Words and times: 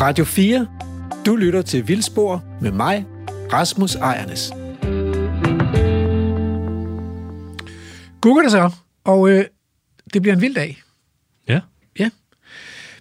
Radio 0.00 0.24
4. 0.24 0.66
Du 1.26 1.36
lytter 1.36 1.62
til 1.62 1.88
Vildspor 1.88 2.44
med 2.60 2.72
mig, 2.72 3.06
Rasmus 3.52 3.94
Ejernes. 3.94 4.50
Google 8.20 8.42
det 8.44 8.50
så, 8.50 8.70
og 9.04 9.28
øh, 9.30 9.44
det 10.14 10.22
bliver 10.22 10.34
en 10.34 10.40
vild 10.40 10.54
dag. 10.54 10.82
Ja. 11.48 11.60
Ja. 11.98 12.10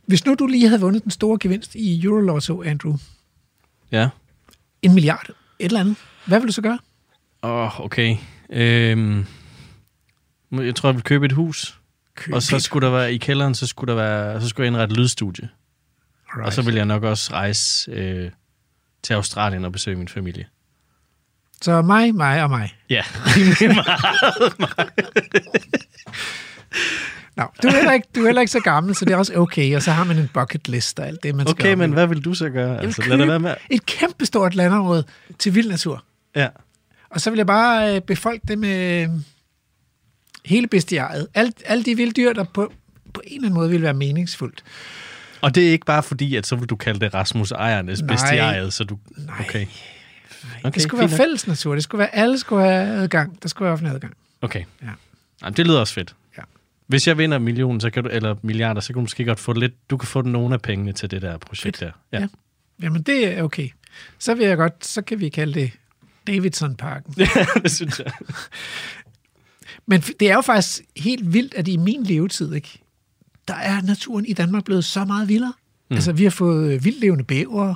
Hvis 0.05 0.25
nu 0.25 0.35
du 0.39 0.47
lige 0.47 0.67
havde 0.67 0.81
vundet 0.81 1.03
den 1.03 1.11
store 1.11 1.37
gevinst 1.41 1.75
i 1.75 2.03
Eurolotto, 2.05 2.63
Andrew, 2.63 2.95
Ja. 3.91 4.09
en 4.81 4.93
milliard, 4.93 5.29
et 5.59 5.65
eller 5.65 5.79
andet, 5.79 5.95
hvad 6.25 6.39
vil 6.39 6.47
du 6.47 6.53
så 6.53 6.61
gøre? 6.61 6.79
Åh, 7.43 7.51
oh, 7.51 7.79
okay. 7.85 8.17
Øhm, 8.49 9.25
jeg 10.51 10.75
tror, 10.75 10.89
jeg 10.89 10.95
vil 10.95 11.03
købe 11.03 11.25
et 11.25 11.31
hus. 11.31 11.79
Køb 12.15 12.33
Og 12.33 12.43
så 12.43 12.59
skulle 12.59 12.85
der 12.87 12.93
være 12.93 13.13
i 13.13 13.17
kælderen, 13.17 13.55
så 13.55 13.67
skulle 13.67 13.89
der 13.93 13.95
være, 14.01 14.41
så 14.41 14.49
skulle 14.49 14.65
jeg 14.65 14.67
indrette 14.67 14.93
et 14.93 14.97
lydstudie. 14.99 15.49
Right. 16.35 16.45
Og 16.45 16.53
så 16.53 16.61
vil 16.61 16.75
jeg 16.75 16.85
nok 16.85 17.03
også 17.03 17.33
rejse 17.33 17.91
øh, 17.91 18.31
til 19.03 19.13
Australien 19.13 19.65
og 19.65 19.71
besøge 19.71 19.97
min 19.97 20.07
familie. 20.07 20.45
Så 21.61 21.81
mig, 21.81 22.15
mig 22.15 22.43
og 22.43 22.49
mig. 22.49 22.75
Ja. 22.89 23.03
Nå, 27.37 27.43
du 27.63 27.67
er, 27.67 27.71
heller 27.71 27.91
ikke, 27.91 28.07
du 28.15 28.21
er 28.21 28.25
heller 28.25 28.41
ikke 28.41 28.51
så 28.51 28.59
gammel, 28.59 28.95
så 28.95 29.05
det 29.05 29.13
er 29.13 29.17
også 29.17 29.33
okay. 29.35 29.75
Og 29.75 29.81
så 29.81 29.91
har 29.91 30.03
man 30.03 30.17
en 30.17 30.29
bucket 30.33 30.67
list 30.67 30.99
og 30.99 31.07
alt 31.07 31.23
det, 31.23 31.35
man 31.35 31.47
skal 31.47 31.53
okay, 31.53 31.73
men 31.73 31.93
hvad 31.93 32.07
vil 32.07 32.25
du 32.25 32.33
så 32.33 32.49
gøre? 32.49 32.81
Altså, 32.81 33.03
lad 33.07 33.17
det 33.17 33.27
være 33.27 33.39
med. 33.39 33.55
et 33.69 33.85
kæmpestort 33.85 34.55
landområde 34.55 35.03
til 35.39 35.55
vild 35.55 35.69
natur. 35.69 36.03
Ja. 36.35 36.47
Og 37.09 37.21
så 37.21 37.29
vil 37.29 37.37
jeg 37.37 37.47
bare 37.47 37.95
øh, 37.95 38.01
befolke 38.01 38.47
det 38.47 38.59
med 38.59 39.01
øh, 39.03 39.09
hele 40.45 40.67
bestiariet. 40.67 41.27
Alt, 41.33 41.63
alle 41.65 41.83
de 41.83 41.95
vilde 41.95 42.11
dyr, 42.11 42.33
der 42.33 42.43
på, 42.43 42.71
på 43.13 43.21
en 43.25 43.35
eller 43.35 43.47
anden 43.47 43.53
måde 43.53 43.69
vil 43.69 43.81
være 43.81 43.93
meningsfuldt. 43.93 44.63
Og 45.43 45.55
det 45.55 45.67
er 45.67 45.71
ikke 45.71 45.85
bare 45.85 46.03
fordi, 46.03 46.35
at 46.35 46.47
så 46.47 46.55
vil 46.55 46.69
du 46.69 46.75
kalde 46.75 46.99
det 46.99 47.13
Rasmus 47.13 47.51
Ejernes 47.51 48.03
bestiariet, 48.07 48.73
så 48.73 48.83
du... 48.83 48.97
Nej. 49.17 49.35
Okay. 49.39 49.65
Okay, 50.63 50.73
det 50.73 50.81
skulle 50.81 50.99
være 50.99 51.17
fælles 51.17 51.47
natur. 51.47 51.73
Det 51.73 51.83
skulle 51.83 51.99
være, 51.99 52.15
alle 52.15 52.39
skulle 52.39 52.63
have 52.63 52.87
adgang. 52.87 53.43
Der 53.43 53.49
skulle 53.49 53.65
være 53.65 53.73
offentlig 53.73 53.93
adgang. 53.93 54.13
Okay. 54.41 54.63
Ja. 54.81 54.87
Jamen, 55.41 55.57
det 55.57 55.67
lyder 55.67 55.79
også 55.79 55.93
fedt. 55.93 56.15
Ja. 56.37 56.43
Hvis 56.87 57.07
jeg 57.07 57.17
vinder 57.17 57.39
millionen, 57.39 57.81
så 57.81 57.89
kan 57.89 58.03
du, 58.03 58.09
eller 58.09 58.35
milliarder, 58.41 58.81
så 58.81 58.87
kan 58.87 58.93
du 58.93 59.01
måske 59.01 59.25
godt 59.25 59.39
få 59.39 59.53
lidt, 59.53 59.89
du 59.89 59.97
kan 59.97 60.07
få 60.07 60.21
nogle 60.21 60.53
af 60.53 60.61
pengene 60.61 60.91
til 60.91 61.11
det 61.11 61.21
der 61.21 61.37
projekt 61.37 61.77
Fedt. 61.77 61.79
der. 61.79 62.17
Ja. 62.17 62.19
Ja. 62.19 62.27
Jamen, 62.81 63.01
det 63.01 63.37
er 63.37 63.43
okay. 63.43 63.69
Så 64.19 64.35
vil 64.35 64.47
jeg 64.47 64.57
godt, 64.57 64.85
så 64.85 65.01
kan 65.01 65.19
vi 65.19 65.29
kalde 65.29 65.53
det 65.53 65.71
Davidson-parken. 66.27 67.13
det 67.63 67.71
synes 67.71 67.99
jeg. 67.99 68.11
Men 69.85 70.01
det 70.01 70.29
er 70.31 70.35
jo 70.35 70.41
faktisk 70.41 70.81
helt 70.97 71.33
vildt, 71.33 71.53
at 71.53 71.67
i 71.67 71.77
min 71.77 72.03
levetid, 72.03 72.53
ikke, 72.53 72.82
der 73.47 73.53
er 73.53 73.81
naturen 73.81 74.25
i 74.25 74.33
Danmark 74.33 74.63
blevet 74.63 74.85
så 74.85 75.05
meget 75.05 75.27
vildere. 75.27 75.53
Mm. 75.89 75.95
Altså, 75.95 76.11
vi 76.11 76.23
har 76.23 76.29
fået 76.29 76.73
øh, 76.73 76.85
vildlevende 76.85 77.23
bæver. 77.23 77.75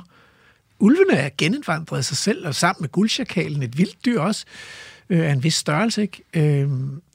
Ulvene 0.78 1.12
er 1.12 1.30
genindvandret 1.38 2.04
sig 2.04 2.16
selv, 2.16 2.46
og 2.46 2.54
sammen 2.54 2.82
med 2.82 2.88
guldsjakalen, 2.88 3.62
et 3.62 3.78
vildt 3.78 4.04
dyr 4.04 4.20
også, 4.20 4.44
øh, 5.08 5.20
af 5.20 5.32
en 5.32 5.42
vis 5.42 5.54
størrelse. 5.54 6.02
Ikke? 6.02 6.22
Øh, 6.34 6.68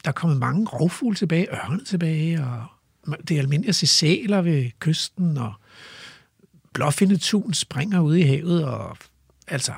der 0.04 0.10
er 0.10 0.12
kommet 0.12 0.40
mange 0.40 0.66
rovfugle 0.66 1.16
tilbage, 1.16 1.48
ørne 1.54 1.84
tilbage, 1.86 2.44
og 2.44 2.66
det 3.28 3.36
er 3.36 3.40
almindeligt 3.40 3.70
at 3.70 3.76
se 3.76 3.88
sæler 3.88 4.42
ved 4.42 4.70
kysten, 4.80 5.38
og 5.38 5.54
blåfindetun 6.74 7.54
springer 7.54 8.00
ude 8.00 8.20
i 8.20 8.24
havet, 8.24 8.66
og 8.66 8.98
altså, 9.48 9.74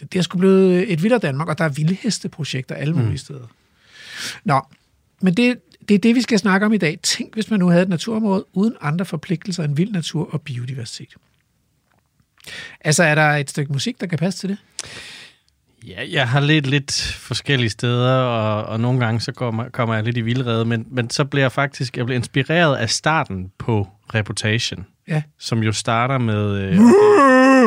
det, 0.00 0.12
det 0.12 0.18
er 0.18 0.22
sgu 0.22 0.38
blevet 0.38 0.92
et 0.92 1.02
vildere 1.02 1.20
Danmark, 1.20 1.48
og 1.48 1.58
der 1.58 1.64
er 1.64 1.68
vildhesteprojekter 1.68 2.74
alle 2.74 2.94
mulige 2.94 3.10
mm. 3.10 3.16
steder. 3.16 3.46
Nå, 4.44 4.60
men 5.20 5.34
det, 5.34 5.58
det 5.88 5.94
er 5.94 5.98
det, 5.98 6.14
vi 6.14 6.20
skal 6.20 6.38
snakke 6.38 6.66
om 6.66 6.72
i 6.72 6.78
dag. 6.78 6.98
Tænk, 7.02 7.34
hvis 7.34 7.50
man 7.50 7.60
nu 7.60 7.68
havde 7.68 7.82
et 7.82 7.88
naturområde 7.88 8.44
uden 8.52 8.74
andre 8.80 9.04
forpligtelser 9.04 9.64
end 9.64 9.76
vild 9.76 9.92
natur 9.92 10.28
og 10.32 10.42
biodiversitet. 10.42 11.14
Altså, 12.80 13.02
er 13.04 13.14
der 13.14 13.30
et 13.30 13.50
stykke 13.50 13.72
musik, 13.72 14.00
der 14.00 14.06
kan 14.06 14.18
passe 14.18 14.40
til 14.40 14.48
det? 14.48 14.58
Ja, 15.86 16.04
jeg 16.10 16.28
har 16.28 16.40
lidt 16.40 16.66
lidt 16.66 16.92
forskellige 17.18 17.70
steder, 17.70 18.12
og, 18.12 18.64
og 18.64 18.80
nogle 18.80 19.00
gange 19.00 19.20
så 19.20 19.32
kommer, 19.32 19.68
kommer 19.68 19.94
jeg 19.94 20.04
lidt 20.04 20.16
i 20.16 20.20
vildrede, 20.20 20.64
men, 20.64 20.86
men 20.90 21.10
så 21.10 21.24
bliver 21.24 21.44
jeg 21.44 21.52
faktisk 21.52 21.96
jeg 21.96 22.06
bliver 22.06 22.18
inspireret 22.18 22.76
af 22.76 22.90
starten 22.90 23.52
på 23.58 23.88
Reputation, 24.14 24.86
Ja. 25.08 25.22
som 25.38 25.62
jo 25.62 25.72
starter 25.72 26.18
med... 26.18 26.58
Øh, 26.60 26.78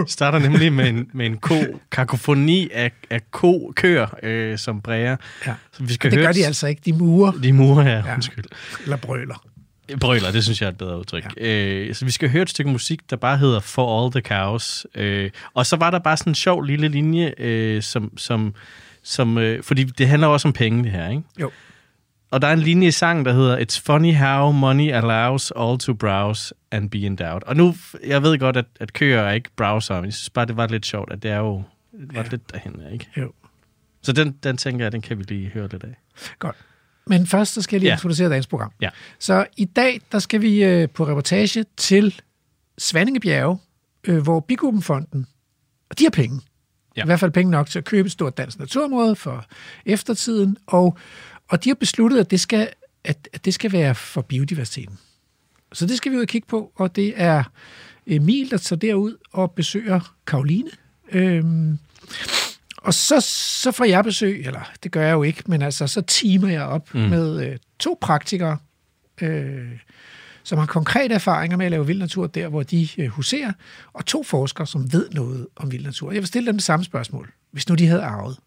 starter 0.07 0.39
nemlig 0.39 0.73
med 0.73 0.89
en, 0.89 1.07
med 1.13 1.25
en 1.25 1.37
ko, 1.37 1.55
kakofoni 1.91 2.69
af, 2.73 2.91
af 3.09 3.31
ko, 3.31 3.73
køer, 3.75 4.07
øh, 4.23 4.57
som 4.57 4.81
bræger. 4.81 5.15
ja. 5.47 5.53
Så 5.71 5.83
vi 5.83 5.93
skal 5.93 6.11
Det 6.11 6.19
høre 6.19 6.27
gør 6.27 6.33
de 6.33 6.45
altså 6.45 6.67
ikke. 6.67 6.81
De 6.85 6.93
murer 6.93 7.31
De 7.31 7.53
murer 7.53 7.87
Ja. 7.89 7.95
ja. 8.07 8.13
undskyld. 8.13 8.45
eller 8.83 8.97
brøler. 8.97 9.45
Brøler, 9.99 10.31
det 10.31 10.43
synes 10.43 10.61
jeg 10.61 10.67
er 10.67 10.71
et 10.71 10.77
bedre 10.77 10.99
udtryk. 10.99 11.25
Ja. 11.41 11.47
Øh, 11.47 11.95
så 11.95 12.05
vi 12.05 12.11
skal 12.11 12.29
høre 12.29 12.41
et 12.43 12.49
stykke 12.49 12.71
musik, 12.71 12.99
der 13.09 13.15
bare 13.15 13.37
hedder 13.37 13.59
For 13.59 14.03
All 14.03 14.11
the 14.11 14.21
Cows. 14.21 14.85
Øh, 14.95 15.29
og 15.53 15.65
så 15.65 15.75
var 15.75 15.91
der 15.91 15.99
bare 15.99 16.17
sådan 16.17 16.31
en 16.31 16.35
sjov 16.35 16.61
lille 16.63 16.87
linje, 16.87 17.33
øh, 17.37 17.81
som, 17.81 18.17
som, 18.17 18.53
som 19.03 19.37
øh, 19.37 19.63
fordi 19.63 19.83
det 19.83 20.07
handler 20.07 20.27
også 20.27 20.47
om 20.47 20.53
penge, 20.53 20.83
det 20.83 20.91
her, 20.91 21.09
ikke? 21.09 21.23
Jo. 21.41 21.51
Og 22.31 22.41
der 22.41 22.47
er 22.47 22.53
en 22.53 22.59
linje 22.59 22.87
i 22.87 22.91
sangen, 22.91 23.25
der 23.25 23.33
hedder 23.33 23.57
It's 23.57 23.81
funny 23.85 24.13
how 24.15 24.51
money 24.51 24.91
allows 24.91 25.51
all 25.57 25.77
to 25.79 25.93
browse 25.93 26.53
and 26.71 26.89
be 26.89 26.97
endowed. 26.97 27.41
Og 27.45 27.55
nu, 27.55 27.75
jeg 28.07 28.23
ved 28.23 28.39
godt, 28.39 28.57
at, 28.57 28.65
at 28.79 28.93
køer 28.93 29.21
er 29.21 29.31
ikke 29.31 29.49
browser, 29.57 29.95
men 29.95 30.05
jeg 30.05 30.13
synes 30.13 30.29
bare, 30.29 30.45
det 30.45 30.57
var 30.57 30.67
lidt 30.67 30.85
sjovt, 30.85 31.11
at 31.11 31.23
det 31.23 31.31
er 31.31 31.37
jo 31.37 31.63
det 31.99 32.15
var 32.15 32.21
Ja. 32.23 32.27
lidt 32.29 32.51
derhen, 32.51 32.81
ikke? 32.93 33.07
Jo. 33.17 33.31
Så 34.01 34.11
den, 34.11 34.31
den 34.43 34.57
tænker 34.57 34.85
jeg, 34.85 34.91
den 34.91 35.01
kan 35.01 35.17
vi 35.17 35.23
lige 35.23 35.49
høre 35.49 35.67
lidt 35.67 35.83
af. 35.83 35.95
Godt. 36.39 36.55
Men 37.07 37.27
først 37.27 37.53
så 37.53 37.61
skal 37.61 37.75
jeg 37.75 37.79
lige 37.81 37.89
ja. 37.89 37.95
Introducere 37.95 38.29
dagens 38.29 38.47
program. 38.47 38.71
Ja. 38.81 38.89
Så 39.19 39.45
i 39.57 39.65
dag, 39.65 40.01
der 40.11 40.19
skal 40.19 40.41
vi 40.41 40.63
øh, 40.63 40.89
på 40.89 41.07
reportage 41.07 41.65
til 41.77 42.21
Svanningebjerge, 42.77 43.57
øh, 44.07 44.17
hvor 44.23 44.39
Bikubenfonden, 44.39 45.27
og 45.89 45.99
de 45.99 46.03
har 46.03 46.09
penge. 46.11 46.41
Ja. 46.97 47.03
I 47.03 47.05
hvert 47.05 47.19
fald 47.19 47.31
penge 47.31 47.51
nok 47.51 47.67
til 47.67 47.79
at 47.79 47.85
købe 47.85 48.05
et 48.05 48.11
stort 48.11 48.37
dansk 48.37 48.59
naturområde 48.59 49.15
for 49.15 49.45
eftertiden, 49.85 50.57
og, 50.67 50.97
og 51.49 51.63
de 51.63 51.69
har 51.69 51.75
besluttet, 51.75 52.19
at 52.19 52.31
det, 52.31 52.39
skal, 52.39 52.69
at, 53.03 53.29
at 53.33 53.45
det 53.45 53.53
skal 53.53 53.71
være 53.71 53.95
for 53.95 54.21
biodiversiteten. 54.21 54.97
Så 55.73 55.85
det 55.85 55.97
skal 55.97 56.11
vi 56.11 56.17
ud 56.17 56.21
og 56.21 56.27
kigge 56.27 56.47
på, 56.47 56.71
og 56.75 56.95
det 56.95 57.13
er 57.15 57.43
Emil, 58.07 58.51
der 58.51 58.57
tager 58.57 58.79
derud 58.79 59.17
og 59.31 59.51
besøger 59.51 60.15
Karoline. 60.27 60.69
Øhm, 61.11 61.77
og 62.77 62.93
så, 62.93 63.21
så 63.61 63.71
får 63.71 63.85
jeg 63.85 64.03
besøg, 64.03 64.45
eller 64.45 64.71
det 64.83 64.91
gør 64.91 65.01
jeg 65.01 65.13
jo 65.13 65.23
ikke, 65.23 65.43
men 65.47 65.61
altså 65.61 65.87
så 65.87 66.01
teamer 66.01 66.47
jeg 66.47 66.63
op 66.63 66.93
mm. 66.93 66.99
med 66.99 67.45
øh, 67.47 67.57
to 67.79 67.97
praktikere, 68.01 68.57
øh, 69.21 69.71
som 70.43 70.57
har 70.57 70.65
konkrete 70.65 71.15
erfaringer 71.15 71.57
med 71.57 71.65
at 71.65 71.71
lave 71.71 71.87
vild 71.87 71.99
natur 71.99 72.27
der, 72.27 72.47
hvor 72.47 72.63
de 72.63 72.87
øh, 72.97 73.07
huserer, 73.07 73.51
og 73.93 74.05
to 74.05 74.23
forskere, 74.23 74.67
som 74.67 74.93
ved 74.93 75.09
noget 75.09 75.47
om 75.55 75.71
vild 75.71 75.85
natur. 75.85 76.11
Jeg 76.11 76.21
vil 76.21 76.27
stille 76.27 76.47
dem 76.47 76.55
det 76.55 76.63
samme 76.63 76.85
spørgsmål. 76.85 77.31
Hvis 77.51 77.69
nu 77.69 77.75
de 77.75 77.87
havde 77.87 78.01
arvet 78.01 78.37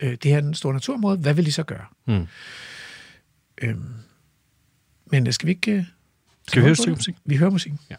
øh, 0.00 0.10
det 0.22 0.24
her 0.24 0.52
store 0.52 0.72
naturområde, 0.72 1.18
hvad 1.18 1.34
vil 1.34 1.46
de 1.46 1.52
så 1.52 1.62
gøre? 1.62 1.84
Mm. 2.06 2.26
Øhm, 3.62 3.84
men 5.06 5.32
skal 5.32 5.46
vi 5.46 5.52
ikke... 5.52 5.72
Øh, 5.72 5.84
Skal 6.48 6.62
vi 6.62 6.66
høre 6.66 6.90
musik? 6.94 7.14
Vi 7.24 7.36
hører 7.36 7.50
musikken. 7.50 7.80
Ja. 7.90 7.96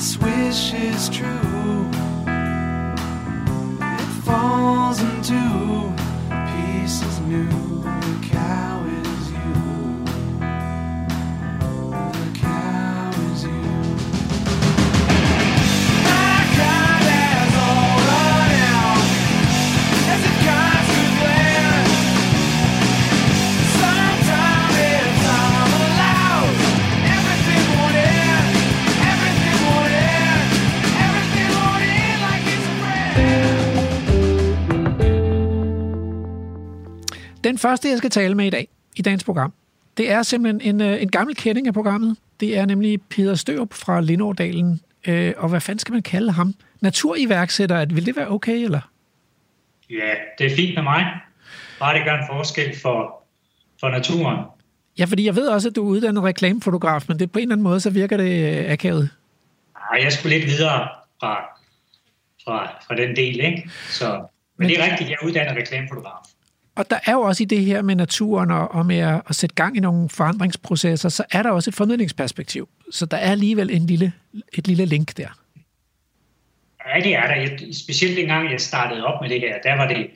This 0.00 0.16
wish 0.16 0.72
is 0.72 1.10
true. 1.10 1.49
thousand 5.00 5.24
two 5.24 5.49
Den 37.50 37.58
første, 37.58 37.88
jeg 37.88 37.98
skal 37.98 38.10
tale 38.10 38.34
med 38.34 38.46
i 38.46 38.50
dag, 38.50 38.68
i 38.96 39.02
dagens 39.02 39.24
program, 39.24 39.52
det 39.96 40.10
er 40.10 40.22
simpelthen 40.22 40.74
en, 40.74 40.80
øh, 40.80 41.02
en 41.02 41.10
gammel 41.10 41.36
kending 41.36 41.66
af 41.66 41.74
programmet. 41.74 42.16
Det 42.40 42.58
er 42.58 42.66
nemlig 42.66 43.02
Peter 43.02 43.34
Størup 43.34 43.74
fra 43.74 44.00
Lindårdalen. 44.00 44.80
Øh, 45.06 45.32
og 45.36 45.48
hvad 45.48 45.60
fanden 45.60 45.78
skal 45.78 45.92
man 45.92 46.02
kalde 46.02 46.32
ham? 46.32 46.54
Naturiværksætter. 46.80 47.86
Vil 47.86 48.06
det 48.06 48.16
være 48.16 48.30
okay, 48.30 48.64
eller? 48.64 48.80
Ja, 49.90 50.14
det 50.38 50.52
er 50.52 50.56
fint 50.56 50.74
med 50.74 50.82
mig. 50.82 51.06
Bare 51.78 51.94
det 51.98 52.04
gør 52.04 52.14
en 52.14 52.24
forskel 52.30 52.78
for, 52.82 53.24
for 53.80 53.88
naturen. 53.88 54.38
Ja, 54.98 55.04
fordi 55.04 55.26
jeg 55.26 55.36
ved 55.36 55.48
også, 55.48 55.68
at 55.68 55.76
du 55.76 55.84
er 55.84 55.88
uddannet 55.88 56.24
reklamefotograf, 56.24 57.04
men 57.08 57.18
det 57.18 57.32
på 57.32 57.38
en 57.38 57.42
eller 57.42 57.54
anden 57.54 57.64
måde, 57.64 57.80
så 57.80 57.90
virker 57.90 58.16
det 58.16 58.58
øh, 58.58 58.72
akavet. 58.72 59.10
Ej, 59.92 60.00
jeg 60.02 60.12
skulle 60.12 60.38
lidt 60.38 60.46
videre 60.46 60.88
fra, 61.20 61.44
fra, 62.44 62.84
fra 62.86 62.94
den 62.94 63.16
del, 63.16 63.40
ikke? 63.40 63.70
Så, 63.88 64.08
men, 64.08 64.26
men 64.58 64.68
det 64.68 64.78
er 64.78 64.90
rigtigt, 64.90 65.10
jeg 65.10 65.16
er 65.22 65.26
uddannet 65.26 65.56
reklamefotograf. 65.56 66.29
Og 66.74 66.90
der 66.90 66.98
er 67.06 67.12
jo 67.12 67.20
også 67.20 67.42
i 67.42 67.46
det 67.46 67.64
her 67.64 67.82
med 67.82 67.94
naturen 67.94 68.50
og, 68.50 68.74
og 68.74 68.86
med 68.86 68.98
at, 68.98 69.22
at 69.28 69.34
sætte 69.34 69.54
gang 69.54 69.76
i 69.76 69.80
nogle 69.80 70.08
forandringsprocesser, 70.08 71.08
så 71.08 71.24
er 71.32 71.42
der 71.42 71.50
også 71.50 71.70
et 71.70 71.74
formidlingsperspektiv. 71.74 72.68
Så 72.90 73.06
der 73.06 73.16
er 73.16 73.30
alligevel 73.30 73.70
en 73.70 73.86
lille, 73.86 74.12
et 74.52 74.68
lille 74.68 74.84
link 74.84 75.16
der. 75.16 75.28
Ja, 76.86 77.00
det 77.00 77.14
er 77.14 77.26
der. 77.26 77.34
Jeg, 77.34 77.58
specielt 77.72 78.16
dengang 78.16 78.50
jeg 78.50 78.60
startede 78.60 79.04
op 79.04 79.22
med 79.22 79.30
det 79.30 79.40
her, 79.40 79.54
der 79.62 79.74
var 79.74 79.88
det, 79.88 80.10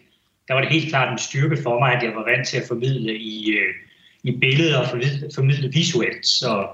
der 0.48 0.54
var 0.54 0.60
det 0.60 0.70
helt 0.70 0.88
klart 0.88 1.12
en 1.12 1.18
styrke 1.18 1.62
for 1.62 1.78
mig, 1.78 1.92
at 1.92 2.02
jeg 2.02 2.12
var 2.14 2.24
vant 2.30 2.48
til 2.48 2.56
at 2.56 2.64
formidle 2.68 3.18
i, 3.18 3.50
øh, 3.50 3.74
i 4.22 4.38
billeder 4.38 4.78
og 4.78 4.88
formidle, 4.88 5.30
formidle 5.34 5.72
visuelt. 5.72 6.26
Så, 6.26 6.66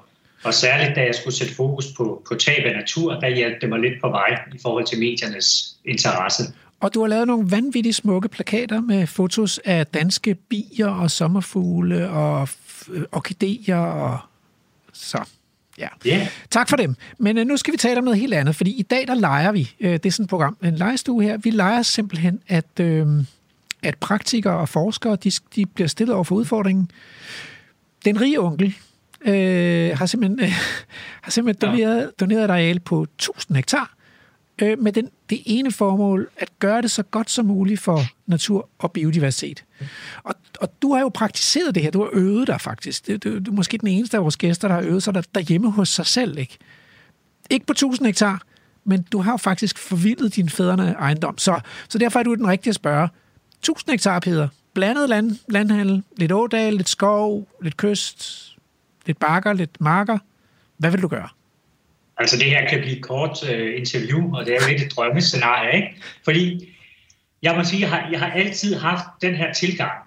og 0.44 0.55
særligt 0.55 0.97
da 0.97 1.00
jeg 1.05 1.15
skulle 1.15 1.35
sætte 1.35 1.55
fokus 1.55 1.87
på, 1.97 2.23
på 2.29 2.35
tab 2.35 2.65
af 2.65 2.76
natur, 2.76 3.15
der 3.15 3.29
hjalp 3.29 3.61
det 3.61 3.69
mig 3.69 3.81
lidt 3.81 4.00
på 4.00 4.09
vej 4.09 4.38
i 4.55 4.59
forhold 4.62 4.87
til 4.87 4.99
mediernes 4.99 5.76
interesse. 5.85 6.43
Og 6.81 6.94
du 6.94 7.00
har 7.00 7.09
lavet 7.09 7.27
nogle 7.27 7.50
vanvittigt 7.50 7.97
smukke 7.97 8.29
plakater 8.29 8.81
med 8.81 9.06
fotos 9.06 9.59
af 9.65 9.87
danske 9.87 10.35
bier 10.35 10.88
og 10.88 11.11
sommerfugle 11.11 12.11
og 12.11 12.49
orkideer 13.12 13.77
og 13.77 14.19
så. 14.93 15.25
Ja. 15.79 15.88
Ja, 16.05 16.29
Tak 16.50 16.69
for 16.69 16.77
dem. 16.77 16.97
Men 17.19 17.38
øh, 17.38 17.47
nu 17.47 17.56
skal 17.56 17.73
vi 17.73 17.79
tale 17.79 17.99
om 17.99 18.05
noget 18.05 18.21
helt 18.21 18.35
andet, 18.35 18.56
fordi 18.56 18.71
i 18.71 18.82
dag 18.82 19.06
der 19.06 19.15
leger 19.15 19.53
vi. 19.53 19.75
Øh, 19.81 19.93
det 19.93 20.06
er 20.06 20.11
sådan 20.11 20.25
et 20.25 20.31
program, 20.31 20.56
en 20.62 20.77
legestue 20.77 21.23
her. 21.23 21.37
Vi 21.37 21.50
leger 21.50 21.82
simpelthen, 21.82 22.41
at, 22.49 22.81
øh, 22.81 23.06
at 23.83 23.99
praktikere 23.99 24.59
og 24.59 24.69
forskere, 24.69 25.17
de, 25.17 25.31
de 25.56 25.67
bliver 25.67 25.88
stillet 25.88 26.15
over 26.15 26.25
for 26.25 26.35
udfordringen. 26.35 26.91
Den 28.05 28.21
rige 28.21 28.41
onkel 28.41 28.75
øh, 29.21 29.99
har 29.99 30.06
simpelthen, 30.06 30.41
øh, 30.41 30.50
har 31.23 31.31
simpelthen 31.31 31.71
doneret, 31.71 32.21
doneret 32.21 32.44
et 32.44 32.50
areal 32.50 32.81
på 32.81 33.03
1000 33.03 33.56
hektar, 33.56 33.94
øh, 34.62 34.79
med 34.79 34.93
den, 34.93 35.11
det 35.31 35.43
ene 35.47 35.73
formål 35.73 36.29
at 36.37 36.49
gøre 36.59 36.83
det 36.83 36.91
så 36.91 37.03
godt 37.03 37.31
som 37.31 37.47
muligt 37.47 37.81
for 37.81 38.01
natur 38.27 38.69
og 38.79 38.93
biodiversitet. 38.93 39.65
Og, 40.23 40.35
og 40.61 40.83
du 40.83 40.95
har 40.95 41.01
jo 41.01 41.09
praktiseret 41.09 41.75
det 41.75 41.83
her, 41.83 41.91
du 41.91 42.03
har 42.03 42.11
øvet 42.12 42.47
dig 42.47 42.61
faktisk. 42.61 43.07
Du, 43.07 43.17
du, 43.17 43.39
du 43.39 43.51
er 43.51 43.55
måske 43.55 43.79
den 43.79 43.89
eneste 43.89 44.17
af 44.17 44.23
vores 44.23 44.37
gæster, 44.37 44.69
der 44.69 44.75
har 44.75 44.83
øvet 44.83 45.03
sig 45.03 45.15
der, 45.15 45.23
derhjemme 45.35 45.71
hos 45.71 45.89
sig 45.89 46.07
selv, 46.07 46.39
ikke? 46.39 46.59
Ikke 47.51 47.67
på 47.67 47.73
1000 47.73 48.07
hektar, 48.07 48.43
men 48.85 49.03
du 49.03 49.21
har 49.21 49.33
jo 49.33 49.37
faktisk 49.37 49.79
forvildet 49.79 50.37
din 50.37 50.49
fædrene 50.49 50.91
ejendom. 50.93 51.39
Så, 51.39 51.61
så 51.89 51.99
derfor 51.99 52.19
er 52.19 52.23
du 52.23 52.35
den 52.35 52.47
rigtige 52.47 52.71
at 52.71 52.75
spørge. 52.75 53.09
1000 53.59 53.91
hektar, 53.91 54.19
Peter. 54.21 54.49
Blandet 54.75 55.09
land, 55.09 55.37
landhandel, 55.49 56.03
lidt 56.17 56.33
ådal, 56.33 56.75
lidt 56.75 56.89
skov, 56.89 57.49
lidt 57.62 57.77
kyst, 57.77 58.49
lidt 59.07 59.19
bakker, 59.19 59.53
lidt 59.53 59.81
marker. 59.81 60.19
Hvad 60.77 60.91
vil 60.91 61.03
du 61.03 61.09
gøre? 61.09 61.29
Altså 62.20 62.37
det 62.37 62.46
her 62.46 62.69
kan 62.69 62.81
blive 62.81 62.96
et 62.96 63.02
kort 63.02 63.50
øh, 63.50 63.78
interview, 63.78 64.37
og 64.37 64.46
det 64.46 64.55
er 64.55 64.58
jo 64.62 64.72
lidt 64.72 64.82
et 64.82 64.96
drømmescenarie, 64.96 65.76
ikke? 65.76 65.94
Fordi 66.25 66.75
jeg 67.43 67.55
må 67.56 67.64
sige, 67.64 67.81
jeg 67.81 67.90
har, 67.90 68.08
jeg 68.11 68.20
har 68.20 68.31
altid 68.31 68.76
haft 68.76 69.05
den 69.22 69.34
her 69.34 69.52
tilgang 69.52 69.99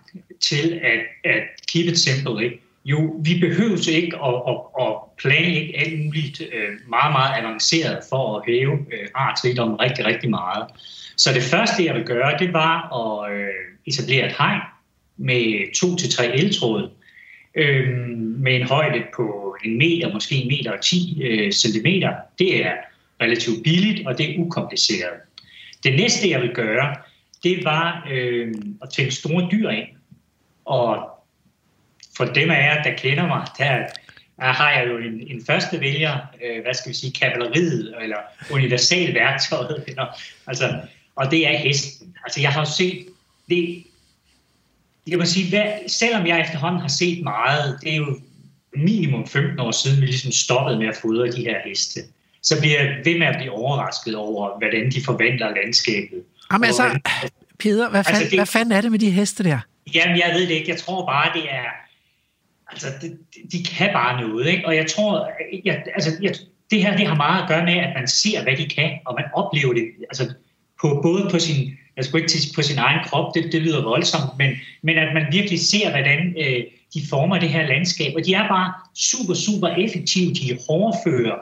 til 0.42 0.80
at, 0.84 1.32
at 1.32 1.44
keep 1.74 1.86
it 1.86 2.00
simple, 2.00 2.44
ikke? 2.44 2.60
Jo, 2.86 3.16
vi 3.24 3.40
behøver 3.40 3.90
ikke 3.90 4.18
at, 4.18 4.34
at, 4.48 4.58
at 4.82 4.94
planlægge 5.18 5.80
alt 5.80 6.06
muligt 6.06 6.42
øh, 6.42 6.90
meget, 6.90 7.12
meget 7.12 7.44
avanceret 7.44 8.00
for 8.10 8.38
at 8.38 8.44
hæve 8.48 8.74
øh, 8.74 9.08
artsrigdommen 9.16 9.80
rigtig, 9.80 10.06
rigtig 10.06 10.30
meget. 10.30 10.66
Så 11.18 11.34
det 11.34 11.44
første, 11.44 11.86
jeg 11.86 11.96
vil 11.96 12.04
gøre, 12.04 12.38
det 12.40 12.54
var 12.54 12.78
at 13.00 13.34
øh, 13.34 13.48
etablere 13.86 14.26
et 14.26 14.36
hegn 14.38 14.62
med 15.18 15.74
to 15.76 15.96
til 15.96 16.12
tre 16.12 16.36
eltråd, 16.36 16.90
øh, 17.56 17.88
med 18.18 18.56
en 18.56 18.68
højde 18.68 19.04
på 19.16 19.43
en 19.66 19.78
meter, 19.78 20.14
måske 20.14 20.36
en 20.36 20.48
meter 20.48 20.72
og 20.72 20.82
10 20.82 21.22
øh, 21.24 21.52
centimeter. 21.52 22.14
Det 22.40 22.66
er 22.66 22.74
relativt 23.22 23.64
billigt, 23.64 24.08
og 24.08 24.18
det 24.18 24.32
er 24.32 24.40
ukompliceret. 24.40 25.14
Det 25.84 25.96
næste, 25.96 26.30
jeg 26.30 26.42
vil 26.42 26.52
gøre, 26.54 26.96
det 27.44 27.64
var 27.64 28.08
øh, 28.12 28.54
at 28.82 28.90
tænke 28.90 29.12
store 29.12 29.48
dyr 29.52 29.70
ind. 29.70 29.88
Og 30.66 31.10
for 32.18 32.26
dem 32.26 32.52
af 32.52 32.64
jer, 32.64 32.84
der 32.84 32.98
kender 32.98 33.28
mig, 33.28 33.48
der, 33.58 33.88
der 34.38 34.46
har 34.46 34.72
jeg 34.72 34.88
jo 34.88 34.98
en, 34.98 35.28
en 35.28 35.46
første 35.46 35.80
vælger, 35.80 36.18
øh, 36.46 36.64
hvad 36.64 36.74
skal 36.74 36.90
vi 36.90 36.96
sige, 36.96 37.14
kavaleriet, 37.14 37.96
eller 38.02 38.18
universalværktøjet, 38.52 39.84
eller, 39.88 40.06
altså, 40.48 40.80
og 41.16 41.32
det 41.32 41.48
er 41.48 41.58
hesten. 41.58 42.16
Altså, 42.24 42.42
jeg 42.42 42.52
har 42.52 42.60
jo 42.60 42.72
set, 42.78 43.06
det, 43.50 43.84
jeg 45.08 45.18
må 45.18 45.26
sige, 45.26 45.50
hvad, 45.50 45.72
selvom 45.88 46.28
jeg 46.28 46.42
efterhånden 46.42 46.82
har 46.82 46.88
set 46.88 47.24
meget, 47.24 47.78
det 47.82 47.94
er 47.94 47.98
jo 47.98 48.20
minimum 48.76 49.28
15 49.28 49.60
år 49.60 49.72
siden, 49.72 50.02
vi 50.02 50.06
ligesom 50.06 50.32
stoppede 50.32 50.78
med 50.80 50.88
at 50.88 50.96
fodre 51.02 51.28
de 51.32 51.42
her 51.42 51.56
heste, 51.66 52.00
så 52.42 52.60
bliver 52.62 52.82
jeg 52.84 52.96
ved 53.06 53.20
med 53.20 53.28
at 53.28 53.36
blive 53.38 53.52
overrasket 53.52 54.16
over, 54.16 54.58
hvordan 54.58 54.92
de 54.92 55.02
forvandler 55.06 55.48
landskabet. 55.56 56.24
Jamen 56.52 56.66
altså, 56.66 56.82
hvordan- 56.84 57.02
Peter, 57.60 57.90
hvad, 57.90 58.04
fanden, 58.04 58.16
Altså, 58.22 58.30
det- 58.30 58.38
hvad 58.40 58.46
fanden 58.46 58.72
er 58.72 58.82
det 58.82 58.92
med 58.92 59.00
de 59.00 59.10
heste 59.12 59.44
der? 59.44 59.60
Jamen, 59.96 60.18
jeg 60.18 60.32
ved 60.36 60.42
det 60.42 60.52
ikke. 60.54 60.70
Jeg 60.70 60.78
tror 60.78 61.06
bare, 61.06 61.32
det 61.34 61.44
er... 61.52 61.66
Altså, 62.72 62.88
det, 63.02 63.18
de 63.52 63.64
kan 63.64 63.90
bare 63.94 64.22
noget, 64.22 64.48
ikke? 64.48 64.66
Og 64.68 64.76
jeg 64.76 64.88
tror... 64.88 65.30
Jeg, 65.66 65.84
altså, 65.96 66.12
jeg, 66.22 66.36
det 66.72 66.82
her, 66.82 66.98
det 66.98 67.08
har 67.08 67.16
meget 67.16 67.42
at 67.44 67.48
gøre 67.50 67.66
med, 67.66 67.74
at 67.74 67.92
man 67.96 68.08
ser, 68.08 68.44
hvad 68.44 68.56
de 68.58 68.70
kan, 68.70 68.92
og 69.06 69.16
man 69.20 69.26
oplever 69.34 69.74
det, 69.74 69.86
altså, 70.10 70.34
på, 70.82 71.00
både 71.04 71.28
på 71.32 71.40
sin, 71.40 71.78
jeg 71.98 72.06
skulle 72.06 72.24
ikke 72.24 72.34
på 72.56 72.62
sin 72.62 72.78
egen 72.78 73.00
krop, 73.06 73.36
det, 73.36 73.44
det 73.52 73.62
lyder 73.62 73.84
voldsomt, 73.84 74.38
men, 74.38 74.52
men 74.82 74.98
at 74.98 75.14
man 75.14 75.26
virkelig 75.32 75.60
ser, 75.60 75.90
hvordan 75.90 76.36
øh, 76.40 76.64
de 76.94 77.02
former 77.10 77.40
det 77.40 77.50
her 77.50 77.68
landskab, 77.68 78.14
og 78.16 78.26
de 78.26 78.34
er 78.34 78.48
bare 78.48 78.74
super, 78.96 79.34
super 79.34 79.68
effektive, 79.68 80.34
de 80.34 80.52
er 80.52 80.58
hårdføre, 80.68 81.36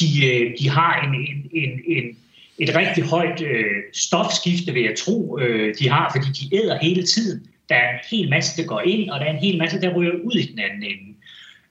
de, 0.00 0.26
øh, 0.26 0.58
de 0.58 0.68
har 0.68 1.00
en, 1.06 1.14
en, 1.14 1.50
en, 1.52 1.80
en, 1.86 2.16
et 2.58 2.76
rigtig 2.76 3.04
højt 3.04 3.42
øh, 3.42 3.64
stofskifte, 3.94 4.72
vil 4.72 4.82
jeg 4.82 4.98
tro, 4.98 5.38
øh, 5.38 5.74
de 5.78 5.88
har, 5.88 6.10
fordi 6.14 6.26
de 6.40 6.56
æder 6.56 6.78
hele 6.82 7.02
tiden. 7.02 7.46
Der 7.68 7.74
er 7.74 7.90
en 7.92 7.98
hel 8.10 8.30
masse, 8.30 8.62
der 8.62 8.68
går 8.68 8.80
ind, 8.80 9.10
og 9.10 9.20
der 9.20 9.26
er 9.26 9.32
en 9.32 9.44
hel 9.44 9.58
masse, 9.58 9.80
der 9.80 9.94
ryger 9.94 10.12
ud 10.24 10.32
i 10.32 10.50
den 10.50 10.58
anden 10.58 10.82
ende. 10.82 11.14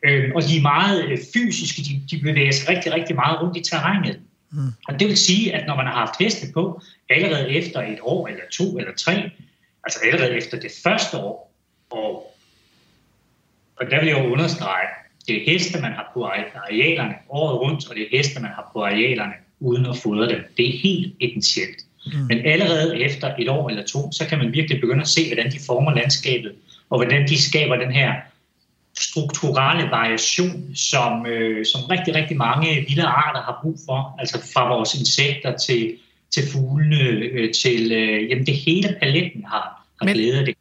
Øh, 0.06 0.32
og 0.36 0.44
de 0.44 0.58
er 0.58 0.62
meget 0.62 1.06
øh, 1.06 1.18
fysiske, 1.34 1.82
de, 1.82 2.02
de 2.12 2.22
bevæger 2.24 2.52
sig 2.52 2.70
rigtig, 2.70 2.94
rigtig 2.94 3.16
meget 3.16 3.42
rundt 3.42 3.58
i 3.58 3.62
terrænet. 3.62 4.20
Mm. 4.52 4.60
Og 4.88 5.00
det 5.00 5.08
vil 5.08 5.18
sige, 5.18 5.56
at 5.56 5.68
når 5.68 5.76
man 5.76 5.86
har 5.86 5.94
haft 5.94 6.20
heste 6.20 6.48
på, 6.54 6.82
allerede 7.10 7.50
efter 7.50 7.80
et 7.82 7.98
år, 8.02 8.28
eller 8.28 8.44
to, 8.52 8.78
eller 8.78 8.94
tre, 8.98 9.30
altså 9.84 10.00
allerede 10.04 10.38
efter 10.38 10.60
det 10.60 10.72
første 10.84 11.18
år, 11.18 11.54
og, 11.90 12.29
og 13.80 13.86
der 13.92 14.00
vil 14.00 14.08
jeg 14.10 14.20
jo 14.20 14.32
understrege, 14.34 14.88
det 15.28 15.36
er 15.38 15.52
heste, 15.52 15.82
man 15.82 15.92
har 15.92 16.12
på 16.14 16.24
arealerne 16.26 17.14
året 17.30 17.62
rundt, 17.62 17.90
og 17.90 17.96
det 17.96 18.04
er 18.04 18.18
heste, 18.18 18.42
man 18.42 18.52
har 18.52 18.70
på 18.74 18.84
arealerne 18.84 19.34
uden 19.60 19.86
at 19.86 19.98
fodre 19.98 20.30
dem. 20.30 20.54
Det 20.58 20.70
er 20.70 20.78
helt 20.78 21.14
essentielt. 21.22 21.80
Mm. 22.06 22.20
Men 22.28 22.46
allerede 22.46 23.00
efter 23.02 23.36
et 23.40 23.50
år 23.50 23.70
eller 23.70 23.84
to, 23.84 24.12
så 24.12 24.26
kan 24.28 24.38
man 24.38 24.54
virkelig 24.54 24.82
begynde 24.82 25.02
at 25.02 25.08
se, 25.08 25.28
hvordan 25.34 25.52
de 25.52 25.60
former 25.66 25.96
landskabet, 25.96 26.52
og 26.90 26.98
hvordan 26.98 27.28
de 27.28 27.42
skaber 27.42 27.76
den 27.76 27.92
her 27.92 28.14
strukturelle 29.00 29.92
variation, 29.92 30.76
som, 30.76 31.26
øh, 31.26 31.66
som 31.66 31.82
rigtig, 31.82 32.16
rigtig 32.16 32.38
mange 32.38 32.86
vilde 32.88 33.04
arter 33.04 33.42
har 33.42 33.60
brug 33.62 33.78
for. 33.86 34.16
Altså 34.20 34.52
fra 34.54 34.76
vores 34.76 34.96
insekter 34.96 35.58
til, 35.58 35.96
til 36.32 36.44
fuglene, 36.52 37.04
øh, 37.04 37.54
til 37.54 37.92
øh, 37.92 38.30
jamen 38.30 38.46
det 38.46 38.56
hele 38.56 38.98
paletten 39.02 39.46
har, 39.46 39.86
har 40.00 40.06
Men- 40.06 40.14
glæde 40.14 40.40
af 40.40 40.46
det. 40.46 40.56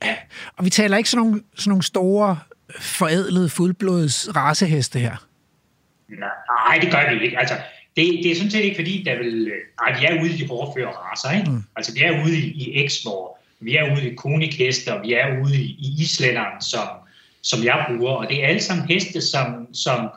Og 0.57 0.65
vi 0.65 0.71
taler 0.71 0.97
ikke 0.97 1.11
sådan 1.11 1.27
nogle, 1.27 1.43
sådan 1.57 1.71
nogle 1.71 1.83
store, 1.83 2.39
forædlede, 2.81 3.49
fuldblods 3.49 4.29
raceheste 4.37 4.99
her. 4.99 5.27
Nej, 6.09 6.79
det 6.83 6.91
gør 6.91 7.15
vi 7.19 7.25
ikke. 7.25 7.39
Altså, 7.39 7.55
det, 7.97 8.21
det 8.23 8.31
er 8.31 8.37
sådan 8.37 8.51
set 8.51 8.65
ikke 8.65 8.77
fordi, 8.77 9.03
der 9.03 9.19
vil... 9.19 9.53
Nej, 9.81 10.01
vi 10.01 10.05
er 10.05 10.23
ude 10.23 10.31
i 10.31 10.37
de 10.37 10.49
hårdføre 10.49 10.89
racer, 10.89 11.39
ikke? 11.39 11.51
Mm. 11.51 11.63
Altså, 11.77 11.95
vi 11.95 12.01
er 12.01 12.25
ude 12.25 12.39
i, 12.39 12.47
i 12.47 12.85
Exmoor, 12.85 13.39
vi 13.61 13.77
er 13.77 13.93
ude 13.93 14.11
i 14.11 14.15
konikheste, 14.15 14.95
og 14.95 15.03
vi 15.03 15.13
er 15.13 15.43
ude 15.45 15.57
i, 15.57 15.65
i 15.65 15.97
islænderen, 15.99 16.63
som, 16.63 16.89
som 17.43 17.65
jeg 17.65 17.87
bruger. 17.89 18.13
Og 18.13 18.29
det 18.29 18.45
er 18.45 18.49
alle 18.49 18.61
sammen 18.61 18.89
heste, 18.89 19.21
som, 19.21 19.75
som, 19.75 20.09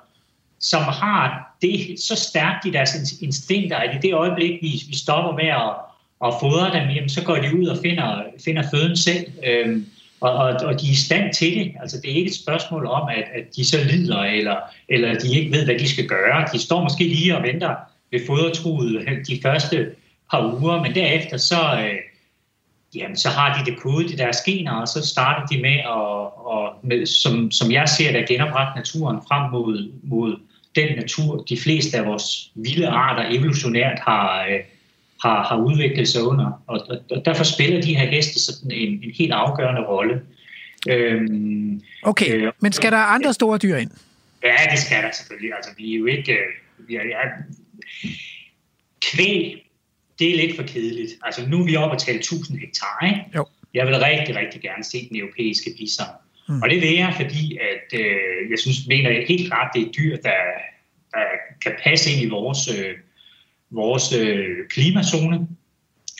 som 0.59 0.81
har 0.81 1.55
det 1.61 1.95
så 1.99 2.15
stærkt 2.15 2.65
i 2.65 2.69
deres 2.69 2.89
ins- 2.89 3.23
instinkter, 3.23 3.77
at 3.77 3.95
i 3.95 4.07
det 4.07 4.13
øjeblik, 4.13 4.51
vi, 4.61 4.83
vi 4.89 4.95
stopper 4.95 5.31
med 5.31 5.47
at, 5.47 5.71
at 6.27 6.33
fodre 6.39 6.79
dem, 6.79 6.89
jamen, 6.89 7.09
så 7.09 7.23
går 7.23 7.35
de 7.35 7.55
ud 7.55 7.67
og 7.67 7.77
finder, 7.81 8.23
finder 8.45 8.63
føden 8.73 8.97
selv. 8.97 9.25
Øhm, 9.47 9.85
og, 10.21 10.33
og, 10.33 10.49
og 10.49 10.81
de 10.81 10.87
er 10.87 10.91
i 10.91 10.95
stand 10.95 11.33
til 11.33 11.55
det. 11.55 11.71
Altså, 11.81 11.97
det 12.01 12.11
er 12.11 12.15
ikke 12.15 12.29
et 12.29 12.35
spørgsmål 12.35 12.85
om, 12.85 13.09
at, 13.09 13.23
at 13.33 13.55
de 13.55 13.65
så 13.65 13.77
lider, 13.83 14.19
eller, 14.19 14.55
eller 14.89 15.19
de 15.19 15.39
ikke 15.39 15.51
ved, 15.51 15.65
hvad 15.65 15.79
de 15.79 15.89
skal 15.89 16.07
gøre. 16.07 16.47
De 16.53 16.59
står 16.59 16.83
måske 16.83 17.03
lige 17.03 17.37
og 17.37 17.43
venter 17.43 17.75
ved 18.11 18.25
fodertruet 18.27 19.07
de 19.27 19.39
første 19.41 19.91
par 20.31 20.53
uger, 20.61 20.81
men 20.81 20.95
derefter 20.95 21.37
så, 21.37 21.61
øh, 21.83 21.95
jamen 22.95 23.17
så 23.17 23.29
har 23.29 23.57
de 23.57 23.71
det 23.71 23.79
kodet 23.79 24.11
i 24.11 24.15
deres 24.15 24.41
gener, 24.41 24.71
og 24.71 24.87
så 24.87 25.07
starter 25.07 25.45
de 25.45 25.61
med 25.61 25.75
at, 25.75 26.31
og 26.45 26.73
med, 26.83 27.05
som, 27.05 27.51
som 27.51 27.71
jeg 27.71 27.89
ser 27.89 28.11
det, 28.11 28.19
at 28.19 28.27
genoprette 28.27 28.79
naturen 28.79 29.19
frem 29.27 29.51
mod, 29.51 29.91
mod 30.03 30.39
den 30.75 30.95
natur, 30.97 31.43
de 31.43 31.57
fleste 31.57 31.97
af 31.97 32.05
vores 32.05 32.51
vilde 32.55 32.87
arter 32.87 33.37
evolutionært 33.37 33.99
har, 33.99 34.45
øh, 34.49 34.59
har, 35.23 35.43
har 35.43 35.57
udviklet 35.57 36.07
sig 36.07 36.23
under. 36.23 36.63
Og, 36.67 36.85
og, 36.89 36.97
og 37.11 37.25
derfor 37.25 37.43
spiller 37.43 37.81
de 37.81 37.95
her 37.95 38.05
heste 38.07 38.39
sådan 38.39 38.71
en, 38.71 39.03
en 39.03 39.11
helt 39.17 39.31
afgørende 39.31 39.81
rolle. 39.81 40.21
Øhm, 40.89 41.81
Okay, 42.03 42.33
Øh, 42.35 42.51
men 42.61 42.71
skal 42.71 42.91
der 42.91 42.97
andre 42.97 43.33
store 43.33 43.57
dyr 43.57 43.75
ind? 43.75 43.91
Ja, 44.43 44.55
det 44.71 44.79
skal 44.79 45.03
der 45.03 45.11
selvfølgelig. 45.11 45.53
Altså, 45.55 45.71
vi 45.77 45.93
er 45.95 45.99
jo 45.99 46.05
ikke... 46.05 46.31
øh, 46.31 46.87
Vi 46.87 46.95
er, 46.95 47.03
ja, 47.03 47.17
kvæg, 49.11 49.71
det 50.19 50.31
er 50.31 50.37
lidt 50.47 50.55
for 50.55 50.63
kedeligt. 50.63 51.11
Altså, 51.23 51.47
nu 51.49 51.59
er 51.61 51.65
vi 51.65 51.75
oppe 51.75 51.95
at 51.95 52.01
tale 52.01 52.17
1000 52.19 52.59
hektar, 52.59 53.05
ikke? 53.05 53.21
Jo. 53.35 53.45
Jeg 53.73 53.87
vil 53.87 53.95
rigtig, 53.99 54.35
rigtig 54.35 54.61
gerne 54.61 54.83
se 54.83 55.07
den 55.09 55.17
europæiske 55.19 55.71
bison. 55.77 56.05
Mm. 56.49 56.61
Og 56.61 56.69
det 56.69 56.81
vil 56.81 56.95
jeg, 56.95 57.13
fordi 57.15 57.57
at, 57.57 57.99
øh, 57.99 58.51
jeg 58.51 58.59
synes, 58.59 58.77
mener 58.87 59.09
jeg 59.09 59.25
helt 59.27 59.47
klart, 59.47 59.71
det 59.73 59.81
er 59.81 59.85
et 59.85 59.95
dyr, 59.97 60.15
der, 60.15 60.41
der 61.13 61.23
kan 61.63 61.71
passe 61.83 62.11
ind 62.11 62.21
i 62.21 62.29
vores, 62.29 62.59
øh, 62.79 62.95
vores 63.71 64.13
øh, 64.13 64.47
klimazone 64.69 65.47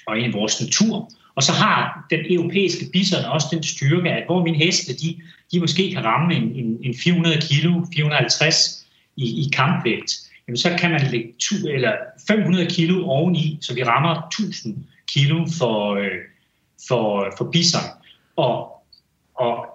og 0.08 0.18
ind 0.18 0.34
i 0.34 0.38
vores 0.38 0.62
natur. 0.62 1.12
Og 1.36 1.44
så 1.44 1.52
har 1.52 2.08
den 2.10 2.20
europæiske 2.30 2.86
bison 2.94 3.26
også 3.26 3.48
den 3.52 3.64
styrke, 3.64 4.10
at 4.10 4.26
hvor 4.26 4.44
mine 4.44 4.58
heste, 4.58 4.94
de, 4.94 5.22
de 5.52 5.60
måske 5.60 5.92
kan 5.92 6.04
ramme 6.06 6.36
en, 6.36 6.44
en, 6.44 6.80
en 6.84 6.96
400 7.04 7.38
kilo, 7.42 7.86
450 7.94 8.88
i, 9.16 9.24
i 9.24 9.50
kampvægt, 9.54 10.32
jamen 10.48 10.58
så 10.58 10.78
kan 10.80 10.92
man 10.92 11.02
lægge 11.12 11.34
tu, 11.40 11.56
eller 11.68 11.94
500 12.28 12.66
kilo 12.66 13.06
oveni, 13.08 13.58
så 13.62 13.74
vi 13.74 13.84
rammer 13.84 14.28
1000 14.28 14.78
kilo 15.08 15.48
for, 15.58 15.96
øh, 15.96 16.22
for, 16.88 17.34
for 17.38 17.52
bison. 17.52 17.82
Og, 18.36 18.84
og 19.36 19.66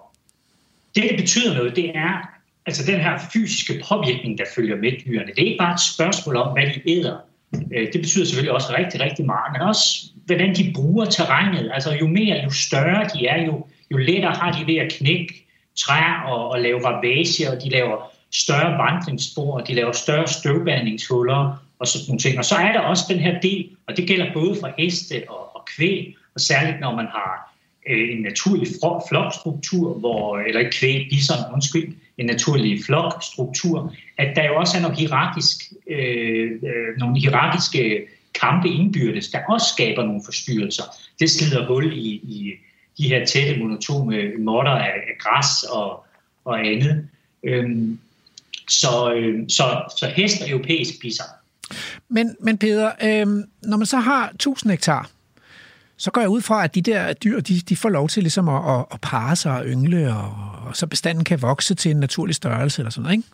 det, 0.95 1.03
der 1.03 1.17
betyder 1.17 1.53
noget, 1.53 1.75
det 1.75 1.97
er 1.97 2.37
altså 2.65 2.91
den 2.91 2.99
her 2.99 3.19
fysiske 3.33 3.83
påvirkning, 3.89 4.37
der 4.37 4.45
følger 4.55 4.75
med 4.75 4.91
dyrene. 5.05 5.31
Det 5.35 5.41
er 5.41 5.45
ikke 5.45 5.57
bare 5.59 5.73
et 5.73 5.81
spørgsmål 5.95 6.35
om, 6.35 6.53
hvad 6.53 6.63
de 6.63 6.89
æder. 6.89 7.17
Øh, 7.53 7.93
det 7.93 8.01
betyder 8.01 8.25
selvfølgelig 8.25 8.51
også 8.51 8.73
rigtig, 8.77 9.01
rigtig 9.01 9.25
meget, 9.25 9.53
men 9.53 9.61
også, 9.61 10.05
hvordan 10.25 10.55
de 10.55 10.71
bruger 10.75 11.05
terrænet. 11.05 11.71
Altså 11.73 11.93
jo 12.01 12.07
mere, 12.07 12.41
jo 12.43 12.51
større 12.51 13.09
de 13.13 13.27
er, 13.27 13.45
jo, 13.45 13.65
jo 13.91 13.97
lettere 13.97 14.31
har 14.31 14.51
de 14.51 14.67
ved 14.67 14.75
at 14.75 14.91
knække 14.91 15.47
træer 15.75 16.21
og, 16.27 16.49
og 16.49 16.61
lave 16.61 16.85
ravage, 16.85 17.51
og 17.51 17.63
de 17.63 17.69
laver 17.69 18.11
større 18.31 18.77
vandringsspor, 18.77 19.59
og 19.59 19.67
de 19.67 19.73
laver 19.73 19.91
større 19.91 20.27
støvbandingshuller 20.27 21.63
og 21.79 21.87
sådan 21.87 22.05
nogle 22.07 22.19
ting. 22.19 22.37
Og 22.37 22.45
så 22.45 22.55
er 22.55 22.71
der 22.73 22.79
også 22.79 23.03
den 23.09 23.19
her 23.19 23.39
del, 23.39 23.69
og 23.87 23.97
det 23.97 24.07
gælder 24.07 24.33
både 24.33 24.55
for 24.59 24.69
heste 24.77 25.23
og, 25.29 25.55
og 25.55 25.67
kvæg, 25.75 26.15
og 26.35 26.41
særligt 26.41 26.79
når 26.79 26.95
man 26.95 27.05
har 27.05 27.55
øh, 27.89 28.09
en 28.11 28.21
naturlig 28.21 28.67
flokstruktur, 29.09 29.93
hvor, 29.93 30.37
eller 30.37 30.69
kvæg, 30.71 31.07
bison, 31.09 31.37
undskyld, 31.53 31.95
en 32.17 32.25
naturlig 32.25 32.83
flokstruktur, 32.85 33.93
at 34.17 34.35
der 34.35 34.45
jo 34.45 34.55
også 34.55 34.77
er 34.77 34.81
noget 34.81 34.97
hierarkisk, 34.97 35.57
øh, 35.89 36.51
øh, 36.51 36.97
nogle 36.97 37.19
hierarkiske 37.19 38.07
kampe 38.41 38.69
indbyrdes, 38.69 39.29
der 39.29 39.39
også 39.49 39.67
skaber 39.73 40.03
nogle 40.03 40.21
forstyrrelser. 40.25 40.83
Det 41.19 41.29
slider 41.29 41.67
hul 41.67 41.93
i, 41.93 42.07
i 42.07 42.53
de 42.97 43.07
her 43.07 43.25
tætte 43.25 43.59
monotone 43.59 44.31
måtter 44.39 44.71
af, 44.71 44.93
af 44.93 45.17
græs 45.19 45.63
og, 45.63 46.05
og 46.45 46.59
andet. 46.67 47.07
Øhm, 47.43 47.99
så, 48.69 49.13
øh, 49.13 49.49
så, 49.49 49.63
så 49.97 50.07
hest 50.07 50.41
og 50.41 50.49
europæisk 50.49 51.01
bison. 51.01 51.25
Men, 52.09 52.35
men 52.39 52.57
Peter, 52.57 52.91
øh, 53.03 53.27
når 53.63 53.77
man 53.77 53.85
så 53.85 53.97
har 53.97 54.29
1000 54.29 54.71
hektar, 54.71 55.09
så 55.97 56.11
går 56.11 56.21
jeg 56.21 56.29
ud 56.29 56.41
fra, 56.41 56.63
at 56.63 56.75
de 56.75 56.81
der 56.81 57.13
dyr, 57.13 57.39
de, 57.39 57.59
de 57.59 57.75
får 57.75 57.89
lov 57.89 58.09
til 58.09 58.23
ligesom 58.23 58.49
at, 58.49 58.61
at, 58.69 58.85
at 58.91 59.01
parre 59.01 59.35
sig 59.35 59.51
og 59.51 59.65
yngle, 59.65 60.13
og, 60.13 60.33
og 60.67 60.75
så 60.75 60.87
bestanden 60.87 61.23
kan 61.23 61.41
vokse 61.41 61.75
til 61.75 61.91
en 61.91 61.97
naturlig 61.97 62.35
størrelse 62.35 62.81
eller 62.81 62.91
sådan 62.91 63.03
noget, 63.03 63.17
ikke? 63.17 63.29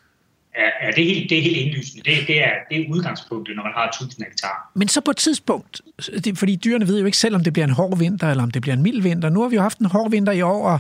Ja, 0.58 0.86
ja 0.86 0.92
det, 0.92 1.04
er 1.04 1.16
helt, 1.16 1.30
det 1.30 1.38
er 1.38 1.42
helt 1.42 1.58
indlysende. 1.58 2.04
Det, 2.12 2.28
det, 2.28 2.44
er, 2.44 2.52
det 2.70 2.82
er 2.82 2.86
udgangspunktet, 2.90 3.56
når 3.56 3.64
man 3.64 3.72
har 3.76 3.88
1000 3.88 4.26
hektar. 4.26 4.72
Men 4.76 4.88
så 4.88 5.02
på 5.02 5.12
et 5.12 5.18
tidspunkt, 5.18 5.82
det, 6.24 6.38
fordi 6.38 6.56
dyrene 6.56 6.88
ved 6.88 7.00
jo 7.00 7.06
ikke 7.06 7.18
selv, 7.18 7.36
om 7.36 7.44
det 7.44 7.54
bliver 7.54 7.68
en 7.68 7.74
hård 7.74 7.98
vinter, 7.98 8.30
eller 8.30 8.44
om 8.44 8.52
det 8.52 8.62
bliver 8.62 8.76
en 8.76 8.84
mild 8.84 9.02
vinter. 9.02 9.30
Nu 9.30 9.42
har 9.42 9.50
vi 9.50 9.56
jo 9.56 9.62
haft 9.62 9.80
en 9.80 9.86
hård 9.86 10.12
vinter 10.12 10.32
i 10.32 10.42
år, 10.42 10.70
og, 10.70 10.80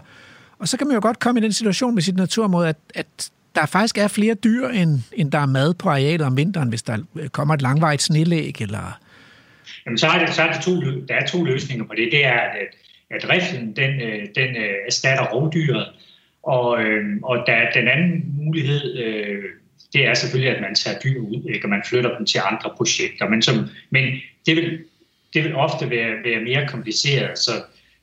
og 0.59 0.67
så 0.67 0.77
kan 0.77 0.87
man 0.87 0.93
jo 0.93 1.01
godt 1.01 1.19
komme 1.19 1.39
i 1.39 1.43
den 1.43 1.53
situation 1.53 1.93
med 1.93 2.01
sit 2.01 2.15
naturområde, 2.15 2.69
at, 2.69 2.77
at 2.95 3.29
der 3.55 3.65
faktisk 3.65 3.97
er 3.97 4.07
flere 4.07 4.33
dyr, 4.33 4.67
end, 4.67 4.99
end 5.13 5.31
der 5.31 5.39
er 5.39 5.45
mad 5.45 5.73
på 5.73 5.89
arealet 5.89 6.27
om 6.27 6.37
vinteren, 6.37 6.69
hvis 6.69 6.81
der 6.81 6.97
kommer 7.31 7.53
et 7.53 7.61
langvejt 7.61 8.01
snelæg, 8.01 8.61
eller... 8.61 8.99
Jamen, 9.85 9.97
så 9.97 10.07
er, 10.07 10.25
det, 10.25 10.35
så 10.35 10.41
er 10.41 10.51
det 10.53 10.61
to, 10.61 10.81
der 10.81 11.15
er 11.15 11.25
to 11.25 11.43
løsninger 11.43 11.85
på 11.85 11.93
det. 11.97 12.11
Det 12.11 12.25
er, 12.25 12.39
at, 12.39 12.67
at 13.09 13.29
riflen 13.29 13.75
den, 13.75 14.01
øh, 14.01 14.27
den 14.35 14.55
øh, 14.55 14.75
erstatter 14.87 15.25
rovdyret, 15.25 15.87
og, 16.43 16.83
øh, 16.83 17.03
og 17.23 17.43
der, 17.47 17.71
den 17.73 17.87
anden 17.87 18.35
mulighed, 18.37 18.97
øh, 18.97 19.43
det 19.93 20.07
er 20.07 20.13
selvfølgelig, 20.13 20.55
at 20.55 20.61
man 20.61 20.75
tager 20.75 20.99
dyr 20.99 21.19
ud, 21.19 21.49
ikke? 21.53 21.65
og 21.65 21.69
man 21.69 21.83
flytter 21.89 22.17
dem 22.17 22.25
til 22.25 22.41
andre 22.51 22.69
projekter. 22.77 23.29
Men, 23.29 23.41
som, 23.41 23.55
men 23.89 24.03
det, 24.45 24.55
vil, 24.55 24.79
det 25.33 25.43
vil 25.43 25.55
ofte 25.55 25.89
være, 25.89 26.11
være 26.23 26.41
mere 26.41 26.67
kompliceret. 26.67 27.39
Så, 27.39 27.51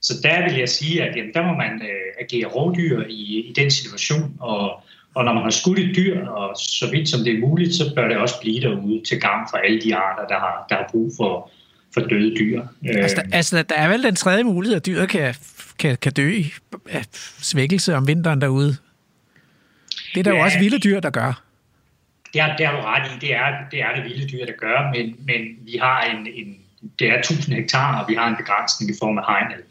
så 0.00 0.14
der 0.22 0.48
vil 0.48 0.58
jeg 0.58 0.68
sige, 0.68 1.02
at 1.02 1.16
jamen, 1.16 1.34
der 1.34 1.46
må 1.46 1.54
man 1.54 1.82
øh, 1.82 2.12
agere 2.20 2.46
rovdyr 2.46 3.04
i, 3.08 3.40
i 3.40 3.52
den 3.56 3.70
situation, 3.70 4.36
og, 4.40 4.82
og 5.14 5.24
når 5.24 5.32
man 5.32 5.42
har 5.42 5.50
skudt 5.50 5.78
et 5.78 5.96
dyr, 5.96 6.26
og 6.26 6.56
så 6.56 6.90
vidt 6.90 7.08
som 7.08 7.20
det 7.24 7.34
er 7.34 7.38
muligt, 7.38 7.74
så 7.74 7.94
bør 7.94 8.08
det 8.08 8.16
også 8.16 8.34
blive 8.40 8.60
derude 8.60 9.02
til 9.04 9.20
gavn 9.20 9.46
for 9.50 9.56
alle 9.56 9.80
de 9.80 9.94
arter, 9.94 10.26
der 10.26 10.38
har, 10.38 10.66
der 10.68 10.74
har 10.74 10.88
brug 10.90 11.12
for, 11.16 11.50
for 11.94 12.00
døde 12.00 12.36
dyr. 12.36 12.62
Altså, 12.84 13.16
der, 13.16 13.36
altså, 13.36 13.62
der 13.62 13.74
er 13.74 13.88
vel 13.88 14.02
den 14.02 14.16
tredje 14.16 14.44
mulighed, 14.44 14.76
at 14.76 14.86
dyret 14.86 15.08
kan, 15.08 15.34
kan, 15.78 15.96
kan 15.96 16.12
dø 16.12 16.32
af 16.90 17.04
svækkelse 17.42 17.96
om 17.96 18.06
vinteren 18.06 18.40
derude. 18.40 18.76
Det 20.14 20.20
er 20.20 20.22
der 20.22 20.30
ja. 20.30 20.36
jo 20.36 20.44
også 20.44 20.58
vilde 20.58 20.78
dyr, 20.78 21.00
der 21.00 21.10
gør. 21.10 21.42
Det 22.32 22.40
har, 22.40 22.56
det 22.56 22.66
har 22.66 22.76
du 22.76 22.82
ret 22.82 23.06
i. 23.06 23.26
Det 23.26 23.34
er, 23.34 23.48
det 23.70 23.82
er 23.82 23.94
det 23.94 24.04
vilde 24.04 24.28
dyr, 24.28 24.46
der 24.46 24.52
gør, 24.58 24.90
men, 24.94 25.16
men 25.26 25.40
vi 25.64 25.78
har 25.80 26.02
en, 26.02 26.26
en, 26.34 26.56
det 26.98 27.08
er 27.08 27.18
1000 27.18 27.56
hektar, 27.56 28.00
og 28.02 28.08
vi 28.08 28.14
har 28.14 28.28
en 28.28 28.36
begrænsning 28.36 28.90
i 28.90 28.94
form 29.00 29.18
af 29.18 29.24
hegnet. 29.26 29.64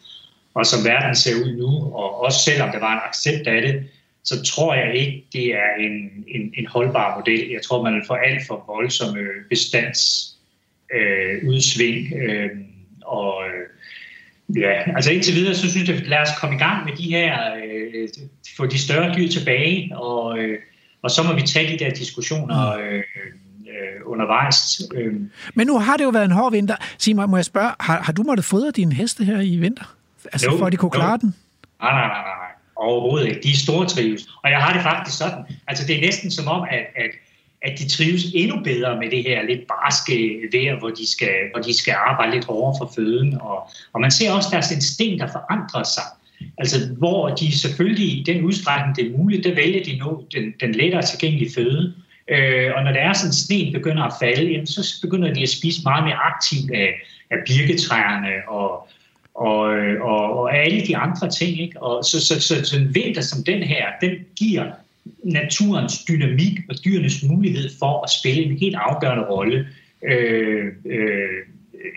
Og 0.54 0.66
som 0.66 0.86
verden 0.86 1.16
ser 1.16 1.36
ud 1.36 1.58
nu, 1.58 1.94
og 1.94 2.24
også 2.24 2.40
selvom 2.44 2.72
der 2.72 2.80
var 2.80 2.94
en 2.94 3.00
accept 3.10 3.48
af 3.48 3.62
det, 3.62 3.90
så 4.24 4.44
tror 4.44 4.74
jeg 4.74 4.96
ikke, 4.96 5.26
det 5.34 5.46
er 5.46 5.72
en, 5.80 6.24
en, 6.28 6.54
en 6.58 6.68
holdbar 6.68 7.18
model. 7.18 7.50
Jeg 7.50 7.62
tror, 7.62 7.84
man 7.84 7.94
vil 7.94 8.04
få 8.08 8.14
alt 8.14 8.48
for 8.48 8.64
voldsomme 8.68 9.20
bestands 9.50 10.29
øh, 10.96 11.50
udsving. 11.50 12.14
Øh, 12.14 12.50
og 13.06 13.44
øh, 13.48 14.62
ja, 14.62 14.96
altså 14.96 15.12
indtil 15.12 15.36
videre, 15.36 15.56
så 15.56 15.72
synes 15.72 15.90
jeg, 15.90 16.08
lad 16.08 16.18
os 16.22 16.30
komme 16.40 16.56
i 16.56 16.60
gang 16.60 16.86
med 16.86 16.94
de 16.94 17.04
her, 17.04 17.38
øh, 17.66 18.08
få 18.58 18.66
de 18.66 18.80
større 18.80 19.16
dyr 19.18 19.28
tilbage, 19.28 19.98
og, 19.98 20.40
øh, 20.40 20.60
og 21.02 21.12
så 21.12 21.24
må 21.24 21.34
vi 21.34 21.42
tage 21.42 21.78
de 21.78 21.86
der 21.86 21.90
diskussioner 21.92 22.78
øh, 22.78 23.04
øh, 23.70 24.02
undervejs. 24.06 24.82
Øh, 24.96 25.14
Men 25.54 25.68
nu 25.68 25.80
har 25.80 25.98
det 25.98 26.04
jo 26.04 26.10
været 26.10 26.26
en 26.26 26.32
hård 26.32 26.52
vinter. 26.52 26.76
Sig 26.98 27.16
mig, 27.16 27.30
må 27.30 27.38
jeg 27.38 27.46
spørge, 27.46 27.72
har, 27.80 28.02
har 28.02 28.14
du 28.14 28.24
måttet 28.24 28.46
fodre 28.46 28.72
dine 28.72 28.94
heste 28.94 29.24
her 29.24 29.40
i 29.42 29.58
vinter? 29.58 29.96
Altså 30.26 30.48
Jo, 30.52 30.58
for 30.58 30.66
at 30.66 30.72
de 30.72 30.78
kunne 30.78 30.92
jo. 30.94 31.00
klare 31.00 31.18
den? 31.18 31.36
Nej, 31.82 31.92
nej, 31.92 32.08
nej, 32.08 32.22
nej, 32.22 32.24
nej. 32.24 32.52
Overhovedet 32.76 33.28
ikke. 33.28 33.42
De 33.44 33.52
er 33.52 33.56
store 33.56 33.86
trives. 33.88 34.22
Og 34.44 34.50
jeg 34.50 34.60
har 34.60 34.74
det 34.74 34.82
faktisk 34.82 35.18
sådan. 35.18 35.44
Altså, 35.68 35.88
det 35.88 35.98
er 35.98 36.02
næsten 36.02 36.32
som 36.32 36.48
om, 36.48 36.62
at, 36.72 36.86
at, 36.96 37.12
at 37.62 37.80
de 37.80 37.90
trives 37.90 38.24
endnu 38.34 38.60
bedre 38.64 38.98
med 38.98 39.12
det 39.12 39.24
her 39.24 39.44
lidt 39.44 39.68
barske 39.68 40.40
vejr, 40.52 40.80
hvor 40.80 40.90
de 40.90 41.12
skal, 41.12 41.36
hvor 41.52 41.62
de 41.62 41.78
skal 41.78 41.96
arbejde 42.08 42.34
lidt 42.34 42.46
hårdere 42.46 42.76
for 42.80 42.92
føden. 42.96 43.42
Og, 43.42 43.70
og 43.94 44.02
man 44.02 44.12
ser 44.12 44.32
også 44.32 44.50
deres 44.52 44.72
instinkter 44.72 45.28
forandre 45.28 45.86
sig. 45.86 46.04
Altså, 46.58 46.78
hvor 46.98 47.30
de 47.30 47.60
selvfølgelig 47.60 48.06
i 48.06 48.24
den 48.24 48.44
udstrækning, 48.44 48.96
det 48.96 49.06
er 49.06 49.18
muligt, 49.18 49.44
der 49.44 49.56
vælger 49.56 49.84
de 49.84 49.98
nu 49.98 50.24
den, 50.34 50.54
den 50.60 50.72
lettere 50.72 51.02
tilgængelige 51.02 51.54
føde. 51.56 51.94
Øh, 52.30 52.72
og 52.76 52.84
når 52.84 52.92
der 52.92 53.00
er 53.00 53.14
sådan 53.14 53.34
sneen 53.34 53.74
begynder 53.74 54.04
at 54.04 54.14
falde, 54.20 54.52
jamen, 54.52 54.68
så 54.68 55.02
begynder 55.02 55.34
de 55.34 55.44
at 55.44 55.50
spise 55.50 55.82
meget 55.84 56.04
mere 56.04 56.16
aktivt 56.16 56.72
af, 56.72 56.94
af 57.32 57.38
birketræerne 57.48 58.34
og, 58.48 58.88
og, 59.36 59.60
og, 60.02 60.40
og 60.40 60.58
alle 60.58 60.86
de 60.88 60.98
andre 60.98 61.30
ting. 61.30 61.62
Ikke? 61.62 61.84
Og 61.84 62.06
så, 62.06 62.26
så, 62.26 62.42
så, 62.42 62.66
så 62.66 62.78
en 62.78 62.96
vinter 62.96 63.22
som 63.22 63.44
den 63.44 63.64
her, 63.64 63.86
den 64.02 64.12
giver 64.36 64.66
naturens 65.24 66.04
dynamik 66.06 66.60
og 66.70 66.76
dyrenes 66.86 67.24
mulighed 67.24 67.70
for 67.80 68.04
at 68.04 68.10
spille 68.10 68.44
en 68.44 68.58
helt 68.58 68.76
afgørende 68.76 69.24
rolle. 69.24 69.68
Øh, 70.04 70.66
øh, 70.86 71.30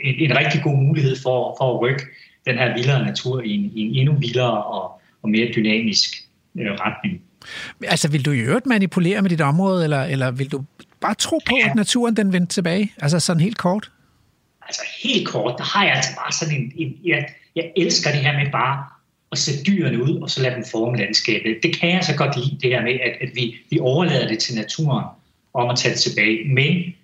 en, 0.04 0.30
en 0.30 0.36
rigtig 0.36 0.62
god 0.62 0.76
mulighed 0.76 1.16
for, 1.22 1.54
for 1.58 1.74
at 1.74 1.80
rykke 1.80 2.04
den 2.46 2.58
her 2.58 2.74
vildere 2.74 3.04
natur 3.06 3.42
i 3.42 3.50
en, 3.54 3.64
i 3.74 3.80
en 3.80 3.94
endnu 3.94 4.14
vildere 4.14 4.64
og, 4.64 5.00
og 5.22 5.30
mere 5.30 5.48
dynamisk 5.56 6.08
øh, 6.58 6.66
retning. 6.72 7.22
Altså, 7.82 8.10
vil 8.10 8.24
du 8.24 8.30
i 8.32 8.38
øvrigt 8.38 8.66
manipulere 8.66 9.22
med 9.22 9.30
dit 9.30 9.40
område, 9.40 9.84
eller, 9.84 10.02
eller 10.02 10.30
vil 10.30 10.52
du 10.52 10.64
bare 11.00 11.14
tro 11.14 11.40
på, 11.46 11.56
Ja. 11.60 11.68
at 11.70 11.74
naturen 11.76 12.16
den 12.16 12.32
vendte 12.32 12.54
tilbage? 12.54 12.92
Altså 13.02 13.20
sådan 13.20 13.40
helt 13.40 13.58
kort? 13.58 13.90
Altså 14.62 14.82
helt 15.02 15.28
kort, 15.28 15.54
der 15.58 15.64
har 15.64 15.84
jeg 15.84 15.94
altså 15.96 16.10
bare 16.16 16.32
sådan 16.32 16.54
en... 16.54 16.72
en 16.76 16.96
jeg, 17.04 17.28
jeg 17.56 17.72
elsker 17.76 18.10
det 18.10 18.20
her 18.20 18.44
med 18.44 18.52
bare 18.52 18.84
at 19.32 19.38
sætte 19.38 19.62
dyrene 19.64 20.02
ud, 20.02 20.20
og 20.22 20.30
så 20.30 20.42
lade 20.42 20.54
dem 20.54 20.64
forme 20.70 20.96
landskabet. 20.98 21.62
Det 21.62 21.76
kan 21.76 21.90
jeg 21.90 22.04
så 22.04 22.16
godt 22.16 22.36
lide, 22.36 22.58
det 22.62 22.70
her 22.70 22.82
med, 22.82 22.92
at, 22.92 23.14
at 23.20 23.30
vi, 23.34 23.56
vi 23.70 23.78
overlader 23.78 24.28
det 24.28 24.38
til 24.38 24.54
naturen 24.54 25.04
om 25.54 25.70
at 25.70 25.78
tage 25.78 25.92
det 25.92 26.00
tilbage. 26.00 26.48
Men 26.48 26.94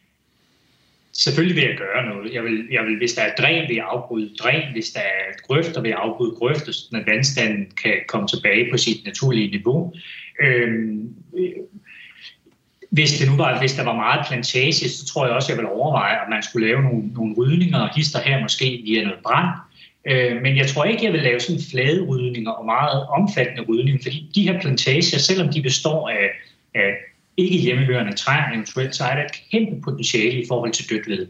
selvfølgelig 1.12 1.56
vil 1.56 1.64
jeg 1.64 1.76
gøre 1.78 2.06
noget. 2.06 2.34
Jeg 2.34 2.44
vil, 2.44 2.66
jeg 2.70 2.84
vil, 2.84 2.98
hvis 2.98 3.12
der 3.14 3.22
er 3.22 3.34
dræn, 3.38 3.68
vil 3.68 3.76
jeg 3.76 3.86
afbryde 3.88 4.30
dræn. 4.36 4.62
Hvis 4.72 4.90
der 4.90 5.00
er 5.00 5.46
grøfter, 5.46 5.80
vil 5.80 5.88
jeg 5.88 5.98
afbryde 5.98 6.34
grøfter, 6.38 6.72
så 6.72 6.84
at 6.94 7.06
vandstanden 7.06 7.66
kan 7.82 7.94
komme 8.08 8.28
tilbage 8.28 8.70
på 8.70 8.76
sit 8.76 9.04
naturlige 9.04 9.50
niveau. 9.50 9.92
Øhm, 10.42 11.14
hvis, 12.90 13.18
det 13.18 13.30
nu 13.30 13.36
var, 13.36 13.58
hvis 13.58 13.74
der 13.74 13.84
var 13.84 13.94
meget 13.94 14.26
plantage, 14.26 14.88
så 14.88 15.06
tror 15.06 15.26
jeg 15.26 15.34
også, 15.34 15.52
jeg 15.52 15.58
vil 15.58 15.66
overveje, 15.66 16.22
at 16.22 16.28
man 16.30 16.42
skulle 16.42 16.66
lave 16.66 16.82
nogle, 16.82 17.08
nogle 17.08 17.34
rydninger 17.34 17.78
og 17.78 17.94
hister 17.96 18.20
her 18.20 18.42
måske 18.42 18.82
via 18.84 19.02
noget 19.02 19.18
brand. 19.22 19.48
Øh, 20.10 20.42
men 20.42 20.56
jeg 20.56 20.66
tror 20.66 20.84
ikke, 20.84 21.04
jeg 21.04 21.12
vil 21.12 21.22
lave 21.22 21.40
sådan 21.40 21.60
flade 21.70 22.00
rydninger 22.00 22.50
og 22.50 22.64
meget 22.64 23.06
omfattende 23.06 23.62
rydninger, 23.68 24.02
fordi 24.02 24.30
de 24.34 24.42
her 24.42 24.60
plantager, 24.60 25.18
selvom 25.18 25.48
de 25.48 25.62
består 25.62 26.08
af, 26.08 26.28
af 26.74 26.90
ikke 27.36 27.58
hjemmehørende 27.58 28.12
træer 28.12 28.52
eventuelt, 28.52 28.96
så 28.96 29.04
er 29.04 29.14
der 29.14 29.24
et 29.24 29.30
kæmpe 29.50 29.80
potentiale 29.80 30.42
i 30.42 30.44
forhold 30.48 30.72
til 30.72 30.90
dødt 30.90 31.08
ved. 31.08 31.26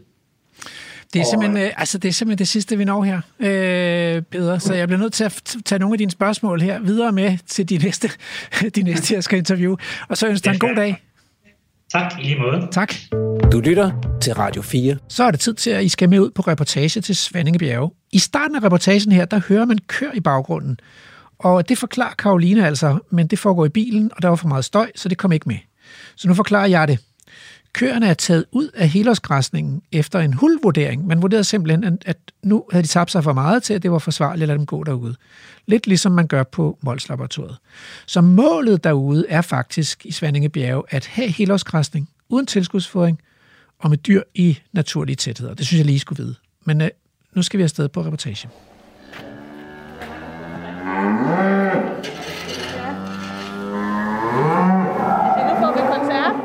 Det 1.13 1.21
er, 1.21 1.25
simpelthen, 1.25 1.57
øh, 1.65 1.71
altså, 1.77 1.97
det 1.97 2.09
er 2.09 2.13
simpelthen 2.13 2.37
det 2.39 2.47
sidste, 2.47 2.77
vi 2.77 2.85
når 2.85 3.03
her, 3.03 3.21
øh, 3.39 4.21
Peder. 4.21 4.57
Så 4.57 4.73
jeg 4.73 4.87
bliver 4.87 4.99
nødt 4.99 5.13
til 5.13 5.23
at 5.23 5.57
tage 5.65 5.79
nogle 5.79 5.93
af 5.93 5.97
dine 5.97 6.11
spørgsmål 6.11 6.61
her 6.61 6.79
videre 6.79 7.11
med 7.11 7.37
til 7.47 7.69
de 7.69 7.77
næste, 7.77 8.09
de 8.75 8.83
næste 8.83 9.13
jeg 9.13 9.23
skal 9.23 9.37
interviewe. 9.37 9.77
Og 10.09 10.17
så 10.17 10.27
ønsker 10.27 10.49
jeg 10.49 10.55
en 10.55 10.59
god 10.59 10.75
dag. 10.75 11.03
Tak, 11.91 12.11
i 12.19 12.23
lige 12.23 12.39
måde. 12.39 12.67
Tak. 12.71 12.93
Du 13.51 13.59
lytter 13.59 14.17
til 14.21 14.33
Radio 14.33 14.61
4. 14.61 14.97
Så 15.07 15.23
er 15.23 15.31
det 15.31 15.39
tid 15.39 15.53
til, 15.53 15.69
at 15.69 15.83
I 15.83 15.89
skal 15.89 16.09
med 16.09 16.19
ud 16.19 16.31
på 16.31 16.41
reportage 16.41 17.01
til 17.01 17.15
Svanninge 17.15 17.59
Bjerge. 17.59 17.89
I 18.11 18.19
starten 18.19 18.55
af 18.55 18.63
reportagen 18.63 19.11
her, 19.11 19.25
der 19.25 19.41
hører 19.47 19.65
man 19.65 19.77
kør 19.87 20.11
i 20.13 20.19
baggrunden. 20.19 20.79
Og 21.39 21.69
det 21.69 21.77
forklarer 21.77 22.13
Karoline 22.13 22.67
altså, 22.67 22.99
men 23.09 23.27
det 23.27 23.39
foregår 23.39 23.65
i 23.65 23.69
bilen, 23.69 24.11
og 24.15 24.21
der 24.21 24.27
var 24.27 24.35
for 24.35 24.47
meget 24.47 24.65
støj, 24.65 24.91
så 24.95 25.09
det 25.09 25.17
kom 25.17 25.31
ikke 25.31 25.49
med. 25.49 25.57
Så 26.15 26.27
nu 26.27 26.33
forklarer 26.33 26.67
jeg 26.67 26.87
det. 26.87 26.99
Køerne 27.73 28.07
er 28.07 28.13
taget 28.13 28.45
ud 28.51 28.67
af 28.73 28.89
helårsgræsningen 28.89 29.81
efter 29.91 30.19
en 30.19 30.33
hulvurdering. 30.33 31.07
Man 31.07 31.21
vurderede 31.21 31.43
simpelthen, 31.43 31.99
at- 32.05 32.17
nu 32.43 32.63
havde 32.71 32.83
de 32.83 32.87
tabt 32.87 33.11
sig 33.11 33.23
for 33.23 33.33
meget 33.33 33.63
til, 33.63 33.73
at 33.73 33.83
det 33.83 33.91
var 33.91 33.99
forsvarligt 33.99 34.43
at 34.43 34.47
lade 34.47 34.57
dem 34.57 34.65
gå 34.65 34.83
derude. 34.83 35.15
Lidt 35.67 35.87
ligesom 35.87 36.11
man 36.11 36.27
gør 36.27 36.43
på 36.43 36.77
Molslaboratoriet. 36.81 37.57
Så 38.05 38.21
målet 38.21 38.83
derude 38.83 39.25
er 39.29 39.41
faktisk 39.41 40.05
i 40.05 40.11
Svanninge 40.11 40.49
Bjerge 40.49 40.83
at 40.89 41.05
have 41.05 41.27
helårsgræsning 41.29 42.09
uden 42.29 42.45
tilskudsføring 42.45 43.19
og 43.79 43.89
med 43.89 43.97
dyr 43.97 44.21
i 44.35 44.59
naturlige 44.73 45.15
tætheder. 45.15 45.53
Det 45.53 45.65
synes 45.65 45.77
jeg 45.77 45.85
lige 45.85 45.99
skulle 45.99 46.23
vide. 46.23 46.35
Men 46.65 46.81
øh, 46.81 46.89
nu 47.33 47.41
skal 47.41 47.57
vi 47.57 47.63
afsted 47.63 47.89
på 47.89 48.01
reportage. 48.01 48.49
En 55.39 55.55
koncert. 55.93 56.35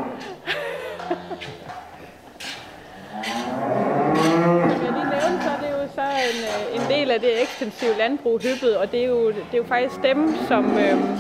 Så 5.95 5.95
så 5.95 6.03
en, 6.03 6.41
øh, 6.45 6.83
en 6.83 6.91
del 6.91 7.11
af 7.11 7.21
det 7.21 7.43
ekstensive 7.43 7.91
landbrug 7.99 8.41
hyppet, 8.43 8.77
og 8.77 8.93
det 8.93 9.01
er 9.01 9.07
jo, 9.07 9.29
det 9.29 9.45
er 9.53 9.59
jo 9.59 9.65
faktisk 9.65 10.03
dem, 10.03 10.35
som, 10.49 10.79
øhm, 10.79 11.19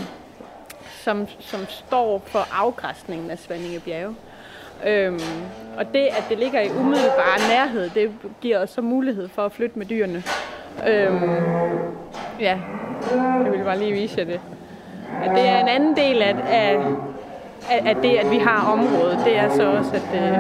som, 1.03 1.29
som 1.41 1.67
står 1.69 2.23
for 2.27 2.47
afgræsningen 2.53 3.31
af 3.31 3.39
Svanninge 3.39 3.81
Bjerge. 3.81 4.15
Øhm, 4.87 5.21
og 5.77 5.93
det, 5.93 6.01
at 6.01 6.25
det 6.29 6.39
ligger 6.39 6.61
i 6.61 6.69
umiddelbar 6.81 7.49
nærhed, 7.49 7.91
det 7.91 8.11
giver 8.41 8.59
os 8.59 8.71
så 8.71 8.81
mulighed 8.81 9.29
for 9.29 9.43
at 9.43 9.53
flytte 9.53 9.79
med 9.79 9.87
dyrene. 9.87 10.23
Øhm, 10.89 11.31
ja, 12.41 12.59
jeg 13.45 13.53
vil 13.53 13.65
bare 13.65 13.79
lige 13.79 13.93
vise 13.93 14.15
jer 14.19 14.25
det. 14.25 14.41
At 15.25 15.31
det 15.31 15.49
er 15.49 15.61
en 15.61 15.69
anden 15.69 15.97
del 15.97 16.23
af, 16.23 16.37
af, 16.51 16.79
af, 17.71 17.97
det, 17.97 18.17
at 18.17 18.31
vi 18.31 18.39
har 18.39 18.73
området. 18.73 19.19
Det 19.25 19.39
er 19.39 19.49
så 19.51 19.71
også, 19.71 19.91
at, 19.95 20.23
øh, 20.23 20.33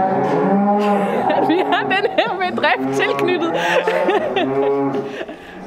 at 1.38 1.48
vi 1.48 1.58
har 1.72 1.82
den 1.82 2.10
her 2.18 2.38
med 2.38 2.56
drift 2.56 3.00
tilknyttet. 3.00 3.52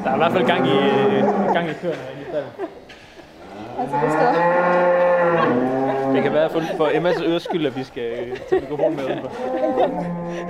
Der 0.04 0.10
er 0.10 0.16
i 0.16 0.18
hvert 0.18 0.32
fald 0.32 0.46
gang 0.46 0.68
i, 0.68 0.78
gang 1.54 1.70
i 1.70 1.74
køerne 1.82 2.18
altså, 3.80 3.98
det 4.04 4.12
står. 4.12 5.77
Det 6.18 6.24
kan 6.24 6.34
være 6.34 6.50
for, 6.50 6.62
for 6.78 6.90
Emmas 6.94 7.22
øres 7.22 7.44
skyld, 7.44 7.66
at 7.66 7.78
vi 7.78 7.84
skal 7.84 8.04
øh, 8.04 8.38
tage 8.50 8.62
mikrofonen 8.62 8.96
med 8.96 9.06
udenfor. 9.06 9.32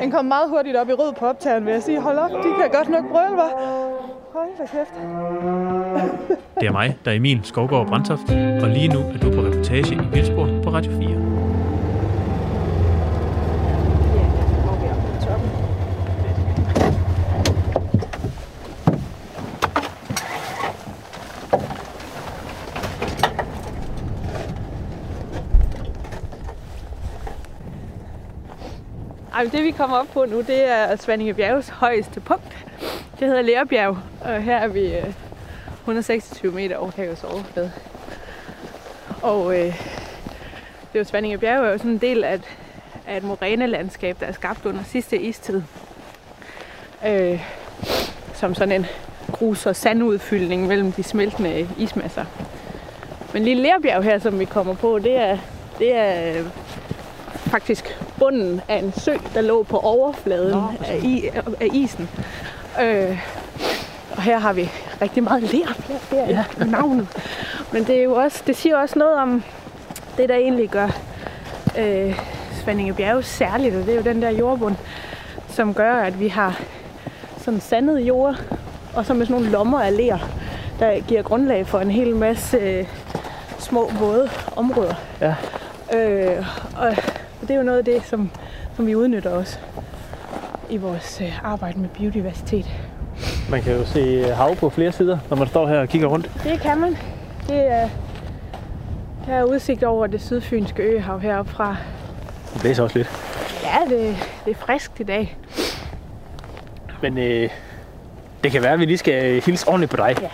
Den 0.01 0.11
kom 0.11 0.25
meget 0.25 0.49
hurtigt 0.49 0.75
op 0.77 0.89
i 0.89 0.93
rød 0.93 1.13
på 1.13 1.25
optageren, 1.25 1.65
vil 1.65 1.73
jeg 1.73 1.83
sige. 1.83 2.01
Hold 2.01 2.17
op, 2.17 2.29
de 2.29 2.49
kan 2.61 2.69
godt 2.71 2.89
nok 2.89 3.05
brøle, 3.11 3.35
var. 3.35 3.51
Hold 4.33 4.49
da 4.57 4.65
kæft. 4.65 4.93
Det 6.59 6.67
er 6.67 6.71
mig, 6.71 6.97
der 7.05 7.11
er 7.11 7.15
Emil 7.15 7.39
Skovgaard 7.43 7.87
Brandtoft, 7.87 8.29
og 8.63 8.69
lige 8.69 8.87
nu 8.87 8.99
er 8.99 9.17
du 9.21 9.31
på 9.31 9.41
reportage 9.41 9.95
i 9.95 9.99
Vildsborg 10.13 10.63
på 10.63 10.69
Radio 10.69 10.91
4. 10.91 11.09
Ja, 11.09 11.15
så 14.47 14.55
går 14.67 14.75
vi 14.81 14.89
op 14.89 14.95
på 14.95 15.25
toppen. 15.25 15.67
Ej, 29.37 29.43
det 29.43 29.63
vi 29.63 29.71
kommer 29.71 29.97
op 29.97 30.07
på 30.13 30.25
nu, 30.25 30.41
det 30.41 30.69
er 30.69 30.95
Svanninge 30.95 31.33
Bjerges 31.33 31.69
højeste 31.69 32.19
punkt. 32.19 32.65
Det 33.19 33.27
hedder 33.27 33.41
Lærebjerg, 33.41 33.97
og 34.21 34.41
her 34.41 34.57
er 34.57 34.67
vi 34.67 34.95
øh, 34.95 35.13
126 35.79 36.51
meter 36.51 36.77
over 36.77 36.91
havets 36.95 37.23
overflade. 37.23 37.71
Og 39.21 39.59
øh, 39.59 39.65
det 39.65 40.93
er 40.93 40.99
jo 40.99 41.03
Svanninge 41.03 41.37
Bjerg 41.37 41.65
er 41.65 41.71
jo 41.71 41.77
sådan 41.77 41.91
en 41.91 41.97
del 41.97 42.23
af 42.23 42.33
et, 42.33 42.57
af 43.07 43.17
et 43.17 43.23
morænelandskab, 43.23 44.19
der 44.19 44.25
er 44.25 44.31
skabt 44.31 44.65
under 44.65 44.83
sidste 44.83 45.21
istid. 45.21 45.61
Øh, 47.07 47.41
som 48.33 48.55
sådan 48.55 48.81
en 48.81 48.85
grus- 49.31 49.65
og 49.65 49.75
sandudfyldning 49.75 50.67
mellem 50.67 50.91
de 50.91 51.03
smeltende 51.03 51.69
ismasser. 51.77 52.25
Men 53.33 53.43
lille 53.43 53.63
Lærbjerg 53.63 54.03
her, 54.03 54.19
som 54.19 54.39
vi 54.39 54.45
kommer 54.45 54.73
på, 54.73 54.99
det 54.99 55.17
er, 55.17 55.37
det 55.79 55.95
er 55.95 56.39
øh, 56.39 56.45
faktisk 57.35 57.97
bunden 58.19 58.61
af 58.67 58.77
en 58.77 58.93
sø, 58.97 59.13
der 59.33 59.41
lå 59.41 59.63
på 59.63 59.77
overfladen 59.77 60.51
Nå, 60.51 60.71
af, 60.85 60.99
i, 61.03 61.29
af 61.59 61.67
isen. 61.73 62.09
Øh, 62.81 63.19
og 64.15 64.21
her 64.21 64.39
har 64.39 64.53
vi 64.53 64.69
rigtig 65.01 65.23
meget 65.23 65.53
ler, 65.53 65.67
der 66.11 66.17
er 66.17 66.29
ja. 66.29 66.65
navnet. 66.65 67.07
Men 67.71 67.83
det, 67.83 67.99
er 67.99 68.03
jo 68.03 68.13
også, 68.13 68.43
det 68.47 68.55
siger 68.55 68.77
også 68.77 68.99
noget 68.99 69.15
om 69.15 69.43
det, 70.17 70.29
der 70.29 70.35
egentlig 70.35 70.69
gør 70.69 70.89
øh, 71.77 72.21
Svanninge 72.63 72.93
Bjerge 72.93 73.23
særligt, 73.23 73.75
og 73.75 73.85
det 73.85 73.91
er 73.91 73.95
jo 73.95 74.03
den 74.03 74.21
der 74.21 74.29
jordbund, 74.29 74.75
som 75.49 75.73
gør, 75.73 75.95
at 75.95 76.19
vi 76.19 76.27
har 76.27 76.61
sådan 77.37 77.59
sandet 77.59 77.99
jord, 77.99 78.35
og 78.95 79.05
så 79.05 79.13
med 79.13 79.25
sådan 79.25 79.41
nogle 79.41 79.51
lommer 79.51 79.81
af 79.81 79.97
ler, 79.97 80.17
der 80.79 80.99
giver 80.99 81.21
grundlag 81.21 81.67
for 81.67 81.79
en 81.79 81.91
hel 81.91 82.15
masse 82.15 82.57
øh, 82.57 82.85
små 83.59 83.91
våde 83.99 84.29
områder. 84.55 84.95
Ja. 85.21 85.35
Øh, 85.93 86.45
og 86.77 86.95
det 87.47 87.53
er 87.53 87.57
jo 87.57 87.63
noget 87.63 87.77
af 87.77 87.85
det, 87.85 88.03
som, 88.05 88.29
som 88.75 88.87
vi 88.87 88.95
udnytter 88.95 89.29
også 89.31 89.57
i 90.69 90.77
vores 90.77 91.21
øh, 91.21 91.45
arbejde 91.45 91.79
med 91.79 91.89
biodiversitet. 91.89 92.65
Man 93.49 93.61
kan 93.61 93.73
jo 93.77 93.85
se 93.85 94.23
hav 94.33 94.55
på 94.55 94.69
flere 94.69 94.91
sider, 94.91 95.17
når 95.29 95.37
man 95.37 95.47
står 95.47 95.67
her 95.67 95.79
og 95.79 95.87
kigger 95.89 96.07
rundt. 96.07 96.31
Det 96.43 96.59
kan 96.61 96.77
man. 96.77 96.97
Det 97.47 97.71
er, 97.71 97.89
der 99.27 99.33
er 99.33 99.43
udsigt 99.43 99.83
over 99.83 100.07
det 100.07 100.21
sydfynske 100.21 100.83
øhav 100.83 101.19
heroppe 101.19 101.51
fra. 101.51 101.75
Det 102.53 102.61
blæser 102.61 102.83
også 102.83 102.97
lidt. 102.97 103.09
Ja, 103.63 103.95
det, 103.95 104.15
det 104.45 104.51
er 104.51 104.55
friskt 104.55 104.99
i 104.99 105.03
dag. 105.03 105.37
Men 107.01 107.17
øh, 107.17 107.49
det 108.43 108.51
kan 108.51 108.63
være, 108.63 108.73
at 108.73 108.79
vi 108.79 108.85
lige 108.85 108.97
skal 108.97 109.41
hilse 109.41 109.67
ordentligt 109.67 109.91
på 109.91 109.97
dig, 109.97 110.15
Ja. 110.21 110.27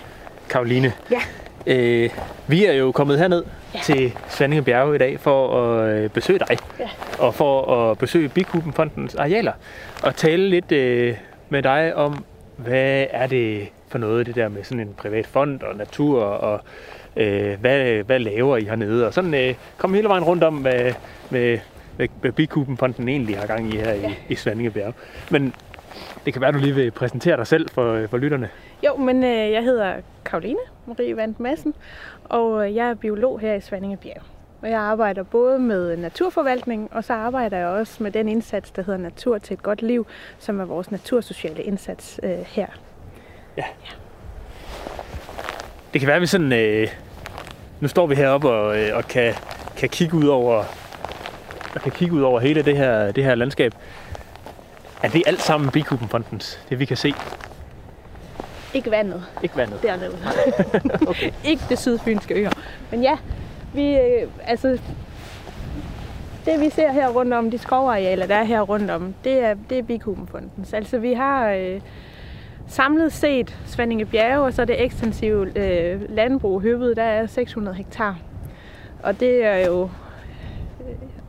Karoline. 0.50 0.94
Ja. 1.12 1.20
Øh, 1.68 2.10
vi 2.48 2.66
er 2.66 2.74
jo 2.74 2.92
kommet 2.92 3.20
herned 3.20 3.44
ja. 3.74 3.80
til 3.84 4.14
Svanninge 4.30 4.64
Bjerge 4.64 4.96
i 4.96 4.98
dag 4.98 5.20
for 5.20 5.58
at 5.58 5.90
øh, 5.90 6.10
besøge 6.10 6.40
dig. 6.40 6.58
Ja. 6.80 6.90
Og 7.20 7.36
for 7.36 7.76
at 7.76 7.98
besøge 7.98 8.30
Bikubenfondens 8.30 9.16
arealer. 9.16 9.54
Og 10.04 10.16
tale 10.16 10.50
lidt 10.50 10.72
øh, 10.72 11.16
med 11.50 11.64
dig 11.64 11.96
om, 11.96 12.26
hvad 12.58 13.06
er 13.12 13.28
det 13.28 13.68
for 13.88 13.98
noget, 13.98 14.26
det 14.26 14.36
der 14.36 14.50
med 14.50 14.64
sådan 14.64 14.80
en 14.80 14.94
privat 14.98 15.28
fond 15.28 15.62
og 15.62 15.76
natur, 15.76 16.24
og 16.24 16.62
øh, 17.18 17.60
hvad, 17.60 18.04
hvad 18.04 18.20
laver 18.20 18.58
I 18.58 18.64
hernede? 18.64 19.08
Og 19.08 19.14
sådan 19.14 19.34
øh, 19.34 19.56
komme 19.78 19.96
hele 19.96 20.10
vejen 20.10 20.24
rundt 20.24 20.44
om, 20.44 20.56
hvad, 20.56 20.94
med, 21.30 21.60
hvad, 21.96 22.08
hvad 22.22 22.32
Bikubenfonden 22.32 23.10
egentlig 23.10 23.38
har 23.38 23.48
gang 23.48 23.74
i 23.74 23.78
her 23.78 23.94
ja. 23.94 24.10
i, 24.10 24.14
i 24.30 24.36
Svanninge 24.36 24.72
Bjerge. 24.72 24.94
Men 25.30 25.54
det 26.26 26.34
kan 26.34 26.42
være, 26.42 26.52
du 26.52 26.58
lige 26.58 26.76
vil 26.76 26.92
præsentere 26.92 27.38
dig 27.38 27.48
selv 27.48 27.70
for, 27.70 28.08
for 28.10 28.18
lytterne. 28.18 28.50
Jo, 28.94 28.98
men 28.98 29.24
øh, 29.24 29.52
jeg 29.52 29.64
hedder 29.64 29.96
Karoline 30.26 30.60
Marie 30.86 31.18
Vandt 31.18 31.40
Madsen, 31.40 31.74
og 32.24 32.68
øh, 32.68 32.76
jeg 32.76 32.90
er 32.90 32.94
biolog 32.94 33.40
her 33.40 33.54
i 33.54 33.62
Svanninge 33.62 33.98
Bjerg. 33.98 34.22
Og 34.62 34.70
jeg 34.70 34.80
arbejder 34.80 35.24
både 35.24 35.60
med 35.60 35.98
naturforvaltning, 35.98 36.90
og 36.92 37.04
så 37.04 37.14
arbejder 37.14 37.58
jeg 37.58 37.68
også 37.68 38.04
med 38.04 38.12
den 38.12 38.30
indsats, 38.30 38.72
der 38.72 38.84
hedder 38.84 39.00
Natur 39.00 39.38
til 39.38 39.54
et 39.54 39.64
godt 39.64 39.82
liv, 39.82 40.08
som 40.40 40.60
er 40.60 40.66
vores 40.66 40.92
natursociale 40.92 41.64
indsats 41.64 42.20
øh, 42.24 42.30
her. 42.32 42.68
Det 45.94 46.02
kan 46.02 46.08
være, 46.08 46.16
at 46.16 46.22
vi 46.22 46.28
sådan... 46.28 46.54
Øh, 46.54 46.88
nu 47.80 47.88
står 47.88 48.08
vi 48.08 48.16
heroppe 48.16 48.50
og, 48.50 48.80
øh, 48.80 48.98
og 48.98 49.04
kan, 49.04 49.34
kan 49.78 49.90
kigge 49.90 50.18
ud 50.18 50.28
over 50.28 50.64
og 51.76 51.82
kan 51.82 51.92
kigge 51.92 52.16
ud 52.16 52.22
over 52.22 52.40
hele 52.40 52.62
det 52.62 52.78
her, 52.78 53.12
det 53.12 53.24
her 53.24 53.36
landskab. 53.36 53.74
Er 55.04 55.10
det 55.10 55.24
alt 55.26 55.42
sammen 55.42 55.72
Bikubenfondens, 55.72 56.60
det 56.70 56.80
vi 56.80 56.86
kan 56.86 56.98
se? 56.98 57.14
Ikke 58.74 58.92
vandet 58.92 59.24
Ikke 59.44 59.58
vandet. 59.58 59.84
dernede. 59.84 60.16
okay. 61.12 61.32
Ikke 61.52 61.64
det 61.70 61.80
sydfynske 61.80 62.34
øer. 62.34 62.50
Men 62.92 63.02
ja, 63.04 63.18
vi, 63.74 63.94
øh, 63.98 64.28
altså, 64.48 64.78
det 66.46 66.60
vi 66.60 66.70
ser 66.70 66.92
her 66.92 67.10
rundt 67.10 67.34
om, 67.34 67.52
de 67.52 67.58
skovarealer, 67.58 68.26
der 68.28 68.36
er 68.36 68.44
her 68.44 68.62
rundt 68.62 68.92
om, 68.92 69.14
det 69.24 69.40
er, 69.44 69.54
det 69.70 69.78
er 69.80 69.84
Bikubenfondens. 69.84 70.74
Altså 70.74 70.98
vi 70.98 71.14
har 71.14 71.50
øh, 71.50 71.82
samlet 72.68 73.14
set 73.14 73.58
Svandinge 73.66 74.06
Bjerge, 74.06 74.40
og 74.44 74.54
så 74.54 74.66
det 74.66 74.84
ekstensive 74.84 75.58
øh, 75.60 76.02
landbrug 76.16 76.62
Høvet, 76.62 76.98
der 76.98 77.04
er 77.04 77.28
600 77.28 77.78
hektar. 77.78 78.18
Og 79.04 79.20
det 79.20 79.46
er 79.46 79.58
jo 79.66 79.82
øh, 79.84 79.88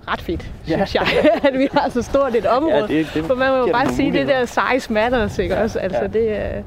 ret 0.08 0.20
fedt, 0.20 0.50
Ja. 0.68 0.74
synes 0.86 0.94
jeg, 0.94 1.06
at 1.52 1.58
vi 1.58 1.68
har 1.72 1.88
så 1.90 2.02
stort 2.02 2.34
et 2.34 2.46
område. 2.46 2.74
Ja, 2.76 2.86
det- 2.86 3.10
det 3.14 3.24
For 3.24 3.34
man 3.34 3.50
må 3.50 3.56
jo 3.56 3.72
bare 3.72 3.92
sige, 3.92 4.12
det 4.12 4.28
der 4.28 4.44
size 4.44 4.92
matters, 4.92 5.38
ikke 5.38 5.56
også? 5.58 5.78
Altså 5.78 6.00
ja. 6.02 6.06
det 6.06 6.64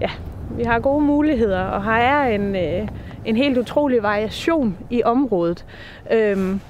ja, 0.00 0.10
vi 0.56 0.62
har 0.62 0.78
gode 0.78 1.04
muligheder, 1.04 1.60
og 1.60 1.84
her 1.84 1.92
er 1.92 2.34
en, 2.34 2.56
øh, 2.56 2.88
en 3.24 3.36
helt 3.36 3.58
utrolig 3.58 4.02
variation 4.02 4.76
i 4.90 5.02
området. 5.02 5.64
Øhm, 6.12 6.60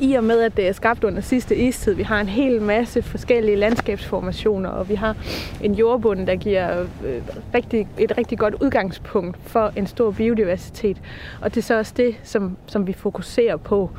I 0.00 0.14
og 0.14 0.24
med, 0.24 0.40
at 0.40 0.56
det 0.56 0.68
er 0.68 0.72
skabt 0.72 1.04
under 1.04 1.20
sidste 1.20 1.56
istid, 1.56 1.94
vi 1.94 2.02
har 2.02 2.20
en 2.20 2.28
hel 2.28 2.62
masse 2.62 3.02
forskellige 3.02 3.56
landskabsformationer, 3.56 4.68
og 4.68 4.88
vi 4.88 4.94
har 4.94 5.16
en 5.62 5.74
jordbund, 5.74 6.26
der 6.26 6.36
giver 6.36 6.80
øh, 6.80 7.22
rigtig, 7.54 7.88
et 7.98 8.18
rigtig 8.18 8.38
godt 8.38 8.54
udgangspunkt 8.62 9.38
for 9.42 9.72
en 9.76 9.86
stor 9.86 10.10
biodiversitet. 10.10 10.96
Og 11.40 11.54
det 11.54 11.60
er 11.60 11.64
så 11.64 11.78
også 11.78 11.94
det, 11.96 12.16
som, 12.22 12.56
som 12.66 12.86
vi 12.86 12.92
fokuserer 12.92 13.56
på, 13.56 13.90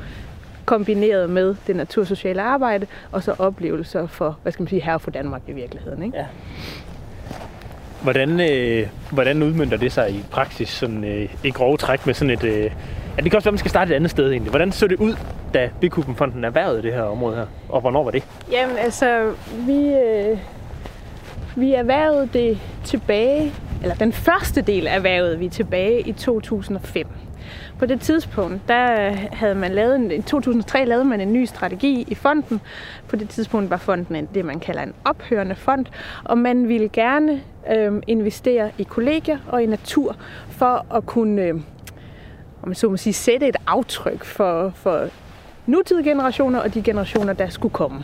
kombineret 0.68 1.30
med 1.30 1.54
det 1.66 1.76
natursociale 1.76 2.42
arbejde, 2.42 2.86
og 3.12 3.22
så 3.22 3.34
oplevelser 3.38 4.06
for, 4.06 4.38
hvad 4.42 4.52
skal 4.52 4.62
man 4.62 4.68
sige, 4.68 4.82
her 4.82 4.98
for 4.98 5.10
Danmark 5.10 5.42
i 5.48 5.52
virkeligheden. 5.52 6.02
Ikke? 6.02 6.18
Ja. 6.18 6.26
Hvordan, 8.02 8.40
øh, 8.40 8.86
hvordan 9.10 9.42
udmyndter 9.42 9.76
det 9.76 9.92
sig 9.92 10.10
i 10.10 10.24
praksis, 10.30 10.68
sådan, 10.68 11.04
øh, 11.04 11.28
i 11.44 11.50
grove 11.50 11.76
træk 11.76 12.06
med 12.06 12.14
sådan 12.14 12.30
et... 12.30 12.44
Øh, 12.44 12.62
ja, 13.16 13.22
det 13.22 13.30
kan 13.30 13.34
også 13.34 13.46
være, 13.46 13.52
man 13.52 13.58
skal 13.58 13.70
starte 13.70 13.90
et 13.92 13.96
andet 13.96 14.10
sted 14.10 14.30
egentlig. 14.30 14.50
Hvordan 14.50 14.72
så 14.72 14.86
det 14.86 14.96
ud, 14.96 15.14
da 15.54 15.70
Bikubenfonden 15.80 16.44
erhvervede 16.44 16.82
det 16.82 16.92
her 16.92 17.02
område 17.02 17.36
her? 17.36 17.46
Og 17.68 17.80
hvornår 17.80 18.04
var 18.04 18.10
det? 18.10 18.22
Jamen 18.52 18.76
altså, 18.76 19.32
vi, 19.66 19.86
øh, 19.86 20.38
vi 21.56 21.72
erhvervede 21.72 22.28
det 22.32 22.58
tilbage, 22.84 23.52
eller 23.82 23.94
den 23.94 24.12
første 24.12 24.62
del 24.62 24.86
erhvervede 24.86 25.38
vi 25.38 25.48
tilbage 25.48 26.00
i 26.00 26.12
2005. 26.12 27.06
På 27.78 27.86
det 27.86 28.00
tidspunkt, 28.00 28.68
der 28.68 29.10
havde 29.32 29.54
man 29.54 29.72
lavet 29.72 29.96
en, 29.96 30.10
i 30.10 30.22
2003 30.22 30.84
lavede 30.84 31.04
man 31.04 31.20
en 31.20 31.32
ny 31.32 31.44
strategi 31.44 32.04
i 32.08 32.14
fonden. 32.14 32.60
På 33.08 33.16
det 33.16 33.28
tidspunkt 33.28 33.70
var 33.70 33.76
fonden 33.76 34.16
en, 34.16 34.28
det, 34.34 34.44
man 34.44 34.60
kalder 34.60 34.82
en 34.82 34.94
ophørende 35.04 35.54
fond, 35.54 35.86
og 36.24 36.38
man 36.38 36.68
ville 36.68 36.88
gerne 36.88 37.40
øh, 37.76 37.92
investere 38.06 38.70
i 38.78 38.82
kollegier 38.82 39.38
og 39.48 39.62
i 39.62 39.66
natur 39.66 40.16
for 40.48 40.86
at 40.94 41.06
kunne, 41.06 41.42
øh, 41.42 41.54
om 42.62 42.68
man 42.68 42.74
så 42.74 42.88
må 42.88 42.96
sige, 42.96 43.12
sætte 43.12 43.48
et 43.48 43.56
aftryk 43.66 44.24
for, 44.24 44.72
for 44.74 45.08
nutidige 45.66 46.10
generationer 46.10 46.58
og 46.58 46.74
de 46.74 46.82
generationer, 46.82 47.32
der 47.32 47.48
skulle 47.48 47.72
komme. 47.72 48.02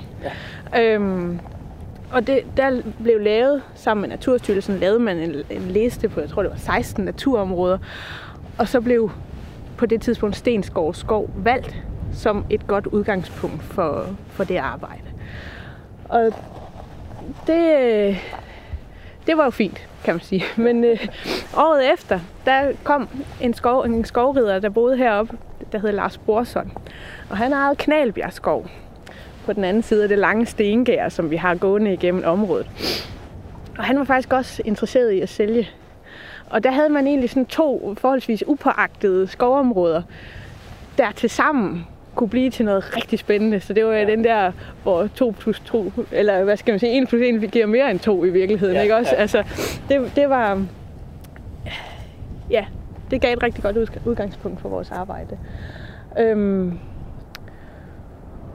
Ja. 0.73 0.95
Øhm, 0.95 1.41
og 2.13 2.27
det, 2.27 2.41
der 2.57 2.83
blev 3.03 3.21
lavet, 3.21 3.63
sammen 3.75 4.01
med 4.01 4.09
Naturstyrelsen, 4.09 4.79
lavede 4.79 4.99
man 4.99 5.17
en, 5.17 5.35
en 5.51 5.63
liste 5.71 6.09
på, 6.09 6.21
jeg 6.21 6.31
tror 6.31 6.43
det 6.43 6.51
var 6.51 6.59
16 6.59 7.05
naturområder, 7.05 7.79
og 8.59 8.69
så 8.69 8.81
blev 8.81 9.11
på 9.85 9.89
det 9.89 10.03
tidspunkt 10.03 10.37
Stenskov 10.37 10.95
Skov 10.95 11.31
valgt 11.37 11.77
som 12.13 12.45
et 12.51 12.67
godt 12.67 12.87
udgangspunkt 12.87 13.63
for, 13.63 14.17
for 14.29 14.45
det 14.45 14.57
arbejde. 14.57 15.03
Og 16.09 16.33
det, 17.47 18.17
det 19.27 19.37
var 19.37 19.45
jo 19.45 19.51
fint, 19.51 19.89
kan 20.05 20.15
man 20.15 20.21
sige. 20.21 20.43
Men 20.57 20.85
øh, 20.85 21.07
året 21.57 21.93
efter, 21.93 22.21
der 22.45 22.73
kom 22.85 23.09
en, 23.41 23.55
skov, 23.55 23.83
en 23.83 24.05
skovrider, 24.05 24.59
der 24.59 24.69
boede 24.69 24.97
heroppe, 24.97 25.37
der 25.73 25.79
hed 25.79 25.93
Lars 25.93 26.19
Borsson. 26.19 26.73
Og 27.31 27.37
han 27.37 27.53
ejede 27.53 27.77
Knalbjerg 27.77 28.33
Skov 28.33 28.67
på 29.47 29.53
den 29.53 29.65
anden 29.65 29.83
side 29.83 30.03
af 30.03 30.09
det 30.09 30.19
lange 30.19 30.47
stengær, 30.47 31.09
som 31.09 31.31
vi 31.31 31.37
har 31.37 31.55
gående 31.55 31.93
igennem 31.93 32.25
området. 32.27 32.67
Og 33.79 33.85
han 33.85 33.99
var 33.99 34.05
faktisk 34.05 34.33
også 34.33 34.63
interesseret 34.65 35.13
i 35.13 35.21
at 35.21 35.29
sælge. 35.29 35.69
Og 36.51 36.65
der 36.65 36.71
havde 36.71 36.89
man 36.89 37.07
egentlig 37.07 37.31
sådan 37.31 37.47
to 37.47 37.95
forholdsvis 37.99 38.45
upåagtede 38.47 39.27
skovområder, 39.27 40.03
der 40.99 41.11
til 41.13 41.31
sammen 41.31 41.87
kunne 42.15 42.29
blive 42.29 42.51
til 42.51 42.65
noget 42.65 42.97
rigtig 42.97 43.19
spændende. 43.19 43.61
Så 43.61 43.73
det 43.73 43.85
var 43.85 43.93
ja. 43.93 44.05
den 44.07 44.25
der, 44.25 44.53
hvor 44.83 45.07
2 45.07 45.35
plus 45.39 45.61
2, 45.61 45.93
eller 46.13 46.45
hvad 46.45 46.57
skal 46.57 46.73
man 46.73 46.79
sige, 46.79 47.03
1 47.03 47.09
plus 47.09 47.21
1 47.23 47.51
giver 47.51 47.67
mere 47.67 47.91
end 47.91 47.99
2 48.01 48.25
i 48.25 48.31
virkeligheden, 48.31 48.75
Ja, 48.77 48.83
ikke 48.83 48.97
også? 48.97 49.11
ja. 49.15 49.21
Altså, 49.21 49.43
det, 49.89 50.13
det 50.17 50.29
var, 50.29 50.65
ja, 52.51 52.65
det 53.11 53.21
gav 53.21 53.33
et 53.33 53.43
rigtig 53.43 53.63
godt 53.63 53.77
udg- 53.77 54.07
udgangspunkt 54.09 54.61
for 54.61 54.69
vores 54.69 54.91
arbejde. 54.91 55.39
Øhm, 56.19 56.79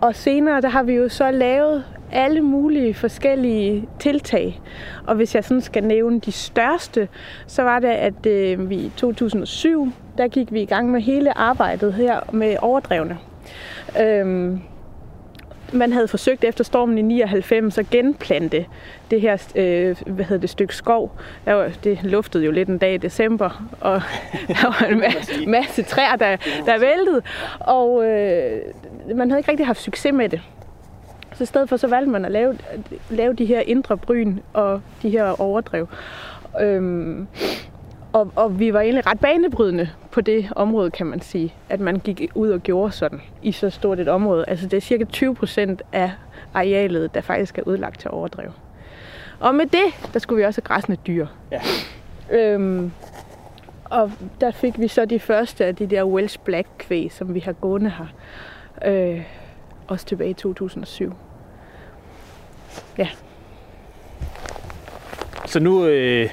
og 0.02 0.15
senere, 0.15 0.62
der 0.62 0.69
har 0.69 0.84
vi 0.84 0.93
jo 0.93 1.10
så 1.10 1.32
lavet 1.32 1.84
alle 2.12 2.41
mulige 2.41 2.93
forskellige 2.93 3.88
tiltag. 4.00 4.62
Og 5.08 5.15
hvis 5.15 5.36
jeg 5.36 5.43
sådan 5.43 5.62
skal 5.62 5.84
nævne 5.84 6.19
de 6.19 6.32
største, 6.32 7.08
så 7.48 7.63
var 7.63 7.80
det, 7.80 7.88
at 7.88 8.26
øh, 8.26 8.69
vi 8.69 8.76
i 8.76 8.91
2007, 8.98 9.91
der 10.17 10.28
gik 10.28 10.54
vi 10.54 10.62
i 10.62 10.65
gang 10.65 10.91
med 10.91 11.02
hele 11.02 11.38
arbejdet 11.38 11.93
her 11.93 12.19
med 12.32 12.56
overdrevne. 12.62 13.17
Øhm, 14.02 14.62
man 15.74 15.93
havde 15.93 16.08
forsøgt 16.08 16.43
efter 16.43 16.63
stormen 16.63 16.98
i 16.98 17.02
99 17.02 17.78
at 17.78 17.89
genplante 17.89 18.65
det 19.12 19.22
her 19.22 19.38
øh, 19.56 19.95
hvad 20.06 20.26
hedder 20.26 20.41
det, 20.41 20.50
stykke 20.50 20.76
skov. 20.76 21.12
Der 21.45 21.54
var, 21.54 21.72
det 21.84 22.00
luftede 22.04 22.45
jo 22.45 22.52
lidt 22.52 22.69
en 22.69 22.78
dag 22.78 22.93
i 22.93 22.98
december, 22.98 23.65
og 23.82 24.02
der 24.48 24.82
var 24.82 24.88
en 24.91 25.00
masse, 25.00 25.45
masse 25.48 25.84
træer, 25.84 26.15
der, 26.15 26.36
der 26.65 26.80
væltede. 26.80 27.22
Og 27.60 28.06
øh, 28.06 28.62
man 29.15 29.30
havde 29.30 29.39
ikke 29.39 29.52
rigtig 29.52 29.65
haft 29.65 29.82
succes 29.82 30.13
med 30.13 30.30
det. 30.30 30.41
Så 31.39 31.43
i 31.43 31.45
stedet 31.45 31.69
for, 31.69 31.78
så 31.78 31.88
valgte 31.88 32.12
man 32.12 32.25
at 32.25 32.32
lave, 32.32 32.58
lave 33.10 33.34
de 33.34 33.45
her 33.45 33.60
indre 33.60 33.97
bryn 33.97 34.38
og 34.54 34.82
de 35.02 35.10
her 35.10 35.41
overdrev. 35.41 35.88
Øhm, 36.62 37.28
og, 38.13 38.32
og 38.36 38.60
vi 38.60 38.73
var 38.73 38.82
egentlig 38.82 39.08
ret 39.08 39.19
banebrydende 39.19 39.89
på 40.12 40.21
det 40.21 40.49
område, 40.56 40.91
kan 40.91 41.06
man 41.06 41.21
sige. 41.21 41.54
At 41.69 41.80
man 41.80 41.99
gik 41.99 42.32
ud 42.36 42.49
og 42.49 42.60
gjorde 42.60 42.91
sådan 42.91 43.21
i 43.41 43.52
så 43.52 43.69
stort 43.69 43.99
et 43.99 44.08
område. 44.08 44.45
Altså 44.47 44.67
det 44.67 44.78
er 44.78 44.82
cirka 44.82 45.04
20 45.04 45.36
procent 45.36 45.82
af 45.93 46.12
arealet, 46.54 47.13
der 47.13 47.21
faktisk 47.21 47.58
er 47.58 47.63
udlagt 47.65 47.99
til 47.99 48.12
overdrev. 48.12 48.52
Og 49.39 49.56
med 49.56 49.65
det, 49.65 50.13
der 50.13 50.19
skulle 50.19 50.39
vi 50.39 50.45
også 50.45 50.62
have 50.62 50.67
græsne 50.67 50.97
dyr. 51.08 51.28
Ja. 51.52 51.62
Øhm, 52.32 52.91
og 53.84 54.12
der 54.41 54.52
fik 54.52 54.80
vi 54.80 54.88
så 54.88 55.06
de 55.06 55.19
første 55.19 55.65
af 55.65 55.75
de 55.75 55.88
der 55.88 56.04
Welsh 56.04 56.39
Black 56.39 56.67
kvæg, 56.78 57.12
som 57.12 57.34
vi 57.34 57.39
har 57.39 57.54
gående 57.54 57.91
her. 57.97 58.08
Øh, 58.86 59.21
også 59.88 60.06
tilbage 60.06 60.30
i 60.30 60.34
2007. 60.34 61.13
Ja. 62.97 63.08
Så 65.45 65.60
nu... 65.60 65.86
Øh, 65.86 66.29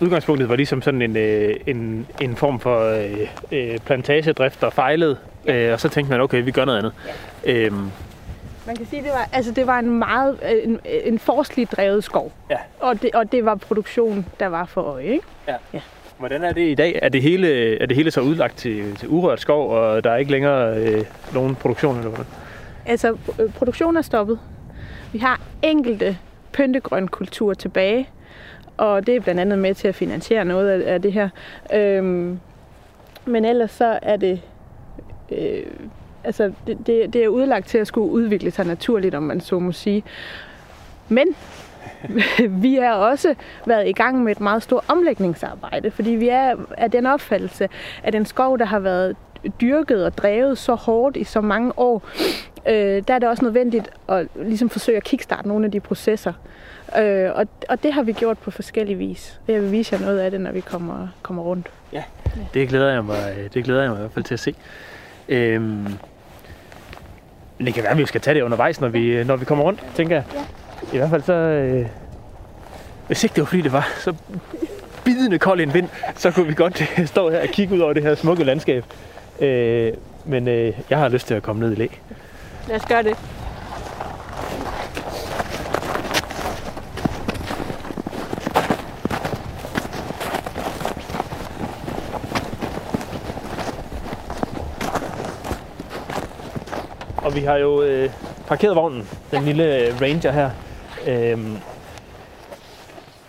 udgangspunktet 0.00 0.48
var 0.48 0.56
ligesom 0.56 0.82
sådan 0.82 1.02
en, 1.02 1.16
øh, 1.16 1.56
en, 1.66 2.06
en 2.20 2.36
form 2.36 2.60
for 2.60 2.80
øh, 2.80 3.28
øh, 3.52 3.78
plantagedrift, 3.78 4.60
der 4.60 4.70
fejlede. 4.70 5.16
Øh, 5.46 5.72
og 5.72 5.80
så 5.80 5.88
tænkte 5.88 6.10
man, 6.12 6.20
okay, 6.20 6.44
vi 6.44 6.50
gør 6.50 6.64
noget 6.64 6.78
andet. 6.78 6.92
Ja. 7.46 7.52
Øhm, 7.52 7.90
Man 8.66 8.76
kan 8.76 8.86
sige, 8.86 9.02
det 9.02 9.10
var, 9.10 9.28
altså 9.32 9.52
det 9.52 9.66
var 9.66 9.78
en 9.78 9.98
meget 9.98 10.38
en, 10.64 10.80
en 10.84 11.18
forsligt 11.18 11.72
drevet 11.72 12.04
skov. 12.04 12.32
Ja. 12.50 12.56
Og 12.80 13.02
det, 13.02 13.10
og 13.14 13.32
det 13.32 13.44
var 13.44 13.54
produktion, 13.54 14.26
der 14.40 14.46
var 14.46 14.64
for 14.64 14.80
øje. 14.80 15.04
Ikke? 15.04 15.24
hvordan 16.18 16.44
er 16.44 16.52
det 16.52 16.70
i 16.70 16.74
dag? 16.74 16.98
Er 17.02 17.08
det 17.08 17.22
hele, 17.22 17.78
er 17.78 17.86
det 17.86 17.96
hele 17.96 18.10
så 18.10 18.20
udlagt 18.20 18.56
til, 18.56 18.96
til 18.96 19.08
urørt 19.08 19.40
skov, 19.40 19.70
og 19.70 20.04
der 20.04 20.10
er 20.10 20.16
ikke 20.16 20.30
længere 20.30 20.76
øh, 20.76 21.04
nogen 21.34 21.54
produktion? 21.54 21.96
Eller 21.96 22.08
hvordan? 22.08 22.26
Altså, 22.86 23.16
øh, 23.40 23.52
produktionen 23.52 23.96
er 23.96 24.02
stoppet. 24.02 24.38
Vi 25.14 25.18
har 25.18 25.40
enkelte 25.62 26.18
pyntegrøn 26.52 27.08
kultur 27.08 27.54
tilbage, 27.54 28.08
og 28.76 29.06
det 29.06 29.16
er 29.16 29.20
blandt 29.20 29.40
andet 29.40 29.58
med 29.58 29.74
til 29.74 29.88
at 29.88 29.94
finansiere 29.94 30.44
noget 30.44 30.68
af, 30.70 30.94
af 30.94 31.02
det 31.02 31.12
her. 31.12 31.28
Øhm, 31.74 32.40
men 33.24 33.44
ellers 33.44 33.70
så 33.70 33.98
er 34.02 34.16
det, 34.16 34.40
øh, 35.30 35.66
altså 36.24 36.52
det, 36.66 36.78
det, 36.86 37.12
det 37.12 37.24
er 37.24 37.28
udlagt 37.28 37.68
til 37.68 37.78
at 37.78 37.86
skulle 37.86 38.10
udvikle 38.10 38.50
sig 38.50 38.66
naturligt, 38.66 39.14
om 39.14 39.22
man 39.22 39.40
så 39.40 39.58
må 39.58 39.72
sige. 39.72 40.04
Men 41.08 41.26
vi 42.64 42.74
har 42.74 42.94
også 42.94 43.34
været 43.66 43.88
i 43.88 43.92
gang 43.92 44.22
med 44.22 44.32
et 44.32 44.40
meget 44.40 44.62
stort 44.62 44.84
omlægningsarbejde, 44.88 45.90
fordi 45.90 46.10
vi 46.10 46.28
er 46.28 46.56
af 46.78 46.90
den 46.90 47.06
opfattelse, 47.06 47.68
at 48.02 48.14
en 48.14 48.26
skov, 48.26 48.58
der 48.58 48.64
har 48.64 48.78
været 48.78 49.16
dyrket 49.60 50.04
og 50.04 50.18
drevet 50.18 50.58
så 50.58 50.74
hårdt 50.74 51.16
i 51.16 51.24
så 51.24 51.40
mange 51.40 51.72
år, 51.76 52.02
øh, 52.68 53.02
der 53.08 53.14
er 53.14 53.18
det 53.18 53.28
også 53.28 53.44
nødvendigt 53.44 53.90
at 54.08 54.26
ligesom 54.34 54.70
forsøge 54.70 54.96
at 54.96 55.04
kickstarte 55.04 55.48
nogle 55.48 55.64
af 55.64 55.70
de 55.72 55.80
processer. 55.80 56.32
Øh, 56.98 57.30
og, 57.34 57.46
og 57.68 57.82
det 57.82 57.92
har 57.92 58.02
vi 58.02 58.12
gjort 58.12 58.38
på 58.38 58.50
forskellige 58.50 58.96
vis. 58.98 59.40
Jeg 59.48 59.62
vil 59.62 59.72
vise 59.72 59.94
jer 59.94 60.00
noget 60.00 60.18
af 60.18 60.30
det, 60.30 60.40
når 60.40 60.52
vi 60.52 60.60
kommer, 60.60 61.08
kommer 61.22 61.42
rundt. 61.42 61.70
Det 62.54 62.68
glæder 62.68 62.92
jeg 62.92 63.04
mig, 63.04 63.48
det 63.54 63.64
glæder 63.64 63.80
jeg 63.82 63.90
mig 63.90 63.96
i 63.98 64.00
hvert 64.00 64.12
fald 64.12 64.24
til 64.24 64.34
at 64.34 64.40
se. 64.40 64.54
Øhm, 65.28 65.64
Men 67.58 67.66
det 67.66 67.74
kan 67.74 67.82
være, 67.82 67.92
at 67.92 67.98
vi 67.98 68.06
skal 68.06 68.20
tage 68.20 68.34
det 68.34 68.42
undervejs, 68.42 68.80
når 68.80 68.88
vi, 68.88 69.24
når 69.24 69.36
vi 69.36 69.44
kommer 69.44 69.64
rundt, 69.64 69.84
tænker 69.94 70.14
jeg. 70.16 70.24
I 70.92 70.96
hvert 70.96 71.10
fald 71.10 71.22
så... 71.22 71.32
Øh, 71.32 71.86
hvis 73.06 73.24
ikke 73.24 73.34
det 73.34 73.40
var 73.40 73.46
fordi 73.46 73.62
det 73.62 73.72
var 73.72 73.88
så 73.98 74.14
bidende 75.04 75.38
kold 75.38 75.60
en 75.60 75.74
vind, 75.74 75.88
så 76.16 76.30
kunne 76.30 76.46
vi 76.46 76.54
godt 76.54 76.82
øh, 76.98 77.06
stå 77.06 77.30
her 77.30 77.42
og 77.42 77.48
kigge 77.48 77.74
ud 77.74 77.80
over 77.80 77.92
det 77.92 78.02
her 78.02 78.14
smukke 78.14 78.44
landskab. 78.44 78.84
Øh, 79.44 79.92
men 80.24 80.48
øh, 80.48 80.72
jeg 80.90 80.98
har 80.98 81.08
lyst 81.08 81.26
til 81.26 81.34
at 81.34 81.42
komme 81.42 81.62
ned 81.62 81.72
i 81.72 81.74
læ. 81.74 81.86
Lad 82.68 82.76
os 82.76 82.86
gøre 82.86 83.02
det. 83.02 83.16
Og 97.16 97.34
vi 97.34 97.40
har 97.40 97.56
jo 97.56 97.82
øh, 97.82 98.10
parkeret 98.46 98.76
vognen, 98.76 99.08
den 99.30 99.40
ja. 99.40 99.46
lille 99.46 99.76
øh, 99.76 100.00
Ranger 100.00 100.32
her. 100.32 100.50
Øhm, 101.06 101.56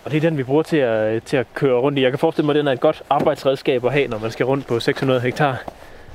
og 0.04 0.10
det 0.10 0.16
er 0.16 0.20
den, 0.20 0.38
vi 0.38 0.42
bruger 0.42 0.62
til 0.62 0.76
at, 0.76 1.22
til 1.22 1.36
at 1.36 1.46
køre 1.54 1.80
rundt 1.80 1.98
i. 1.98 2.02
Jeg 2.02 2.12
kan 2.12 2.18
forestille 2.18 2.46
mig, 2.46 2.52
at 2.52 2.58
den 2.58 2.68
er 2.68 2.72
et 2.72 2.80
godt 2.80 3.02
arbejdsredskab 3.10 3.84
at 3.84 3.92
have, 3.92 4.08
når 4.08 4.18
man 4.18 4.30
skal 4.30 4.46
rundt 4.46 4.66
på 4.66 4.80
600 4.80 5.20
hektar. 5.20 5.62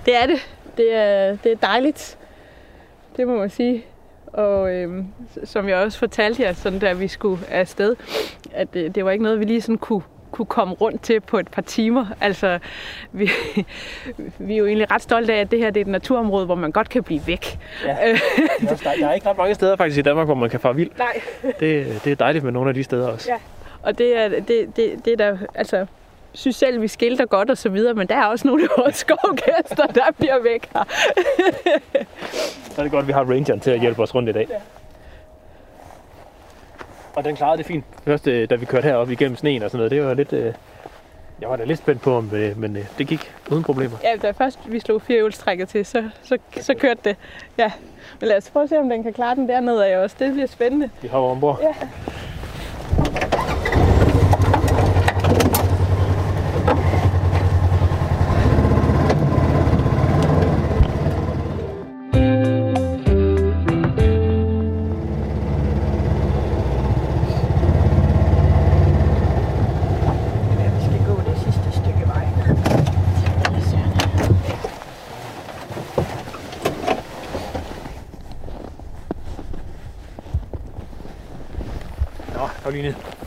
Det 0.05 0.15
er 0.15 0.25
det. 0.25 0.49
Det 0.77 0.95
er, 0.95 1.37
det 1.43 1.51
er 1.51 1.55
dejligt. 1.55 2.17
Det 3.17 3.27
må 3.27 3.37
man 3.37 3.49
sige. 3.49 3.85
Og 4.27 4.75
øhm, 4.75 5.07
som 5.43 5.69
jeg 5.69 5.77
også 5.77 5.99
fortalte 5.99 6.43
jer, 6.43 6.53
sådan 6.53 6.81
der 6.81 6.93
vi 6.93 7.07
skulle 7.07 7.39
afsted, 7.49 7.95
at 8.53 8.67
øh, 8.73 8.95
det 8.95 9.05
var 9.05 9.11
ikke 9.11 9.23
noget, 9.23 9.39
vi 9.39 9.45
lige 9.45 9.61
sådan 9.61 9.77
kunne, 9.77 10.01
kunne 10.31 10.45
komme 10.45 10.73
rundt 10.73 11.01
til 11.01 11.19
på 11.19 11.39
et 11.39 11.47
par 11.47 11.61
timer. 11.61 12.05
Altså, 12.21 12.59
vi, 13.11 13.29
vi 14.39 14.53
er 14.53 14.57
jo 14.57 14.65
egentlig 14.65 14.91
ret 14.91 15.01
stolte 15.01 15.33
af, 15.33 15.39
at 15.39 15.51
det 15.51 15.59
her 15.59 15.69
det 15.71 15.79
er 15.79 15.85
et 15.85 15.91
naturområde, 15.91 16.45
hvor 16.45 16.55
man 16.55 16.71
godt 16.71 16.89
kan 16.89 17.03
blive 17.03 17.21
væk. 17.27 17.59
Ja. 17.85 17.95
Der, 18.61 18.75
der 18.99 19.07
er 19.07 19.13
ikke 19.13 19.29
ret 19.29 19.37
mange 19.37 19.55
steder 19.55 19.75
faktisk 19.75 19.99
i 19.99 20.01
Danmark, 20.01 20.27
hvor 20.27 20.35
man 20.35 20.49
kan 20.49 20.59
fare 20.59 20.75
vild. 20.75 20.91
Nej. 20.97 21.21
Det, 21.59 22.01
det 22.03 22.11
er 22.11 22.15
dejligt 22.15 22.43
med 22.43 22.51
nogle 22.51 22.69
af 22.69 22.73
de 22.73 22.83
steder 22.83 23.07
også. 23.07 23.31
Ja. 23.31 23.37
Og 23.83 23.97
det 23.97 24.17
er, 24.17 24.29
det, 24.29 24.47
det, 24.75 25.05
det 25.05 25.13
er 25.13 25.17
der, 25.17 25.37
altså, 25.55 25.85
synes 26.33 26.55
selv, 26.55 26.81
vi 26.81 26.87
skilter 26.87 27.25
godt 27.25 27.49
og 27.49 27.57
så 27.57 27.69
videre, 27.69 27.93
men 27.93 28.07
der 28.07 28.15
er 28.15 28.25
også 28.25 28.47
nogle 28.47 28.63
af 28.63 28.69
vores 28.77 28.95
skovgæster, 28.95 29.85
der 29.85 30.11
bliver 30.17 30.43
væk 30.43 30.69
her. 30.73 30.83
Så 32.71 32.75
er 32.77 32.83
det 32.83 32.91
godt, 32.91 33.03
at 33.03 33.07
vi 33.07 33.13
har 33.13 33.23
Rangeren 33.23 33.59
til 33.59 33.71
at 33.71 33.79
hjælpe 33.79 34.01
os 34.01 34.15
rundt 34.15 34.29
i 34.29 34.31
dag. 34.31 34.47
Og 37.15 37.23
den 37.25 37.35
klarede 37.35 37.57
det 37.57 37.65
fint. 37.65 37.85
Først 38.05 38.27
øh, 38.27 38.49
da 38.49 38.55
vi 38.55 38.65
kørte 38.65 38.85
herop 38.85 39.11
igennem 39.11 39.37
sneen 39.37 39.63
og 39.63 39.71
sådan 39.71 39.77
noget, 39.77 39.91
det 39.91 40.05
var 40.05 40.13
lidt... 40.13 40.33
Øh, 40.33 40.53
jeg 41.41 41.49
var 41.49 41.55
da 41.55 41.63
lidt 41.63 41.79
spændt 41.79 42.01
på, 42.01 42.23
øh, 42.33 42.57
men 42.59 42.77
øh, 42.77 42.85
det 42.97 43.07
gik 43.07 43.31
uden 43.51 43.63
problemer. 43.63 43.97
Ja, 44.03 44.15
da 44.21 44.31
først 44.31 44.59
vi 44.65 44.79
slog 44.79 45.01
firehjulstrækket 45.01 45.69
til, 45.69 45.85
så, 45.85 46.09
så, 46.23 46.37
så 46.59 46.73
kørte 46.73 46.99
det. 47.03 47.15
Ja. 47.57 47.71
Men 48.19 48.27
lad 48.29 48.37
os 48.37 48.49
prøve 48.49 48.63
at 48.63 48.69
se, 48.69 48.79
om 48.79 48.89
den 48.89 49.03
kan 49.03 49.13
klare 49.13 49.35
den 49.35 49.49
dernede 49.49 49.87
af 49.87 49.97
også. 49.97 50.15
Det 50.19 50.33
bliver 50.33 50.47
spændende. 50.47 50.89
Vi 51.01 51.07
hopper 51.07 51.29
ombord. 51.29 51.59
Ja. 51.61 51.75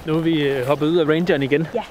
Nu 0.06 0.14
er 0.14 0.20
vi 0.20 0.48
øh, 0.48 0.66
hoppet 0.66 0.86
ud 0.86 0.96
af 0.96 1.08
Rangeren 1.08 1.42
igen. 1.42 1.68
Ja. 1.74 1.82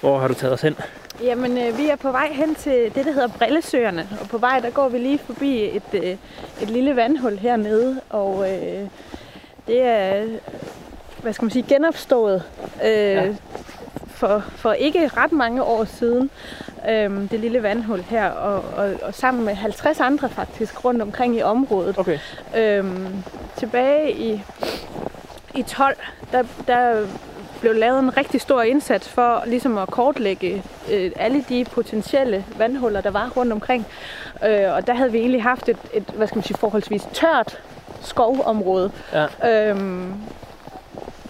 Hvor 0.00 0.18
har 0.18 0.28
du 0.28 0.34
taget 0.34 0.54
os 0.54 0.62
hen? 0.62 0.76
Jamen, 1.22 1.58
øh, 1.58 1.78
vi 1.78 1.88
er 1.88 1.96
på 1.96 2.10
vej 2.10 2.28
hen 2.32 2.54
til 2.54 2.94
det, 2.94 3.04
der 3.04 3.12
hedder 3.12 3.28
Brillesøerne. 3.28 4.08
Og 4.20 4.28
på 4.28 4.38
vej, 4.38 4.60
der 4.60 4.70
går 4.70 4.88
vi 4.88 4.98
lige 4.98 5.18
forbi 5.18 5.76
et, 5.76 5.82
øh, 5.92 6.16
et 6.62 6.70
lille 6.70 6.96
vandhul 6.96 7.38
hernede. 7.38 8.00
Og 8.10 8.52
øh, 8.52 8.88
det 9.66 9.82
er, 9.82 10.24
hvad 11.22 11.32
skal 11.32 11.44
man 11.44 11.50
sige, 11.50 11.64
genopstået 11.68 12.42
øh, 12.84 12.90
ja. 12.90 13.34
for, 14.06 14.44
for 14.48 14.72
ikke 14.72 15.08
ret 15.08 15.32
mange 15.32 15.62
år 15.62 15.84
siden. 15.84 16.30
Øh, 16.88 17.30
det 17.30 17.40
lille 17.40 17.62
vandhul 17.62 18.00
her. 18.00 18.30
Og, 18.30 18.64
og, 18.76 18.94
og 19.02 19.14
sammen 19.14 19.44
med 19.44 19.54
50 19.54 20.00
andre 20.00 20.28
faktisk 20.28 20.84
rundt 20.84 21.02
omkring 21.02 21.36
i 21.36 21.42
området. 21.42 21.98
Okay. 21.98 22.18
Øhm, 22.56 23.22
tilbage 23.56 24.12
i, 24.12 24.40
i 25.54 25.62
12, 25.62 25.96
der, 26.32 26.42
der 26.66 27.06
blev 27.60 27.74
lavet 27.74 27.98
en 27.98 28.16
rigtig 28.16 28.40
stor 28.40 28.62
indsats 28.62 29.08
for 29.08 29.42
ligesom 29.46 29.78
at 29.78 29.88
kortlægge 29.88 30.62
øh, 30.92 31.10
alle 31.16 31.44
de 31.48 31.64
potentielle 31.64 32.44
vandhuller, 32.58 33.00
der 33.00 33.10
var 33.10 33.32
rundt 33.36 33.52
omkring. 33.52 33.86
Øh, 34.46 34.72
og 34.72 34.86
der 34.86 34.94
havde 34.94 35.12
vi 35.12 35.18
egentlig 35.18 35.42
haft 35.42 35.68
et, 35.68 35.78
et 35.94 36.04
hvad 36.14 36.26
skal 36.26 36.36
man 36.36 36.44
sige, 36.44 36.58
forholdsvis 36.58 37.08
tørt 37.12 37.60
skovområde. 38.00 38.90
Ja. 39.12 39.70
Øhm, 39.70 40.12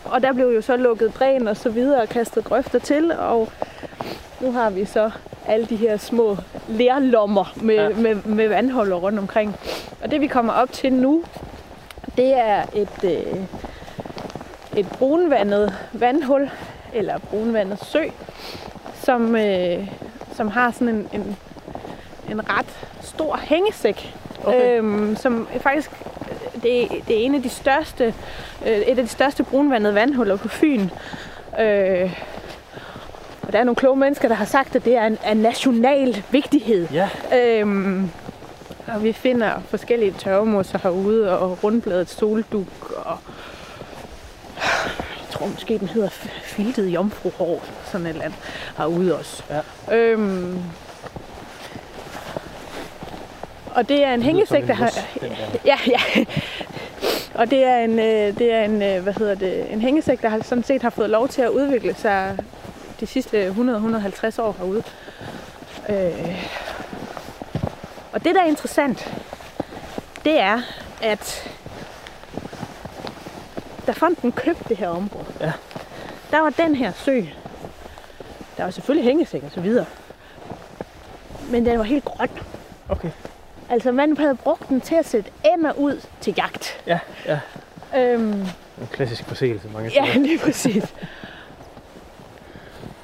og 0.04 0.22
der 0.22 0.32
blev 0.32 0.46
jo 0.46 0.60
så 0.60 0.76
lukket 0.76 1.14
dræn 1.18 1.48
og 1.48 1.56
så 1.56 1.70
videre 1.70 2.02
og 2.02 2.08
kastet 2.08 2.44
grøfter 2.44 2.78
til, 2.78 3.12
og 3.18 3.48
nu 4.40 4.52
har 4.52 4.70
vi 4.70 4.84
så 4.84 5.10
alle 5.46 5.66
de 5.66 5.76
her 5.76 5.96
små 5.96 6.36
lerlommer 6.68 7.52
med, 7.56 7.74
ja. 7.74 7.88
med, 7.88 8.14
med 8.14 8.48
vandhuller 8.48 8.96
rundt 8.96 9.18
omkring. 9.18 9.56
Og 10.02 10.10
det 10.10 10.20
vi 10.20 10.26
kommer 10.26 10.52
op 10.52 10.72
til 10.72 10.92
nu, 10.92 11.24
det 12.16 12.34
er 12.34 12.62
et, 12.74 13.04
øh, 13.04 13.44
et 14.78 14.88
brunvandet 14.88 15.74
vandhul, 15.92 16.50
eller 16.94 17.18
brunvandet 17.18 17.78
sø, 17.84 18.02
som, 19.02 19.36
øh, 19.36 19.86
som 20.36 20.48
har 20.48 20.70
sådan 20.70 20.88
en, 20.88 21.08
en, 21.12 21.36
en 22.30 22.50
ret 22.50 22.66
stor 23.02 23.36
hængesæk, 23.42 24.14
Okay. 24.44 24.78
øhm, 24.78 25.16
som 25.16 25.48
faktisk 25.60 25.90
det, 26.62 26.82
er- 26.82 26.88
det 27.08 27.20
er 27.20 27.24
en 27.24 27.34
af 27.34 27.42
de 27.42 27.48
største, 27.48 28.14
øh, 28.66 28.72
et 28.72 28.82
af 28.98 29.04
de 29.04 29.08
største 29.08 29.42
brunvandede 29.42 29.94
vandhuller 29.94 30.36
på 30.36 30.48
Fyn. 30.48 30.88
Øh, 31.60 32.12
og 33.42 33.52
der 33.52 33.58
er 33.58 33.64
nogle 33.64 33.76
kloge 33.76 33.96
mennesker, 33.96 34.28
der 34.28 34.34
har 34.34 34.44
sagt, 34.44 34.76
at 34.76 34.84
det 34.84 34.96
er 34.96 35.06
en, 35.06 35.18
af 35.24 35.36
national 35.36 36.22
vigtighed. 36.30 36.88
Ja. 36.92 37.08
Øhm, 37.36 38.10
og 38.86 39.02
vi 39.04 39.12
finder 39.12 39.50
forskellige 39.68 40.14
tørvemosser 40.18 40.78
herude, 40.82 41.38
og 41.38 41.64
rundbladet 41.64 42.08
solduk, 42.10 43.02
og 43.04 43.18
jeg 45.20 45.30
tror 45.30 45.46
måske, 45.46 45.78
den 45.78 45.88
hedder 45.88 46.08
filtet 46.42 46.88
jomfruhår, 46.88 47.64
sådan 47.84 48.06
et 48.06 48.10
eller 48.10 48.24
andet, 48.24 48.38
herude 48.76 49.18
også. 49.18 49.42
Ja. 49.50 49.96
Øhm, 49.96 50.62
og 53.70 53.88
det 53.88 54.04
er 54.04 54.14
en 54.14 54.22
hængesæk, 54.22 54.66
der 54.66 54.74
har... 54.74 54.92
Ja, 55.64 55.76
ja. 55.86 56.24
Og 57.34 57.50
det 57.50 57.64
er 57.64 57.78
en, 57.78 57.98
øh, 57.98 58.38
det 58.38 58.52
er 58.52 58.64
en, 58.64 58.82
øh, 58.82 59.02
hvad 59.02 59.12
hedder 59.12 59.34
det, 59.34 59.72
en 59.72 59.80
hængesæk, 59.80 60.22
der 60.22 60.28
har 60.28 60.42
sådan 60.42 60.64
set 60.64 60.82
har 60.82 60.90
fået 60.90 61.10
lov 61.10 61.28
til 61.28 61.42
at 61.42 61.48
udvikle 61.48 61.94
sig 61.94 62.38
de 63.00 63.06
sidste 63.06 63.48
100-150 63.48 64.42
år 64.42 64.56
herude. 64.58 64.82
Øh, 65.88 66.44
og 68.12 68.24
det, 68.24 68.34
der 68.34 68.42
er 68.42 68.46
interessant, 68.46 69.14
det 70.24 70.40
er, 70.40 70.60
at 71.02 71.50
da 73.88 73.92
fonden 73.92 74.32
købte 74.32 74.64
det 74.68 74.76
her 74.76 74.88
område, 74.88 75.24
Ja. 75.40 75.52
der 76.30 76.40
var 76.40 76.50
den 76.50 76.74
her 76.74 76.92
sø. 76.92 77.20
Der 78.56 78.64
var 78.64 78.70
selvfølgelig 78.70 79.04
hængesæk 79.04 79.42
og 79.44 79.50
så 79.50 79.60
videre. 79.60 79.86
Men 81.50 81.66
den 81.66 81.78
var 81.78 81.84
helt 81.84 82.04
grøn. 82.04 82.28
Okay. 82.88 83.10
Altså 83.70 83.92
man 83.92 84.16
havde 84.16 84.34
brugt 84.34 84.68
den 84.68 84.80
til 84.80 84.94
at 84.94 85.06
sætte 85.06 85.30
ender 85.54 85.72
ud 85.72 86.00
til 86.20 86.34
jagt. 86.36 86.82
Ja, 86.86 86.98
ja. 87.26 87.40
Øhm, 87.96 88.32
En 88.80 88.88
klassisk 88.92 89.24
forseelse 89.24 89.68
mange 89.68 89.90
ja, 89.94 90.18
lige 90.18 90.38
præcis. 90.38 90.94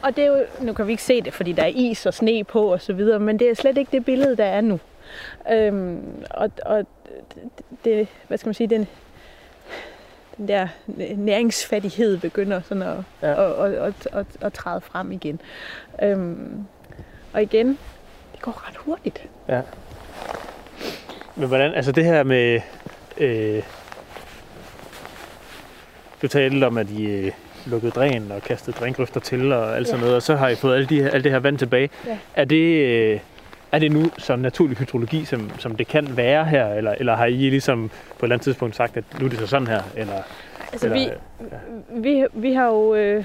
Og 0.02 0.16
det 0.16 0.24
er 0.24 0.28
jo, 0.28 0.44
nu 0.60 0.72
kan 0.72 0.86
vi 0.86 0.92
ikke 0.92 1.02
se 1.02 1.20
det, 1.22 1.32
fordi 1.34 1.52
der 1.52 1.62
er 1.62 1.70
is 1.74 2.06
og 2.06 2.14
sne 2.14 2.44
på 2.44 2.72
og 2.72 2.80
så 2.80 2.92
videre, 2.92 3.18
men 3.18 3.38
det 3.38 3.50
er 3.50 3.54
slet 3.54 3.78
ikke 3.78 3.90
det 3.92 4.04
billede, 4.04 4.36
der 4.36 4.44
er 4.44 4.60
nu. 4.60 4.80
Øhm, 5.52 6.24
og, 6.30 6.50
og 6.66 6.86
det, 7.84 8.08
hvad 8.28 8.38
skal 8.38 8.48
man 8.48 8.54
sige, 8.54 8.66
den, 8.66 8.86
den 10.36 10.48
der 10.48 10.68
næringsfattighed 11.16 12.18
begynder 12.18 12.60
sådan 12.68 12.82
at, 12.82 12.96
Ja. 13.22 13.64
at, 13.64 13.72
at, 13.72 13.74
at, 13.82 14.08
at, 14.12 14.26
at 14.40 14.52
træde 14.52 14.80
frem 14.80 15.12
igen. 15.12 15.40
Øhm, 16.02 16.64
og 17.32 17.42
igen, 17.42 17.68
det 18.32 18.40
går 18.42 18.68
ret 18.68 18.76
hurtigt. 18.76 19.22
Ja. 19.48 19.60
Men 21.36 21.48
hvordan, 21.48 21.74
altså 21.74 21.92
det 21.92 22.04
her 22.04 22.22
med, 22.22 22.60
øh, 23.18 23.62
du 26.22 26.28
talte 26.28 26.54
lidt 26.54 26.64
om, 26.64 26.78
at 26.78 26.90
I 26.90 27.04
øh, 27.06 27.32
lukkede 27.66 27.92
dræn 27.92 28.30
og 28.32 28.42
kastede 28.42 28.76
drængrøfter 28.80 29.20
til 29.20 29.52
og 29.52 29.76
alt 29.76 29.86
sådan 29.86 29.98
Ja. 30.00 30.04
noget, 30.04 30.16
og 30.16 30.22
så 30.22 30.36
har 30.36 30.48
I 30.48 30.54
fået 30.54 30.74
alle 30.76 30.86
de, 30.86 31.10
alt 31.10 31.24
det 31.24 31.32
her 31.32 31.38
vand 31.38 31.58
tilbage. 31.58 31.90
Ja. 32.06 32.18
Er 32.34 32.44
det, 32.44 32.84
øh, 32.86 33.20
er 33.74 33.78
det 33.78 33.92
nu 33.92 34.10
så 34.18 34.36
naturlig 34.36 34.76
hydrologi, 34.76 35.24
som, 35.24 35.50
som 35.58 35.76
det 35.76 35.88
kan 35.88 36.16
være 36.16 36.44
her, 36.44 36.74
eller, 36.74 36.94
eller 36.98 37.16
har 37.16 37.26
I 37.26 37.50
ligesom 37.50 37.88
på 37.88 37.94
et 38.18 38.22
eller 38.22 38.34
andet 38.34 38.44
tidspunkt 38.44 38.76
sagt, 38.76 38.96
at 38.96 39.04
nu 39.20 39.26
er 39.26 39.30
det 39.30 39.38
så 39.38 39.46
sådan 39.46 39.66
her, 39.66 39.82
eller, 39.96 40.22
Altså, 40.72 40.86
eller 40.86 41.10
vi, 41.92 42.00
vi, 42.00 42.26
vi 42.32 42.52
har 42.52 42.66
jo... 42.66 42.94
Øh, 42.94 43.24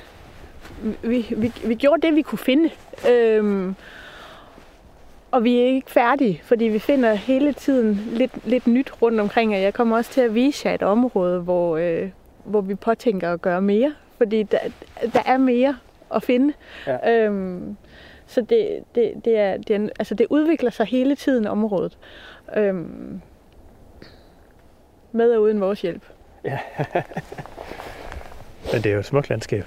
vi, 1.02 1.26
vi, 1.38 1.54
vi 1.66 1.76
gjorde 1.76 2.08
det, 2.08 2.16
vi 2.16 2.22
kunne 2.22 2.40
finde. 2.40 2.70
Øhm, 3.12 3.76
og 5.32 5.44
vi 5.44 5.60
er 5.60 5.66
ikke 5.66 5.92
færdige, 5.92 6.42
fordi 6.44 6.66
vi 6.66 6.80
finder 6.80 7.14
hele 7.14 7.54
tiden 7.54 8.10
lidt, 8.12 8.32
lidt 8.46 8.68
nyt 8.68 8.92
rundt 9.02 9.20
omkring, 9.20 9.54
og 9.54 9.62
jeg 9.62 9.74
kommer 9.74 9.98
også 9.98 10.12
til 10.12 10.22
at 10.22 10.36
vise 10.36 10.68
jer 10.68 10.74
et 10.74 10.84
område, 10.84 11.40
hvor, 11.40 11.78
øh, 11.78 12.10
hvor 12.44 12.62
vi 12.62 12.76
påtænker 12.76 13.34
at 13.34 13.42
gøre 13.42 13.62
mere, 13.62 13.94
fordi 14.18 14.44
der, 14.44 14.58
der 15.14 15.22
er 15.26 15.38
mere 15.38 15.78
at 16.16 16.24
finde. 16.24 16.54
Ja. 16.88 17.24
Øhm, 17.24 17.78
så 18.30 18.42
det, 18.42 18.84
det, 18.96 19.26
det, 19.26 19.38
er, 19.38 19.58
det, 19.58 19.76
er, 19.76 19.90
altså 20.00 20.16
det 20.16 20.28
udvikler 20.30 20.72
sig 20.72 20.86
hele 20.86 21.16
tiden 21.16 21.48
området. 21.48 21.98
Øhm, 22.56 23.22
med 25.12 25.32
og 25.32 25.42
uden 25.42 25.62
vores 25.62 25.82
hjælp. 25.82 26.04
men 28.74 28.84
det 28.84 28.86
er 28.86 28.94
jo 28.94 29.00
et 29.00 29.06
smukt 29.06 29.30
landskab. 29.30 29.66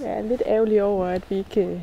Jeg 0.00 0.18
er 0.18 0.22
lidt 0.22 0.42
ærgerlig 0.46 0.82
over, 0.82 1.06
at 1.06 1.30
vi 1.30 1.36
ikke... 1.36 1.60
øh, 1.60 1.80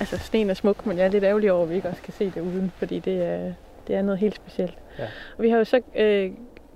Altså, 0.00 0.18
sneen 0.18 0.50
er 0.50 0.54
smuk, 0.54 0.86
men 0.86 0.98
jeg 0.98 1.06
er 1.06 1.10
lidt 1.10 1.24
ærgerlig 1.24 1.52
over, 1.52 1.62
at 1.62 1.70
vi 1.70 1.74
ikke 1.74 1.88
også 1.88 2.02
kan 2.02 2.12
se 2.12 2.24
det 2.24 2.40
uden, 2.40 2.72
fordi 2.76 2.98
det 2.98 3.22
er, 3.22 3.52
det 3.86 3.96
er 3.96 4.02
noget 4.02 4.18
helt 4.18 4.34
specielt. 4.34 4.78
Ja. 4.98 5.04
Og 5.36 5.42
vi 5.42 5.50
har 5.50 5.58
jo 5.58 5.64
så 5.64 5.80
øh, 5.96 6.32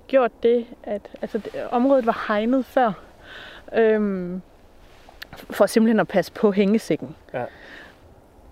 gjort 0.07 0.31
det, 0.43 0.65
at 0.83 1.01
altså, 1.21 1.37
det, 1.37 1.51
området 1.71 2.05
var 2.05 2.25
hegnet 2.27 2.65
før, 2.65 3.03
øhm, 3.73 4.41
for 5.49 5.65
simpelthen 5.65 5.99
at 5.99 6.07
passe 6.07 6.31
på 6.31 6.51
hængesækken. 6.51 7.15
Ja. 7.33 7.43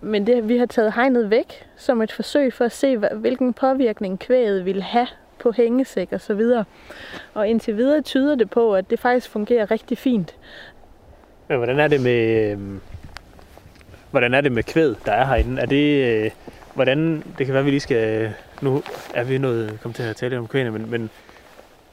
Men 0.01 0.27
det, 0.27 0.49
vi 0.49 0.57
har 0.57 0.65
taget 0.65 0.93
hegnet 0.93 1.29
væk 1.29 1.65
som 1.77 2.01
et 2.01 2.11
forsøg 2.11 2.53
for 2.53 2.65
at 2.65 2.71
se, 2.71 2.97
hvad- 2.97 3.09
hvilken 3.15 3.53
påvirkning 3.53 4.19
kvæget 4.19 4.65
ville 4.65 4.81
have 4.81 5.07
på 5.39 5.51
hængesæk 5.51 6.07
og 6.11 6.21
så 6.21 6.33
videre. 6.33 6.65
Og 7.33 7.47
indtil 7.47 7.77
videre 7.77 8.01
tyder 8.01 8.35
det 8.35 8.49
på, 8.49 8.75
at 8.75 8.89
det 8.89 8.99
faktisk 8.99 9.29
fungerer 9.29 9.71
rigtig 9.71 9.97
fint. 9.97 10.35
Men 11.47 11.57
hvordan 11.57 11.79
er 11.79 11.87
det 11.87 12.01
med, 12.01 12.51
øhm, 12.51 12.81
hvordan 14.11 14.33
er 14.33 14.41
det 14.41 14.51
med 14.51 14.63
kvæd, 14.63 14.95
der 15.05 15.11
er 15.11 15.25
herinde? 15.25 15.61
Er 15.61 15.65
det, 15.65 16.05
øh, 16.25 16.31
hvordan, 16.73 17.23
det 17.37 17.45
kan 17.45 17.53
være, 17.55 17.63
vi 17.63 17.69
lige 17.69 17.79
skal, 17.79 18.33
nu 18.61 18.83
er 19.13 19.23
vi 19.23 19.37
noget, 19.37 19.79
kommet 19.81 19.95
til 19.95 20.03
at 20.03 20.15
tale 20.15 20.37
om 20.37 20.47
kvædene, 20.47 20.71
men, 20.71 20.91
men 20.91 21.09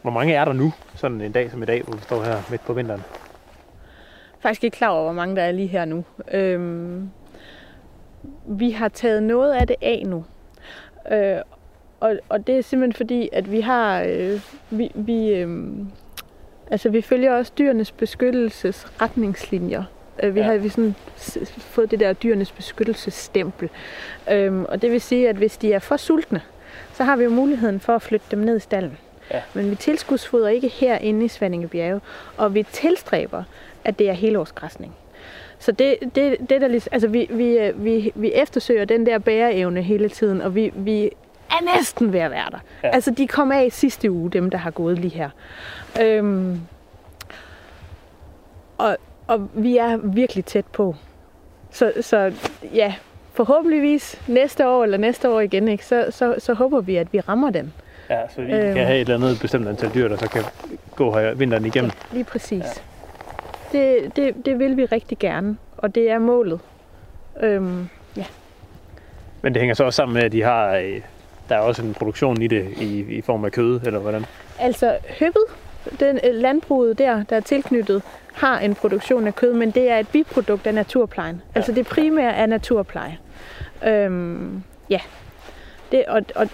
hvor 0.03 0.11
mange 0.11 0.35
er 0.35 0.45
der 0.45 0.53
nu, 0.53 0.73
sådan 0.95 1.21
en 1.21 1.33
dag 1.33 1.51
som 1.51 1.63
i 1.63 1.67
dag, 1.67 1.83
hvor 1.83 1.97
vi 1.97 2.03
står 2.03 2.23
her 2.23 2.37
midt 2.51 2.65
på 2.67 2.73
vinteren? 2.73 3.03
Faktisk 4.41 4.65
ikke 4.65 4.77
klar 4.77 4.89
over, 4.89 5.03
hvor 5.03 5.13
mange 5.13 5.37
der 5.37 5.43
er 5.43 5.53
lige 5.53 5.69
her 5.69 5.85
nu. 5.85 6.05
Øhm, 6.33 7.11
vi 8.47 8.71
har 8.71 8.89
taget 8.89 9.23
noget 9.23 9.53
af 9.53 9.67
det 9.67 9.77
af 9.83 10.03
nu. 10.07 10.25
Øh, 11.13 11.37
og, 12.01 12.17
og 12.29 12.47
det 12.47 12.59
er 12.59 12.63
simpelthen 12.63 12.93
fordi, 12.97 13.29
at 13.33 13.53
vi 13.53 13.61
har... 13.61 14.03
Øh, 14.03 14.41
vi, 14.71 14.91
vi, 14.95 15.29
øh, 15.35 15.69
altså, 16.71 16.89
vi 16.89 17.03
følger 17.03 17.33
også 17.35 17.53
dyrenes 17.59 17.93
beskyttelsesretningslinjer. 17.93 19.83
Øh, 20.23 20.35
vi 20.35 20.41
Ja. 20.41 20.47
har 20.47 20.57
vi 20.57 20.69
sådan 20.69 20.95
fået 21.59 21.91
det 21.91 22.01
der 22.01 22.13
dyrenes 22.13 22.53
beskyttelsesstempel. 22.53 23.69
Øhm, 24.31 24.65
og 24.65 24.83
det 24.83 24.91
vil 24.93 25.01
sige, 25.01 25.29
at 25.29 25.37
hvis 25.37 25.57
de 25.57 25.73
er 25.73 25.79
for 25.79 25.97
sultne, 25.97 26.41
så 26.95 27.05
har 27.05 27.17
vi 27.17 27.25
jo 27.25 27.31
muligheden 27.31 27.81
for 27.81 27.95
at 27.95 28.03
flytte 28.03 28.27
dem 28.31 28.39
ned 28.39 28.57
i 28.57 28.61
stallen. 28.61 28.99
Ja. 29.31 29.43
Men 29.55 29.71
vi 29.71 29.75
tilskudsfodrer 29.75 30.49
ikke 30.49 30.69
herinde 30.69 31.25
i 31.25 31.29
Svanninge 31.29 31.69
Bjerge, 31.69 32.01
og 32.37 32.55
vi 32.55 32.63
tilstræber, 32.63 33.43
at 33.85 33.99
det 33.99 34.09
er 34.09 34.13
helårsgræsning. 34.13 34.93
Så 35.59 35.73
det, 35.73 35.97
det, 36.15 36.37
det 36.51 36.61
der 36.61 36.69
ligesom, 36.69 36.89
altså 36.93 37.09
vi, 37.09 37.27
vi, 37.31 37.59
øh, 37.59 37.85
vi, 37.85 38.13
vi 38.15 38.33
eftersøger 38.35 38.85
den 38.85 39.07
der 39.07 39.19
bæreevne 39.19 39.83
hele 39.83 40.09
tiden, 40.09 40.41
og 40.43 40.55
vi, 40.55 40.73
vi 40.75 41.11
er 41.51 41.77
næsten 41.77 42.13
ved 42.13 42.21
at 42.21 42.31
være 42.31 42.51
der. 42.51 42.59
Ja. 42.83 42.89
Ja. 42.89 42.95
Altså 42.95 43.11
de 43.11 43.27
kom 43.27 43.53
af 43.53 43.73
sidste 43.73 44.11
uge, 44.11 44.31
dem 44.31 44.51
der 44.51 44.59
har 44.59 44.71
gået 44.71 44.99
lige 44.99 45.15
her. 45.15 45.31
Øhm, 46.03 46.61
og, 48.79 48.97
og 49.27 49.49
vi 49.55 49.77
er 49.77 49.97
virkelig 49.97 50.45
tæt 50.45 50.67
på. 50.67 50.95
Så, 51.71 51.93
så 52.01 52.33
ja, 52.75 52.95
forhåbentligvis 53.33 54.23
næste 54.29 54.69
år 54.69 54.85
eller 54.85 54.99
næste 54.99 55.29
år 55.31 55.41
igen, 55.41 55.69
ikke, 55.69 55.87
så, 55.87 56.07
så, 56.11 56.35
så 56.39 56.55
håber 56.55 56.81
vi, 56.81 56.97
at 56.97 57.13
vi 57.13 57.21
rammer 57.21 57.51
dem. 57.51 57.71
Ja, 58.11 58.21
så 58.35 58.43
vi 58.43 58.53
Øhm. 58.53 58.75
kan 58.75 58.87
have 58.87 58.95
et 58.97 59.01
eller 59.01 59.15
andet 59.15 59.39
bestemt 59.41 59.69
antal 59.69 59.91
dyr, 59.95 60.09
der 60.09 60.17
så 60.17 60.29
kan 60.31 60.43
gå 60.97 61.13
her 61.19 61.35
vinteren 61.35 61.65
igennem. 61.67 61.91
Lige 62.13 62.25
præcis. 62.25 62.65
Ja. 62.65 62.71
Det, 63.73 64.17
det, 64.17 64.47
det 64.47 64.59
vil 64.59 64.77
vi 64.77 64.85
rigtig 64.85 65.19
gerne, 65.19 65.57
og 65.77 65.95
det 65.95 66.11
er 66.11 66.19
målet. 66.19 66.61
Øhm, 67.41 67.89
Men 69.43 69.55
det 69.55 69.61
hænger 69.61 69.75
så 69.75 69.85
også 69.85 69.97
sammen 69.97 70.15
med, 70.15 70.23
at 70.23 70.33
de 70.33 70.43
har, 70.43 70.77
øh, 70.77 71.01
der 71.49 71.55
er 71.57 71.61
også 71.61 71.83
en 71.83 71.95
produktion 71.95 72.43
i 72.43 72.47
det 72.47 72.69
i, 72.81 73.01
i 73.17 73.21
form 73.21 73.45
af 73.45 73.53
kød, 73.53 73.81
eller 73.87 73.99
hvordan? 73.99 74.25
altså 74.59 74.97
høbbet, 75.21 75.45
den 76.01 76.19
øh, 76.25 76.35
landbruget 76.35 76.99
der, 76.99 77.23
der 77.23 77.37
er 77.37 77.41
tilknyttet, 77.41 78.03
har 78.35 78.59
en 78.59 78.75
produktion 78.75 79.27
af 79.27 79.35
kød, 79.35 79.53
men 79.53 79.71
det 79.71 79.91
er 79.91 79.99
et 79.99 80.09
biprodukt 80.09 80.67
af 80.67 80.75
naturplejen. 80.75 81.43
Ja. 81.55 81.59
Altså 81.59 81.73
det 81.73 81.87
primære 81.87 82.35
er 82.35 82.47
naturpleje. 82.47 83.19
Øhm, 83.87 84.63
ja. 84.91 85.01
Det, 85.93 86.05
og, 86.05 86.23
og 86.35 86.49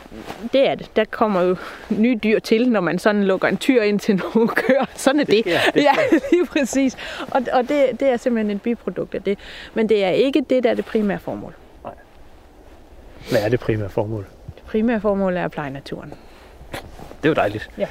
det 0.52 0.68
er 0.68 0.74
det. 0.74 0.96
Der 0.96 1.04
kommer 1.04 1.40
jo 1.42 1.56
nye 1.90 2.18
dyr 2.24 2.38
til, 2.38 2.70
når 2.70 2.80
man 2.80 2.98
sådan 2.98 3.24
lukker 3.24 3.48
en 3.48 3.56
tyr 3.56 3.82
ind 3.82 4.00
til 4.00 4.22
nogle 4.34 4.48
køer. 4.48 4.84
Sådan 4.94 5.20
er 5.20 5.24
det. 5.24 5.40
sker, 5.40 5.58
det 5.74 5.82
ja, 5.82 5.92
lige 6.32 6.46
præcis. 6.46 6.96
Og, 7.30 7.42
og 7.52 7.68
det, 7.68 8.00
det 8.00 8.08
er 8.08 8.16
simpelthen 8.16 8.56
et 8.56 8.62
biprodukt 8.62 9.14
af 9.14 9.22
det. 9.22 9.38
Men 9.74 9.88
det 9.88 10.04
er 10.04 10.10
ikke 10.10 10.44
det, 10.50 10.64
der 10.64 10.70
er 10.70 10.74
det 10.74 10.84
primære 10.84 11.18
formål. 11.18 11.54
Hvad 13.30 13.42
er 13.42 13.48
det 13.48 13.60
primære 13.60 13.88
formål? 13.88 14.26
Det 14.54 14.62
primære 14.66 15.00
formål 15.00 15.36
er 15.36 15.44
at 15.44 15.50
pleje 15.50 15.70
naturen. 15.70 16.14
Det 16.72 17.24
er 17.24 17.28
jo 17.28 17.34
dejligt. 17.34 17.70
Ja. 17.78 17.86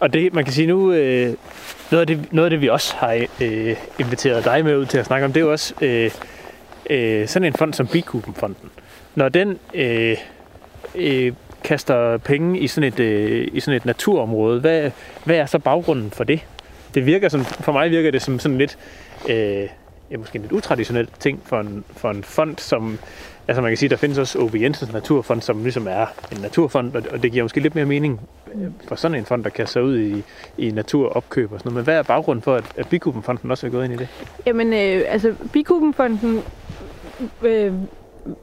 Og 0.00 0.12
det, 0.12 0.34
man 0.34 0.44
kan 0.44 0.52
sige 0.52 0.66
nu, 0.66 0.92
øh, 0.92 1.34
noget, 1.90 2.00
af 2.00 2.06
det, 2.06 2.32
noget 2.32 2.46
af 2.46 2.50
det, 2.50 2.60
vi 2.60 2.68
også 2.68 2.96
har 2.96 3.26
øh, 3.40 3.76
inviteret 3.98 4.44
dig 4.44 4.64
med 4.64 4.76
ud 4.76 4.86
til 4.86 4.98
at 4.98 5.06
snakke 5.06 5.24
om, 5.24 5.32
det 5.32 5.40
er 5.40 5.44
jo 5.44 5.52
også 5.52 5.74
øh, 5.80 6.10
øh, 6.90 7.28
sådan 7.28 7.46
en 7.46 7.52
fond 7.52 7.74
som 7.74 7.86
Bikubenfonden. 7.86 8.70
Når 9.14 9.28
den 9.28 9.58
øh, 9.74 10.16
øh, 10.94 11.32
kaster 11.64 12.16
penge 12.16 12.58
i 12.58 12.66
sådan 12.66 12.92
et, 12.92 13.00
øh, 13.00 13.48
i 13.52 13.60
sådan 13.60 13.76
et 13.76 13.84
naturområde, 13.84 14.60
hvad, 14.60 14.90
hvad 15.24 15.36
er 15.36 15.46
så 15.46 15.58
baggrunden 15.58 16.10
for 16.10 16.24
det? 16.24 16.40
Det 16.94 17.06
virker 17.06 17.28
som, 17.28 17.44
for 17.44 17.72
mig 17.72 17.90
virker 17.90 18.10
det 18.10 18.22
som 18.22 18.38
sådan 18.38 18.58
lidt, 18.58 18.78
øh, 19.28 19.68
ja, 20.10 20.16
måske 20.16 20.36
en 20.36 20.42
lidt 20.42 20.52
utraditionel 20.52 21.08
ting 21.18 21.42
for 21.46 21.60
en, 21.60 21.84
for 21.96 22.10
en 22.10 22.24
fond, 22.24 22.58
som, 22.58 22.98
altså 23.50 23.62
man 23.62 23.70
kan 23.70 23.76
sige, 23.76 23.88
der 23.88 23.96
findes 23.96 24.18
også 24.18 24.38
O.B. 24.38 24.54
Jensens 24.54 24.92
Naturfond, 24.92 25.40
som 25.40 25.62
ligesom 25.62 25.86
er 25.86 26.06
en 26.32 26.40
naturfond, 26.40 26.94
og, 26.94 27.22
det 27.22 27.32
giver 27.32 27.44
måske 27.44 27.60
lidt 27.60 27.74
mere 27.74 27.84
mening 27.84 28.20
øh, 28.54 28.70
for 28.88 28.94
sådan 28.94 29.18
en 29.18 29.24
fond, 29.24 29.44
der 29.44 29.50
kaster 29.50 29.80
ud 29.80 29.98
i, 29.98 30.22
i 30.58 30.70
naturopkøb 30.70 31.52
og 31.52 31.58
sådan 31.58 31.72
noget. 31.72 31.76
Men 31.76 31.84
hvad 31.84 31.98
er 31.98 32.02
baggrunden 32.02 32.42
for, 32.42 32.54
at, 32.54 32.64
at 32.76 32.88
Bikubenfonden 32.88 33.50
også 33.50 33.66
er 33.66 33.70
gået 33.70 33.84
ind 33.84 33.94
i 33.94 33.96
det? 33.96 34.08
Jamen, 34.46 34.72
øh, 34.72 35.02
altså, 35.08 35.34
Bikubenfonden 35.52 36.42
øh, 37.42 37.72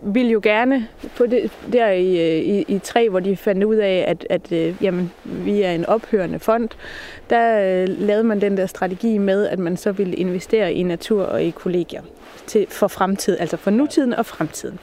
vil 0.01 0.29
jo 0.29 0.39
gerne 0.43 0.87
på 1.17 1.25
det, 1.25 1.51
der 1.73 1.91
i, 1.91 2.37
øh, 2.37 2.45
i, 2.45 2.65
i 2.67 2.79
tre, 2.79 3.09
hvor 3.09 3.19
de 3.19 3.35
fandt 3.35 3.63
ud 3.63 3.75
af, 3.75 4.05
at, 4.07 4.27
at 4.29 4.51
øh, 4.51 4.75
jamen, 4.81 5.11
vi 5.23 5.61
er 5.61 5.71
en 5.71 5.85
ophørende 5.85 6.39
fond, 6.39 6.69
der 7.29 7.59
øh, 7.59 7.87
lavede 7.99 8.23
man 8.23 8.41
den 8.41 8.57
der 8.57 8.65
strategi 8.65 9.17
med, 9.17 9.47
at 9.47 9.59
man 9.59 9.77
så 9.77 9.91
ville 9.91 10.15
investere 10.15 10.73
i 10.73 10.83
natur 10.83 11.23
og 11.23 11.43
i 11.43 11.49
kollegier 11.49 12.01
til, 12.47 12.67
for 12.69 12.87
fremtid, 12.87 13.37
altså 13.39 13.57
for 13.57 13.71
nutiden 13.71 14.13
og 14.13 14.25
fremtiden. 14.25 14.79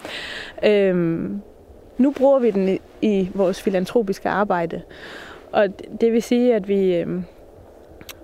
Øhm, 0.64 1.40
nu 1.98 2.10
bruger 2.10 2.38
vi 2.38 2.50
den 2.50 2.68
i, 2.68 2.80
i 3.02 3.30
vores 3.34 3.62
filantropiske 3.62 4.28
arbejde, 4.28 4.82
og 5.52 5.68
det 6.00 6.12
vil 6.12 6.22
sige, 6.22 6.54
at 6.54 6.68
vi, 6.68 6.94
øh, 6.94 7.08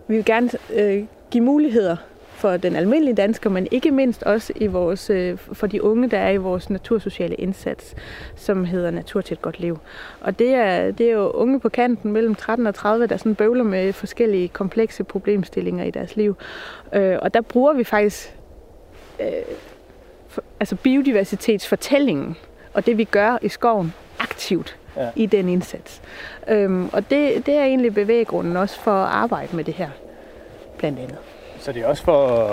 vi 0.08 0.16
vil 0.16 0.24
gerne 0.24 0.50
øh, 0.74 1.04
give 1.30 1.44
muligheder 1.44 1.96
for 2.40 2.56
den 2.56 2.76
almindelige 2.76 3.14
dansker, 3.14 3.50
men 3.50 3.68
ikke 3.70 3.90
mindst 3.90 4.22
også 4.22 4.52
i 4.56 4.66
vores, 4.66 5.10
øh, 5.10 5.38
for 5.38 5.66
de 5.66 5.82
unge, 5.82 6.10
der 6.10 6.18
er 6.18 6.30
i 6.30 6.36
vores 6.36 6.70
natursociale 6.70 7.34
indsats, 7.34 7.94
som 8.36 8.64
hedder 8.64 8.90
Natur 8.90 9.20
til 9.20 9.34
et 9.34 9.42
godt 9.42 9.60
liv. 9.60 9.78
Og 10.20 10.38
det 10.38 10.54
er, 10.54 10.90
det 10.90 11.06
er 11.06 11.12
jo 11.12 11.30
unge 11.30 11.60
på 11.60 11.68
kanten 11.68 12.12
mellem 12.12 12.34
13 12.34 12.66
og 12.66 12.74
30, 12.74 13.06
der 13.06 13.16
sådan 13.16 13.34
bøvler 13.34 13.64
med 13.64 13.92
forskellige 13.92 14.48
komplekse 14.48 15.04
problemstillinger 15.04 15.84
i 15.84 15.90
deres 15.90 16.16
liv. 16.16 16.36
Øh, 16.94 17.18
og 17.22 17.34
der 17.34 17.40
bruger 17.40 17.72
vi 17.72 17.84
faktisk 17.84 18.34
øh, 19.20 19.26
for, 20.28 20.42
altså 20.60 20.76
biodiversitetsfortællingen 20.76 22.36
og 22.74 22.86
det, 22.86 22.98
vi 22.98 23.04
gør 23.04 23.38
i 23.42 23.48
skoven, 23.48 23.94
aktivt 24.18 24.76
Ja. 24.96 25.08
i 25.16 25.26
den 25.26 25.48
indsats. 25.48 26.02
Øhm, 26.48 26.88
og 26.92 27.10
det, 27.10 27.46
det 27.46 27.54
er 27.54 27.64
egentlig 27.64 27.94
bevæggrunden 27.94 28.56
også 28.56 28.80
for 28.80 28.92
at 28.92 29.08
arbejde 29.08 29.56
med 29.56 29.64
det 29.64 29.74
her, 29.74 29.88
blandt 30.78 30.98
andet. 30.98 31.16
Så 31.60 31.72
det 31.72 31.82
er 31.82 31.86
også 31.86 32.02
for 32.04 32.48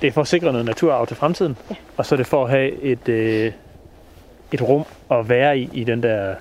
det 0.00 0.06
er 0.08 0.12
for 0.12 0.20
at 0.20 0.28
sikre 0.28 0.52
noget 0.52 0.64
naturarv 0.66 1.06
til 1.06 1.16
fremtiden, 1.16 1.56
Ja. 1.70 1.74
og 1.96 2.06
så 2.06 2.14
er 2.14 2.16
det 2.16 2.26
for 2.26 2.44
at 2.44 2.50
have 2.50 2.72
et, 2.82 3.08
øh, 3.08 3.52
et 4.52 4.62
rum 4.62 4.84
at 5.10 5.28
være 5.28 5.58
i, 5.58 5.70
i 5.72 5.84
den 5.84 6.02
der 6.02 6.34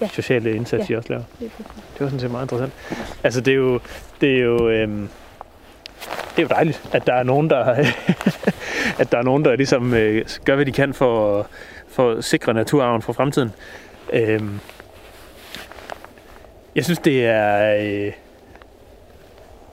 Ja. 0.00 0.08
sociale 0.08 0.54
indsats, 0.54 0.90
Ja. 0.90 0.94
I 0.94 0.96
også 0.96 1.08
laver. 1.08 1.22
Er. 1.40 1.44
Det 1.92 2.00
var 2.00 2.06
sådan 2.06 2.20
set 2.20 2.30
meget 2.30 2.44
interessant. 2.44 2.72
Altså 3.24 3.40
det 3.40 3.52
er 3.52 3.56
jo, 3.56 3.80
det 4.20 4.36
er 4.36 4.42
jo 4.42 4.68
øhm, 4.68 5.08
det 6.30 6.38
er 6.38 6.42
jo 6.42 6.48
dejligt, 6.48 6.88
at 6.92 7.06
der 7.06 7.12
er 7.14 7.22
nogen, 7.22 7.50
der, 7.50 7.64
at 9.00 9.12
der, 9.12 9.18
er 9.18 9.22
nogen, 9.22 9.44
der 9.44 9.56
ligesom 9.56 9.94
øh, 9.94 10.24
gør, 10.44 10.54
hvad 10.54 10.66
de 10.66 10.72
kan 10.72 10.94
for, 10.94 11.40
at- 11.40 11.46
for 11.88 12.10
at 12.12 12.24
sikre 12.24 12.54
naturarven 12.54 13.02
for 13.02 13.12
fremtiden. 13.12 13.50
Øhm, 14.12 14.60
jeg 16.74 16.84
synes, 16.84 16.98
det 16.98 17.26
er... 17.26 17.76
Øh, 17.80 18.12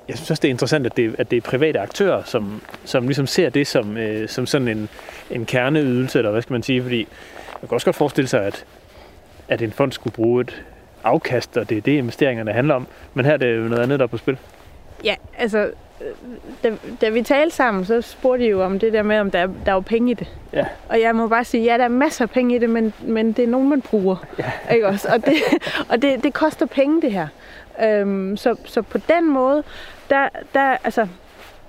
jeg 0.07 0.15
synes 0.17 0.31
også, 0.31 0.41
det 0.41 0.47
er 0.47 0.51
interessant, 0.51 0.85
at 0.85 0.97
det, 0.97 1.15
at 1.17 1.31
det 1.31 1.37
er 1.37 1.41
private 1.41 1.79
aktører, 1.79 2.23
som, 2.23 2.61
som 2.85 3.03
ligesom 3.07 3.27
ser 3.27 3.49
det 3.49 3.67
som, 3.67 3.97
øh, 3.97 4.29
som 4.29 4.45
sådan 4.45 4.67
en, 4.67 4.89
en 5.31 5.45
kerneydelse, 5.45 6.19
eller 6.19 6.31
hvad 6.31 6.41
skal 6.41 6.53
man 6.53 6.63
sige, 6.63 6.81
fordi 6.81 7.07
man 7.61 7.67
kan 7.67 7.75
også 7.75 7.85
godt 7.85 7.95
forestille 7.95 8.27
sig, 8.27 8.43
at, 8.45 8.65
at 9.47 9.61
en 9.61 9.71
fond 9.71 9.91
skulle 9.91 10.13
bruge 10.13 10.41
et 10.41 10.63
afkast, 11.03 11.57
og 11.57 11.69
det 11.69 11.77
er 11.77 11.81
det, 11.81 11.91
investeringerne 11.91 12.53
handler 12.53 12.75
om. 12.75 12.87
Men 13.13 13.25
her 13.25 13.33
er 13.33 13.37
det 13.37 13.57
jo 13.57 13.61
noget 13.61 13.83
andet, 13.83 13.99
der 13.99 14.03
er 14.05 14.07
på 14.07 14.17
spil. 14.17 14.37
Ja, 15.03 15.15
altså, 15.37 15.71
da, 16.63 16.71
da 17.01 17.09
vi 17.09 17.21
talte 17.21 17.55
sammen, 17.55 17.85
så 17.85 18.01
spurgte 18.01 18.45
I 18.45 18.49
jo 18.49 18.63
om 18.63 18.79
det 18.79 18.93
der 18.93 19.03
med, 19.03 19.19
om 19.19 19.31
der, 19.31 19.39
er- 19.39 19.47
der 19.65 19.71
er 19.71 19.73
jo 19.73 19.79
penge 19.79 20.11
i 20.11 20.13
det. 20.13 20.27
Ja. 20.53 20.65
Og 20.89 21.01
jeg 21.01 21.15
må 21.15 21.27
bare 21.27 21.43
sige, 21.43 21.63
ja, 21.63 21.77
der 21.77 21.83
er 21.83 21.87
masser 21.87 22.25
af 22.25 22.29
penge 22.29 22.55
i 22.55 22.59
det, 22.59 22.69
men, 22.69 22.93
men 23.01 23.31
det 23.31 23.43
er 23.43 23.47
nogen, 23.47 23.69
man 23.69 23.81
bruger. 23.81 24.15
Ja. 24.39 24.73
Ikke 24.73 24.87
også? 24.87 25.07
Og, 25.13 25.25
det, 25.25 25.33
og 25.89 26.01
det, 26.01 26.23
det 26.23 26.33
koster 26.33 26.65
penge, 26.65 27.01
det 27.01 27.11
her. 27.11 27.27
Øhm, 27.83 28.37
så, 28.37 28.55
så 28.65 28.81
på 28.81 28.97
den 28.97 29.29
måde, 29.33 29.63
der, 30.09 30.29
der, 30.53 30.77
altså, 30.83 31.07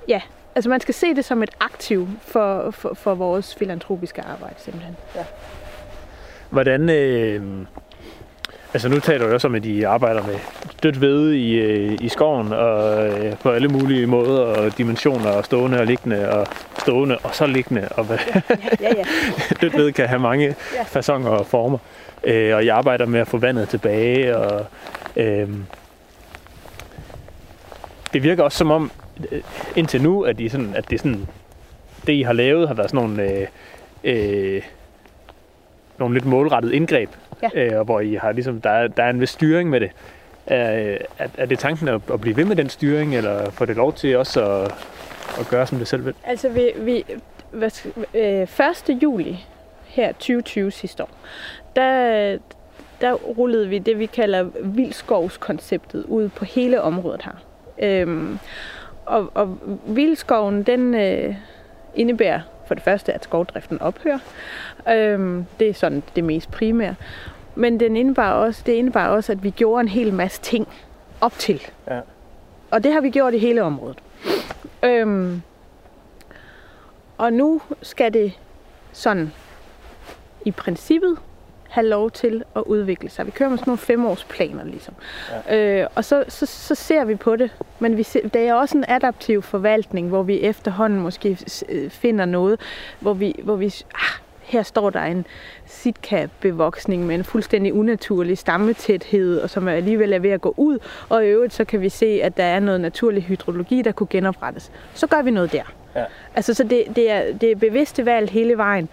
ja, 0.09 0.21
altså 0.55 0.71
man 0.71 0.81
skal 0.81 0.95
se 0.95 1.15
det 1.15 1.25
som 1.25 1.43
et 1.43 1.51
aktiv 1.61 2.09
for, 2.21 2.71
for, 2.71 2.95
for 2.95 3.15
vores 3.15 3.55
filantropiske 3.55 4.23
arbejde, 4.23 4.55
simpelthen. 4.59 4.97
Ja. 5.17 5.25
Hvordan... 6.51 6.91
Øh, 6.91 7.43
altså 8.75 8.89
nu 8.89 9.01
taler 9.01 9.27
du 9.27 9.33
også 9.33 9.49
om, 9.49 9.55
at 9.55 9.65
de 9.65 9.87
arbejder 9.87 10.23
med 10.27 10.35
dødt 10.83 11.01
ved 11.01 11.33
i, 11.33 11.55
øh, 11.55 11.99
i 12.01 12.09
skoven, 12.09 12.53
og 12.53 13.07
øh, 13.09 13.37
på 13.39 13.51
alle 13.51 13.69
mulige 13.69 14.07
måder 14.07 14.41
og 14.41 14.79
dimensioner, 14.79 15.31
og 15.31 15.45
stående 15.45 15.81
og 15.81 15.87
liggende, 15.87 16.31
og 16.31 16.47
stående 16.79 17.19
og 17.19 17.35
så 17.35 17.47
liggende, 17.47 17.89
og 17.91 18.05
hvad 18.05 18.19
Ja, 18.81 18.89
ja. 18.97 19.05
dødt 19.61 19.77
ved 19.77 19.93
kan 19.93 20.09
have 20.09 20.21
mange 20.21 20.47
Ja. 20.75 20.83
fasonger 20.83 21.31
og 21.31 21.47
former. 21.47 21.79
Øh, 22.25 22.57
og 22.57 22.67
jeg 22.67 22.77
arbejder 22.77 23.07
med 23.07 23.21
at 23.21 23.29
få 23.29 23.39
vandet 23.39 23.69
tilbage, 23.69 24.37
og 24.37 24.67
øh, 25.17 25.49
det 28.13 28.23
virker 28.23 28.43
også 28.43 28.59
som 28.59 28.71
om, 28.71 28.91
øh, 29.33 29.41
indtil 29.77 30.03
nu, 30.03 30.23
at, 30.23 30.39
de 30.39 30.51
sådan, 30.51 30.73
at 30.77 30.91
det, 30.91 31.01
sådan, 31.01 31.27
det, 32.07 32.13
I 32.13 32.23
har 32.23 32.33
lavet, 32.33 32.69
har 32.69 32.75
været 32.75 32.91
sådan 32.91 33.09
nogle, 33.09 33.31
øh, 33.33 33.47
øh, 34.05 34.63
nogle 35.99 36.15
lidt 36.15 36.27
målrettede 36.27 36.77
indgreb, 36.77 37.11
Ja. 37.55 37.65
øh, 37.65 37.79
og 37.79 37.85
hvor 37.85 38.01
I 38.01 38.15
har 38.15 38.33
ligesom, 38.33 38.61
der, 38.61 38.71
er, 38.71 38.89
der 38.89 39.03
er 39.03 39.11
en 39.11 39.21
vis 39.21 39.31
styring 39.31 39.71
med 39.71 39.81
det. 39.81 39.91
Er, 40.47 40.99
er, 41.19 41.29
er 41.39 41.47
det 41.47 41.59
tanken 41.59 41.89
at, 41.89 42.01
at 42.13 42.21
blive 42.21 42.37
ved 42.37 42.45
med 42.45 42.57
den 42.57 42.69
styring, 42.69 43.17
eller 43.17 43.51
får 43.51 43.65
det 43.65 43.77
lov 43.77 43.93
til 43.93 44.17
også 44.17 44.45
at, 44.45 44.75
at 45.41 45.49
gøre, 45.51 45.67
som 45.67 45.79
det 45.79 45.89
selv 45.89 46.05
vil? 46.05 46.15
Altså, 46.25 46.49
vi, 46.49 46.71
vi, 46.77 47.05
hvad, 47.51 47.87
øh, 48.15 48.43
1. 48.91 49.03
juli 49.03 49.47
her 49.85 50.13
2020 50.13 50.71
sidste 50.71 51.03
år, 51.03 51.11
der, 51.77 52.39
der 53.01 53.13
rullede 53.13 53.69
vi 53.69 53.79
det, 53.79 53.99
vi 53.99 54.07
kalder 54.07 54.43
vildskovskonceptet 54.63 56.05
ud 56.05 56.29
på 56.29 56.45
hele 56.45 56.83
området 56.83 57.23
her. 57.23 57.45
Øhm, 57.79 58.39
og, 59.07 59.31
og 59.35 59.59
vildskoven, 59.87 60.63
den 60.63 60.95
øh, 60.95 61.35
indebærer 61.95 62.41
for 62.67 62.75
det 62.75 62.85
første, 62.85 63.13
at 63.13 63.25
skovdriften 63.25 63.83
ophører. 63.83 64.19
Øhm, 64.89 65.47
det 65.61 65.69
er 65.69 65.75
sådan 65.75 66.03
det 66.17 66.25
mest 66.25 66.51
primære. 66.51 66.95
Men 67.55 67.81
den 67.81 67.97
indebar 67.97 68.33
også, 68.33 68.63
det 68.67 68.73
indebar 68.73 69.09
også, 69.09 69.33
at 69.33 69.43
vi 69.43 69.51
gjorde 69.51 69.81
en 69.81 69.89
hel 69.89 70.13
masse 70.13 70.41
ting 70.41 70.69
op 71.21 71.33
til. 71.39 71.63
Ja. 71.91 72.01
Og 72.71 72.85
det 72.85 72.93
har 72.93 73.01
vi 73.01 73.11
gjort 73.11 73.35
i 73.35 73.39
hele 73.39 73.63
området. 73.63 73.99
Øhm, 74.83 75.43
og 77.19 77.33
nu 77.33 77.61
skal 77.83 78.13
det 78.13 78.33
sådan 78.93 79.33
i 80.45 80.51
princippet 80.51 81.19
have 81.69 81.87
lov 81.87 82.11
til 82.11 82.45
at 82.57 82.63
udvikle 82.67 83.11
sig. 83.11 83.27
Vi 83.27 83.31
kører 83.31 83.49
med 83.49 83.59
sådan 83.59 83.71
nogle 83.71 83.79
femårsplaner, 83.79 84.65
ligesom. 84.65 84.95
Ja. 85.49 85.81
Øh, 85.83 85.87
og 85.95 86.05
så, 86.05 86.25
så, 86.29 86.47
så 86.47 86.75
ser 86.75 87.05
vi 87.05 87.15
på 87.15 87.37
det. 87.37 87.51
Men 87.79 87.97
vi 87.97 88.03
ser, 88.03 88.29
det 88.29 88.49
er 88.49 88.55
også 88.55 88.79
en 88.79 88.85
adaptiv 88.89 89.43
forvaltning, 89.43 90.09
hvor 90.09 90.23
vi 90.23 90.41
efterhånden 90.41 91.01
måske 91.01 91.39
øh, 91.69 91.91
finder 91.91 92.25
noget, 92.25 92.61
hvor 93.01 93.15
vi, 93.15 93.35
hvor 93.43 93.57
vi 93.57 93.67
ah, 93.95 94.21
her 94.45 94.63
står 94.63 94.91
der 94.91 95.01
en 95.01 95.27
sitka-bevoksning 95.67 97.07
med 97.07 97.15
en 97.15 97.25
fuldstændig 97.25 97.75
unaturlig 97.75 98.39
stammetæthed, 98.39 99.41
og 99.41 99.51
som 99.51 99.69
alligevel 99.69 100.13
er 100.13 100.19
ved 100.19 100.31
at 100.31 100.41
gå 100.41 100.55
ud. 100.57 100.79
Og 101.09 101.25
i 101.25 101.29
øvrigt 101.29 101.55
så 101.55 101.65
kan 101.65 101.81
vi 101.81 101.89
se, 101.89 102.07
at 102.23 102.37
der 102.37 102.45
er 102.45 102.61
noget 102.61 102.81
naturlig 102.81 103.23
hydrologi, 103.23 103.83
der 103.83 103.93
kunne 103.93 104.07
genoprettes. 104.11 104.73
Så 104.95 105.07
gør 105.07 105.23
vi 105.23 105.31
noget 105.31 105.53
der. 105.53 105.75
Ja. 105.97 106.05
Altså, 106.35 106.55
så 106.55 106.65
det, 106.65 106.85
det, 106.97 107.11
er, 107.11 107.33
det 107.33 107.51
er 107.51 107.57
bevidste 107.57 108.07
valg 108.07 108.31
hele 108.31 108.57
vejen. 108.57 108.89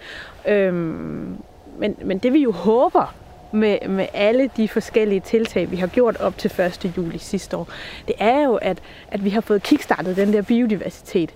Øhm, 0.48 1.36
men, 1.78 1.96
men 2.04 2.18
det 2.18 2.32
vi 2.32 2.42
jo 2.42 2.52
håber 2.52 3.14
med, 3.52 3.88
med 3.88 4.06
alle 4.14 4.50
de 4.56 4.68
forskellige 4.68 5.20
tiltag, 5.20 5.70
vi 5.70 5.76
har 5.76 5.86
gjort 5.86 6.20
op 6.20 6.38
til 6.38 6.60
1. 6.60 6.92
juli 6.96 7.18
sidste 7.18 7.56
år, 7.56 7.68
det 8.08 8.14
er 8.18 8.44
jo, 8.44 8.54
at, 8.54 8.78
at 9.08 9.24
vi 9.24 9.30
har 9.30 9.40
fået 9.40 9.62
kickstartet 9.62 10.16
den 10.16 10.32
der 10.32 10.42
biodiversitet 10.42 11.34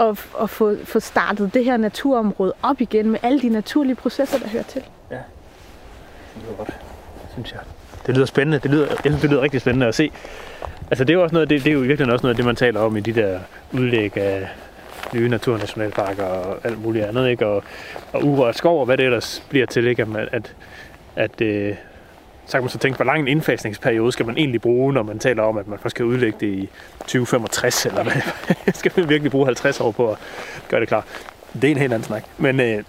at, 0.00 0.26
at 0.42 0.50
få, 0.50 0.76
få 0.84 1.00
startet 1.00 1.54
det 1.54 1.64
her 1.64 1.76
naturområde 1.76 2.52
op 2.62 2.80
igen 2.80 3.10
med 3.10 3.18
alle 3.22 3.40
de 3.40 3.48
naturlige 3.48 3.94
processer, 3.94 4.38
der 4.38 4.48
hører 4.48 4.62
til. 4.62 4.82
Ja, 5.10 5.16
Det 5.16 6.42
lyder 6.44 6.56
godt, 6.56 6.70
synes 7.32 7.52
jeg. 7.52 7.60
Det 8.06 8.14
lyder 8.14 8.26
spændende. 8.26 8.58
Det 8.58 8.70
lyder, 8.70 8.86
jeg 8.86 8.98
synes, 9.04 9.20
det 9.20 9.30
lyder 9.30 9.42
rigtig 9.42 9.60
spændende 9.60 9.86
at 9.86 9.94
se. 9.94 10.10
Altså, 10.90 11.04
det 11.04 11.10
er 11.10 11.14
jo 11.14 11.22
også 11.22 11.34
noget, 11.34 11.50
det, 11.50 11.64
det 11.64 11.70
er 11.70 11.74
jo 11.74 11.80
virkelig 11.80 12.12
også 12.12 12.22
noget 12.22 12.34
af 12.34 12.36
det, 12.36 12.44
man 12.44 12.56
taler 12.56 12.80
om 12.80 12.96
i 12.96 13.00
de 13.00 13.12
der 13.12 13.40
udlæg 13.72 14.16
af 14.16 14.48
nye 15.14 15.28
naturnationalparker 15.28 16.24
og 16.24 16.58
alt 16.64 16.82
muligt 16.82 17.04
andet, 17.04 17.28
ikke? 17.28 17.46
Og, 17.46 17.64
og 18.12 18.24
urørt 18.24 18.56
skov 18.56 18.80
og 18.80 18.86
hvad 18.86 18.96
det 18.96 19.04
ellers 19.04 19.42
bliver 19.48 19.66
til, 19.66 19.86
ikke? 19.86 20.06
At, 20.16 20.28
at, 20.32 20.54
at 21.16 21.40
øh, 21.40 21.74
så 22.50 22.56
kan 22.56 22.62
man 22.62 22.68
så 22.70 22.78
tænke, 22.78 22.96
hvor 22.96 23.04
lang 23.04 23.20
en 23.20 23.28
indfasningsperiode 23.28 24.12
skal 24.12 24.26
man 24.26 24.36
egentlig 24.36 24.60
bruge, 24.60 24.92
når 24.92 25.02
man 25.02 25.18
taler 25.18 25.42
om, 25.42 25.58
at 25.58 25.68
man 25.68 25.78
først 25.78 25.94
skal 25.96 26.04
udlægge 26.04 26.38
det 26.40 26.46
i 26.46 26.68
2065, 27.00 27.86
eller 27.86 28.02
hvad? 28.02 28.12
skal 28.74 28.92
man 28.96 29.08
virkelig 29.08 29.30
bruge 29.30 29.46
50 29.46 29.80
år 29.80 29.90
på 29.90 30.10
at 30.10 30.18
gøre 30.68 30.80
det 30.80 30.88
klar? 30.88 31.04
Det 31.52 31.64
er 31.64 31.70
en 31.70 31.76
helt 31.78 31.92
anden 31.92 32.06
snak. 32.06 32.24
Men, 32.38 32.60
øh, 32.60 32.82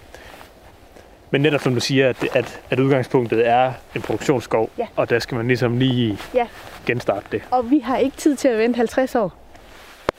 men 1.32 1.42
netop 1.42 1.62
som 1.62 1.74
du 1.74 1.80
siger, 1.80 2.10
at, 2.10 2.28
at, 2.34 2.62
at 2.70 2.80
udgangspunktet 2.80 3.48
er 3.48 3.74
en 3.96 4.02
produktionsskov, 4.02 4.70
Ja. 4.78 4.88
og 4.96 5.10
der 5.10 5.20
skal 5.20 5.38
man 5.38 5.48
ligesom 5.48 5.78
lige 5.78 6.18
Ja. 6.34 6.48
genstarte 6.86 7.26
det. 7.32 7.42
Og 7.52 7.72
vi 7.72 7.80
har 7.80 7.98
ikke 7.98 8.18
tid 8.18 8.36
til 8.36 8.48
at 8.48 8.58
vente 8.60 8.78
50 8.78 9.16
år. 9.16 9.34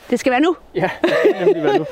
Det 0.09 0.19
skal 0.19 0.31
være 0.31 0.41
nu. 0.41 0.55
Ja, 0.75 0.89
det 1.01 1.09
skal 1.23 1.45
nemlig 1.45 1.63
være 1.63 1.77
nu. 1.77 1.85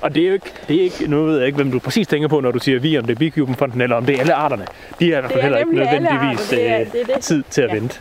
Og 0.00 0.14
det 0.14 0.22
er 0.22 0.26
jo 0.26 0.32
ikke, 0.32 0.52
det 0.68 0.76
er 0.76 0.82
ikke, 0.82 1.06
nu 1.10 1.24
ved 1.24 1.36
jeg 1.38 1.46
ikke, 1.46 1.56
hvem 1.56 1.70
du 1.72 1.78
præcis 1.78 2.06
tænker 2.06 2.28
på, 2.28 2.40
når 2.40 2.50
du 2.50 2.58
siger 2.58 2.78
vi, 2.80 2.98
om 2.98 3.04
det 3.04 3.14
er 3.14 3.18
Bikuben-fonden, 3.18 3.80
eller 3.80 3.96
om 3.96 4.06
det 4.06 4.14
er 4.16 4.20
alle 4.20 4.34
arterne. 4.34 4.66
De 5.00 5.10
har 5.12 5.18
i 5.18 5.20
hvert 5.20 5.30
fald 5.32 5.38
er 5.38 5.42
heller 5.42 5.58
ikke 5.58 5.74
nødvendigvis 5.74 6.40
arter, 6.52 6.56
det 6.56 6.70
er- 6.70 6.80
øh, 6.80 6.92
det 6.92 7.00
er 7.00 7.14
det. 7.14 7.22
tid 7.24 7.42
til 7.50 7.62
at 7.62 7.68
Ja. 7.68 7.74
vente. 7.74 8.00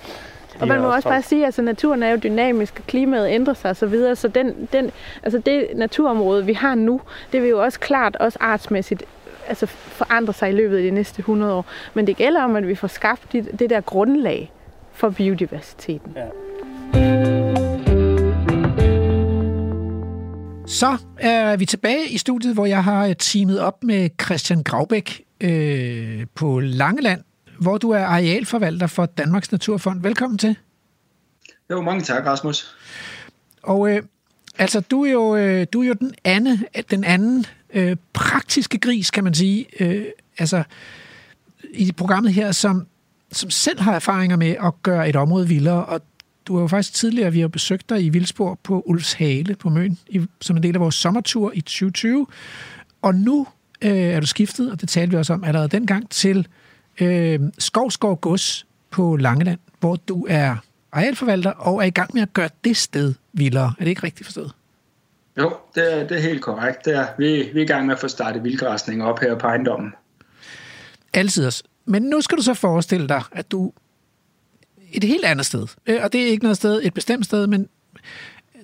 Og 0.60 0.68
man 0.68 0.82
må 0.82 0.88
også 0.94 1.10
bare 1.10 1.22
sige, 1.22 1.42
at 1.42 1.46
altså, 1.46 1.62
naturen 1.62 2.04
er 2.04 2.10
jo 2.12 2.18
dynamisk, 2.24 2.74
og 2.80 2.88
klimaet 2.88 3.30
ændrer 3.32 3.54
sig 3.54 3.72
osv., 3.72 3.76
så, 3.76 3.86
videre, 3.86 4.16
så 4.16 4.28
den, 4.28 4.68
den, 4.74 4.92
altså 5.24 5.40
det 5.46 5.68
naturområde, 5.76 6.46
vi 6.46 6.54
har 6.54 6.76
nu, 6.76 7.02
det 7.32 7.42
vil 7.42 7.50
jo 7.50 7.62
også 7.64 7.80
klart, 7.80 8.16
også 8.16 8.38
artsmæssigt, 8.42 9.04
altså 9.48 9.66
forandre 9.68 10.34
sig 10.34 10.50
i 10.50 10.52
løbet 10.54 10.78
af 10.78 10.84
de 10.84 10.92
næste 10.92 11.20
100 11.20 11.54
år. 11.54 11.66
Men 11.94 12.08
det 12.08 12.18
gælder 12.18 12.44
om, 12.44 12.56
at 12.56 12.68
vi 12.68 12.76
får 12.76 12.88
skabt 12.88 13.22
det, 13.32 13.60
det 13.60 13.70
der 13.70 13.82
grundlag 13.82 14.52
for 14.94 15.10
biodiversiteten. 15.10 16.16
Så 20.74 20.98
er 21.20 21.58
vi 21.58 21.66
tilbage 21.66 22.10
i 22.10 22.18
studiet, 22.18 22.54
hvor 22.54 22.66
jeg 22.66 22.84
har 22.84 23.14
teamet 23.14 23.60
op 23.60 23.84
med 23.84 24.10
Christian 24.24 24.64
Graubæk 24.64 25.22
øh, 25.42 26.26
på 26.36 26.60
Langeland, 26.60 27.22
hvor 27.60 27.78
du 27.78 27.90
er 27.90 28.06
arealforvalter 28.06 28.88
for 28.88 29.06
Danmarks 29.06 29.52
Naturfond. 29.52 30.02
Velkommen 30.02 30.38
til. 30.38 30.58
Jo, 31.72 31.82
mange 31.82 32.04
tak, 32.04 32.26
Rasmus. 32.26 32.76
Og 33.64 33.90
øh, 33.90 34.04
altså, 34.58 34.80
du 34.80 35.06
er 35.06 35.12
jo, 35.12 35.36
øh, 35.36 35.68
du 35.74 35.82
er 35.82 35.88
jo 35.88 35.94
den, 35.94 36.14
anden, 36.24 36.66
den 36.92 37.04
anden 37.04 37.46
øh, 37.74 37.96
praktiske 38.14 38.78
gris, 38.78 39.12
kan 39.12 39.24
man 39.24 39.34
sige, 39.34 39.66
øh, 39.80 40.06
altså 40.38 40.64
i 41.74 41.92
programmet 41.92 42.34
her, 42.34 42.52
som, 42.52 42.88
som 43.32 43.50
selv 43.50 43.80
har 43.80 43.96
erfaringer 43.96 44.38
med 44.38 44.56
at 44.64 44.74
gøre 44.84 45.10
et 45.10 45.16
område 45.16 45.48
vildere, 45.48 45.86
og 45.86 46.02
du 46.48 46.56
har 46.56 46.62
jo 46.62 46.68
faktisk 46.68 46.94
tidligere, 46.94 47.32
vi 47.32 47.40
har 47.40 47.48
besøgt 47.48 47.90
dig 47.90 48.06
i 48.06 48.10
Vildspor 48.10 48.60
på 48.64 48.84
Ulfshale 48.86 49.56
på 49.56 49.70
Møn, 49.70 49.98
i, 50.08 50.22
som 50.42 50.58
en 50.58 50.64
del 50.64 50.76
af 50.76 50.82
vores 50.82 50.96
sommertur 50.96 51.52
i 51.56 51.62
2020, 51.62 52.28
og 53.02 53.16
nu 53.16 53.48
øh, 53.82 53.92
er 53.92 54.20
du 54.20 54.28
skiftet, 54.28 54.72
og 54.72 54.82
det 54.82 54.90
talte 54.90 55.12
vi 55.12 55.18
også 55.18 55.34
om 55.34 55.44
allerede 55.44 55.68
dengang, 55.68 56.10
til 56.10 56.48
øh, 57.02 57.40
Skovskov 57.60 58.20
Gods 58.20 58.66
på 58.92 59.16
Langeland, 59.16 59.60
hvor 59.80 59.96
du 59.96 60.26
er 60.30 60.56
arealforvalter 60.92 61.52
og 61.52 61.78
er 61.78 61.84
i 61.84 61.90
gang 61.90 62.10
med 62.14 62.22
at 62.22 62.34
gøre 62.34 62.50
det 62.64 62.78
sted 62.78 63.14
vildere. 63.34 63.74
Er 63.80 63.84
det 63.84 63.90
ikke 63.90 64.04
rigtigt 64.04 64.26
forstået? 64.28 64.52
Jo, 65.38 65.54
det 65.76 65.94
er, 65.94 66.08
det 66.08 66.18
er 66.18 66.22
helt 66.22 66.42
korrekt. 66.42 66.86
Det 66.86 66.96
er, 66.96 67.08
vi, 67.18 67.50
vi 67.54 67.60
er 67.60 67.64
i 67.64 67.68
gang 67.68 67.86
med 67.86 67.96
at 67.96 68.00
få 68.00 68.08
startet 68.08 68.44
vildgræsning 68.44 69.04
op 69.04 69.20
her 69.20 69.36
på 69.36 69.48
ejendommen. 69.48 69.94
Altid. 71.14 71.46
også. 71.46 71.64
Men 71.86 72.04
nu 72.04 72.22
skal 72.22 72.38
du 72.38 72.44
så 72.44 72.54
forestille 72.54 73.08
dig, 73.08 73.22
at 73.32 73.52
du 73.52 73.72
et 74.94 75.04
helt 75.04 75.26
andet 75.26 75.46
sted, 75.46 75.68
øh, 75.86 76.00
og 76.04 76.14
det 76.14 76.22
er 76.22 76.28
ikke 76.28 76.44
noget 76.44 76.58
sted, 76.58 76.82
et 76.84 76.94
bestemt 76.94 77.26
sted, 77.26 77.48
men 77.48 77.70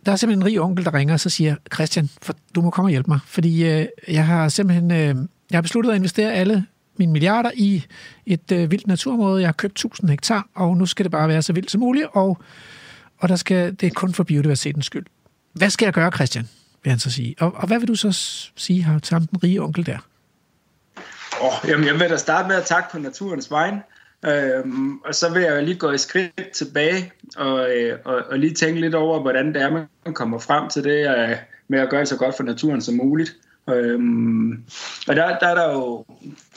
der 0.05 0.11
er 0.11 0.15
simpelthen 0.15 0.41
en 0.41 0.45
rig 0.45 0.61
onkel, 0.61 0.85
der 0.85 0.93
ringer 0.93 1.13
og 1.13 1.19
så 1.19 1.29
siger, 1.29 1.55
Christian, 1.73 2.09
for, 2.21 2.35
du 2.55 2.61
må 2.61 2.69
komme 2.69 2.87
og 2.87 2.89
hjælpe 2.89 3.11
mig, 3.11 3.19
fordi 3.25 3.65
øh, 3.65 3.87
jeg 4.07 4.25
har 4.25 4.49
simpelthen 4.49 4.91
øh, 4.91 5.15
jeg 5.51 5.57
har 5.57 5.61
besluttet 5.61 5.91
at 5.91 5.95
investere 5.95 6.33
alle 6.33 6.65
mine 6.97 7.11
milliarder 7.11 7.51
i 7.53 7.85
et 8.25 8.51
øh, 8.51 8.71
vildt 8.71 8.87
naturområde. 8.87 9.41
Jeg 9.41 9.47
har 9.47 9.53
købt 9.53 9.71
1000 9.71 10.09
hektar, 10.09 10.47
og 10.55 10.77
nu 10.77 10.85
skal 10.85 11.03
det 11.03 11.11
bare 11.11 11.27
være 11.27 11.41
så 11.41 11.53
vildt 11.53 11.71
som 11.71 11.79
muligt, 11.79 12.07
og, 12.11 12.37
og 13.17 13.29
der 13.29 13.35
skal, 13.35 13.71
det 13.71 13.83
er 13.83 13.91
kun 13.95 14.13
for 14.13 14.23
biodiversitetens 14.23 14.85
skyld. 14.85 15.05
Hvad 15.53 15.69
skal 15.69 15.85
jeg 15.85 15.93
gøre, 15.93 16.11
Christian? 16.11 16.47
vil 16.83 16.89
han 16.89 16.99
så 16.99 17.11
sige. 17.11 17.35
Og, 17.39 17.53
og 17.55 17.67
hvad 17.67 17.79
vil 17.79 17.87
du 17.87 17.95
så 17.95 18.11
sige 18.55 18.83
her 18.83 18.99
til 18.99 19.13
ham, 19.13 19.27
den 19.27 19.43
rige 19.43 19.61
onkel 19.61 19.85
der? 19.85 19.97
Oh, 21.41 21.69
jamen, 21.69 21.85
jeg 21.85 21.93
vil 21.93 22.09
da 22.09 22.17
starte 22.17 22.47
med 22.47 22.55
at 22.55 22.65
takke 22.65 22.91
på 22.91 22.99
naturens 22.99 23.51
vegne. 23.51 23.81
Øhm, 24.25 24.97
og 24.97 25.15
så 25.15 25.33
vil 25.33 25.41
jeg 25.41 25.63
lige 25.63 25.77
gå 25.77 25.89
et 25.89 25.99
skridt 25.99 26.51
tilbage 26.53 27.11
og, 27.37 27.77
øh, 27.77 27.99
og, 28.05 28.15
og 28.29 28.39
lige 28.39 28.53
tænke 28.53 28.81
lidt 28.81 28.95
over, 28.95 29.19
hvordan 29.19 29.53
det 29.53 29.61
er, 29.61 29.69
man 29.69 30.13
kommer 30.13 30.39
frem 30.39 30.69
til 30.69 30.83
det 30.83 31.17
øh, 31.17 31.37
med 31.67 31.79
at 31.79 31.89
gøre 31.89 31.99
det 31.99 32.07
så 32.07 32.17
godt 32.17 32.35
for 32.35 32.43
naturen 32.43 32.81
som 32.81 32.95
muligt. 32.95 33.35
Øhm, 33.69 34.63
og 35.07 35.15
der, 35.15 35.39
der 35.39 35.47
er 35.47 35.55
der 35.55 35.73
jo, 35.73 36.05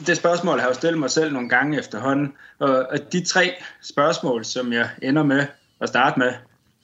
det 0.07 0.17
spørgsmål 0.17 0.59
har 0.59 0.67
jeg 0.67 0.75
jo 0.75 0.79
stillet 0.79 1.01
mig 1.01 1.11
selv 1.11 1.33
nogle 1.33 1.49
gange 1.49 1.79
efterhånden, 1.79 2.33
og, 2.59 2.87
og 2.91 3.13
de 3.13 3.25
tre 3.25 3.55
spørgsmål, 3.83 4.45
som 4.45 4.73
jeg 4.73 4.89
ender 5.03 5.23
med 5.23 5.47
at 5.81 5.89
starte 5.89 6.19
med, 6.19 6.33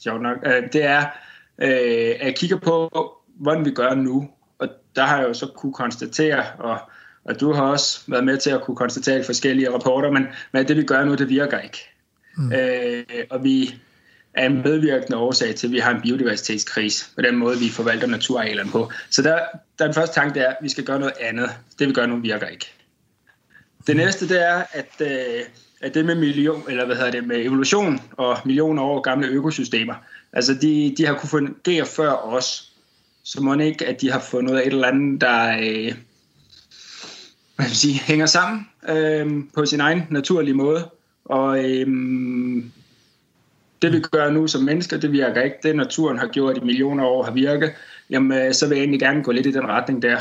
sjovt 0.00 0.22
nok, 0.22 0.36
øh, 0.46 0.72
det 0.72 0.84
er, 0.84 1.00
øh, 1.58 2.16
at 2.20 2.26
jeg 2.26 2.36
kigger 2.36 2.56
på, 2.56 2.90
hvordan 3.36 3.64
vi 3.64 3.70
gør 3.70 3.94
nu. 3.94 4.28
Og 4.58 4.68
der 4.96 5.02
har 5.02 5.18
jeg 5.18 5.28
jo 5.28 5.34
så 5.34 5.46
kunne 5.46 5.72
konstatere, 5.72 6.44
og, 6.58 6.78
og 7.28 7.40
du 7.40 7.52
har 7.52 7.62
også 7.62 8.00
været 8.06 8.24
med 8.24 8.36
til 8.36 8.50
at 8.50 8.62
kunne 8.62 8.76
konstatere 8.76 9.24
forskellige 9.24 9.72
rapporter, 9.72 10.10
men, 10.10 10.26
men 10.52 10.68
det 10.68 10.76
vi 10.76 10.82
gør 10.82 11.04
nu, 11.04 11.14
det 11.14 11.28
virker 11.28 11.58
ikke. 11.58 11.78
Mm. 12.36 12.52
Øh, 12.52 13.04
og 13.30 13.44
vi 13.44 13.74
er 14.34 14.46
en 14.46 14.62
medvirkende 14.62 15.16
årsag 15.16 15.54
til, 15.54 15.66
at 15.66 15.72
vi 15.72 15.78
har 15.78 15.94
en 15.94 16.02
biodiversitetskrise 16.02 17.06
på 17.14 17.22
den 17.22 17.36
måde, 17.36 17.58
vi 17.58 17.68
forvalter 17.68 18.06
naturarealerne 18.06 18.70
på. 18.70 18.92
Så 19.10 19.22
der, 19.22 19.38
der 19.78 19.84
den 19.84 19.94
første 19.94 20.14
tanke, 20.14 20.34
det 20.34 20.42
er, 20.42 20.50
at 20.50 20.56
vi 20.62 20.68
skal 20.68 20.84
gøre 20.84 20.98
noget 20.98 21.14
andet. 21.20 21.50
Det 21.78 21.88
vi 21.88 21.92
gør 21.92 22.06
nu, 22.06 22.16
virker 22.16 22.46
ikke. 22.46 22.72
Det 23.86 23.96
næste, 23.96 24.28
det 24.28 24.48
er, 24.48 24.62
at, 24.72 25.00
øh, 25.00 25.44
at 25.80 25.94
det 25.94 26.04
med, 26.04 26.14
million, 26.14 26.62
eller 26.68 26.86
hvad 26.86 26.96
hedder 26.96 27.10
det, 27.10 27.26
med 27.26 27.44
evolution 27.44 28.00
og 28.12 28.38
millioner 28.44 28.82
år 28.82 29.00
gamle 29.00 29.28
økosystemer, 29.28 29.94
altså 30.32 30.54
de, 30.54 30.94
de 30.98 31.06
har 31.06 31.14
kunne 31.14 31.28
fungere 31.28 31.86
før 31.86 32.10
os, 32.10 32.72
så 33.24 33.42
må 33.42 33.54
ikke, 33.54 33.86
at 33.86 34.00
de 34.00 34.10
har 34.10 34.20
fundet 34.20 34.66
et 34.66 34.66
eller 34.66 34.88
andet, 34.88 35.20
der 35.20 35.58
øh, 35.60 35.94
hvad 37.58 37.66
man 37.66 37.74
sige, 37.74 38.00
hænger 38.00 38.26
sammen 38.26 38.68
øh, 38.88 39.44
på 39.54 39.66
sin 39.66 39.80
egen 39.80 40.02
naturlige 40.10 40.54
måde. 40.54 40.90
Og 41.24 41.64
øh, 41.64 41.86
det 43.82 43.92
vi 43.92 44.00
gør 44.00 44.30
nu 44.30 44.46
som 44.46 44.62
mennesker, 44.62 44.96
det 44.96 45.12
virker 45.12 45.42
ikke. 45.42 45.56
Det 45.62 45.76
naturen 45.76 46.18
har 46.18 46.26
gjort 46.26 46.56
i 46.56 46.60
millioner 46.60 47.04
år 47.04 47.22
har 47.22 47.32
virket, 47.32 47.72
jamen 48.10 48.38
øh, 48.38 48.54
så 48.54 48.68
vil 48.68 48.76
jeg 48.76 48.82
egentlig 48.82 49.00
gerne 49.00 49.22
gå 49.22 49.32
lidt 49.32 49.46
i 49.46 49.52
den 49.52 49.66
retning 49.68 50.02
der. 50.02 50.20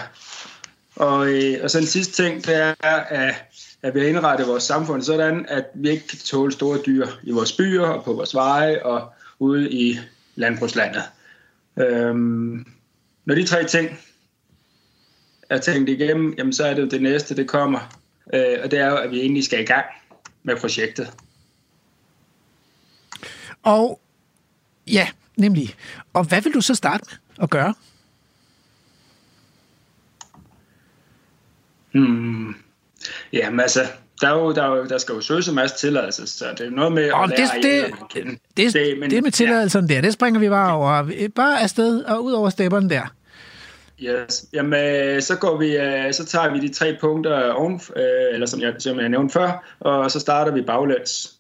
Og, 0.96 1.34
øh, 1.34 1.60
og 1.64 1.70
så 1.70 1.78
en 1.78 1.86
sidste 1.86 2.24
ting, 2.24 2.46
det 2.46 2.56
er, 2.56 2.74
at, 3.10 3.36
at 3.84 3.96
vi 3.96 4.00
har 4.00 4.08
indrettet 4.08 4.48
vores 4.48 4.64
samfund 4.64 5.02
sådan, 5.02 5.46
at 5.50 5.66
vi 5.76 5.90
ikke 5.90 6.08
kan 6.08 6.20
tåle 6.20 6.52
store 6.52 6.80
dyr 6.86 7.08
i 7.24 7.32
vores 7.32 7.52
byer 7.52 7.86
og 7.86 8.04
på 8.04 8.14
vores 8.14 8.36
veje 8.36 8.84
og 8.84 9.14
ude 9.40 9.72
i 9.72 10.00
landbrugslandet. 10.36 11.04
Øhm, 11.78 12.66
når 13.26 13.36
de 13.36 13.44
tre 13.44 13.64
ting 13.64 14.00
er 15.50 15.58
tænkt 15.58 15.90
igennem, 15.90 16.34
jamen 16.38 16.54
så 16.54 16.66
er 16.66 16.74
det 16.74 16.82
jo 16.82 16.88
det 16.88 17.02
næste, 17.02 17.36
det 17.36 17.48
kommer. 17.48 17.80
Øh, 18.34 18.58
og 18.64 18.72
det 18.72 18.80
er 18.80 18.88
jo, 18.90 18.96
at 18.98 19.12
vi 19.12 19.20
egentlig 19.20 19.44
skal 19.44 19.60
i 19.60 19.66
gang 19.66 19.86
med 20.44 20.56
projektet. 20.58 21.12
Og 23.64 24.00
ja, 24.88 25.08
nemlig. 25.38 25.76
Og 26.14 26.24
hvad 26.24 26.42
vil 26.42 26.54
du 26.54 26.62
så 26.62 26.76
starte 26.76 27.04
med 27.10 27.44
at 27.44 27.50
gøre? 27.50 27.74
Hmm. 31.92 32.56
Jamen 33.34 33.60
altså, 33.60 33.82
der, 34.22 34.28
er 34.28 34.34
jo, 34.40 34.54
der, 34.54 34.64
er 34.64 34.76
jo, 34.78 34.86
der 34.86 34.98
skal 34.98 35.14
jo 35.16 35.22
søges 35.22 35.48
en 35.48 35.56
masse 35.56 35.78
tilladelse, 35.78 36.28
så 36.28 36.46
det 36.58 36.68
er 36.68 36.72
noget 36.72 36.92
med 36.92 37.12
Og 37.12 37.24
at 37.24 37.30
det, 37.30 37.40
lære 37.64 37.86
det, 37.86 37.94
kende. 38.10 38.38
det, 38.58 38.74
det, 38.74 38.98
men- 39.00 39.12
det 39.12 39.24
med 39.24 39.32
tilladelserne 39.32 39.88
der, 39.90 40.02
det 40.02 40.14
springer 40.14 40.40
vi 40.40 40.50
bare 40.50 40.74
over. 40.74 41.10
Bare 41.36 41.62
afsted 41.62 42.04
og 42.04 42.24
ud 42.24 42.32
over 42.32 42.50
stepperne 42.50 42.90
der. 42.90 43.14
Yes. 44.04 44.46
Jamen, 44.54 44.86
øh, 44.86 45.22
så 45.22 45.38
går 45.38 45.58
vi, 45.58 45.78
øh, 45.78 46.14
så 46.14 46.26
tager 46.26 46.54
vi 46.54 46.60
de 46.60 46.74
tre 46.74 46.98
punkter 47.02 47.52
oven, 47.52 47.82
øh, 47.96 48.34
eller 48.34 48.48
som 48.48 48.62
jeg, 48.62 48.74
som 48.80 49.00
jeg 49.00 49.10
nævnte 49.10 49.34
før, 49.34 49.76
og 49.80 50.12
så 50.12 50.20
starter 50.20 50.52
vi 50.52 50.62
baglæns. 50.62 51.34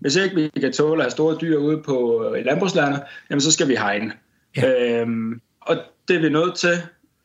Hvis 0.00 0.16
ikke 0.16 0.34
vi 0.34 0.60
kan 0.60 0.72
tåle 0.72 1.00
at 1.00 1.04
have 1.04 1.10
store 1.10 1.38
dyr 1.40 1.56
ude 1.56 1.82
på 1.82 2.26
landbrugslandet, 2.44 3.02
jamen 3.30 3.40
så 3.40 3.52
skal 3.52 3.68
vi 3.68 3.76
hegne. 3.76 4.12
Ja. 4.56 5.04
Og 5.60 5.76
det 6.08 6.16
er 6.16 6.20
vi 6.20 6.28
nødt 6.28 6.54
til, 6.54 6.78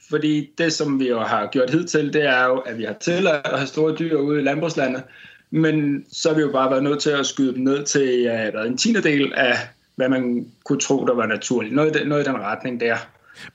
fordi 0.10 0.50
det, 0.58 0.74
som 0.74 1.00
vi 1.00 1.10
jo 1.10 1.20
har 1.20 1.50
gjort 1.52 1.70
hidtil, 1.70 2.14
det 2.14 2.26
er 2.26 2.46
jo, 2.46 2.58
at 2.58 2.78
vi 2.78 2.84
har 2.84 2.96
tilladt 3.02 3.48
at 3.48 3.58
have 3.58 3.68
store 3.68 3.96
dyr 3.96 4.18
ude 4.18 4.40
i 4.42 4.44
landbrugslandet, 4.44 5.04
men 5.52 6.06
så 6.12 6.30
har 6.30 6.36
vi 6.36 6.42
jo 6.42 6.52
bare 6.52 6.72
været 6.72 6.84
nødt 6.84 7.00
til 7.00 7.10
at 7.10 7.26
skyde 7.26 7.54
dem 7.54 7.64
ned 7.64 7.84
til 7.84 8.30
hvad, 8.52 8.66
en 8.66 8.78
tiende 8.78 9.04
del 9.04 9.34
af, 9.34 9.56
hvad 9.96 10.10
man 10.10 10.52
kunne 10.66 10.80
tro, 10.80 11.06
der 11.06 11.14
var 11.14 11.26
naturligt. 11.26 11.76
Noget, 11.76 12.08
noget 12.08 12.28
i 12.28 12.30
den 12.30 12.42
retning 12.42 12.80
der. 12.80 12.96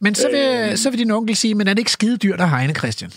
Men 0.00 0.14
så 0.14 0.28
vil, 0.30 0.70
Øh. 0.70 0.76
så 0.76 0.90
vil 0.90 0.98
din 0.98 1.10
onkel 1.10 1.36
sige, 1.36 1.54
men 1.54 1.68
er 1.68 1.72
det 1.74 1.78
ikke 1.78 1.90
skide 1.90 2.16
dyrt 2.16 2.40
at 2.40 2.50
hegne, 2.50 2.74
Christian? 2.74 3.10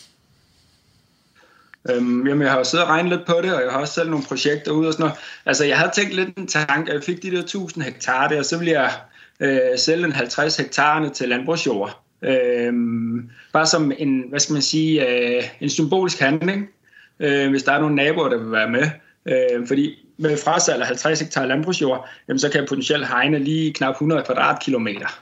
Øhm, 1.89 2.27
jamen, 2.27 2.41
jeg 2.41 2.51
har 2.51 2.57
jo 2.57 2.63
siddet 2.63 2.85
og 2.85 2.91
regnet 2.91 3.11
lidt 3.11 3.25
på 3.27 3.39
det, 3.43 3.53
og 3.53 3.61
jeg 3.61 3.71
har 3.71 3.79
også 3.79 3.93
selv 3.93 4.09
nogle 4.09 4.25
projekter 4.25 4.71
ude 4.71 4.87
og 4.87 4.93
sådan 4.93 5.03
noget. 5.03 5.19
Altså, 5.45 5.65
jeg 5.65 5.77
havde 5.77 5.91
tænkt 5.95 6.13
lidt 6.13 6.37
en 6.37 6.47
tanke, 6.47 6.91
at 6.91 6.95
jeg 6.95 7.03
fik 7.03 7.23
de 7.23 7.31
der 7.31 7.39
1000 7.39 7.83
hektar 7.83 8.27
der, 8.27 8.39
og 8.39 8.45
så 8.45 8.57
ville 8.57 8.71
jeg 8.71 8.91
øh, 9.39 9.77
sælge 9.77 10.05
en 10.05 10.11
50 10.11 10.57
hektarerne 10.57 11.09
til 11.09 11.29
landbrugsjord. 11.29 12.01
Øhm, 12.21 13.29
bare 13.53 13.65
som 13.65 13.91
en, 13.97 14.23
hvad 14.29 14.39
skal 14.39 14.53
man 14.53 14.61
sige, 14.61 15.07
øh, 15.09 15.43
en 15.61 15.69
symbolisk 15.69 16.19
handling, 16.19 16.67
øh, 17.19 17.49
hvis 17.49 17.63
der 17.63 17.71
er 17.71 17.79
nogle 17.79 17.95
naboer, 17.95 18.29
der 18.29 18.37
vil 18.37 18.51
være 18.51 18.69
med. 18.69 18.89
Øh, 19.25 19.67
fordi 19.67 19.95
med 20.17 20.37
frasalg 20.37 20.81
af 20.81 20.87
50 20.87 21.19
hektar 21.19 21.45
landbrugsjord, 21.45 22.09
jamen, 22.27 22.39
så 22.39 22.49
kan 22.49 22.59
jeg 22.59 22.67
potentielt 22.67 23.07
hegne 23.07 23.39
lige 23.39 23.73
knap 23.73 23.93
100 23.93 24.23
kvadratkilometer. 24.25 25.19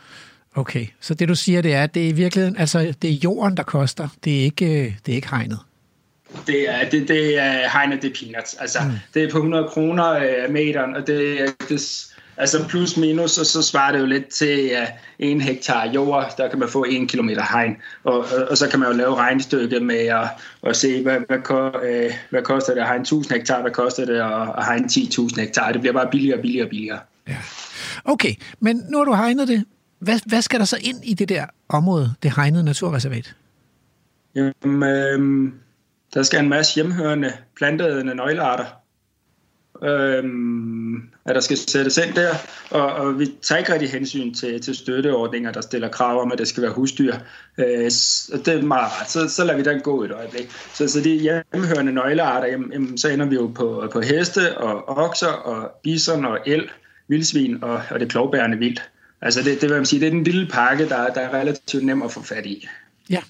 Okay, 0.56 0.88
så 1.00 1.14
det 1.14 1.28
du 1.28 1.36
siger, 1.36 1.62
det 1.62 1.74
er, 1.74 1.84
at 1.84 1.94
det 1.94 2.06
er 2.06 2.10
i 2.10 2.12
virkeligheden, 2.12 2.58
altså 2.58 2.94
det 3.02 3.10
er 3.10 3.14
jorden, 3.24 3.58
der 3.58 3.64
koster, 3.64 4.08
det 4.24 4.40
er 4.40 4.44
ikke, 4.44 4.66
øh, 4.66 4.94
det 5.06 5.12
er 5.12 5.16
ikke 5.16 5.30
hegnet. 5.30 5.60
Det 6.48 6.70
er, 6.70 6.90
det, 6.90 7.08
det 7.08 7.40
er 7.40 7.70
hegnet, 7.70 8.02
det 8.02 8.12
er 8.12 8.26
peanuts. 8.26 8.54
Altså, 8.54 8.80
mm. 8.86 8.92
det 9.14 9.24
er 9.24 9.32
på 9.32 9.38
100 9.38 9.68
kroner 9.68 10.10
øh, 10.12 10.52
meteren, 10.54 10.96
og 10.96 11.08
det, 11.08 11.42
er- 11.42 11.52
det 11.70 12.06
altså 12.38 12.68
plus 12.68 12.98
minus, 12.98 13.38
og 13.38 13.46
så 13.46 13.62
svarer 13.62 13.92
det 13.92 14.00
jo 14.00 14.06
lidt 14.06 14.28
til 14.28 14.72
uh, 14.72 14.88
en 15.20 15.42
hektar 15.42 15.92
jord, 15.92 16.34
der 16.38 16.50
kan 16.50 16.60
man 16.60 16.70
få 16.70 16.84
en 16.84 17.08
kilometer 17.08 17.44
hegn. 17.52 17.76
Og, 18.04 18.20
og, 18.20 18.48
og 18.50 18.58
så 18.58 18.70
kan 18.70 18.80
man 18.80 18.90
jo 18.92 18.98
lave 18.98 19.16
regnstykket 19.16 19.82
med 19.82 19.96
at, 19.96 20.28
at 20.64 20.76
se, 20.76 21.04
hvad, 21.04 21.18
hvad, 21.28 21.38
øh, 21.84 22.12
hvad 22.30 22.42
koster 22.42 22.74
det 22.74 22.82
at 22.82 22.88
hegne 22.88 23.02
1000 23.02 23.34
hektar, 23.34 23.62
hvad 23.62 23.72
koster 23.72 24.06
det 24.06 24.16
at, 24.16 24.58
at 24.58 24.66
hegne 24.66 24.88
10.000 24.92 25.42
hektar. 25.42 25.72
Det 25.72 25.82
bliver 25.82 25.94
bare 25.94 26.08
billigere 26.12 26.38
og 26.38 26.42
billigere 26.42 26.66
og 26.66 26.70
billigere. 26.70 27.00
Ja. 27.28 27.38
Okay, 28.06 28.34
men 28.60 28.84
nu 28.90 28.98
har 28.98 29.06
du 29.06 29.14
hegnet 29.14 29.48
det. 29.48 29.66
Hvad, 30.00 30.20
hvad 30.26 30.42
skal 30.42 30.60
der 30.60 30.66
så 30.66 30.78
ind 30.82 30.98
i 31.04 31.14
det 31.14 31.30
der 31.30 31.46
område, 31.70 32.14
det 32.24 32.36
hegnede 32.36 32.64
naturreservat? 32.64 33.36
Jamen, 34.36 34.84
øh, 34.84 35.52
der 36.14 36.24
skal 36.24 36.44
en 36.44 36.50
masse 36.50 36.76
hjemhørende 36.76 37.34
planteædende 37.58 38.16
nøglearter, 38.16 38.66
øh, 39.84 40.24
at 41.26 41.36
der 41.36 41.42
skal 41.42 41.58
sættes 41.58 41.98
ind 41.98 42.16
der, 42.16 42.30
og, 42.72 42.94
og 42.94 43.20
vi 43.20 43.28
tager 43.42 43.60
ikke 43.60 43.74
rigtig 43.74 43.90
hensyn 43.90 44.34
til, 44.34 44.62
til 44.62 44.76
støtteordninger, 44.76 45.52
der 45.52 45.62
stiller 45.62 45.90
krav 45.90 46.22
om, 46.22 46.32
at 46.32 46.38
det 46.38 46.48
skal 46.48 46.64
være 46.64 46.72
husdyr. 46.72 47.16
Øh, 47.58 47.92
og 48.34 48.46
det 48.46 48.48
er 48.48 48.62
meget 48.62 48.92
rart. 48.92 49.12
Så, 49.12 49.30
så 49.30 49.44
lader 49.44 49.58
vi 49.58 49.64
den 49.64 49.82
gå 49.82 50.04
et 50.04 50.12
øjeblik. 50.12 50.52
Så, 50.74 50.88
så 50.88 51.02
de 51.02 51.20
hjemhørende 51.20 51.92
nøglearter, 51.92 52.48
jamen, 52.48 52.72
jamen, 52.74 52.98
så 52.98 53.10
ender 53.10 53.26
vi 53.26 53.36
jo 53.36 53.48
på, 53.56 53.90
på 53.94 54.02
heste 54.02 54.58
og 54.58 54.98
okser 54.98 55.28
og 55.28 55.72
bison 55.84 56.26
og 56.26 56.40
el, 56.46 56.70
vildsvin 57.08 57.64
og, 57.64 57.82
og 57.92 58.00
det 58.00 58.10
klovbærende 58.10 58.58
vildt. 58.58 58.90
Altså 59.26 59.42
det, 59.44 59.62
det 59.62 59.70
vil 59.70 59.78
man 59.78 59.86
sige, 59.86 60.00
det 60.00 60.06
er 60.08 60.12
den 60.12 60.24
lille 60.24 60.48
pakke, 60.48 60.90
der, 60.90 61.14
der 61.14 61.22
er 61.22 61.34
relativt 61.34 61.86
nem 61.86 62.02
at 62.02 62.12
få 62.12 62.22
fat 62.24 62.46
i. 62.46 62.68
Ja. 63.10 63.22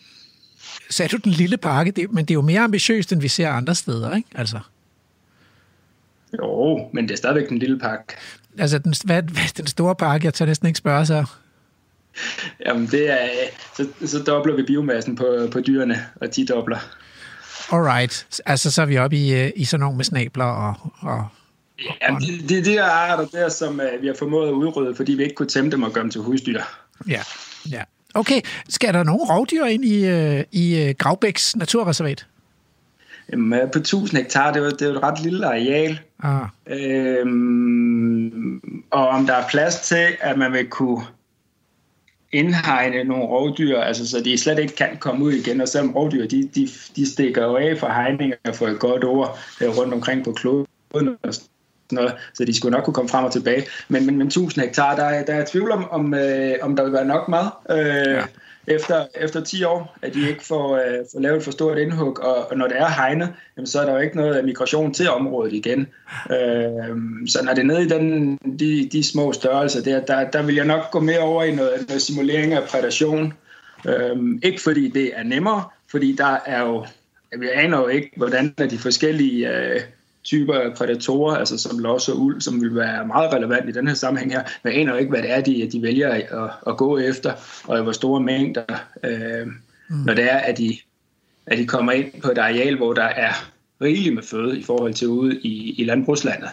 Sagde 0.89 1.17
du 1.17 1.17
den 1.17 1.31
lille 1.31 1.57
pakke, 1.57 1.91
det, 1.91 2.11
men 2.11 2.25
det 2.25 2.31
er 2.31 2.35
jo 2.35 2.41
mere 2.41 2.61
ambitiøst, 2.61 3.11
end 3.11 3.21
vi 3.21 3.27
ser 3.27 3.49
andre 3.49 3.75
steder, 3.75 4.15
ikke? 4.15 4.29
Altså, 4.35 4.59
Jo, 6.41 6.89
men 6.93 7.07
det 7.07 7.13
er 7.13 7.17
stadigvæk 7.17 7.49
den 7.49 7.57
lille 7.59 7.79
pakke. 7.79 8.13
altså 8.57 8.77
den, 8.79 8.93
hvad, 9.05 9.23
hvad, 9.23 9.43
den 9.57 9.67
store 9.67 9.95
pakke, 9.95 10.25
jeg 10.25 10.33
tør 10.33 10.45
næsten 10.45 10.67
ikke 10.67 10.77
spørge 10.77 11.05
sig. 11.05 11.25
Jamen, 12.65 12.87
det 12.87 13.09
er, 13.11 13.27
så, 13.77 13.87
så 14.05 14.19
dobler 14.19 14.55
vi 14.55 14.63
biomassen 14.63 15.15
på, 15.15 15.47
på 15.51 15.61
dyrene, 15.61 16.05
og 16.21 16.35
de 16.35 16.45
dobler. 16.45 16.79
Alright, 17.71 18.41
altså 18.45 18.71
så 18.71 18.81
er 18.81 18.85
vi 18.85 18.97
oppe 18.97 19.17
i, 19.17 19.33
øh, 19.33 19.51
i 19.55 19.65
sådan 19.65 19.79
nogle 19.79 19.97
med 19.97 20.05
snabler 20.05 20.45
og, 20.45 20.93
og 20.99 21.27
Jamen, 22.01 22.21
det, 22.21 22.49
det 22.49 22.57
er 22.57 22.63
de 22.63 22.71
der 22.71 22.83
arter 22.83 23.25
der, 23.25 23.49
som 23.49 23.79
uh, 23.79 24.01
vi 24.01 24.07
har 24.07 24.15
formået 24.19 24.47
at 24.47 24.53
udrydde, 24.53 24.95
fordi 24.95 25.13
vi 25.13 25.23
ikke 25.23 25.35
kunne 25.35 25.47
tæmme 25.49 25.71
dem 25.71 25.83
og 25.83 25.91
gøre 25.91 26.03
dem 26.03 26.11
til 26.11 26.21
husdyr. 26.21 26.61
ja, 27.07 27.21
ja. 27.71 27.81
Okay, 28.13 28.41
skal 28.69 28.93
der 28.93 29.03
nogle 29.03 29.21
rovdyr 29.29 29.65
ind 29.65 29.85
i, 29.85 30.05
øh, 30.07 30.43
i 30.51 30.83
øh, 30.83 30.95
Gravbæks 30.97 31.55
naturreservat? 31.55 32.27
Jamen, 33.31 33.59
øh, 33.59 33.71
på 33.71 33.79
1000 33.79 34.17
hektar, 34.17 34.53
det 34.53 34.59
er, 34.59 34.63
jo, 34.63 34.71
det 34.71 34.81
er 34.81 34.85
jo 34.85 34.91
et 34.91 35.03
ret 35.03 35.21
lille 35.21 35.45
areal. 35.45 35.99
Ah, 36.23 36.47
Øhm, 36.67 38.61
og 38.91 39.07
om 39.07 39.25
der 39.25 39.33
er 39.33 39.47
plads 39.49 39.79
til, 39.79 40.07
at 40.19 40.37
man 40.37 40.53
vil 40.53 40.67
kunne 40.69 41.05
indhegne 42.31 43.03
nogle 43.03 43.23
rovdyr, 43.23 43.79
altså 43.79 44.09
så 44.09 44.21
de 44.21 44.37
slet 44.37 44.59
ikke 44.59 44.75
kan 44.75 44.97
komme 44.99 45.25
ud 45.25 45.31
igen, 45.33 45.61
og 45.61 45.67
selvom 45.67 45.95
rovdyr, 45.95 46.27
de, 46.27 46.49
de, 46.55 46.69
de 46.95 47.11
stikker 47.11 47.43
jo 47.43 47.55
af 47.55 47.77
fra 47.77 48.03
hegninger 48.03 48.37
for 48.53 48.67
et 48.67 48.79
godt 48.79 49.03
ord 49.03 49.39
øh, 49.61 49.77
rundt 49.77 49.93
omkring 49.93 50.23
på 50.23 50.31
kloden, 50.31 50.67
og 50.93 51.33
sådan 51.33 51.47
noget, 51.91 52.13
så 52.33 52.45
de 52.45 52.57
skulle 52.57 52.71
nok 52.75 52.83
kunne 52.85 52.93
komme 52.93 53.09
frem 53.09 53.25
og 53.25 53.31
tilbage. 53.31 53.65
Men, 53.89 54.05
men, 54.05 54.17
men 54.17 54.27
1000 54.27 54.65
hektar, 54.65 54.95
der, 54.95 55.03
er- 55.03 55.25
der 55.25 55.33
er 55.33 55.45
tvivl 55.45 55.71
om, 55.71 55.89
om, 55.91 56.13
øh, 56.13 56.53
om 56.61 56.75
der 56.75 56.83
vil 56.83 56.93
være 56.93 57.05
nok 57.05 57.27
mad. 57.29 57.45
Øh, 57.69 58.11
ja. 58.13 58.21
efter, 58.67 59.05
efter 59.15 59.43
10 59.43 59.63
år, 59.63 59.97
at 60.01 60.13
de 60.13 60.29
ikke 60.29 60.45
får, 60.45 60.75
øh, 60.75 61.05
får 61.13 61.19
lavet 61.19 61.37
et 61.37 61.43
for 61.43 61.51
stort 61.51 61.77
indhug, 61.77 62.19
og, 62.19 62.51
og 62.51 62.57
når 62.57 62.67
det 62.67 62.77
er 62.79 62.87
hegnet, 62.89 63.33
jamen, 63.57 63.67
så 63.67 63.79
er 63.81 63.85
der 63.85 63.93
jo 63.93 63.99
ikke 63.99 64.15
noget 64.17 64.45
migration 64.45 64.93
til 64.93 65.09
området 65.09 65.53
igen. 65.53 65.79
Øh, 66.31 66.97
så 67.27 67.39
når 67.43 67.53
det 67.53 67.61
er 67.61 67.65
nede 67.65 67.83
i 67.83 67.87
den, 67.87 68.37
de, 68.59 68.89
de 68.91 69.03
små 69.03 69.33
størrelser, 69.33 69.81
der, 69.83 69.99
der, 69.99 70.29
der 70.31 70.41
vil 70.41 70.55
jeg 70.55 70.65
nok 70.65 70.91
gå 70.91 70.99
mere 70.99 71.19
over 71.19 71.43
i 71.43 71.55
noget, 71.55 71.85
noget 71.87 72.01
simulering 72.01 72.53
af 72.53 72.63
predation. 72.63 73.33
Øh, 73.87 74.15
ikke 74.43 74.61
fordi 74.61 74.89
det 74.89 75.11
er 75.15 75.23
nemmere, 75.23 75.63
fordi 75.91 76.15
der 76.17 76.37
er 76.45 76.61
jo, 76.61 76.85
vi 77.39 77.47
aner 77.53 77.77
jo 77.77 77.87
ikke, 77.87 78.11
hvordan 78.17 78.53
de 78.69 78.77
forskellige 78.77 79.49
øh, 79.57 79.81
typer 80.25 80.53
af 80.53 80.73
prædatorer, 80.73 81.35
altså 81.35 81.57
som 81.57 81.79
los 81.79 82.09
og 82.09 82.19
uld, 82.19 82.41
som 82.41 82.61
vil 82.61 82.75
være 82.75 83.07
meget 83.07 83.33
relevant 83.33 83.69
i 83.69 83.71
den 83.71 83.87
her 83.87 83.95
sammenhæng 83.95 84.31
her. 84.31 84.43
Men 84.63 84.73
jeg 84.73 84.81
aner 84.81 84.91
jo 84.91 84.97
ikke, 84.97 85.09
hvad 85.09 85.21
det 85.21 85.31
er, 85.31 85.41
de, 85.41 85.69
de 85.71 85.81
vælger 85.81 86.09
at, 86.09 86.49
at 86.67 86.77
gå 86.77 86.97
efter, 86.97 87.33
og 87.63 87.79
i 87.79 87.81
hvor 87.81 87.91
store 87.91 88.21
mængder, 88.21 88.63
øh, 89.03 89.47
mm. 89.47 89.95
når 89.95 90.13
det 90.13 90.31
er, 90.31 90.37
at 90.37 90.57
de, 90.57 90.77
at 91.45 91.57
de 91.57 91.65
kommer 91.65 91.91
ind 91.91 92.21
på 92.21 92.31
et 92.31 92.37
areal, 92.37 92.77
hvor 92.77 92.93
der 92.93 93.03
er 93.03 93.33
rigeligt 93.81 94.15
med 94.15 94.23
føde 94.23 94.59
i 94.59 94.63
forhold 94.63 94.93
til 94.93 95.07
ude 95.07 95.39
i, 95.39 95.73
i 95.77 95.83
landbrugslandet. 95.83 96.49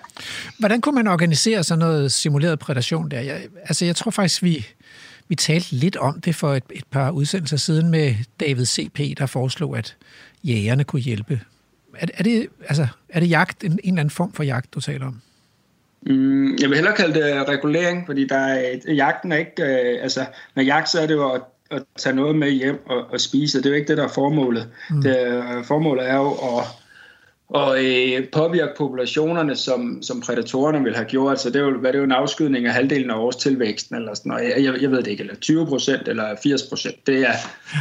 Hvordan 0.59 0.81
kunne 0.81 0.95
man 0.95 1.07
organisere 1.07 1.65
sådan 1.65 1.79
noget 1.79 2.13
simuleret 2.13 2.59
predation 2.59 3.11
der? 3.11 3.21
Jeg, 3.21 3.43
altså, 3.65 3.85
jeg 3.85 3.97
tror 3.97 4.11
faktisk, 4.11 4.43
vi, 4.43 4.67
vi 5.29 5.35
talte 5.35 5.73
lidt 5.73 5.97
om 5.97 6.21
det 6.21 6.35
for 6.35 6.55
et, 6.55 6.65
et 6.73 6.85
par 6.91 7.11
udsendelser 7.11 7.57
siden 7.57 7.91
med 7.91 8.15
David 8.41 8.67
C.P., 8.67 9.19
der 9.19 9.27
foreslog, 9.27 9.79
at 9.79 9.97
jægerne 10.45 10.85
kunne 10.85 11.03
hjælpe. 11.03 11.41
Er, 11.99 12.07
er, 12.15 12.23
det, 12.23 12.49
altså, 12.69 12.87
er 13.09 13.21
det 13.21 13.31
jagt, 13.31 13.65
en, 13.65 13.73
en 13.73 13.79
eller 13.85 14.01
anden 14.01 14.11
form 14.11 14.33
for 14.33 14.43
jagt, 14.43 14.75
du 14.75 14.81
taler 14.81 15.07
om? 15.07 15.21
Mm, 16.03 16.57
jeg 16.57 16.69
vil 16.69 16.77
hellere 16.77 16.97
kalde 16.97 17.21
det 17.21 17.49
regulering, 17.49 18.07
fordi 18.07 18.27
der 18.27 18.39
er, 18.39 18.93
jagten 18.93 19.33
er 19.33 19.37
ikke... 19.37 19.63
Øh, 19.63 20.03
altså, 20.03 20.27
med 20.55 20.65
jagt, 20.65 20.89
så 20.89 21.01
er 21.01 21.07
det 21.07 21.15
jo 21.15 21.31
at, 21.31 21.43
at 21.71 21.83
tage 21.99 22.17
noget 22.17 22.37
med 22.37 22.51
hjem 22.51 22.87
og, 22.87 23.05
og 23.11 23.21
spise. 23.21 23.59
Det 23.59 23.67
er 23.67 23.71
jo 23.71 23.77
ikke 23.77 23.89
det, 23.89 23.97
der 23.97 24.05
er 24.05 24.09
formålet. 24.09 24.69
Mm. 24.91 25.03
Det, 25.03 25.27
øh, 25.27 25.65
formålet 25.65 26.09
er 26.09 26.17
jo 26.17 26.31
at 26.31 26.65
og 27.55 27.85
øh, 27.85 28.29
påvirke 28.29 28.73
populationerne, 28.77 29.57
som, 29.57 30.03
som 30.03 30.21
predatorerne 30.21 30.85
vil 30.85 30.95
have 30.95 31.07
gjort. 31.09 31.41
Så 31.41 31.51
det 31.51 31.57
er 31.57 31.65
jo, 31.65 31.79
hvad 31.79 31.93
det 31.93 31.97
er 31.97 32.01
jo 32.01 32.05
en 32.05 32.13
afskydning 32.13 32.67
af 32.67 32.73
halvdelen 32.73 33.11
af 33.11 33.15
årstilvæksten, 33.15 33.97
eller 33.97 34.15
sådan 34.15 34.31
noget. 34.31 34.45
Jeg, 34.45 34.65
jeg, 34.65 34.83
jeg 34.83 34.91
ved 34.91 34.99
det 34.99 35.07
ikke, 35.07 35.21
eller 35.21 35.37
20 35.37 35.67
procent, 35.67 36.09
eller 36.09 36.37
80 36.43 36.63
procent. 36.63 37.07
Det 37.07 37.19
er, 37.19 37.33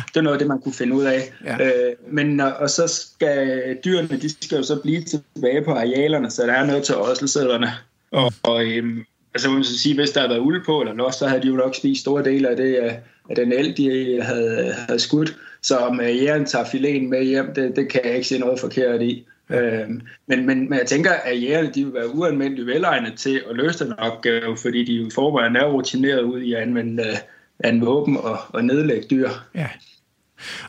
det 0.07 0.17
er 0.17 0.21
noget 0.21 0.35
af 0.35 0.39
det, 0.39 0.47
man 0.47 0.61
kunne 0.61 0.73
finde 0.73 0.95
ud 0.95 1.03
af. 1.03 1.33
Ja. 1.45 1.65
Øh, 1.65 1.93
men 2.11 2.39
og, 2.39 2.53
og 2.53 2.69
så 2.69 2.87
skal 2.87 3.77
dyrene, 3.85 4.07
de 4.21 4.43
skal 4.43 4.57
jo 4.57 4.63
så 4.63 4.75
blive 4.81 5.03
tilbage 5.03 5.63
på 5.63 5.71
arealerne, 5.71 6.31
så 6.31 6.41
der 6.41 6.53
er 6.53 6.65
noget 6.65 6.83
til 6.83 6.95
ådselsæderne. 6.95 7.71
Og, 8.11 8.33
og 8.43 8.65
øhm, 8.65 9.05
altså, 9.33 9.49
man 9.49 9.63
skal 9.63 9.77
sige, 9.77 9.95
hvis 9.95 10.09
der 10.09 10.19
havde 10.19 10.29
været 10.29 10.41
uld 10.41 10.65
på, 10.65 10.81
eller 10.81 10.93
los, 10.93 11.15
så 11.15 11.27
havde 11.27 11.41
de 11.41 11.47
jo 11.47 11.55
nok 11.55 11.75
spist 11.75 12.01
store 12.01 12.23
dele 12.23 12.49
af 12.49 12.57
det, 12.57 12.75
af, 12.75 12.99
af 13.29 13.35
den 13.35 13.53
el, 13.53 13.77
de 13.77 14.21
havde, 14.21 14.75
havde 14.87 14.99
skudt. 14.99 15.35
Så 15.61 15.77
om 15.77 16.01
øh, 16.01 16.17
jægeren 16.17 16.45
tager 16.45 16.65
filen 16.65 17.09
med 17.09 17.23
hjem, 17.23 17.53
det, 17.55 17.75
det 17.75 17.89
kan 17.89 18.01
jeg 18.05 18.15
ikke 18.15 18.27
se 18.27 18.39
noget 18.39 18.59
forkert 18.59 19.01
i. 19.01 19.25
Øhm, 19.53 20.01
men, 20.27 20.45
men, 20.45 20.69
men 20.69 20.79
jeg 20.79 20.87
tænker, 20.87 21.11
at 21.11 21.41
jægerne 21.41 21.71
de 21.75 21.85
vil 21.85 21.93
være 21.93 22.15
uanmeldeligt 22.15 22.67
velegnet 22.67 23.13
til 23.17 23.41
at 23.49 23.55
løse 23.55 23.85
den 23.85 23.93
opgave, 23.93 24.57
fordi 24.57 24.85
de 24.85 24.93
i 24.93 25.09
forvejen 25.15 25.55
er 25.55 25.65
rutineret 25.65 26.21
ud 26.21 26.41
i 26.41 26.53
at 26.53 26.61
anvende, 26.61 27.03
uh, 27.03 27.17
anvende 27.59 27.85
våben 27.85 28.17
og, 28.17 28.39
og 28.49 28.65
nedlægge 28.65 29.07
dyr. 29.09 29.29
Ja. 29.55 29.67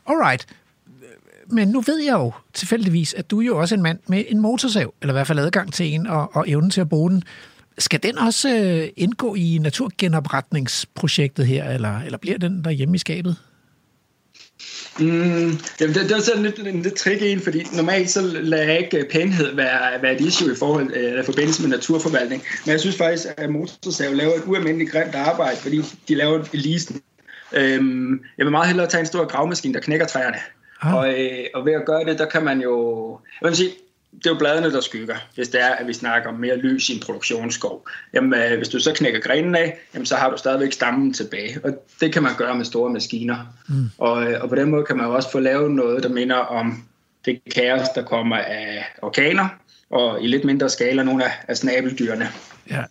Alright. 0.07 0.47
Men 1.47 1.69
nu 1.69 1.81
ved 1.81 1.99
jeg 1.99 2.13
jo 2.13 2.33
tilfældigvis, 2.53 3.15
at 3.15 3.31
du 3.31 3.41
er 3.41 3.47
jo 3.47 3.61
også 3.61 3.75
en 3.75 3.83
mand 3.83 3.99
med 4.07 4.25
en 4.29 4.41
motorsav, 4.41 4.95
eller 5.03 5.13
i 5.13 5.17
hvert 5.17 5.27
fald 5.27 5.39
adgang 5.39 5.73
til 5.73 5.95
en 5.95 6.07
og, 6.07 6.37
og 6.37 6.45
evnen 6.49 6.71
til 6.71 6.81
at 6.81 6.89
bruge 6.89 7.11
den. 7.11 7.23
Skal 7.79 8.03
den 8.03 8.19
også 8.19 8.57
øh, 8.57 8.89
indgå 8.97 9.35
i 9.35 9.59
naturgenopretningsprojektet 9.61 11.47
her, 11.47 11.71
eller, 11.71 12.01
eller 12.01 12.19
bliver 12.19 12.39
den 12.39 12.65
der 12.65 12.71
hjemme 12.71 12.95
i 12.95 12.99
skabet? 12.99 13.37
Mm, 14.99 15.59
jamen 15.81 15.95
det, 15.95 15.95
det 15.95 16.13
er 16.13 16.21
sådan 16.21 16.43
lidt, 16.43 16.59
en 16.59 16.83
lidt 16.83 16.95
tricky 16.95 17.23
en, 17.23 17.41
fordi 17.41 17.67
normalt 17.73 18.11
så 18.11 18.23
lader 18.23 18.65
jeg 18.65 18.79
ikke 18.79 19.07
pænhed 19.11 19.55
være, 19.55 20.03
være 20.03 20.15
et 20.15 20.21
issue 20.21 20.53
i 20.53 20.57
forhold 20.59 20.93
eller 20.95 21.23
forbindelse 21.23 21.63
med 21.63 21.71
naturforvaltning. 21.71 22.43
Men 22.65 22.73
jeg 22.73 22.81
synes 22.81 22.97
faktisk, 22.97 23.27
at 23.37 23.51
Motorsav 23.51 24.15
laver 24.15 24.35
et 24.35 24.43
ualmindeligt 24.47 24.93
grimt 24.93 25.15
arbejde, 25.15 25.57
fordi 25.57 25.83
de 26.09 26.15
laver 26.15 26.45
lisen. 26.53 27.03
Øhm, 27.53 28.21
jeg 28.39 28.47
vil 28.47 28.51
meget 28.51 28.67
hellere 28.67 28.87
tage 28.87 29.01
en 29.01 29.07
stor 29.07 29.25
gravmaskine, 29.25 29.75
der 29.75 29.81
knækker 29.81 30.07
træerne. 30.07 30.39
Ah. 30.83 30.95
Og, 30.95 31.21
øh, 31.21 31.45
og 31.55 31.67
ved 31.67 31.73
at 31.73 31.87
gøre 31.87 32.05
det, 32.05 32.19
der 32.19 32.27
kan 32.27 32.45
man 32.45 32.61
jo... 32.61 33.19
Jeg 33.43 33.49
vil 33.49 33.57
sige, 33.57 33.71
det 34.19 34.27
er 34.27 34.31
jo 34.31 34.39
bladene, 34.39 34.73
der 34.73 34.81
skygger, 34.81 35.17
hvis 35.35 35.49
det 35.49 35.63
er, 35.63 35.69
at 35.69 35.87
vi 35.87 35.93
snakker 35.93 36.29
om 36.29 36.35
mere 36.35 36.57
lys 36.57 36.89
i 36.89 36.95
en 36.95 37.01
produktionsskov. 37.01 37.89
Jamen, 38.15 38.41
øh, 38.41 38.57
hvis 38.57 38.69
du 38.69 38.81
så 38.81 38.93
knækker 38.95 39.21
grenen 39.21 39.55
af, 39.55 39.79
jamen, 39.95 40.07
så 40.07 40.17
har 40.17 40.31
du 40.31 40.37
stadigvæk 40.37 40.73
stammen 40.73 41.13
tilbage. 41.13 41.61
Og 41.65 41.87
det 42.01 42.13
kan 42.13 42.23
man 42.23 42.33
gøre 42.37 42.55
med 42.55 42.65
store 42.65 42.91
maskiner. 42.91 43.37
Mm. 43.69 43.91
Og, 43.99 44.25
øh, 44.25 44.43
og 44.43 44.49
på 44.49 44.55
den 44.55 44.71
måde 44.71 44.85
kan 44.85 44.97
man 44.97 45.07
også 45.07 45.31
få 45.31 45.39
lavet 45.39 45.71
noget, 45.71 46.03
der 46.03 46.09
minder 46.09 46.37
om 46.37 46.85
det 47.25 47.41
kaos, 47.55 47.89
der 47.95 48.03
kommer 48.03 48.37
af 48.37 48.85
orkaner, 49.03 49.49
og 49.91 50.23
i 50.23 50.27
lidt 50.27 50.45
mindre 50.45 50.69
skala 50.69 51.03
nogle 51.03 51.25
af, 51.25 51.31
af 51.49 51.57
snabeldyrene. 51.57 52.29
Ja. 52.71 52.83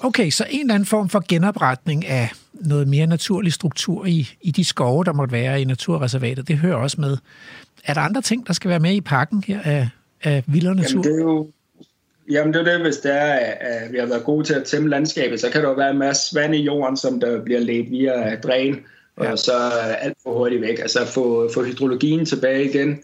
Okay, 0.00 0.30
så 0.30 0.46
en 0.50 0.60
eller 0.60 0.74
anden 0.74 0.86
form 0.86 1.08
for 1.08 1.24
genopretning 1.28 2.06
af 2.06 2.30
noget 2.52 2.88
mere 2.88 3.06
naturlig 3.06 3.52
struktur 3.52 4.06
i, 4.06 4.28
i 4.40 4.50
de 4.50 4.64
skove, 4.64 5.04
der 5.04 5.12
måtte 5.12 5.32
være 5.32 5.60
i 5.60 5.64
naturreservatet, 5.64 6.48
det 6.48 6.58
hører 6.58 6.76
også 6.76 7.00
med. 7.00 7.16
Er 7.84 7.94
der 7.94 8.00
andre 8.00 8.22
ting, 8.22 8.46
der 8.46 8.52
skal 8.52 8.68
være 8.68 8.80
med 8.80 8.94
i 8.94 9.00
pakken 9.00 9.44
her 9.46 9.60
af, 9.64 9.88
af 10.22 10.44
vildere 10.46 10.74
natur? 10.74 11.02
Jamen 11.04 11.04
det 11.04 11.20
er 11.20 11.24
jo 11.24 11.50
Jamen 12.30 12.54
det 12.54 12.60
er 12.60 12.72
det, 12.72 12.80
hvis 12.80 12.96
det 12.96 13.12
er, 13.14 13.34
at 13.60 13.92
vi 13.92 13.98
har 13.98 14.06
været 14.06 14.24
gode 14.24 14.44
til 14.44 14.54
at 14.54 14.64
tæmme 14.64 14.88
landskabet, 14.88 15.40
så 15.40 15.50
kan 15.50 15.62
der 15.62 15.68
jo 15.68 15.74
være 15.74 15.90
en 15.90 15.98
masse 15.98 16.34
vand 16.40 16.54
i 16.54 16.62
jorden, 16.62 16.96
som 16.96 17.20
der 17.20 17.42
bliver 17.44 17.60
ledt 17.60 17.90
via 17.90 18.36
dræn, 18.36 18.80
og 19.16 19.24
ja. 19.24 19.36
så 19.36 19.52
alt 20.00 20.16
for 20.22 20.38
hurtigt 20.38 20.62
væk. 20.62 20.78
Altså 20.78 21.06
få, 21.06 21.50
få 21.54 21.64
hydrologien 21.64 22.26
tilbage 22.26 22.64
igen. 22.64 23.02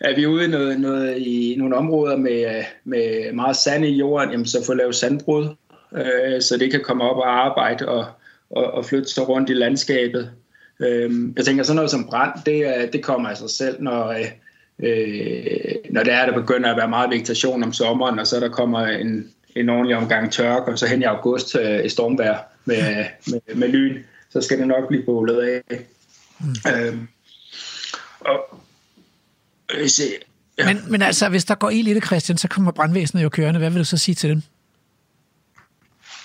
Er 0.00 0.16
vi 0.16 0.26
ude 0.26 0.44
i, 0.44 0.48
noget, 0.48 0.80
noget, 0.80 1.18
i 1.18 1.54
nogle 1.58 1.76
områder 1.76 2.16
med, 2.16 2.64
med 2.84 3.32
meget 3.32 3.56
sand 3.56 3.84
i 3.84 3.98
jorden, 3.98 4.30
jamen 4.30 4.46
så 4.46 4.64
få 4.66 4.74
lavet 4.74 4.94
sandbrud, 4.94 5.48
øh, 5.96 6.42
så 6.42 6.56
det 6.60 6.70
kan 6.70 6.80
komme 6.84 7.04
op 7.04 7.16
og 7.16 7.46
arbejde 7.46 7.88
og, 7.88 8.06
og, 8.50 8.64
og 8.64 8.84
flytte 8.84 9.08
sig 9.08 9.28
rundt 9.28 9.50
i 9.50 9.54
landskabet. 9.54 10.30
Øh, 10.80 11.10
jeg 11.36 11.44
tænker 11.44 11.62
sådan 11.62 11.76
noget 11.76 11.90
som 11.90 12.06
brand, 12.06 12.32
det, 12.46 12.92
det 12.92 13.02
kommer 13.02 13.28
af 13.28 13.36
sig 13.36 13.50
selv, 13.50 13.82
når... 13.82 14.08
Øh, 14.08 14.24
når 15.90 16.02
det 16.02 16.12
er, 16.12 16.26
der 16.26 16.40
begynder 16.40 16.70
at 16.70 16.76
være 16.76 16.88
meget 16.88 17.10
vegetation 17.10 17.62
om 17.62 17.72
sommeren, 17.72 18.18
og 18.18 18.26
så 18.26 18.40
der 18.40 18.48
kommer 18.48 18.86
en, 18.86 19.28
en 19.56 19.68
ordentlig 19.68 19.96
omgang 19.96 20.32
tørk, 20.32 20.68
og 20.68 20.78
så 20.78 20.86
hen 20.86 21.02
i 21.02 21.04
august 21.04 21.56
øh, 21.56 21.84
i 21.84 21.88
stormvejr 21.88 22.38
med, 22.64 23.04
med, 23.26 23.54
med 23.54 23.68
lyn, 23.68 24.02
så 24.30 24.40
skal 24.40 24.58
det 24.58 24.66
nok 24.66 24.88
blive 24.88 25.02
bålet 25.02 25.40
af. 25.40 25.84
Mm. 26.40 26.54
Øhm, 26.72 27.08
og, 28.20 28.60
øh, 29.74 29.88
se, 29.88 30.02
ja. 30.58 30.66
men, 30.66 30.80
men 30.90 31.02
altså, 31.02 31.28
hvis 31.28 31.44
der 31.44 31.54
går 31.54 31.70
ild 31.70 31.88
i 31.88 31.94
det, 31.94 32.06
Christian, 32.06 32.38
så 32.38 32.48
kommer 32.48 32.72
brandvæsenet 32.72 33.22
jo 33.22 33.28
kørende. 33.28 33.58
Hvad 33.58 33.70
vil 33.70 33.78
du 33.78 33.84
så 33.84 33.96
sige 33.96 34.14
til 34.14 34.30
dem? 34.30 34.42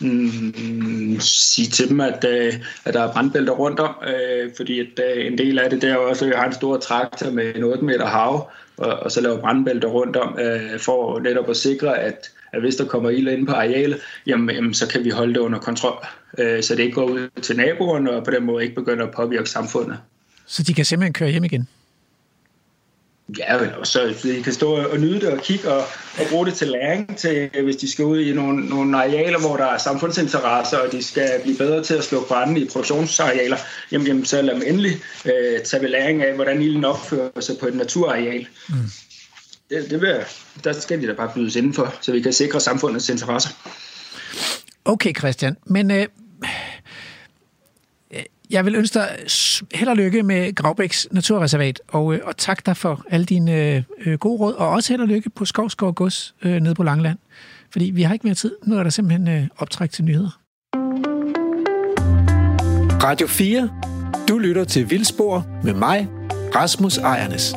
Mm, 0.04 1.20
sige 1.20 1.68
til 1.68 1.90
dem, 1.90 2.02
at, 2.02 2.26
øh, 2.30 2.54
at 2.86 2.94
der 2.94 3.02
er 3.02 3.12
brandbælter 3.12 3.54
rundt 3.54 3.80
om, 3.80 3.96
øh, 4.08 4.52
fordi 4.58 4.80
at, 4.80 5.00
øh, 5.18 5.26
en 5.26 5.38
del 5.38 5.60
af 5.60 5.70
det 5.70 5.82
der 5.82 5.96
også, 5.96 6.26
at 6.26 6.32
jeg 6.32 6.40
har 6.40 6.48
en 6.48 6.54
stor 6.54 6.78
traktor 6.78 7.32
med 7.32 7.56
en 7.56 7.64
8 7.64 7.86
meter 7.86 8.06
hav, 8.06 8.52
og, 8.78 8.94
og 8.94 9.12
så 9.12 9.22
laver 9.22 9.40
brandbælter 9.40 9.88
rundt 9.88 10.16
om, 10.16 10.40
øh, 10.40 10.80
for 10.80 11.20
netop 11.20 11.50
at 11.50 11.58
sikre, 11.58 12.00
at, 12.00 12.32
at 12.54 12.62
hvis 12.62 12.76
der 12.76 12.86
kommer 12.86 13.10
ild 13.10 13.28
ind 13.28 13.48
på 13.48 13.54
arealet, 13.54 14.00
jamen, 14.28 14.56
jamen, 14.56 14.74
så 14.74 14.88
kan 14.88 15.04
vi 15.04 15.10
holde 15.10 15.34
det 15.34 15.40
under 15.40 15.60
kontrol, 15.60 16.06
øh, 16.38 16.64
så 16.64 16.76
det 16.76 16.84
ikke 16.84 16.96
går 16.96 17.06
ud 17.06 17.30
til 17.42 17.58
naboerne, 17.58 18.12
og 18.12 18.24
på 18.24 18.32
den 18.32 18.44
måde 18.44 18.64
ikke 18.64 18.76
begynder 18.76 19.06
at 19.06 19.14
påvirke 19.14 19.50
samfundet. 19.50 19.98
Så 20.46 20.64
de 20.64 20.74
kan 20.74 20.86
simpelthen 20.86 21.14
køre 21.14 21.30
hjem 21.30 21.44
igen? 21.44 21.68
Ja, 23.38 23.78
og 23.80 23.88
så 23.88 24.16
de 24.24 24.44
kan 24.44 24.54
stå 24.54 24.72
og 24.72 25.00
nyde 25.00 25.20
det 25.20 25.30
og 25.30 25.42
kigge 25.42 25.72
og, 25.72 25.86
og 26.20 26.26
bruge 26.30 26.46
det 26.46 26.54
til 26.54 26.68
læring, 26.68 27.18
til, 27.18 27.50
hvis 27.64 27.76
de 27.76 27.92
skal 27.92 28.06
ud 28.06 28.20
i 28.20 28.34
nogle, 28.34 28.66
nogle 28.66 28.98
arealer, 28.98 29.40
hvor 29.40 29.58
der 29.58 29.66
er 29.66 29.78
samfundsinteresser, 29.78 30.78
og 30.78 30.92
de 30.92 31.04
skal 31.04 31.30
blive 31.44 31.58
bedre 31.58 31.84
til 31.84 31.94
at 31.94 32.04
slå 32.04 32.26
brænde 32.28 32.62
i 32.62 32.70
produktionsarealer, 32.70 33.58
jamen, 33.92 34.08
jamen 34.08 34.26
så 34.26 34.42
lad 34.42 34.54
dem 34.54 34.64
endelig 34.66 34.92
øh, 35.26 35.62
tage 35.62 35.84
ved 35.84 35.90
læring 35.90 36.24
af, 36.24 36.36
hvordan 36.36 36.62
ilden 36.62 36.86
opfører 36.86 37.40
sig 37.40 37.58
på 37.58 37.68
et 37.68 37.76
naturareal. 37.76 38.48
Mm. 38.70 38.76
Det, 39.70 39.90
det 39.90 40.02
vil, 40.02 40.16
der 40.64 40.74
skal 40.74 41.02
de 41.02 41.08
da 41.08 41.14
bare 41.14 41.32
bydes 41.36 41.56
indenfor, 41.56 41.96
så 42.02 42.12
vi 42.12 42.22
kan 42.22 42.34
sikre 42.34 42.60
samfundets 42.60 43.10
interesser. 43.10 43.50
Okay, 44.86 45.14
Christian, 45.18 45.58
men 45.66 45.92
øh, 45.92 46.08
jeg 48.54 48.66
vil 48.66 48.76
ønske 48.76 49.00
dig 49.00 49.08
held 49.74 49.90
og 49.90 49.96
lykke 49.96 50.24
med 50.24 50.56
Gravbæks 50.56 51.08
Naturreservat, 51.12 51.82
og, 51.88 52.14
øh, 52.14 52.20
og 52.24 52.38
tak 52.38 52.66
dig 52.66 52.78
for 52.78 53.06
alle 53.10 53.26
dine 53.26 53.86
øh, 54.06 54.18
gode 54.18 54.40
råd, 54.40 54.54
og 54.54 54.70
også 54.70 54.94
held 54.94 55.02
og 55.02 55.08
lykke 55.08 55.30
på 55.30 55.46
Skovskov 55.46 55.94
Gods 55.94 56.36
øh, 56.44 56.60
nede 56.60 56.76
på 56.76 56.84
Langland. 56.84 57.18
Fordi 57.72 57.86
vi 57.86 58.02
har 58.02 58.14
ikke 58.14 58.28
mere 58.28 58.36
tid. 58.36 58.52
Nu 58.66 58.78
er 58.78 58.84
der 58.84 58.90
simpelthen 58.90 59.28
øh, 59.28 59.48
optræk 59.58 59.92
til 59.92 60.04
nyheder. 60.04 60.40
Radio 63.04 63.28
4. 63.28 63.70
Du 64.28 64.38
lytter 64.38 64.64
til 64.64 64.90
Vildspor 64.90 65.48
med 65.64 65.74
mig, 65.74 66.08
Rasmus 66.56 66.98
Ejernes. 66.98 67.56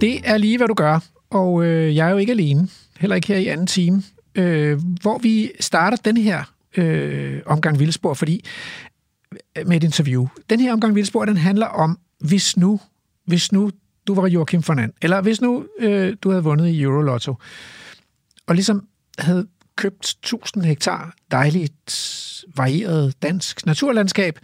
Det 0.00 0.20
er 0.24 0.36
lige, 0.36 0.56
hvad 0.56 0.68
du 0.68 0.74
gør. 0.74 0.98
Og 1.30 1.64
øh, 1.64 1.96
jeg 1.96 2.06
er 2.06 2.10
jo 2.10 2.16
ikke 2.16 2.32
alene. 2.32 2.68
Heller 2.98 3.16
ikke 3.16 3.28
her 3.28 3.36
i 3.36 3.46
anden 3.46 3.66
time. 3.66 4.02
Øh, 4.34 4.78
hvor 5.02 5.18
vi 5.18 5.50
starter 5.60 5.96
den 5.96 6.16
her 6.16 6.55
øh, 6.76 7.40
omgang 7.46 7.78
Vildspor, 7.78 8.14
fordi 8.14 8.44
øh, 9.58 9.66
med 9.68 9.76
et 9.76 9.84
interview. 9.84 10.26
Den 10.50 10.60
her 10.60 10.72
omgang 10.72 10.94
Vildspor, 10.94 11.24
den 11.24 11.36
handler 11.36 11.66
om, 11.66 11.98
hvis 12.20 12.56
nu, 12.56 12.80
hvis 13.24 13.52
nu 13.52 13.70
du 14.06 14.14
var 14.14 14.28
Joachim 14.28 14.62
Fernand, 14.62 14.92
eller 15.02 15.20
hvis 15.20 15.40
nu 15.40 15.66
øh, 15.78 16.16
du 16.22 16.30
havde 16.30 16.44
vundet 16.44 16.68
i 16.68 16.82
Eurolotto, 16.82 17.34
og 18.46 18.54
ligesom 18.54 18.88
havde 19.18 19.46
købt 19.76 20.04
1000 20.04 20.64
hektar 20.64 21.14
dejligt 21.30 22.44
varieret 22.56 23.22
dansk 23.22 23.66
naturlandskab, 23.66 24.38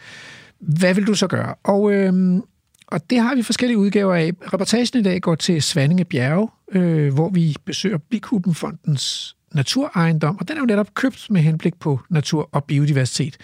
hvad 0.58 0.94
vil 0.94 1.06
du 1.06 1.14
så 1.14 1.26
gøre? 1.26 1.54
Og, 1.62 1.92
øh, 1.92 2.40
og 2.86 3.10
det 3.10 3.20
har 3.20 3.34
vi 3.34 3.42
forskellige 3.42 3.78
udgaver 3.78 4.14
af. 4.14 4.32
Reportagen 4.52 4.98
i 4.98 5.02
dag 5.02 5.20
går 5.20 5.34
til 5.34 5.62
Svanninge 5.62 6.04
Bjerge, 6.04 6.48
øh, 6.72 7.14
hvor 7.14 7.28
vi 7.28 7.56
besøger 7.64 7.98
Bikubenfondens 7.98 9.36
naturejendom, 9.54 10.38
og 10.38 10.48
den 10.48 10.56
er 10.56 10.60
jo 10.60 10.66
netop 10.66 10.94
købt 10.94 11.26
med 11.30 11.40
henblik 11.40 11.74
på 11.80 12.00
natur 12.10 12.48
og 12.52 12.64
biodiversitet. 12.64 13.36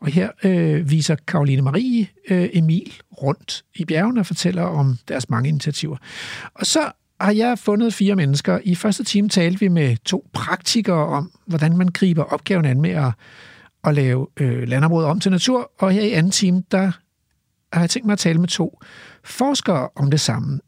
Og 0.00 0.06
her 0.06 0.30
øh, 0.44 0.90
viser 0.90 1.16
Karoline 1.26 1.62
Marie 1.62 2.08
øh, 2.30 2.48
Emil 2.52 2.92
rundt 3.22 3.64
i 3.74 3.84
bjergene 3.84 4.20
og 4.20 4.26
fortæller 4.26 4.62
om 4.62 4.98
deres 5.08 5.30
mange 5.30 5.48
initiativer. 5.48 5.96
Og 6.54 6.66
så 6.66 6.90
har 7.20 7.32
jeg 7.32 7.58
fundet 7.58 7.94
fire 7.94 8.16
mennesker. 8.16 8.58
I 8.64 8.74
første 8.74 9.04
time 9.04 9.28
talte 9.28 9.60
vi 9.60 9.68
med 9.68 9.96
to 10.04 10.28
praktikere 10.32 11.06
om, 11.06 11.32
hvordan 11.46 11.76
man 11.76 11.88
griber 11.88 12.22
opgaven 12.22 12.64
an 12.64 12.80
med 12.80 12.90
at, 12.90 13.12
at 13.84 13.94
lave 13.94 14.26
øh, 14.40 14.68
landområder 14.68 15.08
om 15.08 15.20
til 15.20 15.30
natur. 15.30 15.70
Og 15.78 15.92
her 15.92 16.02
i 16.02 16.12
anden 16.12 16.32
time, 16.32 16.62
der 16.70 16.92
har 17.72 17.80
jeg 17.80 17.90
tænkt 17.90 18.06
mig 18.06 18.12
at 18.12 18.18
tale 18.18 18.38
med 18.38 18.48
to 18.48 18.80
forskere 19.24 19.88
om 19.96 20.10
det 20.10 20.20
samme. 20.20 20.60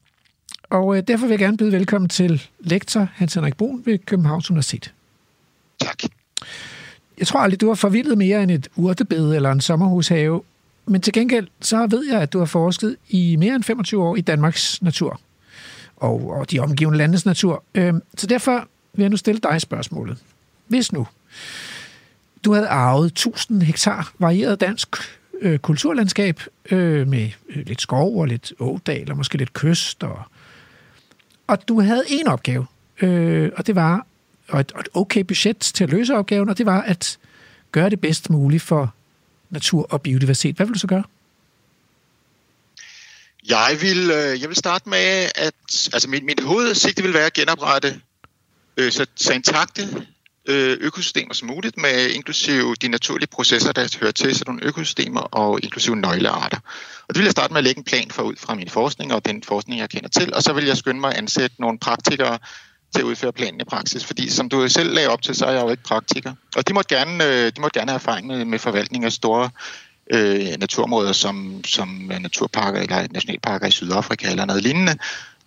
Og 0.71 0.97
øh, 0.97 1.03
derfor 1.09 1.27
vil 1.27 1.33
jeg 1.33 1.39
gerne 1.39 1.57
byde 1.57 1.73
velkommen 1.73 2.09
til 2.09 2.43
lektor 2.61 3.09
Hans 3.14 3.35
Henrik 3.35 3.57
Brun 3.57 3.83
ved 3.85 3.99
Københavns 3.99 4.51
Universitet. 4.51 4.95
Tak. 5.81 5.99
Jeg 7.18 7.27
tror 7.27 7.41
aldrig, 7.41 7.61
du 7.61 7.68
har 7.68 7.75
forvildet 7.75 8.18
mere 8.18 8.43
end 8.43 8.51
et 8.51 8.68
urtebed 8.77 9.35
eller 9.35 9.53
en 9.53 9.61
sommerhushave. 9.61 10.43
Men 10.87 11.01
til 11.01 11.12
gengæld, 11.12 11.49
så 11.61 11.87
ved 11.87 12.07
jeg, 12.11 12.21
at 12.21 12.33
du 12.33 12.39
har 12.39 12.47
forsket 12.47 12.97
i 13.09 13.37
mere 13.37 13.55
end 13.55 13.64
25 13.64 14.03
år 14.03 14.16
i 14.16 14.21
Danmarks 14.21 14.83
natur. 14.83 15.21
Og, 15.97 16.31
og 16.31 16.51
de 16.51 16.59
omgivende 16.59 16.99
landes 16.99 17.27
natur. 17.27 17.64
Øhm, 17.75 18.03
så 18.16 18.27
derfor 18.27 18.68
vil 18.93 19.03
jeg 19.03 19.11
nu 19.11 19.16
stille 19.16 19.41
dig 19.41 19.61
spørgsmålet. 19.61 20.18
Hvis 20.66 20.93
nu 20.93 21.07
du 22.45 22.53
havde 22.53 22.68
arvet 22.68 23.07
1000 23.07 23.62
hektar 23.62 24.12
varieret 24.18 24.61
dansk 24.61 24.97
øh, 25.41 25.59
kulturlandskab 25.59 26.41
øh, 26.71 27.09
med 27.09 27.31
øh, 27.49 27.66
lidt 27.66 27.81
skov 27.81 28.21
og 28.21 28.27
lidt 28.27 28.53
ådal 28.59 29.11
og 29.11 29.16
måske 29.16 29.39
lidt 29.39 29.53
kyst. 29.53 30.03
Og, 30.03 30.23
og 31.51 31.68
du 31.68 31.80
havde 31.80 32.05
en 32.09 32.28
opgave, 32.28 32.66
øh, 33.03 33.51
og 33.57 33.66
det 33.66 33.74
var 33.74 34.07
og 34.48 34.61
et, 34.61 34.72
og 34.72 34.80
et 34.80 34.88
okay 34.94 35.20
budget 35.20 35.59
til 35.59 35.84
at 35.84 35.90
løse 35.90 36.14
opgaven, 36.14 36.48
og 36.48 36.59
det 36.59 36.66
var 36.66 36.82
at 36.82 37.18
gøre 37.72 37.90
det 37.90 38.01
bedst 38.01 38.30
muligt 38.30 38.62
for 38.62 38.94
natur 39.51 39.86
og 39.90 40.03
biodiversitet. 40.03 40.57
Hvad 40.57 40.66
vil 40.66 40.74
du 40.74 40.78
så 40.78 40.86
gøre? 40.86 41.05
Jeg 43.48 43.78
vil, 43.80 44.11
øh, 44.11 44.40
jeg 44.40 44.48
vil 44.48 44.57
starte 44.57 44.88
med, 44.88 45.30
at 45.34 45.88
altså 45.92 46.09
mit, 46.09 46.24
mit 46.24 46.40
hovedsigte 46.40 47.03
vil 47.03 47.14
være 47.14 47.26
at 47.26 47.32
genoprette 47.32 48.01
øh, 48.76 48.92
så, 48.92 49.07
så 49.16 49.32
intakte 49.32 50.07
øh, 50.51 50.76
økosystemer 50.80 51.34
som 51.34 51.48
muligt, 51.48 51.76
med 51.76 52.11
inklusive 52.11 52.74
de 52.74 52.88
naturlige 52.88 53.28
processer, 53.28 53.72
der 53.72 53.96
hører 54.01 54.12
til 54.12 54.36
sådan 54.36 54.55
nogle 54.55 54.66
økosystemer, 54.66 55.20
og 55.20 55.61
inklusive 55.62 55.96
nøglearter. 55.96 56.59
Og 57.09 57.14
det 57.14 57.18
vil 57.18 57.24
jeg 57.24 57.32
starte 57.32 57.53
med 57.53 57.59
at 57.59 57.64
lægge 57.64 57.78
en 57.78 57.84
plan 57.84 58.11
for 58.11 58.22
ud 58.22 58.36
fra 58.38 58.55
min 58.55 58.68
forskning, 58.68 59.14
og 59.14 59.24
den 59.24 59.42
forskning, 59.42 59.80
jeg 59.80 59.90
kender 59.90 60.09
til, 60.09 60.34
og 60.34 60.42
så 60.42 60.53
vil 60.53 60.64
jeg 60.64 60.76
skynde 60.76 61.01
mig 61.01 61.11
at 61.11 61.18
ansætte 61.18 61.57
nogle 61.59 61.78
praktikere 61.78 62.38
til 62.94 63.01
at 63.01 63.05
udføre 63.05 63.32
planen 63.32 63.61
i 63.61 63.64
praksis, 63.64 64.05
fordi 64.05 64.30
som 64.30 64.48
du 64.48 64.68
selv 64.68 64.94
lagde 64.94 65.09
op 65.09 65.22
til, 65.22 65.34
så 65.34 65.46
er 65.46 65.53
jeg 65.53 65.62
jo 65.62 65.70
ikke 65.70 65.82
praktiker. 65.82 66.32
Og 66.57 66.68
de 66.68 66.72
måtte 66.72 66.96
gerne, 66.96 67.24
øh, 67.24 67.53
de 67.57 67.61
måtte 67.61 67.78
gerne 67.78 67.90
have 67.90 67.96
erfaring 67.96 68.26
med, 68.26 68.44
med 68.44 68.59
forvaltning 68.59 69.05
af 69.05 69.12
store 69.12 69.51
øh, 70.12 70.46
naturområder 70.59 71.12
som, 71.12 71.64
som 71.64 72.11
naturparker 72.20 72.80
eller 72.80 73.07
nationalparker 73.11 73.66
i 73.66 73.70
Sydafrika 73.70 74.30
eller 74.30 74.44
noget 74.44 74.62
lignende. 74.62 74.96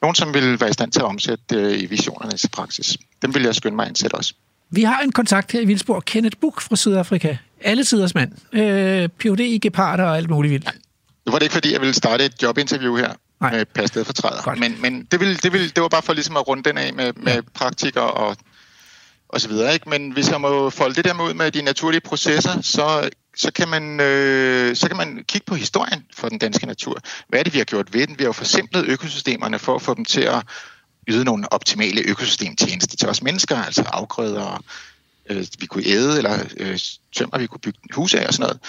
Nogen, 0.01 0.16
som 0.16 0.34
vil 0.34 0.60
være 0.60 0.70
i 0.70 0.74
stand 0.74 0.91
til 0.91 0.99
at 0.99 1.06
omsætte 1.06 1.56
øh, 1.56 1.82
i 1.82 1.86
visionerne 1.86 2.38
til 2.38 2.49
praksis. 2.49 2.97
Dem 3.22 3.36
vil 3.36 3.43
jeg 3.43 3.56
skynde 3.56 3.76
mig 3.76 3.84
at 3.84 3.89
ansætte 3.89 4.16
også. 4.16 4.34
Vi 4.76 4.84
har 4.84 5.00
en 5.00 5.12
kontakt 5.12 5.52
her 5.52 5.62
i 5.62 5.66
Vildsborg, 5.66 6.06
Kenneth 6.06 6.38
Buch 6.42 6.68
fra 6.68 6.76
Sydafrika. 6.76 7.38
Alle 7.62 7.84
tiders 7.84 8.16
mand. 8.16 8.32
Øh, 8.54 9.10
Ph.D. 9.10 9.40
i 9.40 9.58
geparder 9.58 10.04
og 10.04 10.18
alt 10.18 10.30
muligt 10.30 10.52
vildt. 10.52 10.70
Nu 11.26 11.32
var 11.32 11.40
det 11.40 11.46
ikke, 11.46 11.54
fordi 11.54 11.74
jeg 11.74 11.82
ville 11.82 11.94
starte 11.94 12.26
et 12.26 12.44
jobinterview 12.44 12.96
her 12.96 13.14
Nej. 13.42 13.52
med 13.52 13.66
per 13.66 13.86
stedfortræder. 13.86 14.56
Men, 14.56 14.82
men 14.82 15.08
det, 15.12 15.20
ville, 15.20 15.36
det, 15.36 15.54
ville, 15.54 15.70
det 15.70 15.82
var 15.82 15.88
bare 15.88 16.02
for 16.02 16.14
ligesom 16.14 16.38
at 16.38 16.48
runde 16.48 16.64
den 16.64 16.78
af 16.78 16.94
med, 16.94 17.14
med 17.16 17.42
praktikker 17.54 18.02
og, 18.02 18.38
og 19.30 19.42
så 19.42 19.48
videre. 19.48 19.74
Ikke? 19.74 19.90
Men 19.90 20.12
hvis 20.12 20.32
jeg 20.32 20.42
må 20.42 20.70
folde 20.70 20.96
det 20.96 21.06
der 21.06 21.14
med 21.14 21.26
ud 21.26 21.34
med 21.34 21.52
de 21.52 21.62
naturlige 21.62 22.02
processer, 22.02 22.62
så, 22.62 23.10
så, 23.38 23.52
kan 23.52 23.70
man, 23.70 24.00
øh, 24.00 24.76
så 24.76 24.88
kan 24.88 24.98
man 24.98 25.24
kigge 25.28 25.46
på 25.46 25.56
historien 25.56 26.06
for 26.16 26.30
den 26.30 26.38
danske 26.38 26.66
natur. 26.66 27.00
Hvad 27.28 27.40
er 27.40 27.44
det, 27.44 27.54
vi 27.54 27.58
har 27.58 27.66
gjort 27.66 27.94
ved 27.94 28.08
den? 28.08 28.20
Vi 28.20 28.24
har 28.24 28.30
jo 28.30 28.34
forsimplet 28.34 28.86
økosystemerne 28.88 29.60
for 29.60 29.76
at 29.76 29.82
få 29.82 29.94
dem 29.94 30.06
til 30.06 30.22
at 30.22 30.44
yde 31.08 31.24
nogle 31.24 31.54
optimale 31.54 32.01
økosystemtjenester 32.01 32.97
til 32.97 33.10
os 33.10 33.22
mennesker, 33.22 33.58
altså 33.58 33.82
afgrøder, 33.82 34.64
øh, 35.30 35.47
vi 35.60 35.66
kunne 35.66 35.86
æde, 35.86 36.18
eller 36.18 36.39
øh, 36.58 36.80
tømmer, 37.16 37.38
vi 37.38 37.47
kunne 37.47 37.60
bygge 37.60 37.80
huse 37.93 38.20
af 38.20 38.28
og 38.28 38.34
sådan 38.34 38.43
noget. 38.43 38.60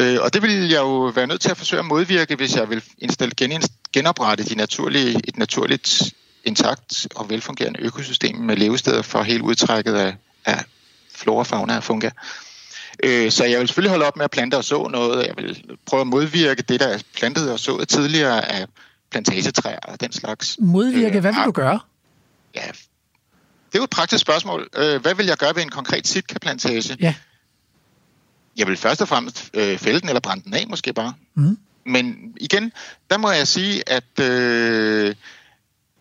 Øh, 0.00 0.22
og 0.22 0.34
det 0.34 0.42
vil 0.42 0.68
jeg 0.68 0.80
jo 0.80 1.12
være 1.14 1.26
nødt 1.26 1.40
til 1.40 1.50
at 1.50 1.56
forsøge 1.56 1.80
at 1.80 1.86
modvirke, 1.86 2.36
hvis 2.36 2.56
jeg 2.56 2.70
vil 2.70 2.82
indstille, 2.98 3.60
genoprette 3.92 4.44
de 4.44 4.54
naturlige, 4.54 5.20
et 5.28 5.36
naturligt 5.36 6.14
intakt 6.44 7.06
og 7.14 7.30
velfungerende 7.30 7.80
økosystem 7.80 8.36
med 8.36 8.56
levesteder 8.56 9.02
for 9.02 9.22
hele 9.22 9.42
udtrækket 9.42 9.94
af, 9.94 10.14
af 10.44 10.64
flora, 11.14 11.42
fauna 11.42 11.76
og 11.76 11.84
funga. 11.84 12.10
Øh, 13.02 13.30
så 13.30 13.44
jeg 13.44 13.60
vil 13.60 13.68
selvfølgelig 13.68 13.90
holde 13.90 14.06
op 14.06 14.16
med 14.16 14.24
at 14.24 14.30
plante 14.30 14.56
og 14.56 14.64
så 14.64 14.88
noget. 14.88 15.26
Jeg 15.26 15.34
vil 15.36 15.64
prøve 15.86 16.00
at 16.00 16.06
modvirke 16.06 16.62
det, 16.62 16.80
der 16.80 16.86
er 16.86 16.98
plantet 17.16 17.52
og 17.52 17.60
sået 17.60 17.88
tidligere 17.88 18.52
af 18.52 18.66
plantagetræer 19.10 19.78
og 19.78 20.00
den 20.00 20.12
slags. 20.12 20.56
Modvirke, 20.60 21.16
Øh, 21.16 21.20
hvad 21.20 21.32
vil 21.32 21.44
du 21.44 21.52
gøre? 21.52 21.80
Ja, 22.54 22.66
det 23.72 23.74
er 23.74 23.78
jo 23.78 23.84
et 23.84 23.90
praktisk 23.90 24.20
spørgsmål. 24.20 24.68
Øh, 24.76 25.00
hvad 25.00 25.14
vil 25.14 25.26
jeg 25.26 25.36
gøre 25.36 25.54
ved 25.54 25.62
en 25.62 25.68
konkret 25.68 26.06
sitka-plantage? 26.06 26.96
Ja. 27.00 27.14
Jeg 28.56 28.66
vil 28.66 28.76
først 28.76 29.02
og 29.02 29.08
fremmest 29.08 29.50
øh, 29.54 29.78
fælde 29.78 30.00
den 30.00 30.08
eller 30.08 30.20
brænde 30.20 30.44
den 30.44 30.54
af, 30.54 30.66
måske 30.68 30.92
bare. 30.92 31.14
Mm. 31.34 31.58
Men 31.84 32.34
igen, 32.40 32.72
der 33.10 33.18
må 33.18 33.30
jeg 33.30 33.48
sige, 33.48 33.88
at 33.88 34.20
øh, 34.20 35.14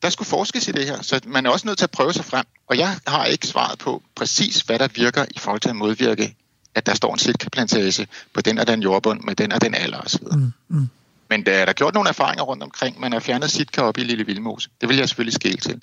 der 0.01 0.09
skulle 0.09 0.27
forskes 0.27 0.67
i 0.67 0.71
det 0.71 0.85
her, 0.85 1.01
så 1.01 1.19
man 1.27 1.45
er 1.45 1.49
også 1.49 1.67
nødt 1.67 1.77
til 1.77 1.85
at 1.85 1.91
prøve 1.91 2.13
sig 2.13 2.25
frem. 2.25 2.45
Og 2.67 2.77
jeg 2.77 2.97
har 3.07 3.25
ikke 3.25 3.47
svaret 3.47 3.79
på 3.79 4.03
præcis, 4.15 4.61
hvad 4.61 4.79
der 4.79 4.87
virker 4.95 5.25
i 5.31 5.39
forhold 5.39 5.61
til 5.61 5.69
at 5.69 5.75
modvirke, 5.75 6.35
at 6.75 6.85
der 6.85 6.93
står 6.93 7.13
en 7.13 7.19
sitka-plantage 7.19 8.07
på 8.33 8.41
den 8.41 8.57
og 8.57 8.67
den 8.67 8.81
jordbund 8.81 9.21
med 9.21 9.35
den 9.35 9.51
og 9.51 9.61
den 9.61 9.75
alder 9.75 9.99
osv. 9.99 10.23
Mm. 10.31 10.53
Mm. 10.67 10.89
Men 11.29 11.45
der 11.45 11.51
er 11.51 11.65
der 11.65 11.73
gjort 11.73 11.93
nogle 11.93 12.09
erfaringer 12.09 12.43
rundt 12.43 12.63
omkring. 12.63 12.99
Man 12.99 13.11
har 13.11 13.19
fjernet 13.19 13.51
sitka 13.51 13.81
op 13.81 13.97
i 13.97 14.01
Lille 14.01 14.25
Vildmose. 14.25 14.69
Det 14.81 14.89
vil 14.89 14.97
jeg 14.97 15.09
selvfølgelig 15.09 15.33
skæle 15.33 15.57
til. 15.57 15.81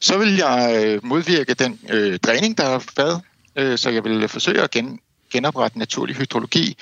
Så 0.00 0.18
vil 0.18 0.36
jeg 0.36 0.82
øh, 0.84 1.04
modvirke 1.04 1.54
den 1.54 1.80
øh, 1.88 2.18
dræning, 2.18 2.58
der 2.58 2.64
er 2.64 2.80
været. 2.96 3.22
Øh, 3.56 3.78
så 3.78 3.90
jeg 3.90 4.04
vil 4.04 4.28
forsøge 4.28 4.62
at 4.62 4.70
gen, 4.70 5.00
genoprette 5.30 5.78
naturlig 5.78 6.16
hydrologi. 6.16 6.76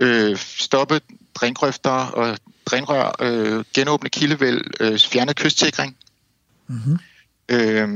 Øh, 0.00 0.36
stoppe 0.36 1.00
drængrøfter 1.34 1.90
og 1.90 2.38
drænrør. 2.66 3.16
Øh, 3.20 3.64
genåbne 3.74 4.10
kildevæld. 4.10 4.64
Øh, 4.80 4.98
fjerne 4.98 5.34
kystsikring. 5.34 5.96
Mm-hmm. 6.68 6.98
Øh, 7.48 7.88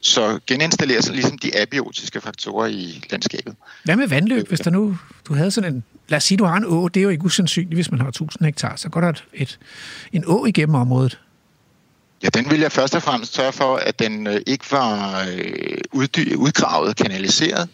så 0.00 0.38
geninstallere 0.46 1.02
sig 1.02 1.14
ligesom 1.14 1.38
de 1.38 1.60
abiotiske 1.60 2.20
faktorer 2.20 2.66
i 2.66 3.04
landskabet. 3.10 3.56
Hvad 3.84 3.96
med 3.96 4.08
vandløb, 4.08 4.48
hvis 4.48 4.60
der 4.60 4.70
nu, 4.70 4.98
du 5.28 5.34
havde 5.34 5.50
sådan 5.50 5.74
en, 5.74 5.84
lad 6.08 6.16
os 6.16 6.24
sige, 6.24 6.38
du 6.38 6.44
har 6.44 6.56
en 6.56 6.64
å, 6.64 6.88
det 6.88 7.00
er 7.00 7.04
jo 7.04 7.08
ikke 7.08 7.24
usandsynligt, 7.24 7.74
hvis 7.74 7.90
man 7.90 8.00
har 8.00 8.08
1000 8.08 8.44
hektar, 8.44 8.76
så 8.76 8.88
går 8.88 9.00
der 9.00 9.08
et, 9.08 9.24
et, 9.32 9.58
en 10.12 10.24
å 10.26 10.44
igennem 10.44 10.74
området. 10.74 11.18
Ja, 12.22 12.28
den 12.28 12.50
vil 12.50 12.60
jeg 12.60 12.72
først 12.72 12.94
og 12.94 13.02
fremmest 13.02 13.34
sørge 13.34 13.52
for, 13.52 13.76
at 13.76 13.98
den 13.98 14.26
øh, 14.26 14.40
ikke 14.46 14.64
var 14.70 15.24
øh, 15.32 15.78
uddy- 15.92 16.34
udgravet, 16.34 16.96
kanaliseret. 16.96 17.68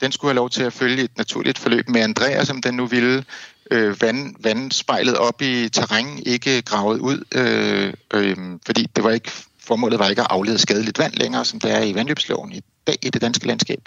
Den 0.00 0.12
skulle 0.12 0.30
have 0.30 0.36
lov 0.36 0.50
til 0.50 0.62
at 0.62 0.72
følge 0.72 1.02
et 1.02 1.18
naturligt 1.18 1.58
forløb 1.58 1.88
med 1.88 2.00
Andrea, 2.00 2.44
som 2.44 2.62
den 2.62 2.74
nu 2.74 2.86
ville. 2.86 3.24
Øh, 3.70 4.02
vand, 4.02 4.34
vandspejlet 4.40 5.16
op 5.16 5.42
i 5.42 5.68
terræn, 5.68 6.22
ikke 6.26 6.62
gravet 6.62 6.98
ud, 6.98 7.24
øh, 7.34 7.92
øh, 8.14 8.36
fordi 8.66 8.86
det 8.96 9.04
var 9.04 9.10
ikke, 9.10 9.30
formålet 9.66 9.98
var 9.98 10.08
ikke 10.08 10.22
at 10.22 10.28
aflede 10.30 10.58
skadeligt 10.58 10.98
vand 10.98 11.14
længere, 11.14 11.44
som 11.44 11.60
det 11.60 11.70
er 11.70 11.80
i 11.82 11.94
vandløbsloven 11.94 12.52
i 12.52 12.60
dag 12.86 12.96
i 13.02 13.10
det 13.10 13.20
danske 13.22 13.46
landskab. 13.46 13.80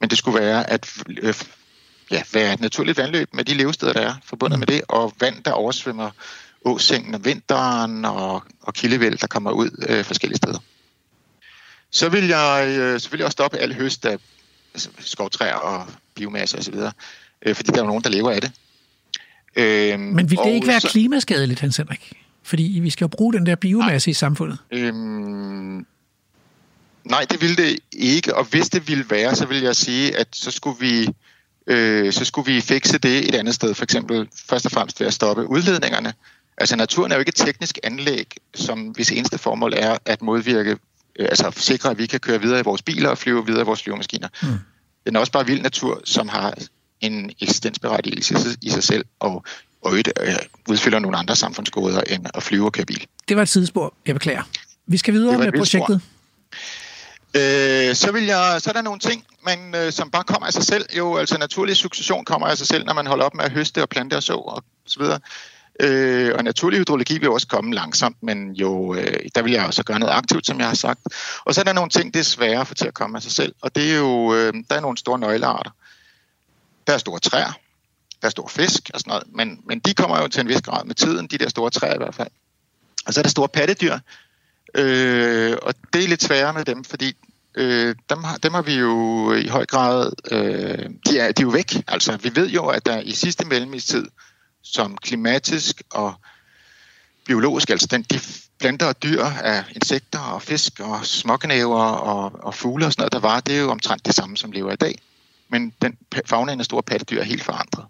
Men 0.00 0.10
det 0.10 0.18
skulle 0.18 0.40
være 0.40 0.70
at 0.70 0.88
øh, 1.22 1.34
ja, 2.10 2.22
være 2.32 2.54
et 2.54 2.60
naturligt 2.60 2.98
vandløb 2.98 3.28
med 3.34 3.44
de 3.44 3.54
levesteder, 3.54 3.92
der 3.92 4.00
er 4.00 4.14
forbundet 4.24 4.58
med 4.58 4.66
det, 4.66 4.80
og 4.88 5.12
vand, 5.20 5.42
der 5.44 5.50
oversvømmer 5.52 6.10
åsengen 6.64 7.14
om 7.14 7.24
vinteren 7.24 8.04
og, 8.04 8.42
og 8.62 8.74
kildevæld, 8.74 9.18
der 9.18 9.26
kommer 9.26 9.50
ud 9.50 9.84
øh, 9.88 10.04
forskellige 10.04 10.36
steder. 10.36 10.58
Så 11.90 12.08
vil 12.08 12.26
jeg 12.26 12.66
øh, 12.78 13.00
selvfølgelig 13.00 13.24
også 13.24 13.32
stoppe 13.32 13.58
al 13.58 13.74
høst 13.74 14.06
af 14.06 14.18
altså, 14.74 14.88
skovtræer 14.98 15.54
og 15.54 15.86
biomasse 16.14 16.58
osv., 16.58 16.74
øh, 17.42 17.54
fordi 17.54 17.70
der 17.70 17.76
er 17.76 17.82
jo 17.82 17.86
nogen, 17.86 18.04
der 18.04 18.10
lever 18.10 18.30
af 18.30 18.40
det. 18.40 18.52
Øh, 19.56 20.00
Men 20.00 20.30
vil 20.30 20.38
det 20.38 20.50
ikke 20.54 20.66
være 20.66 20.80
så- 20.80 20.88
klimaskadeligt, 20.88 21.60
Hans 21.60 21.76
Henrik? 21.76 22.12
Fordi 22.48 22.78
vi 22.82 22.90
skal 22.90 23.04
jo 23.04 23.08
bruge 23.08 23.32
den 23.32 23.46
der 23.46 23.54
biomasse 23.54 24.10
i 24.10 24.14
samfundet. 24.14 24.58
Øhm, 24.70 25.86
nej, 27.04 27.26
det 27.30 27.40
ville 27.40 27.56
det 27.56 27.78
ikke, 27.92 28.36
og 28.36 28.44
hvis 28.44 28.68
det 28.68 28.88
ville 28.88 29.04
være, 29.10 29.36
så 29.36 29.46
vil 29.46 29.62
jeg 29.62 29.76
sige, 29.76 30.16
at 30.16 30.28
så 30.32 30.50
skulle 30.50 30.76
vi 30.80 31.08
øh, 31.66 32.12
så 32.12 32.24
skulle 32.24 32.52
vi 32.52 32.60
fikse 32.60 32.98
det 32.98 33.28
et 33.28 33.34
andet 33.34 33.54
sted, 33.54 33.74
for 33.74 33.84
eksempel 33.84 34.28
først 34.48 34.66
og 34.66 34.72
fremmest 34.72 35.00
ved 35.00 35.06
at 35.06 35.14
stoppe 35.14 35.50
udledningerne. 35.50 36.12
Altså 36.58 36.76
naturen 36.76 37.12
er 37.12 37.16
jo 37.16 37.20
ikke 37.20 37.28
et 37.28 37.34
teknisk 37.34 37.78
anlæg, 37.82 38.34
som 38.54 38.80
hvis 38.88 39.12
eneste 39.12 39.38
formål 39.38 39.72
er 39.76 39.98
at 40.04 40.22
modvirke, 40.22 40.70
øh, 41.18 41.26
altså 41.30 41.52
sikre, 41.56 41.90
at 41.90 41.98
vi 41.98 42.06
kan 42.06 42.20
køre 42.20 42.40
videre 42.40 42.60
i 42.60 42.62
vores 42.62 42.82
biler 42.82 43.08
og 43.08 43.18
flyve 43.18 43.46
videre 43.46 43.62
i 43.62 43.64
vores 43.64 43.82
flyvemaskiner. 43.82 44.28
Mm. 44.42 44.48
Den 45.06 45.16
er 45.16 45.20
også 45.20 45.32
bare 45.32 45.46
vild 45.46 45.62
natur, 45.62 46.00
som 46.04 46.28
har 46.28 46.54
en 47.00 47.30
eksistensberettigelse 47.40 48.58
i 48.62 48.70
sig 48.70 48.82
selv, 48.82 49.04
og, 49.20 49.44
og 49.82 49.90
øvrigt, 49.90 50.12
øh, 50.20 50.34
udfylder 50.68 50.98
nogle 50.98 51.16
andre 51.16 51.36
samfundsgoder 51.36 52.00
end 52.00 52.26
at 52.34 52.42
flyve 52.42 52.64
og 52.66 52.72
køre 52.72 52.86
bil. 52.86 53.06
Det 53.28 53.36
var 53.36 53.42
et 53.42 53.48
sidespor. 53.48 53.94
Jeg 54.06 54.14
beklager. 54.14 54.42
Vi 54.86 54.96
skal 54.96 55.14
videre 55.14 55.38
med 55.38 55.52
projektet. 55.52 56.00
Øh, 57.34 57.94
så, 57.94 58.12
vil 58.12 58.24
jeg, 58.24 58.56
så 58.58 58.70
er 58.70 58.72
der 58.72 58.82
nogle 58.82 59.00
ting, 59.00 59.24
man, 59.44 59.74
øh, 59.76 59.92
som 59.92 60.10
bare 60.10 60.24
kommer 60.24 60.46
af 60.46 60.52
sig 60.52 60.62
selv. 60.62 60.86
Jo, 60.96 61.16
altså 61.16 61.38
naturlig 61.38 61.76
succession 61.76 62.24
kommer 62.24 62.46
af 62.46 62.58
sig 62.58 62.66
selv, 62.66 62.84
når 62.84 62.92
man 62.92 63.06
holder 63.06 63.24
op 63.24 63.34
med 63.34 63.44
at 63.44 63.52
høste 63.52 63.82
og 63.82 63.88
plante 63.88 64.16
og 64.16 64.22
så 64.22 64.34
og 64.34 64.64
så 64.86 65.00
videre. 65.00 65.20
Øh, 65.80 66.34
og 66.34 66.44
naturlig 66.44 66.78
hydrologi 66.78 67.18
vil 67.18 67.30
også 67.30 67.46
komme 67.46 67.74
langsomt, 67.74 68.16
men 68.22 68.52
jo, 68.52 68.94
øh, 68.94 69.18
der 69.34 69.42
vil 69.42 69.52
jeg 69.52 69.66
også 69.66 69.84
gøre 69.84 69.98
noget 69.98 70.12
aktivt, 70.12 70.46
som 70.46 70.58
jeg 70.58 70.68
har 70.68 70.74
sagt. 70.74 71.00
Og 71.44 71.54
så 71.54 71.60
er 71.60 71.64
der 71.64 71.72
nogle 71.72 71.90
ting, 71.90 72.14
det 72.14 72.20
er 72.20 72.24
svære 72.24 72.60
at 72.60 72.66
få 72.66 72.74
til 72.74 72.86
at 72.86 72.94
komme 72.94 73.16
af 73.16 73.22
sig 73.22 73.32
selv, 73.32 73.54
og 73.62 73.74
det 73.74 73.92
er 73.92 73.96
jo, 73.96 74.34
øh, 74.34 74.52
der 74.70 74.76
er 74.76 74.80
nogle 74.80 74.98
store 74.98 75.18
nøglearter. 75.18 75.70
Der 76.86 76.92
er 76.92 76.98
store 76.98 77.20
træer, 77.20 77.52
der 78.22 78.26
er 78.26 78.30
store 78.30 78.48
fisk 78.48 78.90
og 78.94 79.00
sådan 79.00 79.10
noget, 79.10 79.24
men, 79.34 79.60
men 79.66 79.78
de 79.78 79.94
kommer 79.94 80.20
jo 80.20 80.28
til 80.28 80.40
en 80.40 80.48
vis 80.48 80.62
grad 80.62 80.84
med 80.84 80.94
tiden, 80.94 81.26
de 81.26 81.38
der 81.38 81.48
store 81.48 81.70
træer 81.70 81.94
i 81.94 81.98
hvert 81.98 82.14
fald. 82.14 82.28
Og 83.06 83.14
så 83.14 83.20
er 83.20 83.22
der 83.22 83.30
store 83.30 83.48
pattedyr, 83.48 83.98
øh, 84.74 85.56
og 85.62 85.74
det 85.92 86.04
er 86.04 86.08
lidt 86.08 86.22
sværere 86.22 86.52
med 86.52 86.64
dem, 86.64 86.84
fordi 86.84 87.16
øh, 87.54 87.94
dem, 88.10 88.24
har, 88.24 88.36
dem 88.36 88.54
har 88.54 88.62
vi 88.62 88.74
jo 88.74 89.32
i 89.32 89.46
høj 89.46 89.66
grad, 89.66 90.12
øh, 90.30 90.90
de, 91.06 91.18
er, 91.18 91.32
de 91.32 91.42
er 91.42 91.42
jo 91.42 91.48
væk. 91.48 91.82
Altså, 91.88 92.16
vi 92.16 92.30
ved 92.34 92.48
jo, 92.48 92.66
at 92.66 92.86
der 92.86 93.00
i 93.00 93.12
sidste 93.12 93.46
mellemistid, 93.46 94.06
som 94.62 94.96
klimatisk 94.96 95.82
og 95.90 96.14
biologisk, 97.26 97.70
altså 97.70 97.86
den, 97.90 98.02
de 98.02 98.20
planter 98.58 98.86
og 98.86 99.02
dyr 99.02 99.24
af 99.24 99.64
insekter 99.74 100.18
og 100.18 100.42
fisk 100.42 100.80
og 100.80 101.06
småknæver 101.06 101.82
og, 101.82 102.44
og 102.44 102.54
fugle 102.54 102.86
og 102.86 102.92
sådan 102.92 103.02
noget, 103.02 103.12
der 103.12 103.28
var, 103.28 103.40
det 103.40 103.56
er 103.56 103.60
jo 103.60 103.70
omtrent 103.70 104.06
det 104.06 104.14
samme, 104.14 104.36
som 104.36 104.52
lever 104.52 104.72
i 104.72 104.76
dag. 104.76 104.98
Men 105.48 105.72
den 105.82 105.96
fauna 106.26 106.52
af 106.52 106.64
store 106.64 106.82
pattedyr 106.82 107.20
er 107.20 107.24
helt 107.24 107.44
forandret. 107.44 107.84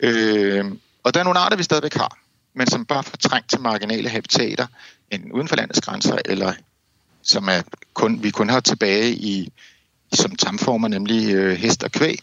Øh, 0.00 0.64
og 1.02 1.14
der 1.14 1.20
er 1.20 1.24
nogle 1.24 1.38
arter, 1.38 1.56
vi 1.56 1.62
stadigvæk 1.62 1.94
har, 1.94 2.18
men 2.54 2.66
som 2.66 2.84
bare 2.84 3.02
får 3.02 3.16
trængt 3.16 3.50
til 3.50 3.60
marginale 3.60 4.08
habitater, 4.08 4.66
enten 5.10 5.32
uden 5.32 5.48
for 5.48 5.56
landets 5.56 5.80
grænser, 5.80 6.18
eller 6.24 6.52
som 7.22 7.48
er 7.48 7.62
kun, 7.94 8.22
vi 8.22 8.30
kun 8.30 8.48
har 8.48 8.60
tilbage 8.60 9.10
i, 9.10 9.52
som 10.12 10.36
tamformer, 10.36 10.88
nemlig 10.88 11.34
øh, 11.34 11.56
hest 11.56 11.82
og 11.82 11.92
kvæg. 11.92 12.18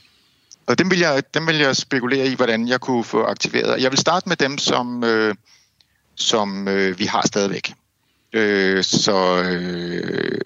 Og 0.68 0.80
dem 0.80 0.92
vil, 0.92 1.00
jeg, 1.00 1.24
dem 1.34 1.48
vil 1.48 1.58
jeg 1.58 1.76
spekulere 1.76 2.28
i, 2.28 2.36
hvordan 2.36 2.68
jeg 2.68 2.80
kunne 2.80 3.04
få 3.04 3.24
aktiveret. 3.24 3.82
Jeg 3.82 3.92
vil 3.92 4.00
starte 4.00 4.30
med 4.30 4.38
dem, 4.38 4.58
som, 4.58 5.04
øh, 5.04 5.36
som 6.16 6.68
øh, 6.68 7.00
vi 7.00 7.06
har 7.06 7.28
stadigvæk. 7.28 7.74
Øh, 8.34 8.84
så 8.84 9.44
øh, 9.44 10.42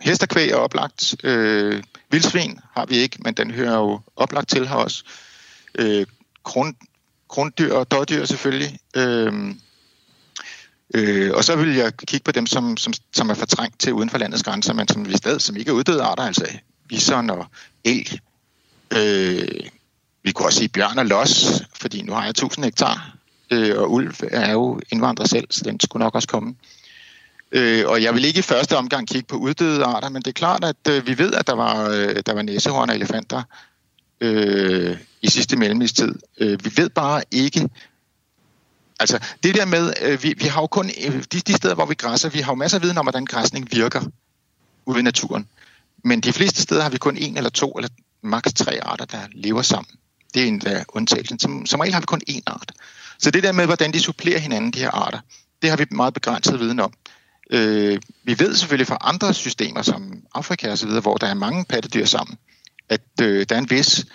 hest 0.00 0.22
og 0.22 0.28
kvæg 0.28 0.50
er 0.50 0.56
oplagt. 0.56 1.14
Øh, 1.24 1.82
vildsvin 2.10 2.60
har 2.76 2.86
vi 2.86 2.96
ikke, 2.96 3.18
men 3.20 3.34
den 3.34 3.50
hører 3.50 3.74
jo 3.76 4.00
oplagt 4.16 4.48
til 4.48 4.68
her 4.68 4.76
også. 4.76 5.04
Øh, 5.74 6.06
grund, 6.42 6.74
grunddyr 7.28 7.74
og 7.74 7.90
dårdyr 7.90 8.24
selvfølgelig. 8.24 8.78
Øhm, 8.96 9.60
Øh, 10.94 11.30
og 11.34 11.44
så 11.44 11.56
vil 11.56 11.74
jeg 11.74 11.96
kigge 11.96 12.24
på 12.24 12.32
dem, 12.32 12.46
som, 12.46 12.76
som, 12.76 12.92
som 13.12 13.30
er 13.30 13.34
fortrængt 13.34 13.80
til 13.80 13.92
uden 13.92 14.10
for 14.10 14.18
landets 14.18 14.42
grænser, 14.42 14.72
men 14.72 14.88
som 14.88 15.08
vi 15.08 15.16
stadig, 15.16 15.40
som 15.40 15.56
ikke 15.56 15.68
er 15.68 15.74
uddøde 15.74 16.02
arter, 16.02 16.22
altså 16.22 16.46
bison 16.88 17.30
og 17.30 17.46
elg. 17.84 18.18
Øh, 18.96 19.48
vi 20.22 20.32
kunne 20.32 20.46
også 20.46 20.58
sige 20.58 20.68
bjørn 20.68 20.98
og 20.98 21.06
los, 21.06 21.62
fordi 21.74 22.02
nu 22.02 22.12
har 22.12 22.22
jeg 22.22 22.30
1000 22.30 22.64
hektar, 22.64 23.16
øh, 23.50 23.78
og 23.78 23.92
ulv 23.92 24.14
er 24.30 24.52
jo 24.52 24.80
indvandrer 24.92 25.26
selv, 25.26 25.46
så 25.50 25.64
den 25.64 25.80
skulle 25.80 26.04
nok 26.04 26.14
også 26.14 26.28
komme. 26.28 26.54
Øh, 27.52 27.84
og 27.86 28.02
jeg 28.02 28.14
vil 28.14 28.24
ikke 28.24 28.38
i 28.38 28.42
første 28.42 28.76
omgang 28.76 29.08
kigge 29.08 29.26
på 29.26 29.36
uddøde 29.36 29.84
arter, 29.84 30.08
men 30.08 30.22
det 30.22 30.28
er 30.28 30.32
klart, 30.32 30.64
at 30.64 30.88
øh, 30.88 31.06
vi 31.06 31.18
ved, 31.18 31.32
at 31.32 31.46
der 31.46 31.54
var, 31.54 31.88
øh, 31.88 32.22
der 32.26 32.34
var 32.34 32.42
næsehorn 32.42 32.90
og 32.90 32.94
elefanter 32.94 33.42
øh, 34.20 34.96
i 35.22 35.30
sidste 35.30 35.56
mellemistid. 35.56 36.14
Øh, 36.40 36.64
vi 36.64 36.72
ved 36.76 36.88
bare 36.88 37.22
ikke, 37.30 37.68
Altså, 39.00 39.18
det 39.42 39.54
der 39.54 39.64
med, 39.64 39.92
øh, 40.02 40.22
vi, 40.22 40.34
vi 40.38 40.46
har 40.46 40.60
jo 40.60 40.66
kun, 40.66 40.90
øh, 41.06 41.24
de, 41.32 41.40
de 41.40 41.52
steder, 41.52 41.74
hvor 41.74 41.86
vi 41.86 41.94
græsser, 41.94 42.28
vi 42.28 42.40
har 42.40 42.52
jo 42.52 42.56
masser 42.56 42.78
af 42.78 42.82
viden 42.82 42.98
om, 42.98 43.04
hvordan 43.04 43.24
græsning 43.24 43.68
virker 43.72 44.00
ude 44.86 44.98
i 44.98 45.02
naturen. 45.02 45.48
Men 46.04 46.20
de 46.20 46.32
fleste 46.32 46.62
steder 46.62 46.82
har 46.82 46.90
vi 46.90 46.98
kun 46.98 47.16
en 47.16 47.36
eller 47.36 47.50
to, 47.50 47.72
eller 47.72 47.88
maks 48.22 48.52
tre 48.52 48.78
arter, 48.82 49.04
der 49.04 49.18
lever 49.32 49.62
sammen. 49.62 49.90
Det 50.34 50.42
er 50.42 50.46
en 50.46 50.60
der 50.60 50.84
undtagelsen. 50.88 51.38
Som, 51.38 51.66
som 51.66 51.80
regel 51.80 51.92
har 51.94 52.00
vi 52.00 52.06
kun 52.06 52.22
én 52.30 52.40
art. 52.46 52.72
Så 53.18 53.30
det 53.30 53.42
der 53.42 53.52
med, 53.52 53.66
hvordan 53.66 53.92
de 53.92 54.00
supplerer 54.00 54.38
hinanden, 54.38 54.70
de 54.70 54.78
her 54.78 54.90
arter, 54.90 55.18
det 55.62 55.70
har 55.70 55.76
vi 55.76 55.86
meget 55.90 56.14
begrænset 56.14 56.60
viden 56.60 56.80
om. 56.80 56.92
Øh, 57.50 58.00
vi 58.24 58.38
ved 58.38 58.54
selvfølgelig 58.54 58.86
fra 58.86 58.98
andre 59.00 59.34
systemer, 59.34 59.82
som 59.82 60.22
Afrika 60.34 60.70
og 60.70 60.78
så 60.78 60.86
videre, 60.86 61.00
hvor 61.00 61.16
der 61.16 61.26
er 61.26 61.34
mange 61.34 61.64
pattedyr 61.64 62.04
sammen, 62.04 62.38
at 62.88 63.00
øh, 63.22 63.46
der 63.48 63.54
er 63.54 63.58
en 63.58 63.70
vis 63.70 64.06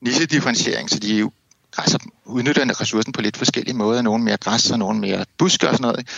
nichedifferentiering, 0.00 0.90
så 0.90 0.98
de 0.98 1.30
græsser 1.70 1.98
udnytter 2.24 2.80
ressourcen 2.80 3.12
på 3.12 3.20
lidt 3.20 3.36
forskellige 3.36 3.76
måder. 3.76 4.02
Nogle 4.02 4.24
mere 4.24 4.36
græs 4.36 4.70
og 4.70 4.78
nogle 4.78 5.00
mere 5.00 5.24
buske 5.38 5.68
og 5.68 5.74
sådan 5.74 5.82
noget. 5.82 6.08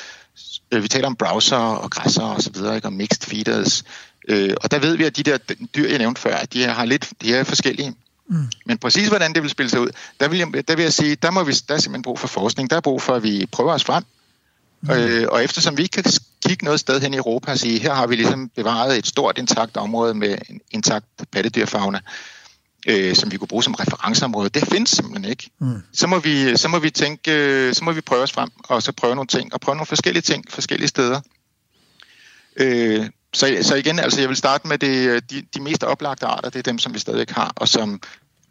Øh, 0.72 0.83
Vi 0.83 0.89
taler 0.89 1.07
om 1.07 1.16
browser 1.16 1.57
og 1.57 1.91
græsser 1.91 2.22
og 2.22 2.43
så 2.43 2.51
videre, 2.51 2.76
ikke? 2.76 2.89
og 2.89 2.93
mixed 2.93 3.26
feeders. 3.26 3.85
Øh, 4.28 4.55
og 4.62 4.70
der 4.70 4.78
ved 4.78 4.97
vi, 4.97 5.05
at 5.05 5.16
de 5.16 5.22
der 5.22 5.39
dyr, 5.76 5.89
jeg 5.89 5.99
nævnte 5.99 6.20
før, 6.20 6.45
de 6.53 6.64
har 6.64 6.85
lidt 6.85 7.11
de 7.22 7.35
er 7.35 7.45
forskellige. 7.45 7.95
Mm. 8.28 8.49
Men 8.66 8.78
præcis 8.78 9.09
hvordan 9.09 9.33
det 9.33 9.43
vil 9.43 9.51
spille 9.51 9.70
sig 9.70 9.81
ud, 9.81 9.89
der 10.20 10.28
vil 10.28 10.39
jeg, 10.39 10.68
der 10.68 10.76
vil 10.76 10.83
jeg 10.83 10.93
sige, 10.93 11.16
der, 11.16 11.31
må 11.31 11.43
vi, 11.45 11.53
der 11.53 11.74
er 11.74 11.78
simpelthen 11.78 12.03
brug 12.03 12.18
for 12.18 12.28
forskning. 12.28 12.70
Der 12.70 12.76
er 12.76 12.81
brug 12.81 13.03
for, 13.03 13.14
at 13.14 13.22
vi 13.22 13.47
prøver 13.53 13.72
os 13.72 13.85
frem. 13.85 14.05
Mm. 14.81 14.91
Øh, 14.91 15.28
og 15.31 15.45
eftersom 15.45 15.76
vi 15.76 15.83
ikke 15.83 16.03
kan 16.03 16.12
kigge 16.47 16.64
noget 16.64 16.81
sted 16.81 17.01
hen 17.01 17.14
i 17.14 17.16
Europa 17.16 17.53
og 17.53 17.59
sige, 17.59 17.81
her 17.81 17.95
har 17.95 18.07
vi 18.07 18.16
ligesom 18.16 18.49
bevaret 18.49 18.99
et 18.99 19.07
stort 19.07 19.39
intakt 19.39 19.76
område 19.76 20.14
med 20.14 20.39
en 20.49 20.61
intakt 20.70 21.07
pattedyrfauna, 21.33 21.99
øh, 21.99 22.03
som 23.14 23.33
vi 23.33 23.37
kunne 23.37 23.49
bruge 23.49 23.62
som 23.62 23.74
referenceområde. 23.74 24.49
Det 24.49 24.68
findes 24.68 24.91
simpelthen 24.91 25.24
ikke. 25.24 25.51
Mm. 25.59 25.83
Så, 25.93 26.07
må 26.07 26.18
vi, 26.18 26.57
så 26.57 26.68
må 26.68 26.78
vi 26.78 26.91
tænke, 26.91 27.33
øh, 27.33 27.74
så 27.74 27.85
må 27.85 27.93
vi 27.93 28.01
prøve 28.01 28.22
os 28.22 28.33
frem, 28.33 28.51
og 28.64 28.83
så 28.83 28.93
prøve 28.93 29.14
nogle 29.14 29.28
ting, 29.28 29.55
og 29.55 29.61
prøve 29.61 29.76
nogle 29.76 29.87
forskellige 29.87 30.22
ting 30.22 30.45
forskellige 30.49 30.89
steder. 30.89 31.20
Øh, 32.57 33.07
så, 33.33 33.59
så 33.62 33.74
igen, 33.74 33.99
altså 33.99 34.20
jeg 34.20 34.28
vil 34.28 34.37
starte 34.37 34.68
med 34.68 34.78
det, 34.78 35.31
de, 35.31 35.43
de 35.55 35.61
mest 35.61 35.85
oplagte 35.85 36.26
arter, 36.26 36.51
det 36.51 36.59
er 36.59 36.62
dem, 36.62 36.78
som 36.78 36.95
vi 36.95 36.99
stadigvæk 36.99 37.31
har, 37.31 37.53
og 37.57 37.68
som 37.68 38.01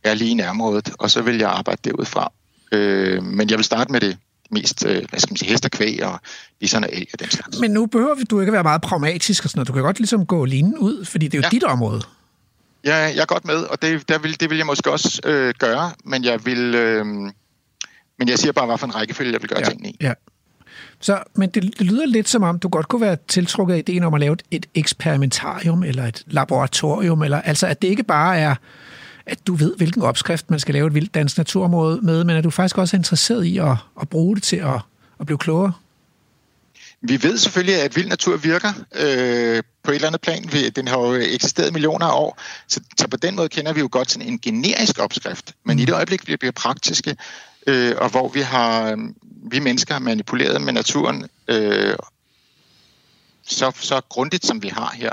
er 0.03 0.13
lige 0.13 0.31
i 0.31 0.33
nærområdet, 0.33 0.91
og 0.99 1.11
så 1.11 1.21
vil 1.21 1.37
jeg 1.37 1.49
arbejde 1.49 1.89
derudfra. 1.89 2.31
Øh, 2.71 3.23
men 3.23 3.49
jeg 3.49 3.57
vil 3.57 3.65
starte 3.65 3.91
med 3.91 4.01
det 4.01 4.17
mest, 4.51 4.85
øh, 4.85 5.05
hvad 5.09 5.19
skal 5.19 5.31
man 5.31 5.37
sige, 5.37 5.49
hest 5.49 5.65
og 5.65 5.71
kvæg 5.71 6.03
og 6.03 6.19
elg 6.61 7.07
og 7.13 7.19
den 7.19 7.29
slags. 7.29 7.59
Men 7.59 7.71
nu 7.71 7.85
behøver 7.85 8.15
du 8.29 8.39
ikke 8.39 8.49
at 8.49 8.53
være 8.53 8.63
meget 8.63 8.81
pragmatisk 8.81 9.43
og 9.43 9.49
sådan 9.49 9.59
noget. 9.59 9.67
Du 9.67 9.73
kan 9.73 9.83
godt 9.83 9.99
ligesom 9.99 10.25
gå 10.25 10.45
linen 10.45 10.77
ud, 10.77 11.05
fordi 11.05 11.27
det 11.27 11.33
er 11.33 11.37
jo. 11.37 11.43
Ja. 11.43 11.49
dit 11.49 11.63
område. 11.63 12.01
Ja, 12.85 12.95
jeg 12.95 13.17
er 13.17 13.25
godt 13.25 13.45
med, 13.45 13.55
og 13.55 13.81
det, 13.81 14.09
der 14.09 14.19
vil, 14.19 14.39
det 14.39 14.49
vil 14.49 14.57
jeg 14.57 14.65
måske 14.65 14.91
også 14.91 15.21
øh, 15.25 15.53
gøre, 15.59 15.91
men 16.05 16.23
jeg 16.23 16.45
vil... 16.45 16.75
Øh, 16.75 17.05
men 18.19 18.29
jeg 18.29 18.39
siger 18.39 18.51
bare, 18.51 18.65
hvad 18.65 18.77
for 18.77 18.87
en 18.87 18.95
rækkefølge 18.95 19.31
jeg 19.31 19.41
vil 19.41 19.49
gøre 19.49 19.59
ja. 19.59 19.65
tingene 19.65 19.89
i. 19.89 19.97
Ja. 20.01 20.13
Så, 20.99 21.23
men 21.35 21.49
det, 21.49 21.63
det 21.63 21.81
lyder 21.81 22.05
lidt 22.05 22.29
som 22.29 22.43
om, 22.43 22.59
du 22.59 22.67
godt 22.69 22.87
kunne 22.87 23.01
være 23.01 23.17
tiltrukket 23.27 23.73
af 23.73 23.77
ideen 23.77 24.03
om 24.03 24.13
at 24.13 24.19
lave 24.19 24.37
et, 24.51 24.65
eksperimentarium 24.75 25.83
eller 25.83 26.05
et 26.05 26.23
laboratorium, 26.27 27.21
eller 27.21 27.41
altså 27.41 27.67
at 27.67 27.81
det 27.81 27.87
ikke 27.87 28.03
bare 28.03 28.37
er, 28.37 28.55
at 29.25 29.47
du 29.47 29.55
ved, 29.55 29.77
hvilken 29.77 30.01
opskrift 30.01 30.49
man 30.49 30.59
skal 30.59 30.73
lave 30.73 30.87
et 30.87 30.93
vildt 30.93 31.13
dansk 31.13 31.37
naturområde 31.37 31.99
med, 32.01 32.23
men 32.23 32.37
at 32.37 32.43
du 32.43 32.49
faktisk 32.49 32.77
også 32.77 32.97
er 32.97 32.99
interesseret 32.99 33.43
i 33.43 33.57
at, 33.57 33.75
at 34.01 34.09
bruge 34.09 34.35
det 34.35 34.43
til 34.43 34.55
at, 34.55 34.81
at 35.19 35.25
blive 35.25 35.37
klogere. 35.37 35.73
Vi 37.01 37.23
ved 37.23 37.37
selvfølgelig, 37.37 37.81
at 37.81 37.95
vild 37.95 38.07
natur 38.07 38.37
virker 38.37 38.73
øh, 38.95 39.63
på 39.83 39.91
et 39.91 39.95
eller 39.95 40.07
andet 40.07 40.21
plan. 40.21 40.43
Den 40.75 40.87
har 40.87 40.99
jo 40.99 41.13
eksisteret 41.13 41.73
millioner 41.73 42.05
af 42.05 42.19
år, 42.19 42.41
så, 42.67 42.79
så 42.97 43.07
på 43.07 43.17
den 43.17 43.35
måde 43.35 43.49
kender 43.49 43.73
vi 43.73 43.79
jo 43.79 43.89
godt 43.91 44.11
sådan 44.11 44.27
en 44.27 44.39
generisk 44.39 44.99
opskrift. 44.99 45.53
Men 45.63 45.79
i 45.79 45.85
det 45.85 45.93
øjeblik, 45.93 46.27
vi 46.27 46.37
bliver 46.37 46.51
praktiske, 46.51 47.15
øh, 47.67 47.95
og 47.97 48.09
hvor 48.09 48.27
vi 48.27 48.41
har 48.41 48.91
øh, 48.91 48.97
vi 49.51 49.59
mennesker 49.59 49.93
har 49.93 49.99
manipuleret 49.99 50.61
med 50.61 50.73
naturen 50.73 51.25
øh, 51.47 51.95
så, 53.47 53.71
så 53.75 54.01
grundigt, 54.09 54.45
som 54.45 54.63
vi 54.63 54.67
har 54.67 54.91
her, 54.95 55.11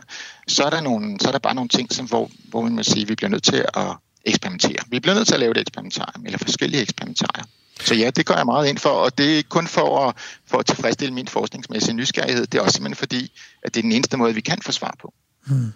så 0.49 0.65
er 0.65 0.71
der, 0.71 0.81
nogle, 0.81 1.21
så 1.21 1.29
er 1.29 1.33
der 1.33 1.39
bare 1.39 1.55
nogle 1.55 1.69
ting, 1.69 1.93
som, 1.93 2.07
hvor, 2.07 2.31
hvor 2.49 2.63
vi 2.63 2.71
må 2.71 2.83
sige, 2.83 3.03
at 3.03 3.09
vi 3.09 3.15
bliver 3.15 3.31
nødt 3.31 3.43
til 3.43 3.65
at 3.75 3.97
eksperimentere. 4.25 4.77
Vi 4.89 5.01
bliver 5.01 5.15
nødt 5.15 5.27
til 5.27 5.35
at 5.35 5.41
lave 5.41 5.51
et 5.51 5.59
eksperimentarium, 5.59 6.27
eller 6.27 6.39
forskellige 6.39 6.83
eksperimentarier. 6.83 7.45
Så 7.81 7.95
ja, 7.95 8.11
det 8.11 8.27
går 8.27 8.35
jeg 8.35 8.47
meget 8.47 8.69
ind 8.69 8.79
for, 8.79 8.91
og 8.91 9.19
det 9.19 9.33
er 9.33 9.37
ikke 9.37 9.49
kun 9.49 9.67
for 9.67 10.09
at, 10.09 10.15
for 10.47 10.59
at 10.59 10.67
tilfredsstille 10.67 11.15
min 11.15 11.29
forskningsmæssige 11.29 11.95
nysgerrighed, 11.95 12.47
det 12.47 12.59
er 12.59 12.63
også 12.63 12.75
simpelthen 12.75 12.97
fordi, 12.97 13.33
at 13.63 13.75
det 13.75 13.81
er 13.81 13.83
den 13.83 13.93
eneste 13.93 14.17
måde, 14.17 14.35
vi 14.35 14.41
kan 14.41 14.59
få 14.63 14.73
svar 14.73 14.95
på. 15.01 15.13
Hmm. 15.47 15.73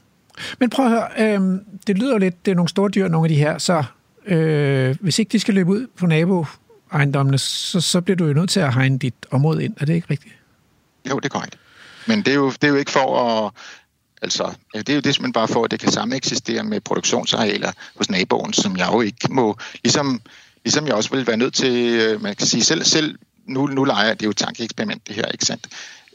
Men 0.58 0.70
prøv 0.70 0.86
at 0.86 0.90
høre, 0.90 1.08
øh, 1.18 1.58
det 1.86 1.98
lyder 1.98 2.12
jo 2.12 2.18
lidt, 2.18 2.44
det 2.44 2.50
er 2.50 2.54
nogle 2.54 2.68
store 2.68 2.90
dyr, 2.90 3.08
nogle 3.08 3.24
af 3.24 3.28
de 3.28 3.34
her, 3.34 3.58
så 3.58 3.84
øh, 4.26 4.96
hvis 5.00 5.18
ikke 5.18 5.32
de 5.32 5.40
skal 5.40 5.54
løbe 5.54 5.70
ud 5.70 5.86
på 5.96 6.06
naboejendommene, 6.06 7.38
så, 7.38 7.80
så 7.80 8.00
bliver 8.00 8.16
du 8.16 8.26
jo 8.26 8.32
nødt 8.32 8.50
til 8.50 8.60
at 8.60 8.74
hegne 8.74 8.98
dit 8.98 9.14
område 9.30 9.64
ind. 9.64 9.74
Er 9.80 9.84
det 9.84 9.94
ikke 9.94 10.06
rigtigt? 10.10 10.34
Jo, 11.10 11.16
det 11.16 11.24
er 11.24 11.28
korrekt. 11.28 11.58
Men 12.06 12.18
det 12.18 12.28
er 12.28 12.34
jo, 12.34 12.50
det 12.50 12.64
er 12.64 12.68
jo 12.68 12.76
ikke 12.76 12.90
for 12.90 13.18
at... 13.46 13.52
Altså, 14.22 14.54
det 14.74 14.88
er 14.88 14.94
jo 14.94 15.00
det 15.00 15.14
simpelthen 15.14 15.32
bare 15.32 15.48
for, 15.48 15.64
at 15.64 15.70
det 15.70 15.80
kan 15.80 15.92
samme 15.92 16.16
eksistere 16.16 16.64
med 16.64 16.80
produktionsarealer 16.80 17.72
hos 17.96 18.10
naboen, 18.10 18.52
som 18.52 18.76
jeg 18.76 18.88
jo 18.92 19.00
ikke 19.00 19.28
må... 19.30 19.56
Ligesom, 19.84 20.20
ligesom 20.64 20.86
jeg 20.86 20.94
også 20.94 21.10
vil 21.10 21.26
være 21.26 21.36
nødt 21.36 21.54
til... 21.54 21.72
øh, 22.00 22.22
Man 22.22 22.36
kan 22.36 22.46
sige, 22.46 22.64
selv, 22.64 22.84
selv 22.84 23.18
nu, 23.46 23.66
nu 23.66 23.84
leger 23.84 24.06
jeg, 24.06 24.20
det 24.20 24.22
er 24.22 24.26
jo 24.26 24.30
et 24.30 24.36
tankeeksperiment, 24.36 25.08
det 25.08 25.16
her, 25.16 25.26
ikke 25.26 25.44
sandt? 25.44 25.66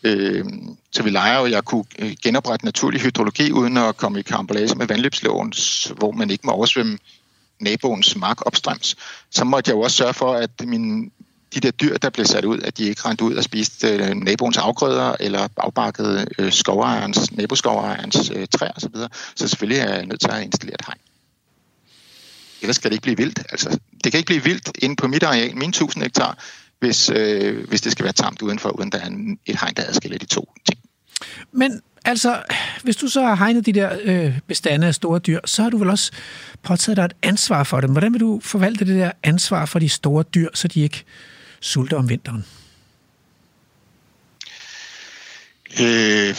Øh, 0.04 0.46
så 0.92 1.04
vi 1.04 1.10
leger 1.10 1.40
jo, 1.40 1.46
at 1.46 1.52
jeg 1.52 1.64
kunne 1.64 1.84
øh, 2.00 2.16
genoprette 2.24 2.66
naturlig 2.66 3.02
hydrologi, 3.02 3.52
uden 3.52 3.78
at 3.78 3.98
komme 3.98 4.20
i 4.20 4.22
karambolage 4.22 4.76
med 4.76 4.88
vandløbsloven, 4.88 5.54
hvor 5.98 6.12
man 6.12 6.30
ikke 6.30 6.48
må 6.48 6.52
oversvømme 6.52 6.98
naboens 7.60 8.16
mark 8.16 8.46
opstrøms. 8.46 8.96
Så 9.32 9.44
måtte 9.44 9.70
jeg 9.70 9.76
jo 9.76 9.82
også 9.82 9.98
sørge 9.98 10.14
for, 10.14 10.34
at 10.34 10.50
min, 10.64 11.12
de 11.54 11.60
der 11.60 11.72
dyr, 11.72 11.98
der 11.98 12.10
blev 12.10 12.26
sat 12.26 12.46
ud, 12.46 12.60
at 12.60 12.78
de 12.78 12.84
ikke 12.84 13.02
rendte 13.06 13.24
ud 13.24 13.36
og 13.36 13.44
spiste 13.44 13.88
øh, 13.88 14.10
naboens 14.10 14.58
afgrøder, 14.58 15.16
eller 15.20 15.48
bagbakkede 15.48 16.26
øh, 16.40 16.52
skovejerens, 16.52 17.32
naboskovejerens 17.32 18.32
øh, 18.36 18.48
træer 18.48 18.72
osv. 18.76 18.90
Så, 18.96 19.08
så 19.36 19.48
selvfølgelig 19.48 19.82
er 19.82 19.96
jeg 19.96 20.06
nødt 20.06 20.20
til 20.20 20.32
at 20.32 20.44
installere 20.44 20.76
et 20.80 20.86
hegn. 20.86 21.00
Ellers 22.62 22.76
skal 22.76 22.90
det 22.92 22.96
ikke 22.96 23.02
blive 23.04 23.18
vildt. 23.18 23.40
Altså, 23.50 23.80
det 24.04 24.12
kan 24.12 24.18
ikke 24.18 24.28
blive 24.28 24.44
vildt 24.44 24.70
inde 24.80 24.96
på 24.96 25.08
mit 25.08 25.24
areal, 25.24 25.58
mine 25.58 25.70
1000 25.70 26.04
hektar, 26.04 26.38
hvis, 26.80 27.10
øh, 27.10 27.68
hvis 27.68 27.82
det 27.82 27.92
skal 27.92 28.04
være 28.04 28.14
tamt 28.14 28.42
udenfor, 28.42 28.70
uden 28.70 28.92
der 28.92 28.98
er 28.98 29.06
en- 29.08 29.40
et 29.46 29.60
hegn, 29.60 29.74
der 29.74 29.84
adskiller 29.88 30.18
de 30.18 30.26
to 30.26 30.54
ting. 30.70 30.80
Men 31.52 31.82
altså, 32.06 32.44
hvis 32.84 32.96
du 32.96 33.08
så 33.08 33.22
har 33.22 33.36
hegnet 33.36 33.66
de 33.66 33.74
der 33.74 33.98
øh, 34.04 34.40
bestande 34.48 34.88
af 34.88 34.96
store 34.96 35.20
dyr, 35.20 35.40
så 35.46 35.64
har 35.64 35.70
du 35.70 35.78
vel 35.78 35.90
også 35.90 36.12
påtaget 36.64 36.98
dig 36.98 37.04
et 37.06 37.14
ansvar 37.24 37.64
for 37.64 37.82
dem. 37.82 37.92
Hvordan 37.92 38.14
vil 38.14 38.20
du 38.22 38.40
forvalte 38.44 38.86
det 38.86 38.96
der 38.96 39.12
ansvar 39.24 39.66
for 39.66 39.80
de 39.80 39.90
store 39.90 40.24
dyr, 40.24 40.50
så 40.54 40.68
de 40.68 40.82
ikke 40.82 41.04
sulter 41.62 41.98
om 41.98 42.10
vinteren? 42.10 42.46
Øh, 45.82 46.36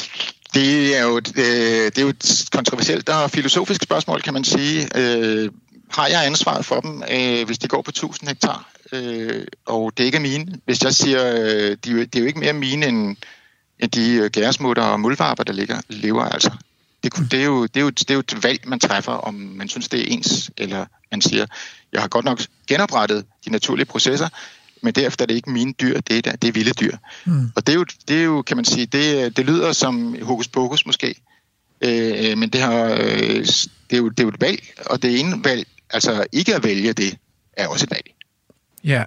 det 0.55 0.97
er 0.97 1.03
jo 1.03 1.17
et, 1.17 1.33
øh, 1.39 1.45
det 1.85 1.99
er 1.99 2.03
jo 2.03 2.09
et 2.09 2.45
kontroversielt 2.53 3.09
og 3.09 3.31
filosofisk 3.31 3.83
spørgsmål, 3.83 4.23
kan 4.23 4.33
man 4.35 4.45
sige. 4.45 4.89
Øh, 4.97 5.51
har 5.91 6.07
jeg 6.07 6.27
ansvaret 6.27 6.65
for 6.65 6.81
dem, 6.81 7.03
øh, 7.11 7.47
hvis 7.47 7.59
de 7.59 7.69
går 7.69 7.83
på 7.83 7.91
1000 7.91 8.29
hektar, 8.29 8.69
øh, 8.93 9.47
og 9.67 9.93
det 9.97 10.05
ikke 10.05 10.17
er 10.17 10.21
mine? 10.21 10.61
Hvis 10.65 10.85
jeg 10.85 10.95
siger, 10.95 11.35
øh, 11.35 11.77
de, 11.85 11.91
er 11.91 12.05
det 12.05 12.17
er 12.17 12.21
jo 12.21 12.27
ikke 12.27 12.41
mere 12.41 12.53
mine 12.53 12.87
end, 12.87 13.17
end 13.79 13.91
de 13.91 14.13
øh, 14.13 14.31
gæresmutter 14.31 14.83
og 14.83 15.01
muldvarper, 15.01 15.45
der 15.45 15.53
ligger, 15.53 15.81
lever 15.89 16.25
altså. 16.25 16.51
Det, 17.03 17.31
det, 17.31 17.41
er 17.41 17.45
jo, 17.45 17.63
det, 17.63 17.77
er 17.77 17.81
jo, 17.81 17.91
det 17.91 18.11
er 18.11 18.15
jo 18.15 18.21
et 18.21 18.43
valg, 18.43 18.61
man 18.67 18.81
træffer, 18.81 19.13
om 19.13 19.35
man 19.35 19.69
synes, 19.69 19.89
det 19.89 20.01
er 20.01 20.05
ens, 20.15 20.51
eller 20.57 20.87
man 21.11 21.21
siger, 21.21 21.47
jeg 21.93 22.01
har 22.01 22.09
godt 22.09 22.25
nok 22.25 22.41
genoprettet 22.67 23.25
de 23.45 23.51
naturlige 23.51 23.87
processer, 23.87 24.29
men 24.83 24.95
derefter 24.95 25.25
er 25.25 25.27
det 25.27 25.35
ikke 25.35 25.51
mine 25.51 25.73
dyr, 25.73 26.01
det 26.01 26.19
er, 26.19 26.23
der, 26.23 26.37
det 26.37 26.49
er 26.49 26.53
vilde 26.53 26.73
dyr. 26.73 26.97
Mm. 27.25 27.53
Og 27.57 27.67
det 27.67 27.73
er 27.73 27.77
jo, 27.77 27.85
det 28.09 28.19
er 28.19 28.23
jo 28.25 28.43
kan 28.43 28.57
man 28.57 28.65
sige, 28.65 28.87
det, 28.87 29.37
det 29.37 29.47
lyder 29.47 29.73
som 29.73 30.17
hokus 30.23 30.49
pokus 30.49 30.87
måske, 30.87 31.15
øh, 31.81 32.39
men 32.39 32.49
det, 32.49 32.61
har, 32.61 32.85
øh, 32.85 33.47
det, 33.91 33.93
er 33.93 33.97
jo, 33.97 34.09
det 34.09 34.21
er 34.21 34.25
jo 34.25 34.29
et 34.29 34.41
valg, 34.41 34.63
og 34.87 35.03
det 35.03 35.21
ene 35.21 35.45
valg, 35.45 35.67
altså 35.91 36.27
ikke 36.33 36.55
at 36.55 36.65
vælge 36.65 36.93
det, 36.93 37.19
er 37.57 37.69
også 37.69 37.85
et 37.85 37.91
valg. 37.91 38.15
Ja. 38.85 39.05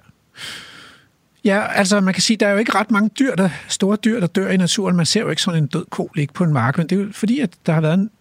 Ja, 1.44 1.74
altså 1.74 2.00
man 2.00 2.14
kan 2.14 2.24
sige, 2.24 2.38
der 2.38 2.48
er 2.48 2.52
jo 2.52 2.58
ikke 2.58 2.76
ret 2.76 2.92
mange 2.92 3.10
dyr, 3.20 3.36
der, 3.36 3.50
store 3.68 3.98
dyr, 3.98 4.20
der 4.20 4.28
dør 4.28 4.50
i 4.50 4.58
naturen. 4.58 4.96
Man 4.96 5.06
ser 5.06 5.22
jo 5.22 5.30
ikke 5.30 5.42
sådan 5.42 5.64
en 5.64 5.68
død 5.68 5.86
ko 5.90 6.12
ligge 6.16 6.34
på 6.34 6.44
en 6.44 6.54
mark, 6.54 6.78
men 6.78 6.90
det 6.90 7.00
er 7.00 7.04
jo 7.04 7.10
fordi, 7.12 7.40
at 7.40 7.50
der 7.66 7.74
har 7.74 7.82
været 7.82 7.94
en, 7.94 8.12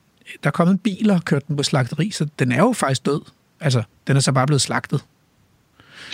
der 0.42 0.48
er 0.48 0.52
kommet 0.52 0.72
en 0.72 0.78
bil 0.78 1.10
og 1.10 1.24
kørt 1.24 1.48
den 1.48 1.56
på 1.56 1.62
slagteri, 1.62 2.10
så 2.10 2.26
den 2.38 2.52
er 2.52 2.58
jo 2.58 2.72
faktisk 2.72 3.06
død. 3.06 3.20
Altså, 3.60 3.82
den 4.06 4.16
er 4.16 4.20
så 4.20 4.32
bare 4.32 4.46
blevet 4.46 4.60
slagtet. 4.60 5.00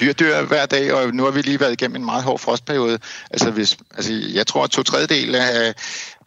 Dyr 0.00 0.12
dør 0.12 0.44
hver 0.44 0.66
dag, 0.66 0.92
og 0.92 1.14
nu 1.14 1.24
har 1.24 1.30
vi 1.30 1.42
lige 1.42 1.60
været 1.60 1.72
igennem 1.72 1.96
en 1.96 2.04
meget 2.04 2.22
hård 2.22 2.38
frostperiode. 2.38 2.98
Altså, 3.30 3.50
hvis, 3.50 3.76
altså 3.94 4.12
jeg 4.12 4.46
tror, 4.46 4.64
at 4.64 4.70
to 4.70 4.82
tredjedel 4.82 5.34
af, 5.34 5.74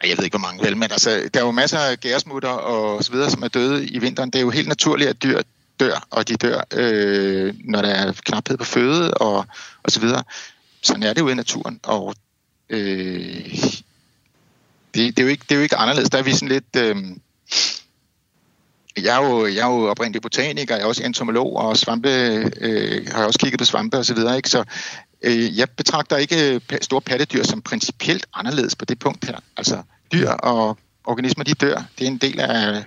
jeg 0.04 0.16
ved 0.16 0.24
ikke, 0.24 0.38
hvor 0.38 0.48
mange 0.48 0.64
vel, 0.64 0.76
men 0.76 0.92
altså, 0.92 1.28
der 1.34 1.40
er 1.40 1.44
jo 1.44 1.50
masser 1.50 1.78
af 1.78 2.00
gæresmutter 2.00 2.48
og 2.48 3.04
så 3.04 3.12
videre, 3.12 3.30
som 3.30 3.42
er 3.42 3.48
døde 3.48 3.86
i 3.86 3.98
vinteren. 3.98 4.30
Det 4.30 4.38
er 4.38 4.42
jo 4.42 4.50
helt 4.50 4.68
naturligt, 4.68 5.10
at 5.10 5.22
dyr 5.22 5.40
dør, 5.80 6.06
og 6.10 6.28
de 6.28 6.36
dør, 6.36 6.60
øh, 6.72 7.54
når 7.64 7.82
der 7.82 7.88
er 7.88 8.12
knaphed 8.24 8.56
på 8.56 8.64
føde 8.64 9.14
og, 9.14 9.46
og 9.82 9.90
så 9.90 10.00
videre. 10.00 10.24
Sådan 10.82 11.02
er 11.02 11.12
det 11.12 11.20
jo 11.20 11.28
i 11.28 11.34
naturen, 11.34 11.80
og 11.82 12.14
øh, 12.70 13.44
det, 14.94 15.16
det, 15.16 15.18
er 15.18 15.22
jo 15.22 15.28
ikke, 15.28 15.44
det 15.48 15.52
er 15.52 15.56
jo 15.56 15.62
ikke 15.62 15.76
anderledes. 15.76 16.10
Der 16.10 16.18
er 16.18 16.22
vi 16.22 16.32
sådan 16.32 16.48
lidt... 16.48 16.76
Øh, 16.76 16.96
jeg 19.02 19.16
er, 19.16 19.26
jo, 19.26 19.46
jeg 19.46 19.58
er 19.58 19.72
jo 19.74 19.90
oprindelig 19.90 20.22
botaniker, 20.22 20.74
jeg 20.74 20.82
er 20.82 20.86
også 20.86 21.04
entomolog, 21.04 21.56
og 21.56 21.76
svampe, 21.76 22.08
øh, 22.60 23.06
har 23.12 23.24
også 23.24 23.38
kigget 23.38 23.58
på 23.58 23.64
svampe 23.64 23.98
og 23.98 24.06
så 24.06 24.14
videre, 24.14 24.36
ikke? 24.36 24.48
Så 24.48 24.64
øh, 25.22 25.58
jeg 25.58 25.70
betragter 25.70 26.16
ikke 26.16 26.54
øh, 26.54 26.60
store 26.82 27.00
pattedyr 27.00 27.44
som 27.44 27.62
principielt 27.62 28.26
anderledes 28.34 28.76
på 28.76 28.84
det 28.84 28.98
punkt 28.98 29.24
her. 29.24 29.38
Altså 29.56 29.82
dyr 30.12 30.30
og 30.30 30.78
organismer, 31.04 31.44
de 31.44 31.54
dør. 31.54 31.82
Det 31.98 32.04
er 32.04 32.08
en 32.08 32.18
del 32.18 32.40
af, 32.40 32.84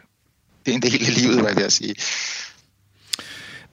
det 0.66 0.72
er 0.72 0.76
en 0.76 0.82
del 0.82 1.06
af 1.06 1.16
livet, 1.22 1.42
hvad 1.42 1.50
jeg 1.50 1.64
vil 1.64 1.72
sige. 1.72 1.96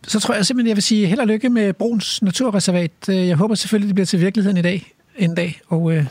Så 0.09 0.21
tror 0.21 0.35
jeg 0.35 0.47
simpelthen, 0.47 0.69
jeg 0.69 0.77
vil 0.77 0.83
sige 0.83 1.07
held 1.07 1.21
og 1.21 1.27
lykke 1.27 1.49
med 1.49 1.73
Bruns 1.73 2.23
Naturreservat. 2.23 2.91
Øh, 3.09 3.29
Jeg 3.29 3.37
håber 3.37 3.55
selvfølgelig, 3.55 3.89
det 3.89 3.95
bliver 3.95 4.07
til 4.07 4.21
virkeligheden 4.21 4.57
i 4.57 4.63
dag, 4.63 4.93
en 5.17 5.35
dag, 5.35 5.61
og, 5.69 5.93
øh, 5.93 6.05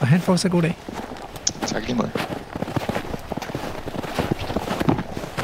og 0.00 0.06
han 0.06 0.20
får 0.20 0.36
sig 0.36 0.50
god 0.50 0.62
dag. 0.62 0.76
Tak 1.66 1.82
lige 1.86 1.94
måde. 1.96 2.10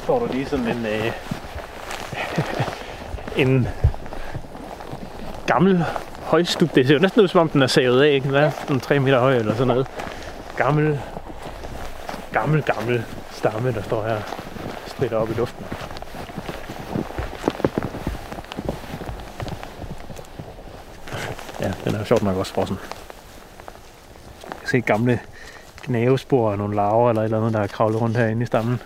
får 0.04 0.18
du 0.18 0.32
lige 0.32 0.46
sådan 0.46 0.66
en, 0.68 0.86
øh, 0.86 1.12
en 3.46 3.68
gammel 5.46 5.84
højstup. 6.22 6.74
Det 6.74 6.86
ser 6.86 6.94
jo 6.94 7.00
næsten 7.00 7.22
ud, 7.22 7.28
som 7.28 7.40
om 7.40 7.48
den 7.48 7.62
er 7.62 7.66
savet 7.66 8.02
af. 8.02 8.10
ikke? 8.14 8.28
Den 8.28 8.34
er 8.34 8.50
sådan 8.60 8.80
3 8.80 8.98
meter 9.00 9.20
høj 9.20 9.36
eller 9.36 9.52
sådan 9.52 9.66
noget. 9.66 9.86
Gammel, 10.56 10.98
gammel, 12.32 12.62
gammel 12.62 13.04
stamme, 13.32 13.72
der 13.72 13.82
står 13.82 14.02
her 14.06 14.20
stritter 14.86 15.16
op 15.16 15.30
i 15.30 15.34
luften. 15.34 15.64
Ja, 21.60 21.72
den 21.84 21.94
er 21.94 21.98
jo 21.98 22.04
sjovt 22.04 22.22
nok 22.22 22.36
også 22.36 22.52
frossen. 22.52 22.78
Jeg 24.48 24.58
kan 24.60 24.68
se 24.68 24.80
gamle 24.80 25.20
gnavespor 25.86 26.50
og 26.50 26.58
nogle 26.58 26.76
larver 26.76 27.08
eller 27.08 27.22
et 27.22 27.24
eller 27.24 27.38
andet, 27.38 27.52
der 27.52 27.60
er 27.60 27.66
kravlet 27.66 28.00
rundt 28.00 28.16
herinde 28.16 28.42
i 28.42 28.46
stammen. 28.46 28.80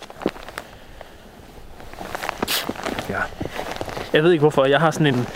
Ja. 3.08 3.18
Jeg 4.12 4.22
ved 4.22 4.32
ikke 4.32 4.40
hvorfor. 4.40 4.64
Jeg 4.64 4.80
har 4.80 4.90
sådan 4.90 5.06
en... 5.06 5.26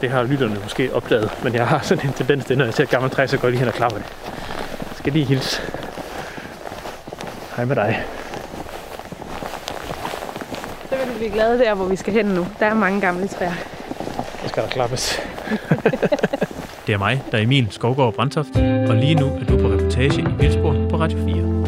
Det 0.00 0.10
har 0.10 0.22
lytterne 0.22 0.60
måske 0.62 0.94
opdaget, 0.94 1.30
men 1.42 1.54
jeg 1.54 1.66
har 1.66 1.80
sådan 1.82 2.06
en 2.06 2.12
tendens 2.12 2.44
til, 2.44 2.58
når 2.58 2.64
jeg 2.64 2.74
ser 2.74 2.82
et 2.82 2.90
gammelt 2.90 3.14
træ, 3.14 3.26
så 3.26 3.36
går 3.38 3.48
jeg 3.48 3.50
lige 3.50 3.58
hen 3.58 3.68
og 3.68 3.74
klapper 3.74 3.98
det. 3.98 4.06
Jeg 4.80 4.96
skal 4.96 5.12
lige 5.12 5.24
hilse. 5.24 5.62
Hej 7.56 7.64
med 7.64 7.76
dig. 7.76 8.04
Så 10.88 10.96
vil 10.96 11.08
du 11.08 11.18
blive 11.18 11.30
glad 11.30 11.58
der, 11.58 11.74
hvor 11.74 11.84
vi 11.84 11.96
skal 11.96 12.12
hen 12.12 12.26
nu. 12.26 12.46
Der 12.60 12.66
er 12.66 12.74
mange 12.74 13.00
gamle 13.00 13.28
træer. 13.28 13.52
Så 14.42 14.48
skal 14.48 14.62
der 14.62 14.68
klappes. 14.68 15.20
det 16.86 16.94
er 16.94 16.98
mig, 16.98 17.22
der 17.32 17.38
er 17.38 17.42
Emil 17.42 17.66
Skovgaard 17.70 18.14
Brandtoft, 18.14 18.56
og 18.88 18.96
lige 18.96 19.14
nu 19.14 19.26
er 19.26 19.44
du 19.44 19.58
på 19.58 19.68
reportage 19.68 20.20
i 20.20 20.26
Vildsborg 20.38 20.88
på 20.90 20.96
Radio 20.96 21.18
4. 21.18 21.58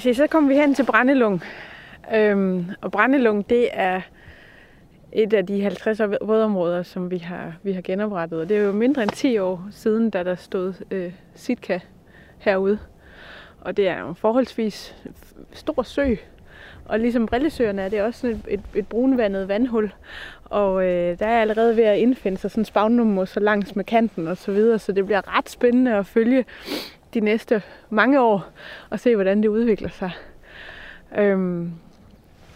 Så, 0.00 0.14
så 0.14 0.26
kom 0.26 0.48
vi 0.48 0.54
hen 0.54 0.74
til 0.74 0.84
Brændelung. 0.84 1.42
Øhm, 2.14 2.66
og 2.80 2.92
Brændelung, 2.92 3.50
det 3.50 3.68
er 3.72 4.00
et 5.12 5.32
af 5.32 5.46
de 5.46 5.62
50 5.62 6.00
vådområder, 6.22 6.82
som 6.82 7.10
vi 7.10 7.18
har, 7.18 7.52
vi 7.62 7.72
har 7.72 7.82
genoprettet. 7.82 8.40
Og 8.40 8.48
det 8.48 8.56
er 8.56 8.62
jo 8.62 8.72
mindre 8.72 9.02
end 9.02 9.10
10 9.10 9.38
år 9.38 9.66
siden, 9.70 10.10
da 10.10 10.22
der 10.22 10.34
stod 10.34 10.74
øh, 10.90 11.12
Sitka 11.34 11.80
herude. 12.38 12.78
Og 13.64 13.76
det 13.76 13.88
er 13.88 14.00
jo 14.00 14.08
en 14.08 14.14
forholdsvis 14.14 14.94
stor 15.52 15.82
sø. 15.82 16.14
Og 16.84 17.00
ligesom 17.00 17.26
Brillesøerne 17.26 17.82
er 17.82 17.88
det 17.88 18.02
også 18.02 18.20
sådan 18.20 18.36
et, 18.36 18.42
et, 18.48 18.60
et 18.74 18.88
brunvandet 18.88 19.48
vandhul. 19.48 19.92
Og 20.44 20.84
øh, 20.84 21.18
der 21.18 21.26
er 21.26 21.40
allerede 21.40 21.76
ved 21.76 21.84
at 21.84 21.98
indfinde 21.98 22.38
sig 22.38 22.50
sådan 22.50 22.64
spagnummer 22.64 23.24
så 23.24 23.40
langs 23.40 23.76
med 23.76 23.84
kanten 23.84 24.28
og 24.28 24.36
så 24.36 24.52
videre. 24.52 24.78
Så 24.78 24.92
det 24.92 25.06
bliver 25.06 25.38
ret 25.38 25.48
spændende 25.48 25.94
at 25.94 26.06
følge 26.06 26.44
de 27.14 27.20
næste 27.20 27.62
mange 27.90 28.20
år 28.20 28.44
og 28.90 29.00
se, 29.00 29.14
hvordan 29.14 29.42
det 29.42 29.48
udvikler 29.48 29.88
sig. 29.88 30.10
Øhm, 31.18 31.72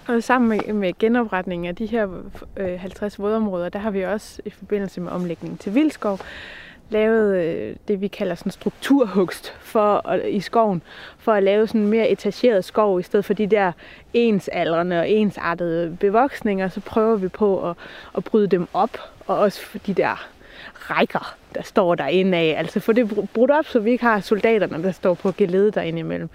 og 0.09 0.23
sammen 0.23 0.49
med, 0.49 0.73
med 0.73 0.99
genopretningen 0.99 1.69
af 1.69 1.77
de 1.77 1.87
her 1.87 2.09
øh, 2.57 2.81
50 2.81 3.19
vådområder, 3.19 3.69
der 3.69 3.79
har 3.79 3.91
vi 3.91 4.05
også 4.05 4.43
i 4.45 4.51
forbindelse 4.51 5.01
med 5.01 5.13
omlægningen 5.13 5.59
til 5.59 5.75
vildskov, 5.75 6.19
lavet 6.91 7.37
øh, 7.37 7.77
det, 7.89 8.01
vi 8.01 8.09
kalder 8.09 8.35
sådan 8.35 8.53
strukturhugst 8.53 9.55
for, 9.61 10.09
at, 10.09 10.29
i 10.29 10.41
skoven, 10.41 10.83
for 11.19 11.33
at 11.33 11.43
lave 11.43 11.67
sådan 11.67 11.87
mere 11.87 12.09
etageret 12.09 12.65
skov, 12.65 13.01
i 13.01 13.03
stedet 13.03 13.25
for 13.25 13.35
de 13.35 13.47
der 13.47 13.73
ensaldrende 14.15 15.01
og 15.01 15.11
ensartede 15.11 15.97
bevoksninger, 16.01 16.69
så 16.69 16.81
prøver 16.81 17.17
vi 17.17 17.29
på 17.29 17.71
at, 17.71 17.77
at 18.17 18.25
bryde 18.25 18.47
dem 18.47 18.69
op, 18.73 18.99
og 19.27 19.39
også 19.39 19.61
for 19.61 19.79
de 19.79 19.95
der 19.95 20.29
rækker, 20.75 21.37
der 21.55 21.63
står 21.63 21.95
derinde 21.95 22.39
af. 22.39 22.55
Altså 22.59 22.81
få 22.81 22.93
det 22.93 23.29
brudt 23.35 23.51
op, 23.51 23.65
så 23.65 23.81
vi 23.81 23.91
ikke 23.91 24.05
har 24.05 24.21
soldaterne, 24.21 24.83
der 24.83 24.93
står 24.93 25.15
på 25.15 25.33
gelede 25.33 25.71
derinde 25.71 25.99
imellem. 25.99 26.29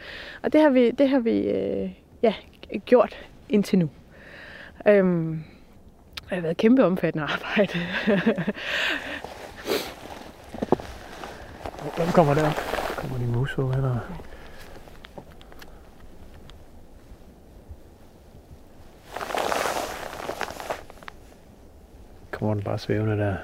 Og 0.44 0.54
det 0.54 0.62
har 0.62 0.70
vi, 0.70 0.92
det 0.92 1.10
har 1.10 1.20
vi 1.20 1.40
øh, 1.40 1.90
ja, 2.22 2.34
gjort 2.86 3.18
indtil 3.50 3.80
nu. 3.80 3.90
Øhm, 4.88 5.44
det 6.30 6.36
har 6.36 6.42
været 6.42 6.58
kæmpe 6.58 6.86
omfattende 6.86 7.28
arbejde. 7.28 7.80
Hvem 11.84 12.08
kommer 12.08 12.34
der? 12.34 12.52
Kommer 12.98 13.18
de 13.18 13.24
mus 13.24 13.58
over, 13.58 13.74
eller? 13.74 14.00
Kommer 22.32 22.54
den 22.54 22.64
bare 22.64 22.80
svævende 22.80 23.18
der? 23.18 23.36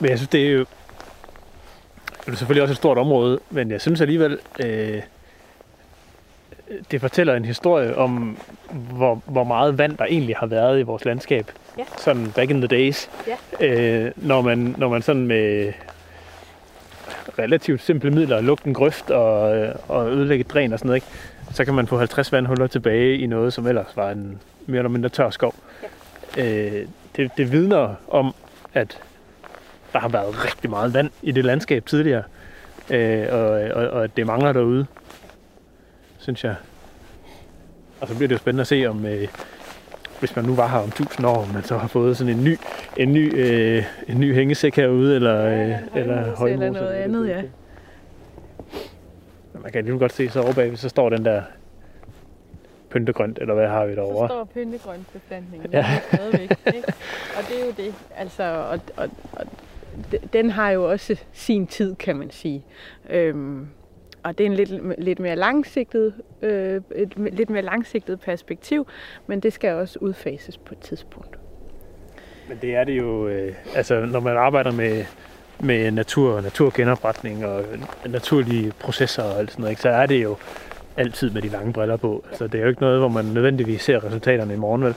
Men 0.00 0.10
jeg 0.10 0.18
synes, 0.18 0.28
det 0.28 0.46
er 0.46 0.52
jo... 0.52 0.66
Det 2.26 2.32
er 2.32 2.36
selvfølgelig 2.36 2.62
også 2.62 2.72
et 2.72 2.76
stort 2.76 2.98
område, 2.98 3.40
men 3.50 3.70
jeg 3.70 3.80
synes 3.80 4.00
alligevel, 4.00 4.38
øh, 4.64 5.02
det 6.90 7.00
fortæller 7.00 7.34
en 7.34 7.44
historie 7.44 7.96
om, 7.96 8.38
hvor, 8.70 9.22
hvor 9.26 9.44
meget 9.44 9.78
vand 9.78 9.96
der 9.96 10.04
egentlig 10.04 10.36
har 10.36 10.46
været 10.46 10.80
i 10.80 10.82
vores 10.82 11.04
landskab. 11.04 11.50
Ja. 11.78 11.84
Sådan 11.98 12.32
back 12.36 12.50
in 12.50 12.60
the 12.60 12.66
days. 12.66 13.10
Ja. 13.60 13.66
Øh, 13.66 14.12
når, 14.16 14.40
man, 14.40 14.74
når 14.78 14.88
man 14.88 15.02
sådan 15.02 15.26
med 15.26 15.72
relativt 17.38 17.82
simple 17.82 18.10
midler, 18.10 18.40
lukke 18.40 18.66
en 18.66 18.74
grøft 18.74 19.10
og, 19.10 19.56
øh, 19.56 19.74
og 19.88 20.10
ødelægge 20.10 20.40
et 20.40 20.50
dræn 20.50 20.72
og 20.72 20.78
sådan 20.78 20.86
noget, 20.86 20.96
ikke? 20.96 21.06
så 21.52 21.64
kan 21.64 21.74
man 21.74 21.86
få 21.86 21.98
50 21.98 22.32
vandhuller 22.32 22.66
tilbage 22.66 23.18
i 23.18 23.26
noget, 23.26 23.52
som 23.52 23.66
ellers 23.66 23.96
var 23.96 24.10
en 24.10 24.40
mere 24.66 24.78
eller 24.78 24.90
mindre 24.90 25.08
tør 25.08 25.30
skov. 25.30 25.54
Ja. 26.36 26.66
Øh, 26.66 26.86
det, 27.16 27.30
det 27.36 27.52
vidner 27.52 27.94
om, 28.08 28.34
at 28.74 28.98
der 29.92 29.98
har 29.98 30.08
været 30.08 30.44
rigtig 30.44 30.70
meget 30.70 30.94
vand 30.94 31.10
i 31.22 31.32
det 31.32 31.44
landskab 31.44 31.86
tidligere, 31.86 32.22
øh, 32.90 33.26
og, 33.30 33.40
og, 33.50 33.86
og 33.90 34.04
at 34.04 34.16
det 34.16 34.26
mangler 34.26 34.52
derude, 34.52 34.86
synes 36.24 36.44
jeg. 36.44 36.54
Og 38.00 38.08
så 38.08 38.14
bliver 38.14 38.28
det 38.28 38.34
jo 38.34 38.38
spændende 38.38 38.60
at 38.60 38.66
se, 38.66 38.86
om 38.86 39.06
øh, 39.06 39.28
hvis 40.18 40.36
man 40.36 40.44
nu 40.44 40.54
var 40.54 40.68
her 40.68 40.78
om 40.78 40.88
1000 40.88 41.26
år, 41.26 41.48
man 41.54 41.62
så 41.64 41.78
har 41.78 41.88
fået 41.88 42.16
sådan 42.16 42.36
en 42.38 42.44
ny, 42.44 42.56
en 42.96 43.12
ny, 43.12 43.34
øh, 43.38 43.84
en 44.08 44.20
ny 44.20 44.34
hængesæk 44.34 44.76
herude, 44.76 45.16
eller, 45.16 45.44
øh, 45.46 46.00
eller 46.00 46.36
højmose. 46.36 46.52
eller 46.66 46.70
noget 46.80 46.92
andet, 46.94 47.28
ja. 47.28 47.42
Man 49.62 49.72
kan 49.72 49.78
alligevel 49.78 50.00
godt 50.00 50.12
se, 50.12 50.28
så 50.30 50.40
over 50.42 50.52
bagved, 50.52 50.76
så 50.76 50.88
står 50.88 51.08
den 51.10 51.24
der 51.24 51.42
pyntegrønt, 52.90 53.38
eller 53.38 53.54
hvad 53.54 53.68
har 53.68 53.86
vi 53.86 53.92
Så 53.94 54.00
derovre? 54.00 54.28
står 54.28 54.44
pyntegrønbeplantningen 54.44 55.70
Ja. 55.72 55.78
ja. 55.78 56.00
stadigvæk. 56.16 56.50
Ikke? 56.66 56.82
Og 57.38 57.42
det 57.48 57.60
er 57.60 57.64
jo 57.66 57.72
det. 57.76 57.94
Altså, 58.16 58.42
og, 58.42 58.80
og, 58.96 59.10
og 59.32 59.46
den 60.32 60.50
har 60.50 60.70
jo 60.70 60.90
også 60.90 61.16
sin 61.32 61.66
tid, 61.66 61.94
kan 61.94 62.16
man 62.16 62.30
sige. 62.30 62.64
Øhm, 63.10 63.68
og 64.24 64.38
det 64.38 64.46
er 64.46 64.50
en 64.50 64.56
lidt, 64.56 65.00
lidt 65.02 65.18
mere 65.18 65.36
langsigtet, 65.36 66.14
øh, 66.42 66.80
et 66.94 67.12
lidt 67.16 67.50
mere 67.50 67.62
langsigtet 67.62 68.20
perspektiv, 68.20 68.86
men 69.26 69.40
det 69.40 69.52
skal 69.52 69.74
også 69.74 69.98
udfases 70.00 70.58
på 70.58 70.74
et 70.74 70.78
tidspunkt. 70.78 71.38
Men 72.48 72.58
det 72.62 72.76
er 72.76 72.84
det 72.84 72.98
jo, 72.98 73.28
øh, 73.28 73.54
altså 73.74 74.00
når 74.00 74.20
man 74.20 74.36
arbejder 74.36 74.72
med, 74.72 75.04
med 75.60 75.90
natur 75.90 76.32
og 76.32 76.42
naturgenopretning 76.42 77.46
og 77.46 77.64
naturlige 78.06 78.72
processer 78.80 79.22
og 79.22 79.38
alt 79.38 79.50
sådan 79.50 79.62
noget, 79.62 79.72
ikke, 79.72 79.82
så 79.82 79.88
er 79.88 80.06
det 80.06 80.22
jo 80.22 80.36
altid 80.96 81.30
med 81.30 81.42
de 81.42 81.48
lange 81.48 81.72
briller 81.72 81.96
på. 81.96 82.24
Altså 82.28 82.46
det 82.46 82.58
er 82.58 82.62
jo 82.62 82.68
ikke 82.68 82.80
noget, 82.80 82.98
hvor 82.98 83.08
man 83.08 83.24
nødvendigvis 83.24 83.82
ser 83.82 84.04
resultaterne 84.04 84.54
i 84.54 84.56
morgen, 84.56 84.84
vel? 84.84 84.94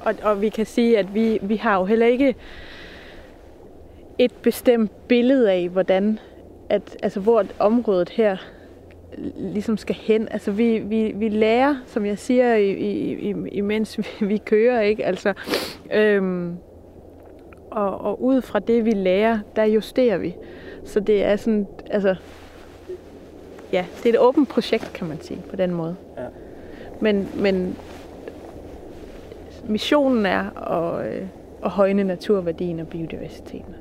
Og, 0.00 0.14
og 0.22 0.40
vi 0.40 0.48
kan 0.48 0.66
sige, 0.66 0.98
at 0.98 1.14
vi, 1.14 1.38
vi 1.42 1.56
har 1.56 1.78
jo 1.78 1.84
heller 1.84 2.06
ikke 2.06 2.34
et 4.18 4.32
bestemt 4.32 5.08
billede 5.08 5.52
af, 5.52 5.68
hvordan 5.68 6.18
at, 6.72 6.96
altså 7.02 7.20
hvor 7.20 7.44
området 7.58 8.08
her 8.10 8.36
ligesom 9.36 9.76
skal 9.76 9.94
hen. 9.94 10.28
Altså 10.30 10.50
vi, 10.50 10.78
vi, 10.78 11.12
vi 11.16 11.28
lærer, 11.28 11.76
som 11.86 12.06
jeg 12.06 12.18
siger, 12.18 12.54
i, 12.54 12.70
i, 12.72 13.12
i- 13.30 13.48
imens 13.48 13.98
vi, 14.20 14.26
vi 14.26 14.36
kører, 14.38 14.80
ikke? 14.80 15.04
Altså, 15.04 15.32
øhm, 15.92 16.56
og, 17.70 18.00
og 18.00 18.22
ud 18.22 18.42
fra 18.42 18.58
det, 18.58 18.84
vi 18.84 18.90
lærer, 18.90 19.38
der 19.56 19.64
justerer 19.64 20.18
vi. 20.18 20.34
Så 20.84 21.00
det 21.00 21.24
er 21.24 21.36
sådan, 21.36 21.66
altså, 21.90 22.14
ja, 23.72 23.84
det 24.02 24.06
er 24.06 24.10
et 24.14 24.20
åbent 24.20 24.48
projekt, 24.48 24.90
kan 24.94 25.08
man 25.08 25.20
sige, 25.20 25.40
på 25.50 25.56
den 25.56 25.74
måde. 25.74 25.96
Ja. 26.18 26.22
Men, 27.00 27.28
men 27.36 27.76
missionen 29.68 30.26
er 30.26 30.70
at, 30.72 31.06
øh, 31.14 31.22
at 31.64 31.70
højne 31.70 32.04
naturværdien 32.04 32.80
og 32.80 32.88
biodiversiteten. 32.88 33.74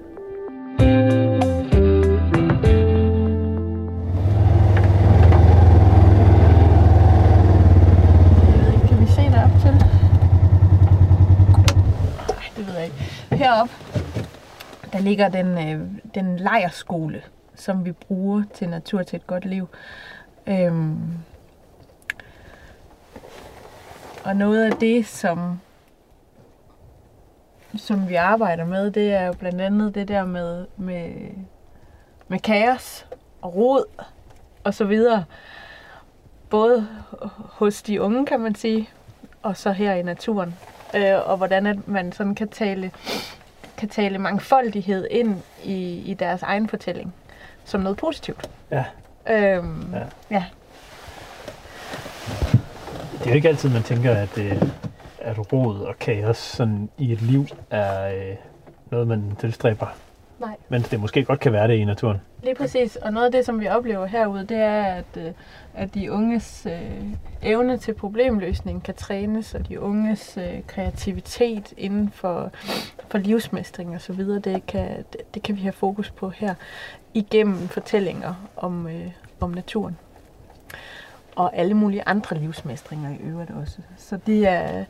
Kan 0.80 1.21
ikke. 13.52 14.12
Der 14.94 15.00
ligger 15.00 15.30
den, 15.30 15.48
øh, 15.48 15.88
den 16.16 16.38
lejerskole, 16.38 17.22
som 17.56 17.86
vi 17.86 17.92
bruger 17.92 18.44
til 18.54 18.70
Natur 18.70 19.04
til 19.04 19.18
et 19.18 19.28
godt 19.28 19.46
liv. 19.46 19.68
Øhm, 20.48 21.18
og 24.24 24.36
noget 24.36 24.72
af 24.72 24.72
det, 24.72 25.08
som, 25.08 25.60
som 27.76 28.10
vi 28.10 28.16
arbejder 28.16 28.66
med, 28.66 28.92
det 28.92 29.14
er 29.14 29.26
jo 29.26 29.34
blandt 29.34 29.62
andet 29.62 29.96
det 29.96 30.08
der 30.08 30.26
med, 30.26 30.66
med, 30.78 31.12
med 32.28 32.40
kaos 32.40 33.06
og 33.42 33.56
rod 33.56 33.86
og 34.64 34.74
så 34.74 34.86
videre. 34.86 35.24
Både 36.50 36.88
hos 37.38 37.82
de 37.82 38.02
unge, 38.02 38.26
kan 38.26 38.40
man 38.40 38.56
sige, 38.56 38.90
og 39.42 39.58
så 39.58 39.72
her 39.72 39.94
i 39.94 40.02
naturen. 40.02 40.56
Øh, 40.96 41.30
og 41.30 41.38
hvordan 41.38 41.66
at 41.66 41.88
man 41.88 42.12
sådan 42.12 42.36
kan 42.36 42.50
tale, 42.50 42.92
kan 43.82 43.90
tale 43.90 44.18
mangfoldighed 44.18 45.08
ind 45.12 45.36
i, 45.64 45.98
i 46.06 46.14
deres 46.14 46.42
egen 46.44 46.70
fortælling 46.70 47.14
som 47.66 47.82
noget 47.82 47.98
positivt. 47.98 48.50
Ja. 48.72 48.84
Øhm, 49.30 49.94
Ja. 49.94 50.04
ja. 50.32 50.44
Det 53.14 53.26
er 53.26 53.30
jo 53.30 53.36
ikke 53.36 53.48
altid, 53.50 53.70
man 53.70 53.84
tænker, 53.84 54.12
at, 54.16 54.38
øh, 54.38 54.62
at 55.20 55.54
rod 55.54 55.80
og 55.80 56.00
kaos 56.00 56.38
sådan 56.38 56.90
i 56.98 57.12
et 57.12 57.22
liv 57.22 57.46
er 57.70 58.08
øh, 58.16 58.36
noget, 58.92 59.08
man 59.08 59.36
tilstræber. 59.40 59.88
Nej. 60.42 60.58
Mens 60.70 60.90
det 60.90 61.00
måske 61.00 61.26
godt 61.26 61.40
kan 61.40 61.54
være 61.54 61.68
det 61.68 61.74
i 61.74 61.86
naturen. 61.86 62.22
Lige 62.44 62.56
præcis. 62.56 62.96
Og 62.96 63.14
noget 63.14 63.26
af 63.26 63.32
det, 63.32 63.46
som 63.46 63.60
vi 63.60 63.68
oplever 63.68 64.06
herude, 64.06 64.46
det 64.46 64.58
er, 64.58 64.84
at, 64.84 65.06
øh, 65.18 65.32
at 65.74 65.94
de 65.94 66.12
unges 66.12 66.68
øh, 66.70 67.04
evne 67.42 67.78
til 67.78 67.94
problemløsning 67.94 68.84
kan 68.84 68.96
trænes, 68.96 69.56
og 69.56 69.68
de 69.68 69.80
unges 69.80 70.38
øh, 70.38 70.62
kreativitet 70.68 71.74
inden 71.78 72.10
for, 72.10 72.52
for 73.08 73.18
livsmestring 73.18 73.96
og 73.96 74.02
så 74.02 74.14
videre, 74.14 74.40
det 74.40 74.66
kan, 74.66 74.98
det, 75.14 75.34
det 75.34 75.44
kan 75.44 75.56
vi 75.56 75.62
have 75.62 75.72
fokus 75.72 76.12
på 76.12 76.30
her 76.30 76.56
igennem 77.14 77.68
fortællinger 77.68 78.50
om, 78.56 78.88
øh, 78.88 79.12
om 79.40 79.50
naturen. 79.50 79.98
Og 81.36 81.56
alle 81.58 81.74
mulige 81.74 82.04
andre 82.06 82.38
livsmestringer 82.38 83.10
i 83.12 83.18
øvrigt 83.24 83.52
også. 83.52 83.78
Så 83.98 84.18
det 84.26 84.48
er... 84.48 84.86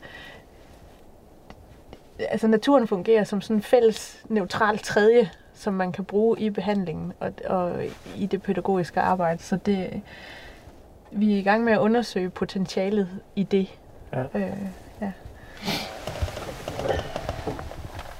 Altså 2.18 2.48
naturen 2.48 2.88
fungerer 2.88 3.24
som 3.24 3.40
sådan 3.40 3.56
en 3.56 3.62
fælles, 3.62 4.24
neutral 4.28 4.78
tredje 4.78 5.30
som 5.54 5.74
man 5.74 5.92
kan 5.92 6.04
bruge 6.04 6.40
i 6.40 6.50
behandlingen 6.50 7.12
og, 7.20 7.32
og 7.46 7.72
i 8.16 8.26
det 8.26 8.42
pædagogiske 8.42 9.00
arbejde. 9.00 9.42
Så 9.42 9.56
det, 9.56 10.02
vi 11.10 11.34
er 11.34 11.38
i 11.38 11.42
gang 11.42 11.64
med 11.64 11.72
at 11.72 11.78
undersøge 11.78 12.30
potentialet 12.30 13.08
i 13.36 13.42
det. 13.42 13.78
Ja. 14.12 14.22
Øh, 14.34 14.52
ja. 15.00 15.12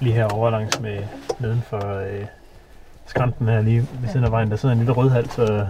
Lige 0.01 0.15
herovre 0.15 0.51
langs 0.51 0.81
med 0.81 1.03
neden 1.39 1.63
for 1.63 1.97
øh, 1.97 2.27
skrænten 3.07 3.49
her 3.49 3.61
lige 3.61 3.89
ved 4.01 4.09
siden 4.09 4.25
af 4.25 4.33
vejen, 4.33 4.51
der 4.51 4.57
sidder 4.57 4.73
en 4.73 4.79
lille 4.79 4.93
rødhals 4.93 5.39
og 5.39 5.69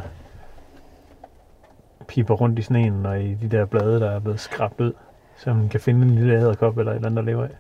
piper 2.09 2.35
rundt 2.35 2.59
i 2.59 2.63
sneen 2.63 3.07
og 3.07 3.23
i 3.23 3.35
de 3.35 3.49
der 3.49 3.65
blade, 3.65 4.01
der 4.01 4.11
er 4.11 4.19
blevet 4.19 4.41
skrabt 4.41 4.81
ud, 4.81 4.93
så 5.37 5.55
man 5.55 5.69
kan 5.69 5.81
finde 5.81 6.07
en 6.07 6.15
lille 6.15 6.35
æderkop 6.35 6.79
eller 6.79 6.93
et 6.93 6.97
eller 6.97 7.09
andet, 7.09 7.25
der 7.25 7.31
lever 7.31 7.45
af. 7.45 7.51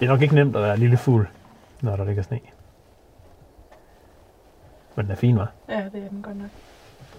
Det 0.00 0.06
er 0.06 0.10
nok 0.10 0.22
ikke 0.22 0.34
nemt 0.34 0.56
at 0.56 0.62
være 0.62 0.76
lille 0.76 0.96
fugl, 0.96 1.28
når 1.82 1.96
der 1.96 2.04
ligger 2.04 2.22
sne. 2.22 2.40
Men 4.96 5.04
den 5.04 5.12
er 5.12 5.16
fin, 5.16 5.36
var? 5.36 5.52
Ja, 5.68 5.84
det 5.92 6.04
er 6.04 6.08
den 6.08 6.22
godt 6.22 6.36
nok. 6.36 6.50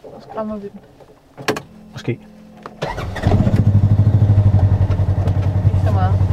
Og 0.04 0.22
skræmmer 0.22 0.58
vi 0.58 0.70
den. 0.70 0.80
Måske. 1.92 2.12
Ikke 2.12 2.26
så 5.86 5.92
meget. 5.92 6.16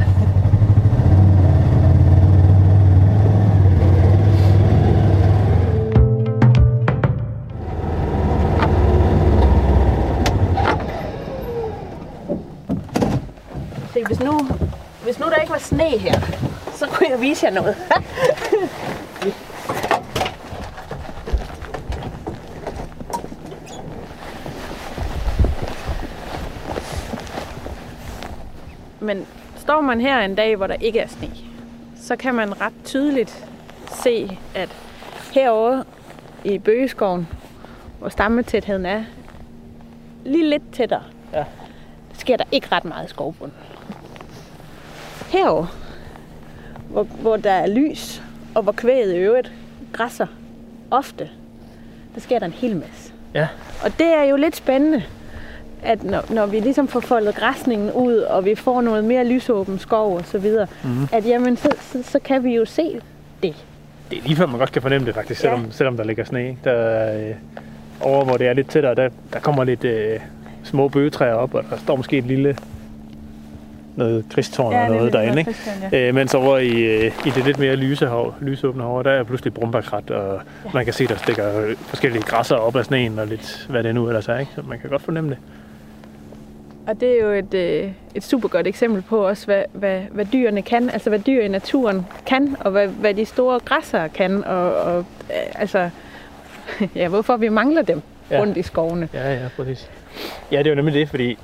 Se, 13.93 14.03
hvis 14.05 14.19
nu, 14.19 14.39
hvis 15.03 15.19
nu 15.19 15.25
der 15.25 15.35
ikke 15.35 15.51
var 15.51 15.57
sne 15.57 15.89
her, 15.89 16.46
så 16.77 16.87
kunne 16.87 17.09
jeg 17.09 17.21
vise 17.21 17.45
jer 17.45 17.51
noget. 17.53 17.75
Men 28.99 29.25
står 29.57 29.81
man 29.81 30.01
her 30.01 30.19
en 30.19 30.35
dag, 30.35 30.55
hvor 30.55 30.67
der 30.67 30.73
ikke 30.75 30.99
er 30.99 31.07
sne, 31.07 31.29
så 32.01 32.15
kan 32.15 32.35
man 32.35 32.61
ret 32.61 32.73
tydeligt 32.85 33.45
se, 34.03 34.37
at 34.55 34.75
herovre 35.33 35.83
i 36.43 36.57
bøgeskoven, 36.57 37.27
hvor 37.99 38.09
stammetætheden 38.09 38.85
er 38.85 39.03
lige 40.25 40.49
lidt 40.49 40.73
tættere, 40.73 41.03
Ja. 41.33 41.43
sker 42.13 42.37
der 42.37 42.43
ikke 42.51 42.67
ret 42.71 42.85
meget 42.85 43.05
i 43.05 43.09
skovbunden. 43.09 43.57
Herovre, 45.29 45.67
hvor, 46.89 47.03
hvor 47.03 47.37
der 47.37 47.51
er 47.51 47.67
lys, 47.67 48.21
og 48.55 48.63
hvor 48.63 48.71
kvæget 48.71 49.13
i 49.13 49.17
øvrigt 49.17 49.51
græsser 49.93 50.27
ofte, 50.91 51.29
der 52.15 52.21
sker 52.21 52.39
der 52.39 52.45
en 52.45 52.51
hel 52.51 52.75
masse. 52.75 53.11
Ja. 53.33 53.47
Og 53.83 53.91
det 53.99 54.07
er 54.17 54.23
jo 54.23 54.35
lidt 54.35 54.55
spændende, 54.55 55.03
at 55.83 56.03
når, 56.03 56.33
når 56.33 56.45
vi 56.45 56.59
ligesom 56.59 56.87
får 56.87 56.99
foldet 56.99 57.35
græsningen 57.35 57.91
ud, 57.91 58.15
og 58.15 58.45
vi 58.45 58.55
får 58.55 58.81
noget 58.81 59.03
mere 59.03 59.25
lysåben 59.27 59.79
skov 59.79 60.15
og 60.15 60.25
så 60.25 60.37
videre, 60.37 60.67
mm. 60.83 61.07
at 61.11 61.25
jamen, 61.25 61.57
så, 61.57 61.69
så, 61.81 62.03
så 62.03 62.19
kan 62.19 62.43
vi 62.43 62.55
jo 62.55 62.65
se 62.65 62.99
det. 63.43 63.55
Det 64.11 64.17
er 64.17 64.21
lige 64.23 64.35
før, 64.35 64.45
man 64.45 64.59
godt 64.59 64.71
kan 64.71 64.81
fornemme 64.81 65.07
det 65.07 65.15
faktisk, 65.15 65.43
Ja. 65.43 65.49
selvom, 65.49 65.71
selvom 65.71 65.97
der 65.97 66.03
ligger 66.03 66.23
sne. 66.25 66.47
ikke? 66.47 66.57
Der, 66.63 67.13
øh, 67.29 67.35
over 68.01 68.25
hvor 68.25 68.37
det 68.37 68.47
er 68.47 68.53
lidt 68.53 68.69
tættere, 68.69 68.95
der, 68.95 69.09
der 69.33 69.39
kommer 69.39 69.63
lidt 69.63 69.83
øh, 69.83 70.19
små 70.63 70.87
bøgetræer 70.87 71.33
op, 71.33 71.53
og 71.53 71.63
der 71.69 71.77
står 71.77 71.95
måske 71.95 72.17
et 72.17 72.23
lille 72.25 72.57
noget 73.97 74.25
kristtårn 74.29 74.73
Ja, 74.73 74.79
er 74.79 74.89
noget 74.89 75.13
derinde. 75.13 75.39
Ikke? 75.39 75.55
Ja. 75.91 76.07
Øh, 76.07 76.15
mens 76.15 76.33
over 76.33 76.57
i, 76.57 76.81
øh, 76.81 77.11
i 77.25 77.29
det 77.29 77.45
lidt 77.45 77.59
mere 77.59 77.75
lyse 77.75 78.07
hav, 78.07 78.33
lysåbne 78.41 78.83
hav, 78.83 79.03
der 79.03 79.11
er 79.11 79.23
pludselig 79.23 79.53
brumbakrat, 79.53 80.11
og 80.11 80.41
ja. 80.65 80.69
man 80.73 80.85
kan 80.85 80.93
se, 80.93 81.07
der 81.07 81.15
stikker 81.15 81.59
øh, 81.59 81.75
forskellige 81.77 82.23
græsser 82.23 82.55
op 82.55 82.75
af 82.75 82.85
sneen, 82.85 83.19
og 83.19 83.27
lidt 83.27 83.65
hvad 83.69 83.83
det 83.83 83.95
nu 83.95 84.07
ellers 84.07 84.27
er. 84.27 84.37
Ikke? 84.37 84.51
Så 84.55 84.61
man 84.67 84.79
kan 84.79 84.89
godt 84.89 85.01
fornemme 85.01 85.29
det. 85.29 85.37
Og 86.87 87.01
det 87.01 87.19
er 87.19 87.23
jo 87.23 87.31
et, 87.31 87.53
øh, 87.53 87.91
et 88.15 88.23
super 88.23 88.47
godt 88.47 88.67
eksempel 88.67 89.01
på 89.01 89.27
også, 89.27 89.45
hvad, 89.45 89.63
hvad, 89.73 90.01
hvad 90.11 90.25
dyrene 90.25 90.61
kan, 90.61 90.89
altså 90.89 91.09
hvad 91.09 91.19
dyr 91.19 91.41
i 91.41 91.47
naturen 91.47 92.05
kan, 92.25 92.55
og 92.59 92.71
hvad, 92.71 92.87
hvad 92.87 93.13
de 93.13 93.25
store 93.25 93.59
græsser 93.59 94.07
kan, 94.07 94.43
og, 94.43 94.75
og 94.75 94.99
øh, 95.29 95.61
altså, 95.61 95.89
ja, 96.95 97.07
hvorfor 97.07 97.37
vi 97.37 97.49
mangler 97.49 97.81
dem 97.81 98.01
ja. 98.31 98.39
rundt 98.39 98.57
i 98.57 98.61
skovene. 98.61 99.09
Ja, 99.13 99.33
ja, 99.33 99.47
præcis. 99.55 99.89
Ja, 100.51 100.57
det 100.57 100.67
er 100.67 100.71
jo 100.71 100.75
nemlig 100.75 100.93
det, 100.93 101.09
fordi 101.09 101.37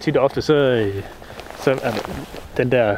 tit 0.00 0.16
og 0.16 0.24
ofte 0.24 0.42
så, 0.42 0.54
øh, 0.54 1.02
så 1.62 1.70
er 1.70 1.92
den 2.56 2.72
der 2.72 2.96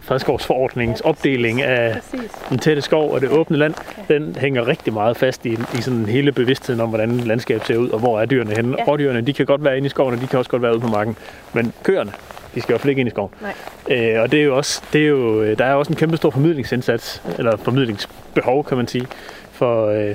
fredskovsforordningens 0.00 1.00
opdeling 1.00 1.62
af 1.62 1.92
Præcis. 1.92 2.30
den 2.48 2.58
tætte 2.58 2.82
skov 2.82 3.10
og 3.12 3.20
det 3.20 3.28
åbne 3.28 3.56
land, 3.56 3.74
den 4.08 4.36
hænger 4.38 4.66
rigtig 4.68 4.92
meget 4.92 5.16
fast 5.16 5.46
i, 5.46 5.52
i 5.78 5.80
sådan 5.80 6.06
hele 6.06 6.32
bevidstheden 6.32 6.80
om, 6.80 6.88
hvordan 6.88 7.16
landskabet 7.16 7.66
ser 7.66 7.76
ud, 7.76 7.88
og 7.88 7.98
hvor 7.98 8.20
er 8.20 8.26
dyrene 8.26 8.56
henne. 8.56 8.74
Ja. 8.78 8.82
Ja. 8.82 8.90
Rådyrene, 8.90 9.20
de 9.20 9.32
kan 9.32 9.46
godt 9.46 9.64
være 9.64 9.76
inde 9.76 9.86
i 9.86 9.88
skoven, 9.88 10.14
og 10.14 10.20
de 10.20 10.26
kan 10.26 10.38
også 10.38 10.50
godt 10.50 10.62
være 10.62 10.72
ude 10.72 10.80
på 10.80 10.88
marken. 10.88 11.16
Men 11.52 11.72
køerne, 11.82 12.12
de 12.54 12.60
skal 12.60 12.70
i 12.70 12.72
hvert 12.72 12.80
fald 12.80 12.90
ikke 12.90 13.00
ind 13.00 13.08
i 13.08 13.10
skoven. 13.10 13.30
Nej. 13.40 14.14
Øh, 14.14 14.22
og 14.22 14.32
det 14.32 14.40
er 14.40 14.44
jo 14.44 14.56
også, 14.56 14.82
det 14.92 15.02
er 15.02 15.08
jo, 15.08 15.42
øh, 15.42 15.58
der 15.58 15.64
er 15.64 15.74
også 15.74 15.92
en 15.92 15.96
kæmpe 15.96 16.16
stor 16.16 16.30
formidlingsindsats, 16.30 17.22
eller 17.38 17.56
formidlingsbehov, 17.56 18.64
kan 18.64 18.76
man 18.76 18.88
sige, 18.88 19.06
for, 19.52 19.86
øh, 19.88 20.14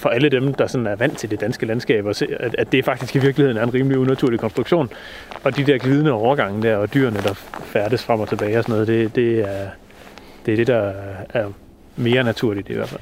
for 0.00 0.08
alle 0.08 0.28
dem, 0.28 0.54
der 0.54 0.66
sådan 0.66 0.86
er 0.86 0.96
vant 0.96 1.18
til 1.18 1.30
det 1.30 1.40
danske 1.40 1.66
landskab, 1.66 2.06
og 2.06 2.16
se, 2.16 2.26
at, 2.40 2.54
at 2.58 2.72
det 2.72 2.84
faktisk 2.84 3.16
i 3.16 3.18
virkeligheden 3.18 3.56
er 3.56 3.62
en 3.62 3.74
rimelig 3.74 3.98
unaturlig 3.98 4.40
konstruktion. 4.40 4.90
Og 5.44 5.56
de 5.56 5.64
der 5.64 5.78
glidende 5.78 6.12
overgange 6.12 6.62
der, 6.62 6.76
og 6.76 6.94
dyrene, 6.94 7.16
der 7.16 7.34
færdes 7.64 8.02
frem 8.02 8.20
og 8.20 8.28
tilbage 8.28 8.58
og 8.58 8.64
sådan 8.64 8.72
noget, 8.72 8.88
det, 8.88 9.16
det, 9.16 9.38
er, 9.40 9.68
det 10.46 10.52
er 10.52 10.56
det, 10.56 10.66
der 10.66 10.92
er 11.30 11.46
mere 11.96 12.24
naturligt 12.24 12.68
i 12.68 12.74
hvert 12.74 12.88
fald. 12.88 13.00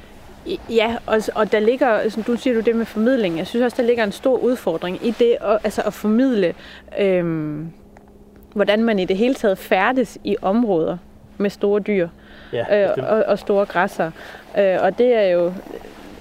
Ja, 0.69 0.95
og, 1.05 1.21
og 1.35 1.51
der 1.51 1.59
ligger, 1.59 2.09
som 2.09 2.23
du 2.23 2.35
siger 2.35 2.53
du 2.53 2.59
det 2.59 2.75
med 2.75 2.85
formidling, 2.85 3.37
jeg 3.37 3.47
synes 3.47 3.63
også, 3.63 3.77
der 3.81 3.87
ligger 3.87 4.03
en 4.03 4.11
stor 4.11 4.37
udfordring 4.37 5.07
i 5.07 5.11
det, 5.11 5.37
at, 5.41 5.59
altså 5.63 5.81
at 5.81 5.93
formidle, 5.93 6.53
øhm, 6.99 7.67
hvordan 8.53 8.83
man 8.83 8.99
i 8.99 9.05
det 9.05 9.17
hele 9.17 9.33
taget 9.33 9.57
færdes 9.57 10.17
i 10.23 10.35
områder 10.41 10.97
med 11.37 11.49
store 11.49 11.79
dyr 11.79 12.07
Ja, 12.53 12.83
øh, 12.83 12.93
og, 12.97 13.23
og 13.27 13.39
store 13.39 13.65
græsser. 13.65 14.11
Øh, 14.57 14.77
og 14.81 14.97
det 14.97 15.15
er 15.15 15.23
jo 15.23 15.53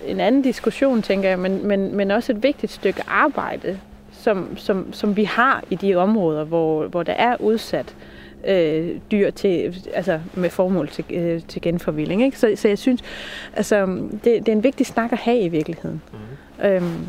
en 0.06 0.20
anden 0.20 0.42
diskussion, 0.42 1.02
tænker 1.02 1.28
jeg, 1.28 1.38
men, 1.38 1.66
men, 1.66 1.96
men 1.96 2.10
også 2.10 2.32
et 2.32 2.42
vigtigt 2.42 2.72
stykke 2.72 3.02
arbejde, 3.06 3.78
som, 4.12 4.56
som, 4.56 4.92
som 4.92 5.16
vi 5.16 5.24
har 5.24 5.64
i 5.70 5.74
de 5.74 5.94
områder, 5.94 6.44
hvor, 6.44 6.86
hvor 6.86 7.02
der 7.02 7.12
er 7.12 7.36
udsat 7.40 7.94
øh, 8.46 8.96
dyr 9.10 9.30
til, 9.30 9.76
altså 9.94 10.20
med 10.34 10.50
formål 10.50 10.88
til, 10.88 11.04
øh, 11.10 11.42
til 11.48 11.62
genforvilding. 11.62 12.22
Ikke? 12.22 12.38
Så, 12.38 12.52
så 12.56 12.68
jeg 12.68 12.78
synes, 12.78 13.02
altså, 13.56 13.86
det, 14.12 14.24
det 14.24 14.48
er 14.48 14.52
en 14.52 14.64
vigtig 14.64 14.86
snak 14.86 15.12
at 15.12 15.18
have 15.18 15.40
i 15.40 15.48
virkeligheden. 15.48 16.02
Mm. 16.12 16.66
Øhm, 16.66 17.06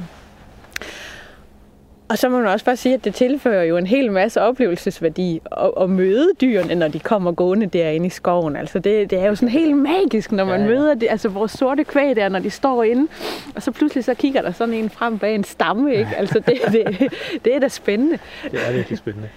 og 2.10 2.18
så 2.18 2.30
må 2.30 2.38
man 2.38 2.48
også 2.48 2.66
bare 2.66 2.78
sige, 2.78 2.96
at 2.96 3.04
det 3.04 3.16
tilfører 3.16 3.64
jo 3.64 3.78
en 3.78 3.88
hel 3.88 4.12
masse 4.12 4.42
oplevelsesværdi 4.42 5.42
at, 5.58 5.72
at 5.82 5.90
møde 5.90 6.32
dyrene, 6.42 6.76
når 6.76 6.88
de 6.88 7.00
kommer 7.00 7.32
gående 7.32 7.66
derinde 7.66 8.06
i 8.08 8.10
skoven. 8.10 8.56
Altså 8.56 8.80
det, 8.80 9.10
det 9.10 9.20
er 9.20 9.28
jo 9.28 9.36
sådan 9.36 9.50
helt 9.50 9.78
magisk, 9.78 10.32
når 10.32 10.46
man 10.46 10.60
Ja, 10.60 10.66
ja, 10.66 10.72
møder 10.72 10.94
det, 10.94 11.08
altså 11.10 11.30
vores 11.30 11.52
sorte 11.52 11.84
kvæg 11.84 12.16
der, 12.16 12.30
når 12.30 12.40
de 12.40 12.50
står 12.50 12.84
inde, 12.84 13.08
og 13.56 13.64
så 13.64 13.72
pludselig 13.72 14.04
så 14.04 14.14
kigger 14.14 14.42
der 14.42 14.52
sådan 14.52 14.74
en 14.74 14.90
frem 14.90 15.20
bag 15.20 15.36
en 15.36 15.44
stamme, 15.44 15.96
ikke? 15.96 16.10
Altså 16.18 16.40
det, 16.40 16.60
det, 16.72 17.14
det 17.46 17.56
er 17.56 17.60
da 17.60 17.68
spændende. 17.68 18.20
Det 18.52 18.60
er 18.68 18.72
virkelig 18.74 18.98
spændende. 18.98 19.30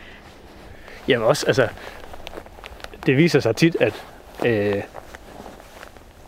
Jamen 1.09 1.27
også, 1.27 1.47
altså, 1.47 1.69
det 3.07 3.17
viser 3.17 3.41
sig 3.41 3.57
tit, 3.57 3.77
at 3.81 4.05
øh, 4.47 4.83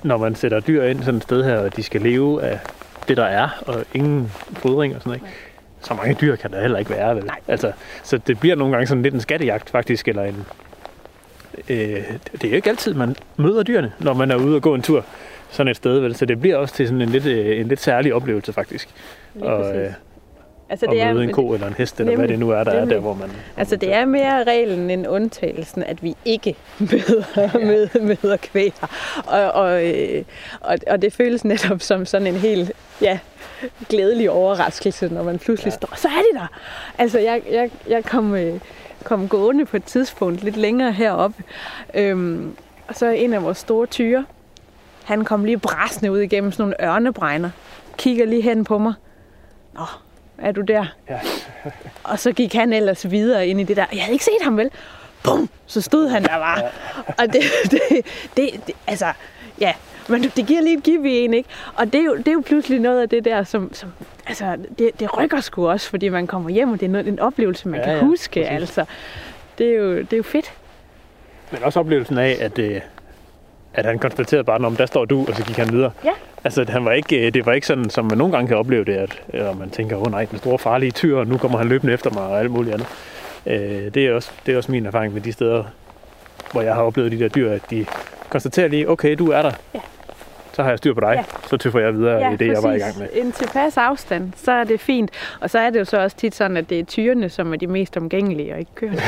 når 0.03 0.16
man 0.16 0.35
sætter 0.35 0.61
dyr 0.61 0.83
ind 0.83 1.03
sådan 1.03 1.16
et 1.16 1.23
sted 1.23 1.45
her, 1.45 1.59
og 1.59 1.77
de 1.77 1.83
skal 1.83 2.01
leve 2.01 2.43
af 2.43 2.59
det, 3.09 3.16
der 3.16 3.25
er, 3.25 3.49
og 3.66 3.85
ingen 3.95 4.33
fodring 4.53 4.95
og 4.95 5.01
sådan 5.01 5.11
noget, 5.11 5.23
ikke? 5.23 5.53
Så 5.85 5.94
mange 5.94 6.16
dyr 6.20 6.36
kan 6.36 6.51
der 6.52 6.61
heller 6.61 6.78
ikke 6.78 6.90
være. 6.90 7.16
Vel? 7.16 7.31
Altså, 7.48 7.73
så 8.02 8.19
det 8.19 8.40
bliver 8.40 8.56
nogle 8.56 8.73
gange 8.73 8.86
sådan 8.86 9.02
lidt 9.02 9.15
en 9.15 9.20
skattejagt 9.20 9.70
faktisk, 9.70 10.09
eller 10.09 10.23
en... 10.23 10.47
Øh, 11.69 11.77
det 12.32 12.44
er 12.44 12.48
jo 12.48 12.55
ikke 12.56 12.70
altid, 12.70 12.94
man 12.94 13.16
møder 13.36 13.62
dyrene, 13.62 13.93
når 13.98 14.15
man 14.15 14.31
er 14.31 14.36
ude 14.36 14.56
og 14.56 14.62
gå 14.62 14.74
en 14.74 14.82
tur 14.82 15.05
sådan 15.51 15.70
et 15.70 15.77
sted, 15.77 15.98
vel? 15.98 16.16
så 16.16 16.27
det 16.27 16.40
bliver 16.40 16.56
også 16.56 16.74
til 16.74 16.86
sådan 16.86 17.02
en 17.02 17.09
lidt, 17.09 17.27
øh, 17.27 17.61
en 17.61 17.69
lidt 17.69 17.81
særlig 17.81 18.15
oplevelse 18.15 18.52
faktisk. 18.52 18.89
Lige 19.35 19.47
Og, 19.47 19.62
præcis. 19.62 19.77
øh, 19.77 19.93
Altså, 20.69 20.86
at 20.86 21.15
møde 21.15 21.24
en 21.24 21.32
ko 21.32 21.52
eller 21.55 21.66
en 21.66 21.74
hest, 21.78 22.01
eller 22.01 22.16
hvad 22.16 22.28
det 22.28 22.39
nu 22.39 22.51
er, 22.51 22.65
der 22.65 22.70
er 22.70 22.81
nemlig. 22.81 22.94
der, 22.94 23.01
hvor 23.01 23.15
man... 23.15 23.31
Altså, 23.56 23.77
det 23.77 23.93
er 23.93 24.05
mere 24.05 24.44
reglen 24.44 24.90
end 24.90 25.06
undtagelsen, 25.09 25.82
at 25.82 26.02
vi 26.02 26.15
ikke 26.24 26.56
møder, 26.78 27.59
møder, 27.59 28.16
møder 28.23 28.36
kvæg. 28.36 28.74
Og, 29.27 29.51
og, 29.52 29.86
øh, 29.86 30.24
og, 30.61 30.78
og 30.86 31.02
det 31.02 31.12
føles 31.12 31.44
netop 31.44 31.81
som 31.82 32.06
sådan 32.06 32.27
en 32.27 32.35
helt 32.35 32.73
ja, 33.01 33.19
glædelig 33.89 34.31
overraskelse, 34.31 35.09
når 35.09 35.23
man 35.23 35.39
pludselig 35.39 35.70
ja. 35.70 35.77
står, 35.77 35.93
så 35.97 36.09
er 36.09 36.23
de 36.32 36.39
der! 36.39 36.47
Altså, 36.99 37.19
jeg, 37.19 37.43
jeg, 37.51 37.70
jeg 37.89 38.05
kom, 38.05 38.35
øh, 38.35 38.61
kom 39.05 39.28
gående 39.28 39.65
på 39.65 39.77
et 39.77 39.85
tidspunkt 39.85 40.43
lidt 40.43 40.57
længere 40.57 40.93
heroppe, 40.93 41.43
øhm, 41.95 42.57
og 42.89 42.95
så 42.95 43.07
en 43.07 43.35
af 43.35 43.43
vores 43.43 43.59
store 43.59 43.86
tyre, 43.86 44.24
han 45.05 45.24
kom 45.24 45.45
lige 45.45 45.59
brasende 45.59 46.12
ud 46.12 46.19
igennem 46.19 46.53
sådan 46.53 46.62
nogle 46.62 46.91
ørnebregner, 46.91 47.51
kigger 47.99 48.27
lige 48.27 48.43
hen 48.43 48.65
på 48.65 48.78
mig. 48.78 48.95
Nå, 49.74 49.85
er 50.39 50.53
du 50.53 50.61
der? 50.61 50.86
Ja. 51.11 51.20
Og 52.05 52.19
så 52.19 52.32
gik 52.32 52.55
han 52.55 52.73
ellers 52.73 53.11
videre 53.11 53.47
ind 53.47 53.61
i 53.61 53.65
det 53.65 53.77
der. 53.77 53.86
Jeg 53.93 54.03
havde 54.03 54.12
ikke 54.12 54.24
set 54.24 54.43
ham 54.43 54.57
vel. 54.57 54.70
Bum! 55.23 55.49
Så 55.66 55.81
stod 55.81 56.09
han 56.09 56.23
der 56.23 56.28
bare. 56.28 56.62
Og 57.19 57.32
det, 57.32 57.43
det, 57.70 57.81
det, 58.36 58.61
det, 58.66 58.74
altså, 58.86 59.12
ja. 59.61 59.74
Men 60.09 60.22
det 60.22 60.47
giver 60.47 60.60
lige 60.62 60.76
et 60.78 60.82
give 60.82 61.10
i 61.10 61.24
en, 61.24 61.35
ikke? 61.35 61.48
Og 61.74 61.86
det 61.93 62.01
er, 62.01 62.05
jo, 62.05 62.16
det 62.16 62.28
er 62.28 62.32
jo 62.32 62.43
pludselig 62.47 62.81
noget 62.81 63.02
af 63.02 63.09
det 63.09 63.24
der, 63.24 63.44
som, 63.44 63.74
som 63.74 63.89
altså, 64.26 64.56
det, 64.78 64.90
det 65.01 65.18
rykker 65.18 65.40
sgu 65.40 65.68
også, 65.68 65.90
fordi 65.90 66.09
man 66.09 66.26
kommer 66.26 66.51
hjem, 66.51 66.72
og 66.72 66.81
det 66.81 66.86
er 66.86 66.90
noget, 66.90 67.09
en 67.09 67.18
oplevelse, 67.20 67.68
man 67.68 67.81
Ja, 67.81 67.86
kan 67.86 67.94
ja, 67.97 68.01
huske, 68.05 68.40
præcis. 68.40 68.51
altså. 68.60 68.85
Det 69.59 69.66
er, 69.66 69.74
jo, 69.78 69.98
det 69.98 70.12
er 70.12 70.16
jo 70.16 70.22
fedt. 70.22 70.52
Men 71.52 71.62
også 71.62 71.81
oplevelsen 71.81 72.18
af, 72.18 72.36
at, 72.40 72.59
øh, 72.59 72.81
at 73.74 73.86
han 73.86 73.98
konstaterede 73.98 74.44
bare, 74.44 74.59
om 74.59 74.76
der 74.76 74.86
står 74.86 75.05
du, 75.05 75.26
og 75.28 75.36
så 75.36 75.44
gik 75.44 75.56
han 75.56 75.72
videre. 75.72 75.90
Ja. 76.05 76.10
Altså, 76.44 76.64
han 76.68 76.85
var 76.85 76.93
ikke, 76.93 77.26
øh, 77.26 77.35
det 77.35 77.47
var 77.47 77.52
ikke 77.52 77.66
sådan, 77.66 77.90
som 77.90 78.05
man 78.05 78.18
nogle 78.18 78.32
gange 78.32 78.48
kan 78.48 78.56
opleve 78.56 78.85
det, 78.85 78.93
at 78.94 79.22
øh, 79.35 79.59
man 79.59 79.70
tænker, 79.70 79.97
åh 79.97 80.02
oh, 80.02 80.10
nej, 80.10 80.24
den 80.24 80.39
store 80.39 80.59
farlige 80.59 80.90
tyr, 80.90 81.16
og 81.16 81.26
nu 81.26 81.39
kommer 81.39 81.59
han 81.59 81.68
løbende 81.68 81.93
efter 81.93 82.10
mig, 82.10 82.22
og 82.22 82.40
alt 82.40 82.51
muligt 82.51 82.74
andet. 82.74 82.86
Øh, 83.47 83.94
det, 83.94 84.06
er 84.06 84.12
også, 84.14 84.31
det 84.47 84.52
er 84.52 84.56
også 84.56 84.72
min 84.72 84.86
erfaring 84.86 85.12
med 85.14 85.20
de 85.20 85.32
steder, 85.32 85.64
hvor 86.52 86.62
jeg 86.62 86.74
har 86.74 86.82
oplevet 86.82 87.12
de 87.12 87.18
der 87.18 87.28
dyr, 87.28 87.51
at 87.51 87.62
de 87.70 87.86
konstaterer 88.28 88.68
lige, 88.68 88.89
okay, 88.90 89.16
du 89.18 89.31
er 89.31 89.43
der. 89.43 89.52
Ja. 89.74 89.81
Så 90.55 90.62
har 90.62 90.70
jeg 90.70 90.78
styr 90.78 90.94
på 90.94 91.01
dig. 91.01 91.12
Ja. 91.16 91.24
Så 91.48 91.56
tøffer 91.56 91.81
jeg 91.81 91.94
videre 91.94 92.32
i 92.32 92.36
det, 92.36 92.47
jeg 92.47 92.62
var 92.62 92.72
i 92.72 92.78
gang 92.78 92.98
med. 92.98 93.09
En 93.12 93.32
tilpas 93.32 93.76
afstand, 93.76 94.32
så 94.36 94.52
er 94.52 94.64
det 94.64 94.81
fint. 94.81 95.10
Og 95.40 95.51
så 95.51 95.59
er 95.59 95.70
det 95.70 95.78
jo 95.78 95.85
så 95.85 96.01
også 96.01 96.16
tit 96.16 96.35
sådan, 96.35 96.56
at 96.56 96.70
det 96.70 96.81
er 96.81 96.85
tyrene, 96.85 97.28
som 97.28 97.52
er 97.52 97.56
de 97.56 97.66
mest 97.66 97.97
omgængelige, 97.97 98.52
og 98.52 98.59
ikke 98.59 98.74
køerne. 98.74 98.97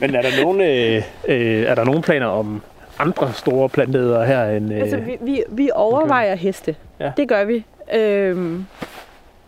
Men 0.00 0.14
er 0.14 0.22
der 0.22 0.42
nogen, 0.42 0.60
øh, 0.60 1.02
øh, 1.28 1.62
er 1.62 1.74
der 1.74 1.84
nogen 1.84 2.02
planer 2.02 2.26
om 2.26 2.62
andre 2.98 3.32
store 3.32 3.68
planteædere 3.68 4.26
her 4.26 4.44
end... 4.44 4.72
Øh, 4.72 4.80
Altså, 4.80 4.96
vi, 4.96 5.16
vi, 5.20 5.42
vi 5.48 5.70
overvejer 5.74 6.34
heste. 6.34 6.76
Ja. 7.00 7.12
Det 7.16 7.28
gør 7.28 7.44
vi. 7.44 7.64
Øhm, 7.94 8.66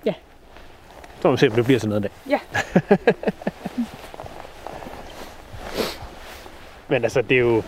ja. 0.06 0.12
Så 1.22 1.28
må 1.28 1.32
vi 1.32 1.38
se, 1.38 1.46
om 1.48 1.52
det 1.52 1.64
bliver 1.64 1.80
sådan 1.80 1.88
noget 1.88 2.04
i 2.04 2.08
dag. 2.08 2.10
Ja. 2.30 2.38
Men 6.88 7.04
altså, 7.04 7.22
det 7.22 7.34
er 7.34 7.40
jo... 7.40 7.62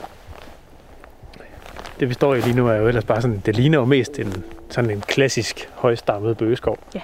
Det 2.00 2.08
vi 2.08 2.14
står 2.14 2.34
i 2.34 2.40
lige 2.40 2.56
nu 2.56 2.68
er 2.68 2.74
jo 2.74 2.88
ellers 2.88 3.04
bare 3.04 3.22
sådan, 3.22 3.42
det 3.46 3.56
ligner 3.56 3.78
jo 3.78 3.84
mest 3.84 4.18
en, 4.18 4.44
sådan 4.70 4.90
en 4.90 5.00
klassisk 5.00 5.68
højstammet 5.74 6.36
bøgeskov. 6.36 6.78
Ja. 6.94 7.00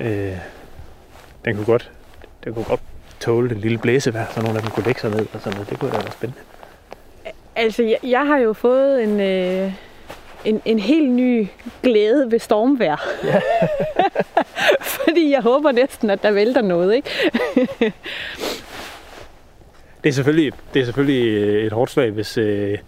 Øh, 0.00 0.36
den 1.44 1.56
kunne 1.56 1.66
godt, 1.66 1.90
den 2.44 2.54
kunne 2.54 2.64
godt 2.64 2.80
tåle 3.20 3.48
det 3.48 3.56
lille 3.56 3.78
blæsevejr, 3.78 4.26
så 4.34 4.42
nogle 4.42 4.56
af 4.56 4.62
dem 4.62 4.70
kunne 4.70 4.84
lægge 4.84 5.00
sig 5.00 5.10
ned 5.10 5.26
og 5.32 5.40
sådan 5.40 5.52
noget. 5.52 5.70
Det 5.70 5.78
kunne 5.78 5.90
da 5.90 5.96
være 5.96 6.12
spændende. 6.12 6.42
Altså, 7.56 7.82
jeg, 7.82 7.98
jeg 8.02 8.26
har 8.26 8.38
jo 8.38 8.52
fået 8.52 9.02
en, 9.02 9.20
øh, 9.20 9.72
en, 10.44 10.62
en 10.64 10.78
helt 10.78 11.10
ny 11.10 11.48
glæde 11.82 12.30
ved 12.30 12.38
stormvejr. 12.38 12.96
Ja. 13.24 13.40
Fordi 15.04 15.30
jeg 15.30 15.40
håber 15.42 15.72
næsten, 15.72 16.10
at 16.10 16.22
der 16.22 16.30
vælter 16.30 16.62
noget, 16.62 16.94
ikke? 16.94 17.10
Det 20.02 20.08
er 20.08 20.12
selvfølgelig, 20.12 20.52
det 20.74 20.80
er 20.80 20.84
selvfølgelig 20.84 21.26
øh, 21.26 21.64
et 21.66 21.72
hårdt 21.72 21.90
slag, 21.90 22.10
hvis, 22.10 22.38
øh, 22.38 22.78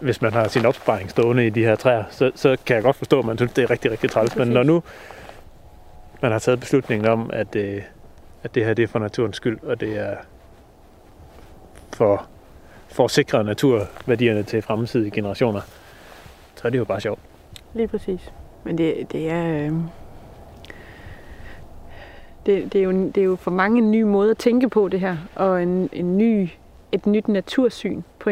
hvis 0.00 0.22
man 0.22 0.32
har 0.32 0.48
sin 0.48 0.66
opsparing 0.66 1.10
stående 1.10 1.46
i 1.46 1.50
de 1.50 1.64
her 1.64 1.76
træer. 1.76 2.04
Så, 2.10 2.30
så 2.34 2.56
kan 2.66 2.76
jeg 2.76 2.82
godt 2.82 2.96
forstå, 2.96 3.18
at 3.18 3.24
man 3.24 3.38
synes, 3.38 3.52
det 3.52 3.64
er 3.64 3.70
rigtig, 3.70 3.90
rigtig 3.90 4.10
træls. 4.10 4.36
Men 4.36 4.48
når 4.48 4.62
nu 4.62 4.82
man 6.22 6.32
har 6.32 6.38
taget 6.38 6.60
beslutningen 6.60 7.08
om, 7.08 7.30
at, 7.32 7.56
øh, 7.56 7.82
at 8.42 8.54
det 8.54 8.64
her 8.64 8.74
det 8.74 8.82
er 8.82 8.86
for 8.86 8.98
naturens 8.98 9.36
skyld, 9.36 9.58
og 9.62 9.80
det 9.80 9.98
er 9.98 10.16
for, 11.92 12.26
for 12.88 13.04
at 13.04 13.10
sikre 13.10 13.44
naturværdierne 13.44 14.42
til 14.42 14.62
fremtidige 14.62 15.10
generationer, 15.10 15.60
så 16.54 16.62
er 16.64 16.70
det 16.70 16.78
jo 16.78 16.84
bare 16.84 17.00
sjovt. 17.00 17.20
Lige 17.74 17.88
præcis. 17.88 18.32
Men 18.64 18.78
det, 18.78 19.12
det 19.12 19.30
er... 19.30 19.66
Øh... 19.66 19.72
Det, 22.46 22.72
det, 22.72 22.78
er 22.80 22.84
jo, 22.84 22.90
det 22.90 23.18
er 23.18 23.24
jo 23.24 23.36
for 23.36 23.50
mange 23.50 23.78
en 23.78 23.90
ny 23.90 24.02
måde 24.02 24.30
at 24.30 24.38
tænke 24.38 24.68
på 24.68 24.88
det 24.88 25.00
her, 25.00 25.16
og 25.34 25.62
en, 25.62 25.90
en 25.92 26.18
ny, 26.18 26.48
et 26.92 27.06
nyt 27.06 27.28
natursyn 27.28 28.02
på, 28.18 28.30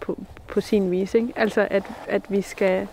på, 0.00 0.18
på 0.48 0.60
sin 0.60 0.90
vis. 0.90 1.14
Ikke? 1.14 1.28
Altså, 1.36 1.66
at, 1.70 1.82
at 2.08 2.22
vi 2.28 2.40
skal 2.40 2.86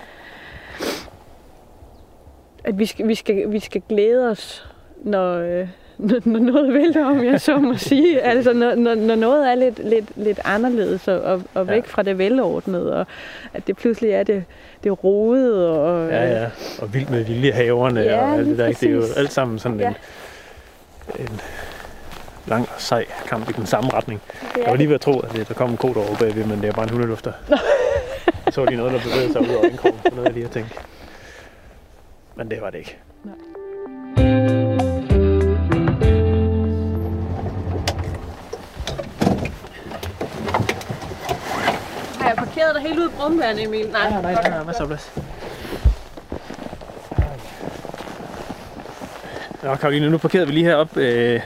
at 2.64 2.80
vi 2.80 2.86
skal, 2.86 3.08
vi 3.08 3.16
skal, 3.16 3.52
vi 3.52 3.60
skal 3.60 3.82
glæde 3.90 4.30
os, 4.30 4.70
når, 5.04 5.34
øh, 5.38 5.68
når, 5.98 6.20
når 6.30 6.40
noget 6.40 6.74
vælter, 6.74 7.06
om 7.06 7.24
jeg 7.24 7.42
så 7.42 7.58
må 7.58 7.78
sige. 7.92 8.22
Altså, 8.22 8.54
når, 8.54 8.76
når, 8.76 8.96
når 8.96 9.16
noget 9.16 9.52
er 9.52 9.56
lidt, 9.56 9.80
lidt, 9.90 10.06
lidt 10.16 10.40
anderledes 10.46 11.08
og, 11.08 11.22
og, 11.22 11.42
og 11.54 11.68
væk 11.68 11.76
Ja. 11.84 11.88
fra 11.88 12.04
det 12.04 12.18
velordnede, 12.18 12.96
og 13.00 13.06
at 13.54 13.68
det 13.68 13.78
pludselig 13.78 14.12
er 14.12 14.24
det, 14.24 14.44
det 14.84 15.04
rodede. 15.04 15.70
Og, 15.80 16.10
Ja, 16.10 16.42
ja. 16.42 16.50
Og 16.82 16.94
vildt 16.94 17.10
med 17.10 17.24
viljehaverne 17.26 18.00
Ja, 18.02 18.22
og 18.22 18.34
alt 18.34 18.48
det 18.48 18.58
der. 18.58 18.68
ikke? 18.68 18.80
Det 18.82 18.90
er 18.90 18.94
jo 18.96 19.04
alt 19.18 19.32
sammen 19.32 19.60
sådan 19.60 19.80
Ja. 19.80 19.88
en, 19.88 19.96
en 21.20 21.42
lang 22.46 22.70
og 22.76 22.82
sej 22.82 23.06
kamp 23.26 23.50
i 23.50 23.54
den 23.54 23.66
samme 23.66 23.94
retning. 23.94 24.22
det 24.56 24.62
Jeg 24.62 24.70
var 24.70 24.76
lige 24.76 24.88
ved 24.88 24.96
at 24.96 25.02
tro, 25.02 25.20
at 25.20 25.48
der 25.48 25.54
kom 25.54 25.70
en 25.70 25.78
kod 25.78 25.96
over 25.96 26.16
bagved, 26.20 26.46
men 26.46 26.62
det 26.62 26.70
er 26.70 26.74
bare 26.74 26.84
en 26.84 26.90
hundelufter. 26.90 27.34
Så 28.52 28.66
lige 28.66 28.78
noget, 28.78 28.94
der 28.94 29.00
bevægede 29.00 29.32
sig 29.32 29.42
ud 29.42 29.56
over 29.56 29.66
indkrogen. 29.66 30.00
Så 30.04 30.10
noget, 30.16 30.26
jeg 30.26 30.34
lige 30.34 30.46
har 30.46 30.54
tænkt. 30.54 30.86
Men 32.36 32.52
det 32.52 32.62
var 32.62 32.70
det 32.70 32.78
ikke. 32.78 32.98
Har 42.20 42.28
jeg 42.28 42.36
parkeret 42.38 42.76
dig 42.76 42.82
helt 42.82 43.00
ud 43.00 43.10
i 43.10 43.12
brumbæren, 43.18 43.60
Emil? 43.60 43.90
Nej, 43.92 44.10
nej, 44.10 44.22
nej, 44.22 44.50
nej, 44.50 44.64
masser 44.64 44.82
af 44.82 44.88
plads. 44.88 45.12
Nå, 49.64 49.76
Karoline, 49.76 50.10
nu 50.10 50.18
parkerede 50.18 50.48
vi 50.48 50.54
lige 50.54 50.66
heroppe 50.66 51.02
øh, 51.02 51.42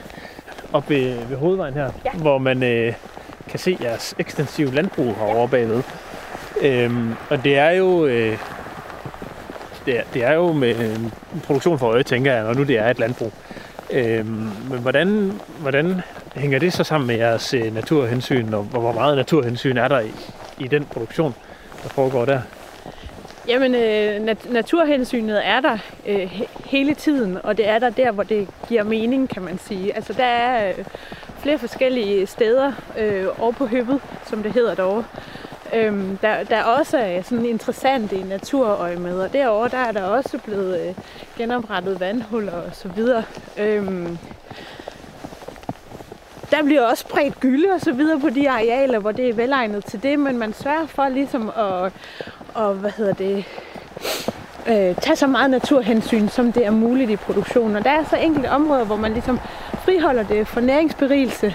op 0.72 0.90
ved, 0.90 1.14
ved 1.28 1.36
hovedvejen 1.36 1.74
her, 1.74 1.90
Ja. 2.04 2.10
hvor 2.12 2.38
man 2.38 2.62
øh, 2.62 2.92
kan 3.48 3.58
se 3.58 3.76
jeres 3.82 4.14
ekstensive 4.18 4.74
landbrug 4.74 5.14
herovre 5.16 5.48
bagved. 5.48 5.82
Øhm, 6.62 7.14
og 7.30 7.44
det 7.44 7.58
er 7.58 7.70
jo... 7.70 8.06
Øh, 8.06 8.38
det, 9.86 9.98
er, 9.98 10.02
det 10.14 10.24
er 10.24 10.32
jo 10.32 10.52
med 10.52 10.76
en 10.96 11.12
produktion 11.44 11.78
for 11.78 11.86
øje, 11.86 12.02
tænker 12.02 12.32
jeg, 12.34 12.42
når 12.44 12.54
nu 12.54 12.62
det 12.62 12.78
er 12.78 12.90
et 12.90 12.98
landbrug. 12.98 13.32
Øhm, 13.90 14.50
men 14.70 14.78
hvordan, 14.80 15.32
hvordan 15.58 16.00
hænger 16.34 16.58
det 16.58 16.72
så 16.72 16.84
sammen 16.84 17.06
med 17.06 17.16
jeres 17.16 17.54
øh, 17.54 17.74
naturhensyn, 17.74 18.54
og 18.54 18.62
hvor 18.62 18.92
meget 18.92 19.16
naturhensyn 19.16 19.76
er 19.76 19.88
der 19.88 20.00
i, 20.00 20.10
i 20.58 20.68
den 20.68 20.84
produktion, 20.84 21.34
der 21.82 21.88
foregår 21.88 22.24
der? 22.24 22.40
Jamen, 23.48 23.74
øh, 23.74 24.20
nat- 24.24 24.52
naturhensynet 24.52 25.46
er 25.46 25.60
der 25.60 25.78
øh, 26.06 26.22
he- 26.40 26.68
hele 26.68 26.94
tiden, 26.94 27.38
og 27.44 27.56
det 27.56 27.68
er 27.68 27.78
der 27.78 27.90
der, 27.90 28.10
hvor 28.12 28.22
det 28.22 28.48
giver 28.68 28.82
mening, 28.82 29.28
kan 29.28 29.42
man 29.42 29.58
sige. 29.58 29.96
Altså, 29.96 30.12
der 30.12 30.24
er 30.24 30.68
øh, 30.78 30.84
flere 31.38 31.58
forskellige 31.58 32.26
steder 32.26 32.72
øh, 32.98 33.26
over 33.38 33.52
på 33.52 33.66
høbet, 33.66 34.00
som 34.26 34.42
det 34.42 34.52
hedder 34.52 34.74
derovre. 34.74 35.04
Øhm, 35.74 36.16
der, 36.22 36.44
der 36.44 36.62
også 36.62 36.98
er 36.98 37.22
sådan 37.22 37.44
interessant 37.46 38.12
i 38.12 38.22
naturøje 38.22 38.96
med, 38.96 39.20
og 39.20 39.32
derovre 39.32 39.68
der 39.68 39.78
er 39.78 39.92
der 39.92 40.02
også 40.02 40.38
blevet 40.38 40.80
øh, 40.88 40.94
genoprettet 41.38 42.00
vandhuller 42.00 42.52
og 42.52 42.70
så 42.72 42.88
videre. 42.88 43.22
Øhm, 43.58 44.18
der 46.50 46.62
bliver 46.64 46.82
også 46.82 47.00
spredt 47.00 47.40
gylde 47.40 47.68
og 47.74 47.80
så 47.80 47.92
videre 47.92 48.20
på 48.20 48.30
de 48.30 48.50
arealer, 48.50 48.98
hvor 48.98 49.12
det 49.12 49.28
er 49.28 49.34
velegnet 49.34 49.84
til 49.84 50.02
det, 50.02 50.18
men 50.18 50.38
man 50.38 50.52
sørger 50.52 50.86
for 50.86 51.08
ligesom 51.08 51.48
at, 51.48 51.92
og, 52.54 52.74
hvad 52.74 52.90
hedder 52.90 53.14
det, 53.14 53.44
øh, 54.68 54.96
tage 54.96 55.16
så 55.16 55.26
meget 55.26 55.50
naturhensyn, 55.50 56.28
som 56.28 56.52
det 56.52 56.66
er 56.66 56.70
muligt 56.70 57.10
i 57.10 57.16
produktionen. 57.16 57.76
Og 57.76 57.84
der 57.84 57.90
er 57.90 58.04
så 58.04 58.16
enkelte 58.16 58.50
områder, 58.50 58.84
hvor 58.84 58.96
man 58.96 59.12
ligesom 59.12 59.40
friholder 59.84 60.22
det 60.22 60.48
for 60.48 60.60
næringsberigelse, 60.60 61.54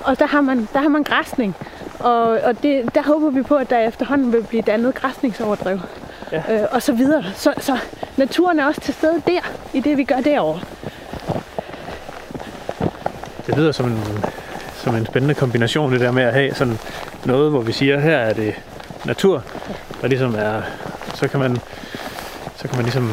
og 0.00 0.18
der 0.18 0.26
har 0.26 0.40
man, 0.40 0.68
der 0.72 0.78
har 0.78 0.88
man 0.88 1.02
græsning. 1.02 1.56
Og, 1.98 2.22
og 2.22 2.62
det, 2.62 2.94
der 2.94 3.02
håber 3.02 3.30
vi 3.30 3.42
på, 3.42 3.56
at 3.56 3.70
der 3.70 3.78
efterhånden 3.78 4.32
vil 4.32 4.42
blive 4.42 4.62
dannet 4.62 4.94
græsningsoverdrev. 4.94 5.80
Ja. 6.32 6.42
Øh, 6.50 6.68
og 6.70 6.82
så 6.82 6.92
videre. 6.92 7.24
Så, 7.34 7.54
så 7.58 7.78
naturen 8.16 8.58
er 8.58 8.66
også 8.66 8.80
til 8.80 8.94
stede 8.94 9.22
der, 9.26 9.40
i 9.72 9.80
det 9.80 9.96
vi 9.96 10.04
gør 10.04 10.20
derovre. 10.20 10.60
Det 13.46 13.56
lyder 13.56 13.72
som 13.72 13.86
en, 13.86 14.24
som 14.74 14.94
en 14.94 15.06
spændende 15.06 15.34
kombination, 15.34 15.92
det 15.92 16.00
der 16.00 16.10
med 16.10 16.22
at 16.22 16.32
have 16.32 16.54
sådan 16.54 16.78
noget, 17.24 17.50
hvor 17.50 17.60
vi 17.60 17.72
siger, 17.72 18.00
her 18.00 18.16
er 18.16 18.32
det 18.32 18.54
natur, 19.04 19.42
der 20.02 20.08
ligesom 20.08 20.34
er, 20.34 20.62
så 21.14 21.28
kan 21.28 21.40
man, 21.40 21.56
så 22.56 22.68
kan 22.68 22.76
man 22.76 22.82
ligesom 22.82 23.10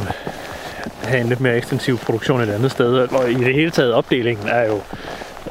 have 1.04 1.22
en 1.22 1.28
lidt 1.28 1.40
mere 1.40 1.58
ekstensiv 1.58 1.98
produktion 1.98 2.42
et 2.42 2.50
andet 2.50 2.72
sted, 2.72 2.94
og 2.98 3.32
i 3.32 3.34
det 3.34 3.54
hele 3.54 3.72
taget 3.72 3.94
opdelingen 3.94 4.48
er 4.48 4.66
jo, 4.66 4.82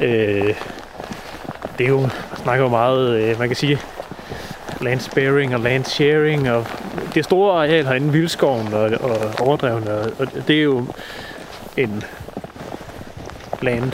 øh, 0.01 0.55
det 1.79 1.85
er 1.85 1.89
jo, 1.89 2.01
man 2.01 2.11
snakker 2.43 2.65
jo 2.65 2.71
meget, 2.71 3.21
øh, 3.21 3.39
man 3.39 3.49
kan 3.49 3.57
sige, 3.57 3.79
land 4.81 5.01
sparing 5.01 5.55
og 5.55 5.61
land 5.61 5.85
sharing, 5.85 6.51
og 6.51 6.67
det 7.15 7.25
store 7.25 7.63
areal 7.63 7.87
herinde, 7.87 8.13
vildskoven 8.13 8.75
og, 8.75 8.91
og 9.01 9.17
overdrevene, 9.39 9.95
og, 9.95 10.13
og 10.19 10.27
det 10.49 10.59
er 10.59 10.63
jo 10.63 10.87
en 11.77 12.03
land 13.63 13.93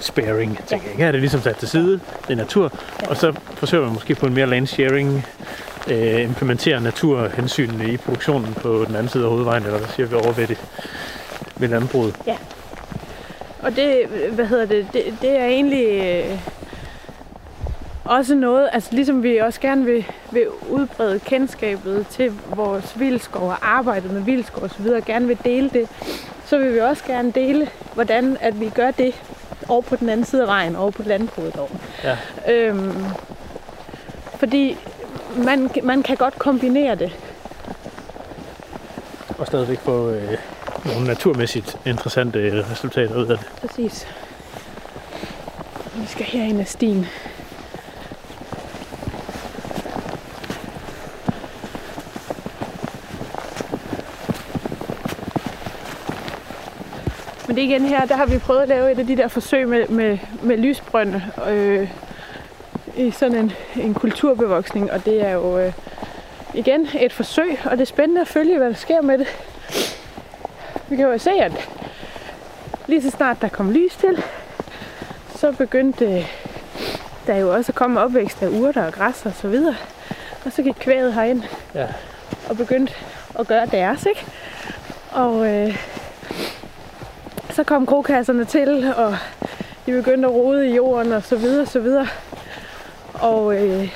sparing, 0.00 0.58
tænker 0.66 0.88
jeg. 0.88 0.96
Her 0.96 1.06
er 1.06 1.12
det 1.12 1.20
ligesom 1.20 1.40
sat 1.40 1.56
til 1.56 1.68
side, 1.68 2.00
det 2.28 2.32
er 2.32 2.36
natur, 2.36 2.72
og 3.08 3.16
så 3.16 3.32
forsøger 3.54 3.84
man 3.84 3.92
måske 3.92 4.14
på 4.14 4.26
en 4.26 4.34
mere 4.34 4.46
land 4.46 4.66
sharing, 4.66 5.26
øh, 5.90 6.22
implementere 6.22 6.80
naturhensynene 6.80 7.92
i 7.92 7.96
produktionen 7.96 8.54
på 8.54 8.84
den 8.86 8.94
anden 8.94 9.08
side 9.08 9.24
af 9.24 9.30
hovedvejen, 9.30 9.62
eller 9.62 9.78
hvad 9.78 9.88
siger 9.88 10.06
vi 10.06 10.14
over 10.14 10.32
ved 10.32 10.46
det, 10.46 10.58
ved 11.56 11.68
landbruget. 11.68 12.16
Ja. 12.26 12.36
Og 13.62 13.76
det, 13.76 14.06
hvad 14.32 14.46
hedder 14.46 14.66
det, 14.66 14.86
det, 14.92 15.02
det 15.22 15.38
er 15.38 15.46
egentlig 15.46 15.86
øh, 15.86 16.38
også 18.04 18.34
noget, 18.34 18.68
altså 18.72 18.88
ligesom 18.92 19.22
vi 19.22 19.36
også 19.36 19.60
gerne 19.60 19.84
vil, 19.84 20.06
vil 20.32 20.46
udbrede 20.70 21.20
kendskabet 21.20 22.06
til 22.10 22.32
vores 22.48 23.00
vildskov 23.00 23.48
og 23.48 23.56
arbejdet 23.62 24.10
med 24.10 24.20
vildskov 24.20 24.62
og 24.62 24.70
så 24.70 24.82
videre, 24.82 25.00
gerne 25.00 25.26
vil 25.26 25.38
dele 25.44 25.70
det, 25.70 25.88
så 26.46 26.58
vil 26.58 26.74
vi 26.74 26.80
også 26.80 27.04
gerne 27.04 27.32
dele, 27.32 27.68
hvordan 27.94 28.36
at 28.40 28.60
vi 28.60 28.68
gør 28.68 28.90
det 28.90 29.14
over 29.68 29.82
på 29.82 29.96
den 29.96 30.08
anden 30.08 30.26
side 30.26 30.42
af 30.42 30.48
vejen, 30.48 30.76
over 30.76 30.90
på 30.90 31.02
landbruget 31.02 31.56
over. 31.56 31.68
Ja. 32.04 32.16
Øhm, 32.52 33.04
fordi 34.36 34.76
man, 35.36 35.70
man 35.82 36.02
kan 36.02 36.16
godt 36.16 36.38
kombinere 36.38 36.94
det. 36.94 37.12
Og 39.38 39.46
stadigvæk 39.46 39.78
få 39.78 40.10
øh, 40.10 40.38
nogle 40.84 41.06
naturmæssigt 41.06 41.78
interessante 41.86 42.38
øh, 42.38 42.70
resultater 42.70 43.16
ud 43.16 43.26
af 43.26 43.38
det. 43.38 43.46
Præcis. 43.60 44.06
Vi 45.94 46.06
skal 46.06 46.24
herind 46.26 46.60
af 46.60 46.68
stien. 46.68 47.06
Er 57.54 57.58
igen 57.58 57.86
her, 57.86 58.06
der 58.06 58.16
har 58.16 58.26
vi 58.26 58.38
prøvet 58.38 58.60
at 58.62 58.68
lave 58.68 58.92
et 58.92 58.98
af 58.98 59.06
de 59.06 59.16
der 59.16 59.28
forsøg 59.28 59.68
med, 59.68 59.88
med, 59.88 60.18
med 60.42 60.56
lysbrønde 60.56 61.22
øh, 61.48 61.90
i 62.96 63.10
sådan 63.10 63.36
en, 63.36 63.52
en 63.76 63.94
kulturbevoksning, 63.94 64.92
og 64.92 65.04
det 65.04 65.26
er 65.26 65.30
jo 65.30 65.58
øh, 65.58 65.72
igen 66.54 66.88
et 67.00 67.12
forsøg, 67.12 67.58
og 67.64 67.70
det 67.70 67.80
er 67.80 67.86
spændende 67.86 68.20
at 68.20 68.28
følge, 68.28 68.58
hvad 68.58 68.68
der 68.68 68.74
sker 68.74 69.00
med 69.02 69.18
det. 69.18 69.26
Vi 70.88 70.96
kan 70.96 71.04
jo 71.04 71.18
se, 71.18 71.30
at 71.30 71.68
lige 72.86 73.02
så 73.02 73.10
snart 73.10 73.42
der 73.42 73.48
kom 73.48 73.70
lys 73.70 73.96
til, 73.96 74.22
så 75.36 75.52
begyndte 75.52 76.04
øh, 76.04 76.30
der 77.26 77.36
jo 77.36 77.54
også 77.54 77.72
at 77.72 77.76
komme 77.76 78.00
opvækst 78.00 78.42
af 78.42 78.48
urter 78.48 78.86
og 78.86 78.92
græs 78.92 79.26
og 79.26 79.32
så 79.40 79.48
videre. 79.48 79.76
Og 80.44 80.52
så 80.52 80.62
gik 80.62 80.74
kvæget 80.80 81.14
herind 81.14 81.42
Ja. 81.74 81.86
og 82.48 82.56
begyndte 82.56 82.92
at 83.38 83.46
gøre 83.46 83.66
deres, 83.66 84.06
ikke? 84.06 84.24
Og 85.12 85.46
øh, 85.46 85.76
så 87.54 87.64
kom 87.64 87.86
krokasserne 87.86 88.44
til, 88.44 88.94
og 88.96 89.16
de 89.86 89.92
begyndte 89.92 90.28
at 90.28 90.34
rode 90.34 90.68
i 90.68 90.74
jorden 90.74 91.12
og 91.12 91.22
så 91.22 91.36
videre, 91.36 91.66
så 91.66 91.80
videre. 91.80 92.06
Og 93.14 93.54
øh, 93.56 93.88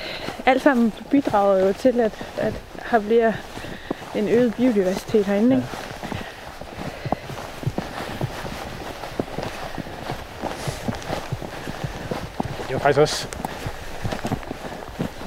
alt 0.45 0.61
sammen 0.61 0.93
bidrager 1.09 1.67
jo 1.67 1.73
til, 1.73 1.99
at, 1.99 2.11
at 2.37 2.53
her 2.91 2.99
bliver 2.99 3.33
en 4.15 4.29
øget 4.29 4.55
biodiversitet 4.55 5.25
herinde, 5.25 5.55
ikke? 5.55 5.67
Det 12.67 12.75
er 12.75 12.79
faktisk 12.79 12.99
også... 12.99 13.27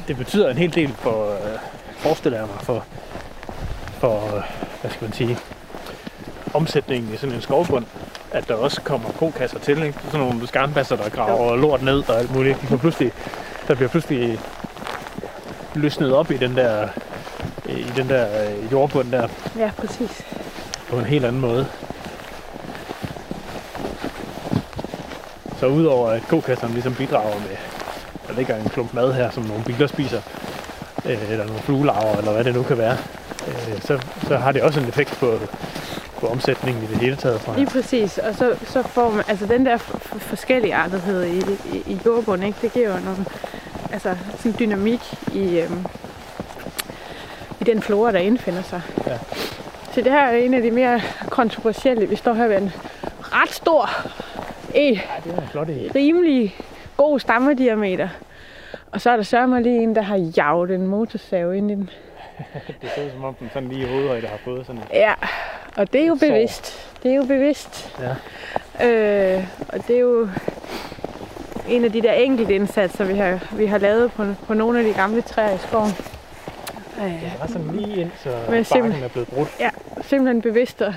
Det 0.08 0.16
betyder 0.16 0.50
en 0.50 0.58
hel 0.58 0.74
del 0.74 0.92
for, 0.92 1.32
øh, 1.32 1.58
forestiller 1.96 2.38
jeg 2.38 2.48
mig, 2.48 2.60
for, 2.60 2.86
for, 3.98 4.36
øh, 4.36 4.42
hvad 4.80 4.90
skal 4.90 5.04
man 5.04 5.12
sige, 5.12 5.38
omsætningen 6.54 7.14
i 7.14 7.16
sådan 7.16 7.34
en 7.34 7.42
skovbund, 7.42 7.84
at 8.32 8.48
der 8.48 8.54
også 8.54 8.80
kommer 8.82 9.08
kokasser 9.18 9.58
til, 9.58 9.82
ikke? 9.82 9.98
Sådan 10.04 10.20
nogle 10.20 10.46
skarnbasser, 10.46 10.96
der 10.96 11.08
graver 11.08 11.56
lort 11.56 11.82
ned 11.82 12.02
og 12.08 12.18
alt 12.18 12.34
muligt. 12.34 12.60
De 12.62 12.66
får 12.66 12.76
pludselig, 12.76 13.12
der 13.68 13.74
bliver 13.74 13.88
pludselig 13.88 14.38
løsnet 15.74 16.14
op 16.14 16.30
i 16.30 16.36
den 16.36 16.56
der, 16.56 16.88
i 17.68 17.92
den 17.96 18.08
der 18.08 18.26
øh, 18.44 18.72
jordbund 18.72 19.12
der 19.12 19.28
Ja, 19.58 19.70
præcis. 19.78 20.22
på 20.90 20.96
en 20.98 21.04
helt 21.04 21.24
anden 21.24 21.40
måde. 21.40 21.66
Så 25.60 25.66
udover 25.66 26.10
at 26.10 26.22
kokasserne 26.28 26.72
ligesom 26.72 26.94
bidrager 26.94 27.34
med, 27.38 27.56
der 28.28 28.34
ligger 28.34 28.56
en 28.56 28.68
klump 28.68 28.94
mad 28.94 29.12
her, 29.12 29.30
som 29.30 29.42
nogle 29.42 29.64
biler 29.64 29.86
spiser, 29.86 30.20
øh, 31.04 31.30
eller 31.30 31.46
nogle 31.46 31.62
fluelarver, 31.62 32.16
eller 32.16 32.32
hvad 32.32 32.44
det 32.44 32.54
nu 32.54 32.62
kan 32.62 32.78
være, 32.78 32.96
øh, 33.48 33.80
så, 33.82 33.98
så 34.28 34.36
har 34.36 34.52
det 34.52 34.62
også 34.62 34.80
en 34.80 34.88
effekt 34.88 35.16
på, 35.20 35.38
på 36.22 36.28
omsætningen 36.28 36.82
i 36.82 36.86
det 36.86 36.96
hele 36.96 37.16
taget. 37.16 37.40
Fra. 37.40 37.56
Lige 37.56 37.66
præcis. 37.66 38.18
Og 38.18 38.34
så, 38.34 38.56
så 38.66 38.82
får 38.82 39.10
man, 39.10 39.24
altså 39.28 39.46
den 39.46 39.66
der 39.66 39.76
forskellige 40.18 40.74
artethed 40.74 41.24
i, 41.24 41.38
i, 41.76 41.82
i 41.86 41.98
jordbunden, 42.06 42.46
ikke? 42.46 42.58
det 42.62 42.72
giver 42.72 42.88
jo 42.88 43.04
nogle, 43.04 43.24
altså 43.92 44.16
sådan 44.38 44.54
dynamik 44.58 45.00
i, 45.34 45.58
øhm, 45.58 45.86
i 47.60 47.64
den 47.64 47.82
flora, 47.82 48.12
der 48.12 48.18
indfinder 48.18 48.62
sig. 48.62 48.82
Ja. 49.06 49.18
Så 49.92 50.00
det 50.00 50.12
her 50.12 50.22
er 50.26 50.36
en 50.36 50.54
af 50.54 50.62
de 50.62 50.70
mere 50.70 51.00
kontroversielle. 51.30 52.06
Vi 52.08 52.16
står 52.16 52.32
her 52.34 52.46
ved 52.48 52.56
en 52.56 52.72
ret 53.20 53.50
stor 53.50 53.90
e, 54.74 54.80
Ja, 54.80 55.00
det 55.24 55.32
er 55.36 55.40
en 55.42 55.48
flot 55.48 55.68
idé. 55.68 55.92
rimelig 55.94 56.56
god 56.96 57.20
stammediameter. 57.20 58.08
Og 58.92 59.00
så 59.00 59.10
er 59.10 59.16
der 59.16 59.22
sørme 59.22 59.62
lige 59.62 59.82
en, 59.82 59.94
der 59.94 60.02
har 60.02 60.16
jaget 60.36 60.70
en 60.70 60.86
motorsav 60.86 61.54
ind 61.54 61.70
i 61.70 61.74
den. 61.74 61.90
Det 62.82 62.90
ser 62.94 63.04
ud 63.04 63.10
som 63.10 63.24
om 63.24 63.34
den 63.34 63.50
sådan 63.52 63.68
lige 63.68 63.82
i 63.82 63.88
hovedhøjde 63.88 64.26
har 64.26 64.38
fået 64.44 64.66
sådan 64.66 64.82
et 64.82 64.88
Ja, 64.92 65.12
og 65.76 65.92
det 65.92 66.02
er 66.02 66.06
jo 66.06 66.14
bevidst. 66.14 66.90
Det 67.02 67.10
er 67.10 67.14
jo 67.16 67.24
bevidst. 67.24 67.96
Ja. 68.00 68.14
Øh, 68.88 69.44
og 69.68 69.86
det 69.86 69.96
er 69.96 70.00
jo 70.00 70.28
en 71.68 71.84
af 71.84 71.92
de 71.92 72.02
der 72.02 72.12
enkelte 72.12 72.54
indsatser, 72.54 73.04
vi 73.04 73.14
har, 73.14 73.54
vi 73.56 73.66
har 73.66 73.78
lavet 73.78 74.12
på, 74.12 74.24
på 74.46 74.54
nogle 74.54 74.78
af 74.78 74.84
de 74.84 74.92
gamle 74.92 75.22
træer 75.22 75.54
i 75.54 75.58
skoven. 75.58 75.90
Øh, 76.98 77.04
Det 77.04 77.32
var 77.40 77.46
sådan 77.46 77.70
lige 77.76 78.00
ind, 78.00 78.10
så 78.22 78.28
Men 78.50 78.64
barken 78.72 79.02
er 79.02 79.08
blevet 79.08 79.28
brudt. 79.28 79.48
ja, 79.60 79.70
simpelthen 80.02 80.42
bevidst 80.42 80.82
at, 80.82 80.92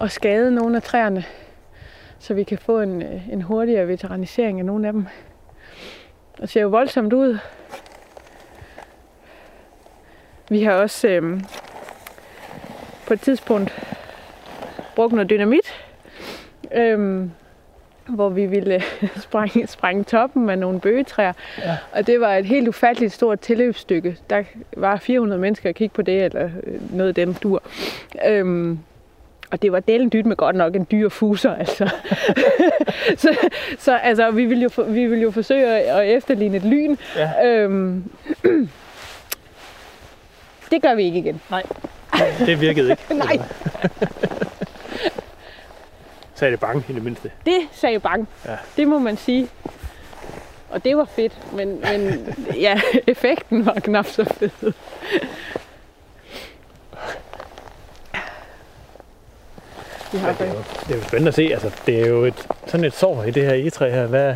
at 0.00 0.10
skade 0.10 0.50
nogle 0.54 0.76
af 0.76 0.82
træerne, 0.82 1.24
så 2.18 2.34
vi 2.34 2.42
kan 2.44 2.58
få 2.58 2.80
en, 2.80 3.02
en 3.32 3.42
hurtigere 3.42 3.88
veteranisering 3.88 4.58
af 4.60 4.64
nogle 4.66 4.86
af 4.86 4.92
dem. 4.92 5.06
Det 6.40 6.50
ser 6.50 6.60
jo 6.62 6.68
voldsomt 6.68 7.12
ud. 7.12 7.38
Vi 10.48 10.62
har 10.62 10.72
også 10.72 11.08
øh, 11.08 11.40
på 13.06 13.14
et 13.14 13.20
tidspunkt 13.20 13.72
brugt 14.96 15.12
noget 15.12 15.30
dynamit, 15.30 15.74
øh, 16.74 17.28
hvor 18.08 18.28
vi 18.28 18.46
ville 18.46 18.82
sprænge, 19.26 19.66
sprænge 19.66 20.04
toppen 20.04 20.50
af 20.50 20.58
nogle 20.58 20.80
bøgetræer. 20.80 21.32
Ja. 21.58 21.76
Og 21.92 22.06
det 22.06 22.20
var 22.20 22.34
et 22.34 22.44
helt 22.44 22.68
ufatteligt 22.68 23.12
stort 23.12 23.40
tilløbsstykke. 23.40 24.16
Der 24.30 24.42
var 24.76 24.96
400 24.96 25.40
mennesker 25.40 25.68
at 25.68 25.74
kigge 25.74 25.94
på 25.94 26.02
det, 26.02 26.24
eller 26.24 26.44
øh, 26.64 26.96
noget 26.96 27.08
af 27.08 27.14
den 27.14 27.32
dur. 27.42 27.62
Øhm, 28.26 28.78
og 29.50 29.62
det 29.62 29.72
var 29.72 29.80
delen 29.80 30.12
dyt 30.12 30.26
med 30.26 30.36
godt 30.36 30.56
nok 30.56 30.76
en 30.76 30.86
dyr 30.90 31.08
fuser, 31.08 31.54
altså. 31.54 31.90
så, 33.22 33.36
så 33.78 33.96
altså, 33.96 34.30
vi 34.30 34.44
ville 34.44 34.62
jo, 34.62 34.68
for- 34.68 34.82
vi 34.82 35.06
ville 35.06 35.22
jo 35.22 35.30
forsøge 35.30 35.66
at, 35.66 36.16
efterligne 36.16 36.56
et 36.56 36.64
lyn. 36.64 36.96
Ja. 37.16 37.46
Øhm, 37.46 38.10
det 40.70 40.82
gør 40.82 40.94
vi 40.94 41.02
ikke 41.02 41.18
igen. 41.18 41.40
Det 42.38 42.60
virkede 42.60 42.90
ikke. 42.90 43.14
Nej, 43.24 43.38
Så 46.34 46.46
er 46.46 46.50
det 46.50 46.60
bange 46.60 46.84
i 46.88 46.92
det 46.92 47.02
mindste. 47.02 47.30
det 47.46 47.60
sagde 47.72 47.98
bang. 47.98 48.28
Ja. 48.46 48.56
Det 48.76 48.88
må 48.88 48.98
man 48.98 49.16
sige. 49.16 49.48
Og 50.70 50.84
det 50.84 50.96
var 50.96 51.04
fedt, 51.04 51.38
men, 51.52 51.80
men 51.80 52.28
ja, 52.60 52.80
effekten 53.06 53.66
var 53.66 53.74
knap 53.74 54.06
så 54.06 54.24
fed. 54.24 54.72
Vi 60.12 60.18
har 60.18 60.28
Ja, 60.28 60.32
det, 60.38 60.48
er 60.48 60.52
jo, 60.54 60.58
det 60.88 60.90
er 60.94 60.96
jo 60.96 61.02
spændende 61.02 61.28
at 61.28 61.34
se. 61.34 61.42
Altså, 61.52 61.70
det 61.86 62.00
er 62.00 62.06
jo 62.06 62.24
et, 62.24 62.46
sådan 62.66 62.84
et 62.84 62.94
sår 62.94 63.22
i 63.24 63.30
det 63.30 63.44
her 63.44 63.52
egetræ 63.52 63.90
her. 63.90 64.06
Hvad, 64.06 64.34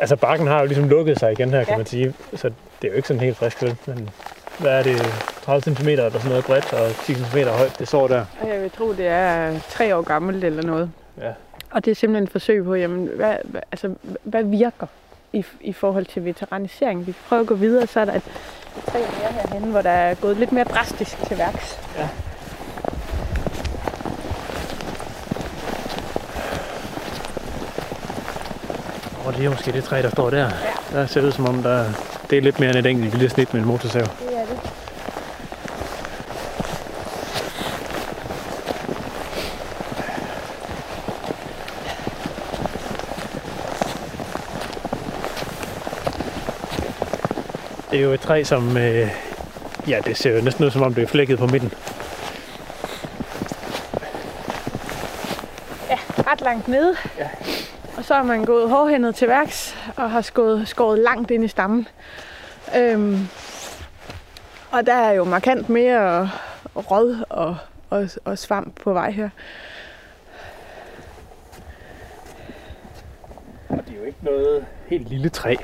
altså 0.00 0.16
bakken 0.16 0.46
har 0.46 0.60
jo 0.60 0.66
ligesom 0.66 0.88
lukket 0.88 1.18
sig 1.18 1.32
igen 1.32 1.50
her, 1.50 1.64
kan 1.64 1.72
Ja. 1.72 1.76
man 1.76 1.86
sige. 1.86 2.14
Så 2.36 2.48
det 2.82 2.88
er 2.88 2.92
jo 2.92 2.96
ikke 2.96 3.08
sådan 3.08 3.20
helt 3.22 3.36
frisk, 3.36 3.62
vel? 3.62 3.76
Men 3.86 4.10
hvad 4.58 4.78
er 4.78 4.82
det? 4.82 5.02
30 5.44 5.62
cm 5.62 5.88
eller 5.88 6.10
sådan 6.10 6.28
noget 6.28 6.44
bredt 6.44 6.72
og 6.72 6.90
10 7.04 7.14
cm 7.14 7.38
højt, 7.38 7.78
det 7.78 7.88
sår 7.88 8.08
der. 8.08 8.24
Jeg 8.46 8.62
vil 8.62 8.70
tro, 8.70 8.92
det 8.92 9.06
er 9.06 9.60
tre 9.70 9.96
år 9.96 10.02
gammelt 10.02 10.44
eller 10.44 10.62
noget. 10.62 10.90
Ja. 11.20 11.32
Og 11.70 11.84
det 11.84 11.90
er 11.90 11.94
simpelthen 11.94 12.24
et 12.24 12.30
forsøg 12.30 12.64
på, 12.64 12.74
jamen, 12.74 13.06
hvad, 13.06 13.36
altså, 13.72 13.94
hvad 14.22 14.44
virker 14.44 14.86
i, 15.32 15.44
i 15.60 15.72
forhold 15.72 16.06
til 16.06 16.24
veteranisering. 16.24 17.06
Vi 17.06 17.14
prøver 17.28 17.42
at 17.42 17.48
gå 17.48 17.54
videre, 17.54 17.86
så 17.86 18.00
er 18.00 18.04
der 18.04 18.14
et 18.14 18.22
tre 18.86 18.98
mere 18.98 19.32
herhenne, 19.32 19.70
hvor 19.70 19.82
der 19.82 19.90
er 19.90 20.14
gået 20.14 20.36
lidt 20.36 20.52
mere 20.52 20.64
drastisk 20.64 21.16
til 21.26 21.38
værks. 21.38 21.78
Og 29.26 29.36
det 29.36 29.44
er 29.44 29.50
måske 29.50 29.72
det 29.72 29.84
træ, 29.84 30.02
der 30.02 30.10
står 30.10 30.30
der. 30.30 30.50
Der 30.92 31.06
ser 31.06 31.20
det 31.20 31.28
ud 31.28 31.32
som 31.32 31.48
om, 31.48 31.62
der, 31.62 31.84
det 32.30 32.38
er 32.38 32.42
lidt 32.42 32.60
mere 32.60 32.70
end 32.70 32.78
et 32.78 32.86
enkelt 32.86 33.12
lille 33.12 33.30
snit 33.30 33.52
med 33.52 33.60
en 33.60 33.66
motorsav. 33.66 34.02
Det 34.02 34.36
er 34.36 34.46
det. 47.90 47.98
Er 47.98 48.02
jo 48.02 48.12
et 48.12 48.20
træ, 48.20 48.42
som... 48.42 48.76
Øh, 48.76 49.10
ja, 49.88 50.00
det 50.04 50.16
ser 50.16 50.36
jo 50.36 50.42
næsten 50.42 50.64
ud 50.64 50.70
som 50.70 50.82
om, 50.82 50.94
det 50.94 51.02
er 51.02 51.06
flækket 51.06 51.38
på 51.38 51.46
midten. 51.46 51.72
Ja, 55.90 55.98
ret 56.32 56.40
langt 56.40 56.68
nede. 56.68 56.96
Ja. 57.18 57.28
Og 57.96 58.04
så 58.04 58.14
er 58.14 58.22
man 58.22 58.44
gået 58.44 58.70
hårdhændet 58.70 59.14
til 59.14 59.28
værks 59.28 59.76
og 59.96 60.10
har 60.10 60.20
skåret, 60.20 60.68
skåret 60.68 60.98
langt 60.98 61.30
ind 61.30 61.44
i 61.44 61.48
stammen. 61.48 61.88
Øhm, 62.76 63.28
og 64.70 64.86
der 64.86 64.94
er 64.94 65.12
jo 65.12 65.24
markant 65.24 65.68
mere 65.68 66.30
råd 66.76 67.24
og, 67.28 67.56
og, 67.90 68.08
og 68.24 68.38
svamp 68.38 68.80
på 68.82 68.92
vej 68.92 69.10
her. 69.10 69.28
Og 73.68 73.78
det 73.86 73.94
er 73.94 73.98
jo 74.00 74.04
ikke 74.04 74.18
noget 74.22 74.64
helt 74.86 75.08
lille 75.08 75.28
træ. 75.28 75.56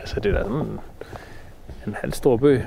Altså, 0.00 0.20
det 0.20 0.34
er 0.34 0.38
da 0.38 0.42
sådan 0.42 0.78
en, 1.86 1.96
halv 2.00 2.12
stor 2.12 2.36
bøg. 2.36 2.66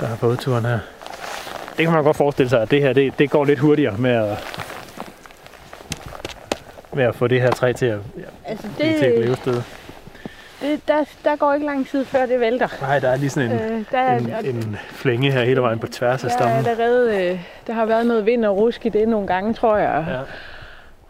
Der 0.00 0.06
har 0.06 0.16
fået 0.16 0.38
turen 0.38 0.64
her. 0.64 0.78
Det 1.76 1.86
kan 1.86 1.92
man 1.92 2.04
godt 2.04 2.16
forestille 2.16 2.50
sig, 2.50 2.62
at 2.62 2.70
det 2.70 2.82
her 2.82 2.92
det, 2.92 3.18
det 3.18 3.30
går 3.30 3.44
lidt 3.44 3.58
hurtigere 3.58 3.96
med 3.98 4.10
at, 4.10 4.38
med 6.92 7.04
at 7.04 7.14
få 7.14 7.26
det 7.26 7.40
her 7.42 7.50
træ 7.50 7.72
til 7.72 7.86
at, 7.86 7.98
ja, 8.18 8.22
Altså 8.44 8.68
blive 8.76 8.98
til 8.98 9.08
et 9.08 9.14
det, 9.16 9.24
levested. 9.24 9.62
det 10.60 10.88
der, 10.88 11.04
der 11.24 11.36
går 11.36 11.54
ikke 11.54 11.66
lang 11.66 11.86
tid 11.88 12.04
før 12.04 12.26
det 12.26 12.40
vælter. 12.40 12.68
Nej, 12.80 12.98
der 12.98 13.08
er 13.08 13.16
lige 13.16 13.30
sådan 13.30 13.50
en, 13.52 13.58
Øh, 13.60 13.84
der, 13.90 13.98
er, 13.98 14.18
en, 14.18 14.56
en 14.56 14.76
flænge 14.90 15.32
her 15.32 15.44
hele 15.44 15.60
vejen 15.62 15.78
på 15.78 15.86
tværs 15.86 16.24
af 16.24 16.30
der, 16.30 16.36
er 16.36 16.38
stammen. 16.38 16.66
allerede, 16.66 17.30
øh, 17.32 17.40
der 17.66 17.72
har 17.72 17.84
været 17.84 18.06
noget 18.06 18.26
vind 18.26 18.44
og 18.44 18.56
rusk 18.56 18.86
i 18.86 18.88
det 18.88 19.08
nogle 19.08 19.26
gange, 19.26 19.54
tror 19.54 19.76
jeg. 19.76 20.04
Ja. 20.08 20.20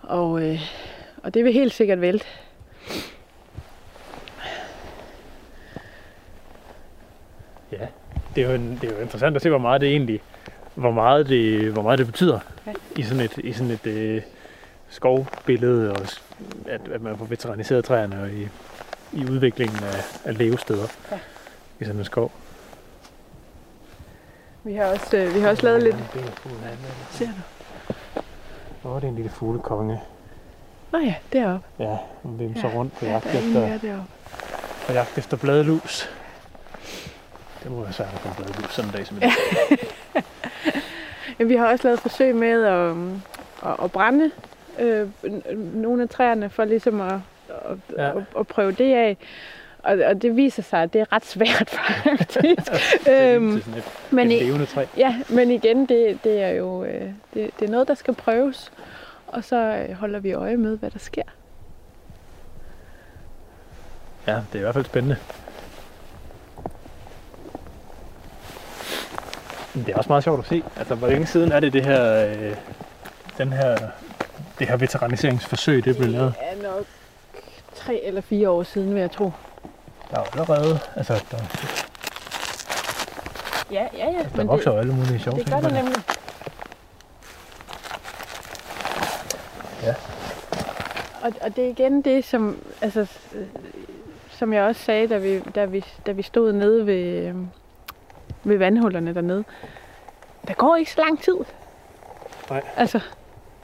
Og, 0.03 0.43
øh, 0.43 0.61
og 1.23 1.35
det 1.35 1.45
vil 1.45 1.53
helt 1.53 1.73
sikkert 1.75 2.01
vælte. 2.01 2.27
Ja, 7.73 7.87
det 8.35 8.45
er, 8.45 8.49
jo 8.49 8.55
en, 8.55 8.79
det 8.81 8.91
er 8.91 8.95
jo 8.97 9.03
interessant 9.03 9.37
at 9.37 9.43
se, 9.43 9.49
hvor 9.49 9.59
meget 9.59 9.81
det 9.81 9.89
egentlig, 9.91 10.21
hvor 10.75 10.91
meget 10.91 11.29
det, 11.29 11.73
hvor 11.73 11.83
meget 11.83 11.99
det 11.99 12.07
betyder 12.07 12.39
Ja. 12.67 12.73
i 12.97 13.03
sådan 13.03 13.21
et, 13.25 13.39
i 13.39 13.53
sådan 13.53 13.71
et 13.71 13.87
øh, 13.87 14.23
skovbillede, 14.89 15.91
og 15.93 15.97
at, 16.67 16.81
at 16.93 17.03
man 17.03 17.19
får 17.19 17.25
veteraniseret 17.25 17.85
træerne 17.85 18.23
og 18.23 18.31
i, 18.31 18.49
i 19.13 19.25
udviklingen 19.31 19.79
af, 19.85 20.05
af 20.25 20.39
levesteder 20.39 20.87
Ja. 21.13 21.19
i 21.81 21.85
sådan 21.85 21.99
en 21.99 22.05
skov. 22.05 22.33
Vi 24.65 24.75
har 24.75 24.85
også, 24.85 25.17
øh, 25.17 25.35
vi 25.35 25.41
har 25.41 25.49
også 25.51 25.63
lavet 25.63 25.83
lidt... 25.83 25.97
Det 26.15 26.21
er 26.23 26.27
er- 26.27 27.11
Ser 27.11 27.27
du? 28.85 28.89
Åh, 28.89 28.97
det 28.97 29.05
er 29.05 29.09
en 29.09 29.15
lille 29.15 29.31
fuglekonge. 29.31 30.01
Nå 30.93 30.99
ja, 30.99 31.15
deroppe. 31.33 31.67
Ja, 31.79 31.97
hun 32.23 32.39
vimser 32.39 32.69
Ja, 32.69 32.75
rundt 32.75 32.99
på 32.99 33.05
Ja, 33.05 33.11
jagt, 33.13 33.27
er 33.27 33.31
efter, 33.39 34.05
på 34.87 34.93
jagt 34.93 35.19
efter 35.19 35.37
bladlus. 35.37 36.09
Det 37.63 37.71
må 37.71 37.83
være 37.83 37.93
svært 37.93 38.09
at 38.15 38.21
komme 38.21 38.37
bladlus 38.37 38.75
sådan 38.75 38.91
en 38.91 38.97
dag 38.97 39.07
som 39.07 39.17
i 39.17 39.21
dag. 39.21 39.31
Ja, 41.39 41.45
vi 41.45 41.57
har 41.57 41.67
også 41.67 41.85
lavet 41.89 42.01
forsøg 42.01 42.35
med 42.35 42.65
at, 42.65 42.91
at, 43.71 43.85
at 43.85 43.93
brænde 43.93 44.31
øh, 44.79 45.09
nogle 45.75 46.03
af 46.03 46.09
træerne 46.09 46.51
for 46.51 46.65
ligesom 46.65 47.01
at, 47.01 47.13
at, 47.49 47.77
Ja. 47.97 48.11
at, 48.19 48.25
at 48.39 48.47
prøve 48.47 48.73
det 48.73 48.95
af. 48.95 49.17
Og, 49.79 49.99
og 50.07 50.23
det 50.23 50.37
viser 50.37 50.63
sig, 50.63 50.83
at 50.83 50.93
det 50.93 51.01
er 51.01 51.13
ret 51.13 51.25
svært 51.25 51.71
faktisk. 51.81 52.39
øhm, 53.11 53.53
Til 53.53 53.63
sådan 53.63 53.79
et, 53.79 53.85
men, 54.11 54.31
et 54.31 54.43
levende 54.43 54.67
træ. 54.67 54.85
ja, 54.97 55.17
men 55.29 55.51
igen, 55.51 55.87
det, 55.87 56.19
det 56.25 56.43
er 56.43 56.49
jo 56.51 56.85
øh, 56.85 57.03
det, 57.35 57.51
det 57.61 57.67
er 57.67 57.71
noget, 57.71 57.89
der 57.89 57.95
skal 57.95 58.15
prøves. 58.15 58.73
Og 59.27 59.45
så 59.45 59.57
øh, 59.89 59.95
holder 59.95 60.19
vi 60.21 60.33
øje 60.33 60.57
med, 60.57 60.79
hvad 60.79 60.91
der 60.91 60.99
sker. 60.99 61.23
Ja, 64.27 64.33
det 64.33 64.55
er 64.55 64.59
i 64.59 64.63
hvert 64.63 64.75
fald 64.75 64.85
spændende. 64.85 65.17
Det 69.75 69.89
er 69.89 69.97
også 69.97 70.09
meget 70.09 70.25
sjovt 70.25 70.39
at 70.41 70.47
se. 70.47 70.63
Altså, 70.77 70.95
hvor 70.95 71.09
længe 71.09 71.27
siden 71.27 71.53
er 71.53 71.61
det 71.61 71.73
det 71.73 71.85
her, 71.85 72.27
øh, 72.27 72.55
den 73.39 73.53
her, 73.53 73.79
det 74.59 74.69
her 74.69 74.77
veteraniseringsforsøg, 74.77 75.85
det 75.85 75.97
blev 75.97 76.09
lavet? 76.09 76.35
Det 76.53 76.65
er 76.65 76.73
nok 76.73 76.85
tre 77.75 78.01
eller 78.05 78.21
fire 78.21 78.51
år 78.51 78.63
siden, 78.63 78.95
vil 78.95 79.01
jeg 79.01 79.11
tro. 79.11 79.33
Der 80.11 80.17
er 80.19 80.25
jo 80.37 80.53
allerede, 80.55 80.79
altså, 80.97 81.25
der, 81.31 81.37
Ja, 83.73 83.87
ja, 83.99 84.07
ja. 84.11 84.25
der 84.37 84.45
vokser 84.45 84.73
jo 84.73 84.79
alle 84.79 84.93
mulige 84.95 85.19
sjove 85.19 85.37
det 85.39 85.47
ting. 85.47 85.63
gør 85.63 85.69
på 85.69 85.75
det 85.75 85.85
nemlig. 85.85 86.03
Ja. 89.83 89.95
Og, 91.23 91.33
og 91.41 91.57
det 91.57 91.65
er 91.65 91.69
igen 91.69 92.03
det, 92.03 92.25
som, 92.25 92.59
altså, 92.81 93.07
som 94.31 94.53
jeg 94.53 94.63
også 94.63 94.83
sagde, 94.83 95.09
da 95.09 95.19
vi, 95.19 95.39
da 95.55 95.65
vi, 95.65 95.85
da 96.07 96.13
vi 96.13 96.23
stod 96.23 96.53
nede 96.53 96.87
ved, 96.87 96.95
øh, 97.05 97.35
ved 98.45 98.59
vandhullerne 98.59 99.15
dernede. 99.15 99.45
Der 100.49 100.55
går 100.55 100.77
ikke 100.77 100.91
så 100.93 101.01
lang 101.01 101.23
tid. 101.23 101.37
Nej. 102.51 102.63
Altså, 102.77 103.01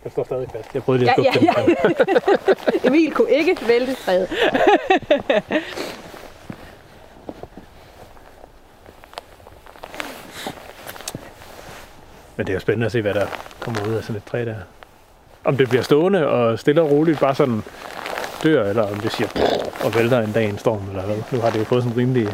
Jeg 0.04 0.12
står 0.12 0.24
stadig 0.24 0.48
fast. 0.52 0.74
Jeg 0.74 0.82
prøvede 0.82 1.04
lige 1.04 1.14
ja, 1.18 1.28
at 1.28 1.42
ja, 1.42 1.52
skubbe 1.52 1.76
ja. 1.88 1.88
dem. 2.82 2.84
Emil 2.92 3.12
kunne 3.14 3.30
ikke 3.30 3.56
vælte 3.68 3.94
træet. 3.94 4.28
Men 12.36 12.46
det 12.46 12.52
er 12.52 12.54
jo 12.54 12.60
spændende 12.60 12.86
at 12.86 12.92
se, 12.92 13.02
hvad 13.02 13.14
der 13.14 13.26
kommer 13.60 13.86
ud 13.88 13.94
af 13.94 14.02
sådan 14.02 14.16
et 14.16 14.24
træ 14.24 14.44
der. 14.44 14.54
Om 15.44 15.56
det 15.56 15.68
bliver 15.68 15.82
stående 15.82 16.28
og 16.28 16.58
stille 16.58 16.82
og 16.82 16.90
roligt 16.90 17.20
bare 17.20 17.34
sådan 17.34 17.62
dør, 18.42 18.64
eller 18.64 18.82
om 18.82 19.00
det 19.00 19.12
siger 19.12 19.28
og 19.84 19.94
vælter 19.94 20.20
en 20.20 20.32
dag 20.32 20.44
i 20.44 20.48
en 20.48 20.58
storm, 20.58 20.88
eller 20.88 21.02
hvad. 21.02 21.16
Nu 21.32 21.40
har 21.40 21.50
det 21.50 21.58
jo 21.58 21.64
fået 21.64 21.82
sådan 21.82 21.96
rimelig, 21.98 22.28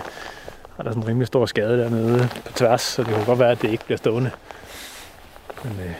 har 0.82 0.88
der 0.88 0.90
sådan 0.90 1.02
en 1.02 1.08
rimelig 1.08 1.26
stor 1.26 1.46
skade 1.46 1.78
dernede 1.78 2.28
på 2.46 2.52
tværs, 2.52 2.82
så 2.82 3.02
det 3.02 3.14
kan 3.14 3.24
godt 3.24 3.38
være, 3.38 3.50
at 3.50 3.62
det 3.62 3.70
ikke 3.70 3.84
bliver 3.84 3.98
stående. 3.98 4.30
Men 5.64 5.72
øh, 5.72 5.94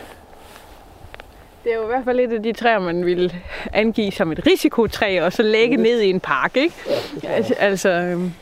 Det 1.64 1.72
er 1.72 1.76
jo 1.76 1.82
i 1.82 1.86
hvert 1.86 2.04
fald 2.04 2.20
et 2.20 2.32
af 2.32 2.42
de 2.42 2.52
træer, 2.52 2.78
man 2.78 3.06
ville 3.06 3.32
angive 3.72 4.12
som 4.12 4.32
et 4.32 4.46
risikotræ, 4.46 5.22
og 5.22 5.32
så 5.32 5.42
lægge 5.42 5.76
ned 5.76 6.00
i 6.00 6.10
en 6.10 6.20
park, 6.20 6.56
ikke? 6.56 6.74
Altså, 7.24 7.54
altså 7.58 7.88
øhm, 7.88 8.32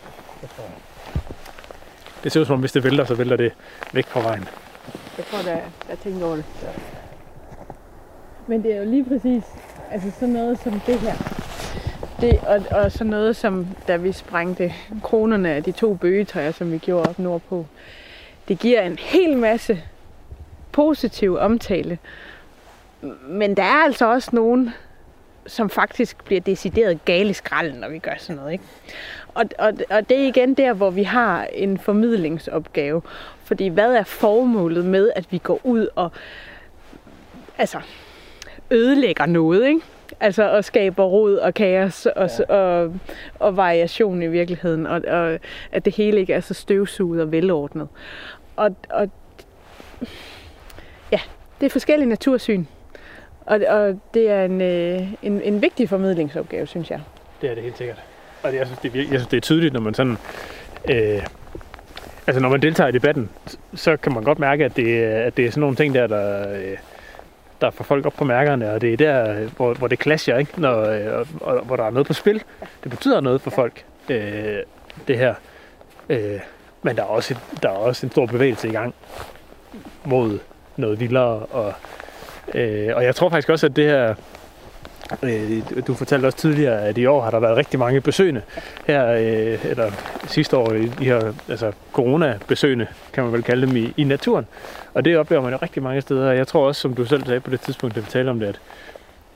det 2.24 2.32
ser 2.32 2.40
ud 2.40 2.44
som 2.44 2.54
om, 2.54 2.60
hvis 2.60 2.72
det 2.72 2.84
vælter, 2.84 3.04
så 3.04 3.14
vælter 3.14 3.36
det 3.36 3.52
væk 3.92 4.06
fra 4.06 4.20
vejen. 4.20 4.48
jeg 5.18 5.26
tror, 5.26 5.42
der 5.42 5.58
jeg 5.88 5.98
tænker 6.02 6.26
over 6.26 6.36
det. 6.36 6.44
Men 8.46 8.62
det 8.62 8.72
er 8.72 8.76
jo 8.78 8.84
lige 8.84 9.04
præcis 9.04 9.42
altså 9.90 10.10
sådan 10.20 10.28
noget 10.28 10.58
som 10.62 10.80
det 10.86 11.00
her. 11.00 11.14
Det, 12.20 12.40
og, 12.46 12.62
og 12.70 12.92
så 12.92 13.04
noget 13.04 13.36
som, 13.36 13.66
da 13.88 13.96
vi 13.96 14.12
sprængte 14.12 14.74
kronerne 15.02 15.50
af 15.50 15.62
de 15.62 15.72
to 15.72 15.94
bøgetræer, 15.94 16.52
som 16.52 16.72
vi 16.72 16.78
gjorde 16.78 17.08
op 17.08 17.18
nordpå. 17.18 17.66
Det 18.48 18.58
giver 18.58 18.82
en 18.82 18.98
hel 18.98 19.36
masse 19.36 19.82
positiv 20.72 21.36
omtale. 21.36 21.98
Men 23.28 23.56
der 23.56 23.62
er 23.62 23.84
altså 23.84 24.06
også 24.06 24.30
nogen, 24.32 24.70
som 25.46 25.70
faktisk 25.70 26.24
bliver 26.24 26.40
decideret 26.40 27.04
gale 27.04 27.30
i 27.30 27.32
skralden, 27.32 27.80
når 27.80 27.88
vi 27.88 27.98
gør 27.98 28.14
sådan 28.18 28.36
noget. 28.36 28.52
Ikke? 28.52 28.64
Og, 29.34 29.44
og, 29.58 29.72
og 29.90 30.08
det 30.08 30.22
er 30.22 30.26
igen 30.26 30.54
der, 30.54 30.72
hvor 30.72 30.90
vi 30.90 31.02
har 31.02 31.44
en 31.44 31.78
formidlingsopgave. 31.78 33.02
Fordi 33.44 33.68
hvad 33.68 33.94
er 33.94 34.04
formålet 34.04 34.84
med, 34.84 35.10
at 35.16 35.32
vi 35.32 35.38
går 35.38 35.60
ud 35.64 35.88
og 35.94 36.10
altså, 37.58 37.80
ødelægger 38.70 39.26
noget, 39.26 39.68
ikke? 39.68 39.80
Altså 40.20 40.50
og 40.50 40.64
skaber 40.64 41.04
rod 41.04 41.36
og 41.36 41.54
kaos 41.54 42.06
og, 42.06 42.30
ja. 42.48 42.54
og, 42.54 42.94
og 43.38 43.56
variation 43.56 44.22
i 44.22 44.26
virkeligheden, 44.26 44.86
og, 44.86 45.02
og 45.08 45.38
at 45.72 45.84
det 45.84 45.94
hele 45.96 46.20
ikke 46.20 46.32
er 46.32 46.40
så 46.40 46.54
støvsuget 46.54 47.22
og 47.22 47.32
velordnet. 47.32 47.88
Og, 48.56 48.76
og 48.90 49.10
ja, 51.12 51.20
det 51.60 51.66
er 51.66 51.70
forskellige 51.70 52.08
natursyn, 52.08 52.64
og, 53.46 53.60
og 53.68 54.00
det 54.14 54.30
er 54.30 54.44
en, 54.44 54.60
øh, 54.60 55.12
en, 55.22 55.42
en 55.42 55.62
vigtig 55.62 55.88
formidlingsopgave, 55.88 56.66
synes 56.66 56.90
jeg. 56.90 57.00
Det 57.42 57.50
er 57.50 57.54
det 57.54 57.62
helt 57.62 57.78
sikkert. 57.78 57.98
Og 58.42 58.52
det, 58.52 58.58
jeg, 58.58 58.66
synes, 58.66 58.78
det, 58.80 58.94
er 58.94 58.98
jeg 58.98 59.06
synes, 59.06 59.26
det 59.26 59.36
er 59.36 59.40
tydeligt, 59.40 59.72
når 59.74 59.80
man 59.80 59.94
sådan... 59.94 60.16
Øh, 60.90 61.26
altså, 62.26 62.40
når 62.42 62.48
man 62.48 62.62
deltager 62.62 62.88
i 62.88 62.92
debatten, 62.92 63.28
så 63.74 63.96
kan 63.96 64.12
man 64.14 64.22
godt 64.24 64.38
mærke, 64.38 64.64
at 64.64 64.76
det, 64.76 65.04
er- 65.04 65.22
at 65.24 65.36
det 65.36 65.46
er 65.46 65.50
sådan 65.50 65.60
nogle 65.60 65.76
ting 65.76 65.94
der, 65.94 66.06
der, 66.06 66.52
øh, 66.58 66.76
der 67.60 67.70
får 67.70 67.84
folk 67.84 68.06
op 68.06 68.12
på 68.12 68.24
mærkerne, 68.24 68.72
og 68.72 68.80
det 68.80 68.92
er 68.92 68.96
der, 68.96 69.48
hvor, 69.56 69.74
hvor 69.74 69.88
det 69.88 70.02
clasher, 70.02 70.36
ikke? 70.36 70.60
Når, 70.60 70.80
øh, 70.80 71.06
og, 71.12 71.26
og, 71.40 71.64
hvor 71.64 71.76
der 71.76 71.84
er 71.84 71.90
noget 71.90 72.06
på 72.06 72.12
spil. 72.12 72.42
Det 72.82 72.90
betyder 72.90 73.20
noget 73.20 73.40
for 73.40 73.50
folk, 73.50 73.84
øh, 74.08 74.58
det 75.08 75.18
her. 75.18 75.34
Øh, 76.08 76.40
men 76.82 76.96
der 76.96 77.02
er, 77.02 77.06
også 77.06 77.38
der 77.62 77.68
er 77.68 77.72
også 77.72 78.06
en 78.06 78.10
stor 78.10 78.26
bevægelse 78.26 78.68
i 78.68 78.72
gang 78.72 78.94
mod 80.04 80.38
noget 80.76 81.00
vildere. 81.00 81.38
Og, 81.38 81.72
øh, 82.54 82.96
og 82.96 83.04
jeg 83.04 83.14
tror 83.14 83.28
faktisk 83.28 83.48
også, 83.48 83.66
at 83.66 83.76
det 83.76 83.84
her 83.84 84.14
Øh, 85.22 85.62
du 85.86 85.94
fortalte 85.94 86.26
også 86.26 86.38
tidligere, 86.38 86.82
at 86.82 86.98
i 86.98 87.06
år 87.06 87.22
har 87.22 87.30
der 87.30 87.40
været 87.40 87.56
rigtig 87.56 87.78
mange 87.78 88.00
besøgende 88.00 88.42
her, 88.86 89.06
øh, 89.06 89.70
eller 89.70 89.90
sidste 90.26 90.56
år, 90.56 90.72
i 90.72 90.86
de 90.86 91.04
her 91.04 91.32
altså 91.48 91.72
corona-besøgende, 91.92 92.86
kan 93.12 93.24
man 93.24 93.32
vel 93.32 93.42
kalde 93.42 93.66
dem, 93.66 93.76
i, 93.76 93.92
i 93.96 94.04
naturen. 94.04 94.46
Og 94.94 95.04
det 95.04 95.18
oplever 95.18 95.42
man 95.42 95.52
jo 95.52 95.58
rigtig 95.62 95.82
mange 95.82 96.00
steder. 96.00 96.32
Jeg 96.32 96.46
tror 96.46 96.66
også, 96.66 96.80
som 96.80 96.94
du 96.94 97.04
selv 97.04 97.26
sagde 97.26 97.40
på 97.40 97.50
det 97.50 97.60
tidspunkt, 97.60 97.94
da 97.94 98.00
vi 98.00 98.06
talte 98.06 98.30
om 98.30 98.40
det, 98.40 98.46
at 98.46 98.60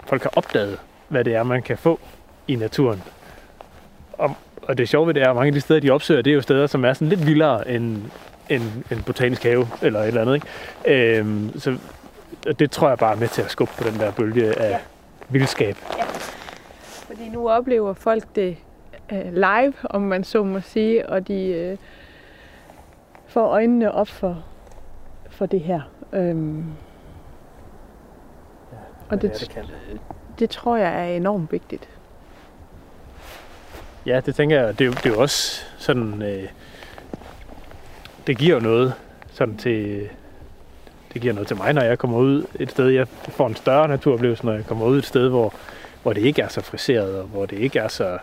folk 0.07 0.23
har 0.23 0.31
opdaget, 0.37 0.79
hvad 1.09 1.25
det 1.25 1.35
er, 1.35 1.43
man 1.43 1.63
kan 1.63 1.79
få 1.79 2.01
i 2.49 2.55
naturen. 2.57 3.03
Og, 4.13 4.37
og 4.63 4.79
det 4.79 4.89
sjove 4.89 5.07
ved 5.07 5.15
det 5.15 5.23
er, 5.23 5.31
at 5.31 5.37
mange 5.37 5.49
af 5.49 5.53
de 5.53 5.61
steder, 5.61 5.81
de 5.81 5.91
opsøger, 5.91 6.23
det 6.23 6.31
er 6.31 6.35
jo 6.35 6.43
steder, 6.43 6.67
som 6.67 6.85
er 6.85 6.93
sådan 6.93 7.09
lidt 7.09 7.27
vildere 7.27 7.71
end 7.71 8.03
en, 8.49 8.85
en 8.91 9.03
botanisk 9.07 9.43
have, 9.43 9.69
eller 9.83 10.01
et 10.01 10.07
eller 10.07 10.21
andet. 10.21 10.35
Ikke? 10.35 11.19
Øhm, 11.19 11.61
så 11.61 11.79
det 12.59 12.71
tror 12.71 12.89
jeg 12.89 12.99
bare 12.99 13.13
er 13.15 13.19
med 13.19 13.29
til 13.29 13.43
at 13.43 13.51
skubbe 13.51 13.73
på 13.79 13.85
den 13.85 13.99
der 14.01 14.13
bølge 14.13 14.61
af, 14.61 14.71
Ja 14.71 14.79
vildskab. 15.29 15.77
Fordi 17.07 17.29
nu 17.29 17.51
oplever 17.51 17.93
folk 17.93 18.25
det 18.35 18.57
øh, 19.13 19.33
live, 19.35 19.75
om 19.85 20.03
man 20.03 20.25
så 20.25 20.43
må 20.45 20.61
sige, 20.61 21.09
og 21.09 21.29
de 21.29 21.45
øh, 21.47 21.79
får 23.27 23.47
øjnene 23.49 23.93
op 23.93 24.09
for, 24.09 24.45
for 25.31 25.47
det 25.47 25.61
her. 25.61 25.81
Øhm, 26.13 26.65
og 29.09 29.23
det, 29.23 29.33
det 29.41 29.49
kan. 29.51 29.65
det 30.39 30.51
tror 30.51 30.77
jeg 30.77 31.01
er 31.13 31.17
enormt 31.17 31.53
vigtigt. 31.53 31.89
Ja, 34.07 34.21
det 34.27 34.35
tænker 34.35 34.61
jeg. 34.61 34.79
Det 34.79 34.85
er, 34.85 34.87
jo- 34.89 34.93
det 34.93 35.07
er 35.07 35.11
jo 35.11 35.21
også 35.21 35.65
sådan... 35.79 36.23
Øh, 36.23 36.49
det 38.27 38.39
giver 38.39 38.55
jo 38.55 38.61
noget 38.63 38.95
sådan 39.33 39.57
til... 39.57 40.09
Det 41.15 41.23
giver 41.23 41.35
noget 41.35 41.49
til 41.49 41.57
mig, 41.57 41.73
når 41.73 41.83
jeg 41.83 41.99
kommer 41.99 42.19
ud 42.19 42.45
et 42.61 42.71
sted. 42.71 42.89
Jeg 42.89 43.07
får 43.29 43.47
en 43.47 43.57
større 43.57 43.89
naturoplevelse, 43.89 44.47
når 44.47 44.53
jeg 44.53 44.67
kommer 44.67 44.87
ud 44.87 44.99
et 44.99 45.07
sted, 45.07 45.29
hvor, 45.29 45.55
hvor 46.03 46.13
det 46.13 46.21
ikke 46.21 46.43
er 46.43 46.49
så 46.49 46.61
friseret, 46.61 47.19
og 47.19 47.25
hvor 47.25 47.47
det 47.47 47.59
ikke 47.59 47.79
er 47.79 47.89
så, 47.89 48.19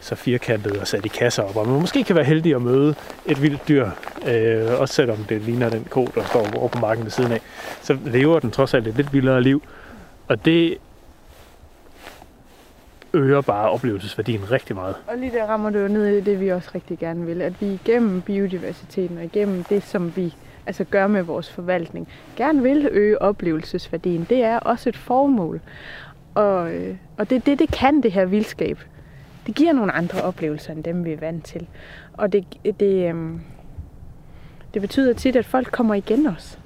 så 0.00 0.14
firkantet 0.14 0.76
og 0.80 0.86
sat 0.86 1.04
i 1.04 1.08
kasser, 1.08 1.42
og 1.42 1.52
hvor 1.52 1.64
man 1.64 1.80
måske 1.80 2.04
kan 2.04 2.16
være 2.16 2.24
heldig 2.24 2.54
at 2.54 2.62
møde 2.62 2.94
et 3.26 3.42
vildt 3.42 3.68
dyr, 3.68 3.90
øh, 4.26 4.80
også 4.80 4.94
selvom 4.94 5.16
det 5.28 5.42
ligner 5.42 5.68
den 5.68 5.86
ko, 5.90 6.08
der 6.14 6.24
står 6.24 6.46
over 6.56 6.68
på 6.68 6.78
marken 6.78 7.04
ved 7.04 7.10
siden 7.10 7.32
af, 7.32 7.40
så 7.82 7.98
lever 8.04 8.40
den 8.40 8.50
trods 8.50 8.74
alt 8.74 8.86
et 8.86 8.94
lidt 8.94 9.12
vildere 9.12 9.42
liv. 9.42 9.62
Og 10.28 10.44
det 10.44 10.78
øger 13.12 13.40
bare 13.40 13.70
oplevelsesværdien 13.70 14.50
rigtig 14.50 14.76
meget. 14.76 14.94
Og 15.06 15.18
lige 15.18 15.32
der 15.32 15.46
rammer 15.46 15.70
du 15.70 15.78
jo 15.78 15.88
ned 15.88 16.06
i 16.06 16.20
det, 16.20 16.40
vi 16.40 16.48
også 16.48 16.70
rigtig 16.74 16.98
gerne 16.98 17.26
vil. 17.26 17.42
At 17.42 17.60
vi 17.60 17.66
igennem 17.66 18.20
biodiversiteten 18.20 19.18
og 19.18 19.24
igennem 19.24 19.64
det, 19.64 19.82
som 19.82 20.16
vi 20.16 20.34
altså 20.66 20.84
gør 20.84 21.06
med 21.06 21.22
vores 21.22 21.50
forvaltning, 21.50 22.08
gerne 22.36 22.62
vil 22.62 22.88
øge 22.90 23.22
oplevelsesværdien. 23.22 24.26
Det 24.28 24.44
er 24.44 24.58
også 24.58 24.88
et 24.88 24.96
formål. 24.96 25.60
Og, 26.34 26.72
øh, 26.72 26.96
og 27.16 27.30
det, 27.30 27.46
det, 27.46 27.58
det 27.58 27.70
kan 27.70 28.02
det 28.02 28.12
her 28.12 28.24
vildskab. 28.24 28.78
Det 29.46 29.54
giver 29.54 29.72
nogle 29.72 29.92
andre 29.92 30.22
oplevelser, 30.22 30.72
end 30.72 30.84
dem 30.84 31.04
vi 31.04 31.12
er 31.12 31.20
vant 31.20 31.44
til. 31.44 31.66
Og 32.12 32.32
det, 32.32 32.44
det, 32.80 33.08
øhm, 33.08 33.40
det 34.74 34.82
betyder 34.82 35.12
tit, 35.12 35.36
at 35.36 35.46
folk 35.46 35.70
kommer 35.72 35.94
igen 35.94 36.26
også. 36.26 36.58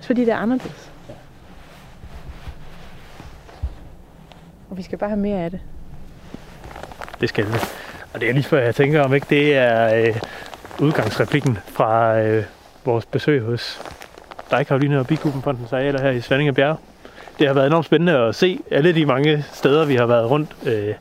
Fordi 0.00 0.20
det 0.20 0.32
er 0.32 0.36
anderledes. 0.36 0.92
Og 4.70 4.76
vi 4.76 4.82
skal 4.82 4.98
bare 4.98 5.10
have 5.10 5.20
mere 5.20 5.38
af 5.38 5.50
det. 5.50 5.60
Det 7.20 7.28
skal 7.28 7.46
vi. 7.46 7.52
Og 8.14 8.20
det 8.20 8.28
er 8.28 8.32
lige 8.32 8.44
før, 8.44 8.62
jeg 8.62 8.74
tænker, 8.74 9.02
om 9.02 9.14
ikke 9.14 9.26
det 9.30 9.56
er 9.56 9.94
øh, 9.94 10.16
udgangsreplikken 10.80 11.58
fra 11.66 12.20
øh, 12.20 12.44
vores 12.84 13.06
besøg 13.06 13.42
hos 13.42 13.80
dig, 14.50 14.66
Karoline 14.66 15.00
og 15.00 15.06
Bikubenfondens 15.06 15.72
arealer 15.72 16.02
her 16.02 16.10
i 16.10 16.20
Svandinge 16.20 16.52
Bjerg. 16.52 16.78
Det 17.38 17.46
har 17.46 17.54
været 17.54 17.66
enormt 17.66 17.86
spændende 17.86 18.12
at 18.12 18.34
se 18.34 18.60
alle 18.70 18.94
de 18.94 19.06
mange 19.06 19.44
steder, 19.52 19.84
vi 19.84 19.94
har 19.94 20.06
været 20.06 20.30
rundt 20.30 20.56
øh, 20.66 20.94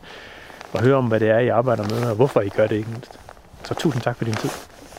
og 0.73 0.83
høre 0.83 0.95
om, 0.95 1.05
hvad 1.05 1.19
det 1.19 1.29
er, 1.29 1.39
I 1.39 1.47
arbejder 1.47 1.83
med, 1.83 2.09
og 2.09 2.15
hvorfor 2.15 2.41
I 2.41 2.49
gør 2.49 2.67
det 2.67 2.75
ikke 2.75 2.89
mindst. 2.89 3.19
Så 3.63 3.73
tusind 3.73 4.01
tak 4.01 4.17
for 4.17 4.25
din 4.25 4.33
tid. 4.33 4.49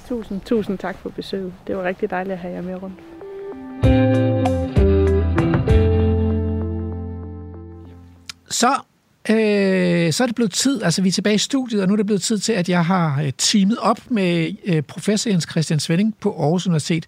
Tusind, 0.09 0.41
tusind 0.41 0.79
tak 0.79 0.99
for 0.99 1.09
besøget. 1.09 1.53
Det 1.67 1.77
var 1.77 1.83
rigtig 1.83 2.11
dejligt 2.11 2.33
at 2.33 2.39
have 2.39 2.55
jer 2.55 2.63
med 2.63 2.83
rundt. 2.83 3.01
Så, 8.51 8.69
øh, 9.31 10.13
så 10.13 10.23
er 10.23 10.27
det 10.27 10.35
blevet 10.35 10.53
tid, 10.53 10.83
altså 10.83 11.03
vi 11.03 11.09
er 11.09 11.13
tilbage 11.13 11.35
i 11.35 11.39
studiet, 11.39 11.83
og 11.83 11.89
nu 11.89 11.93
er 11.93 11.97
det 11.97 12.07
blevet 12.07 12.23
tid 12.23 12.39
til, 12.39 12.53
at 12.53 12.69
jeg 12.69 12.85
har 12.85 13.23
øh, 13.23 13.33
teamet 13.39 13.79
op 13.79 14.11
med 14.11 14.53
øh, 14.65 14.83
professor 14.83 15.31
Jens 15.31 15.47
Christian 15.51 15.81
Svending 15.81 16.15
på 16.21 16.41
Aarhus 16.41 16.67
Universitet. 16.67 17.07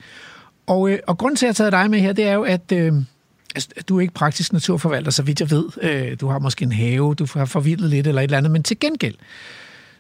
Og, 0.66 0.90
øh, 0.90 0.98
og 1.06 1.18
grunden 1.18 1.36
til, 1.36 1.46
at 1.46 1.48
jeg 1.48 1.64
har 1.64 1.70
taget 1.70 1.72
dig 1.72 1.90
med 1.90 2.00
her, 2.00 2.12
det 2.12 2.26
er 2.26 2.32
jo, 2.32 2.42
at 2.42 2.72
øh, 2.72 2.92
altså, 3.54 3.68
du 3.88 3.96
er 3.96 4.00
ikke 4.00 4.14
praktisk 4.14 4.52
naturforvalter, 4.52 5.10
så 5.10 5.22
vidt 5.22 5.40
jeg 5.40 5.50
ved. 5.50 5.64
Øh, 5.82 6.16
du 6.20 6.28
har 6.28 6.38
måske 6.38 6.62
en 6.62 6.72
have, 6.72 7.14
du 7.14 7.26
har 7.34 7.44
forvildet 7.44 7.90
lidt 7.90 8.06
eller 8.06 8.22
et 8.22 8.24
eller 8.24 8.38
andet, 8.38 8.52
men 8.52 8.62
til 8.62 8.78
gengæld, 8.78 9.14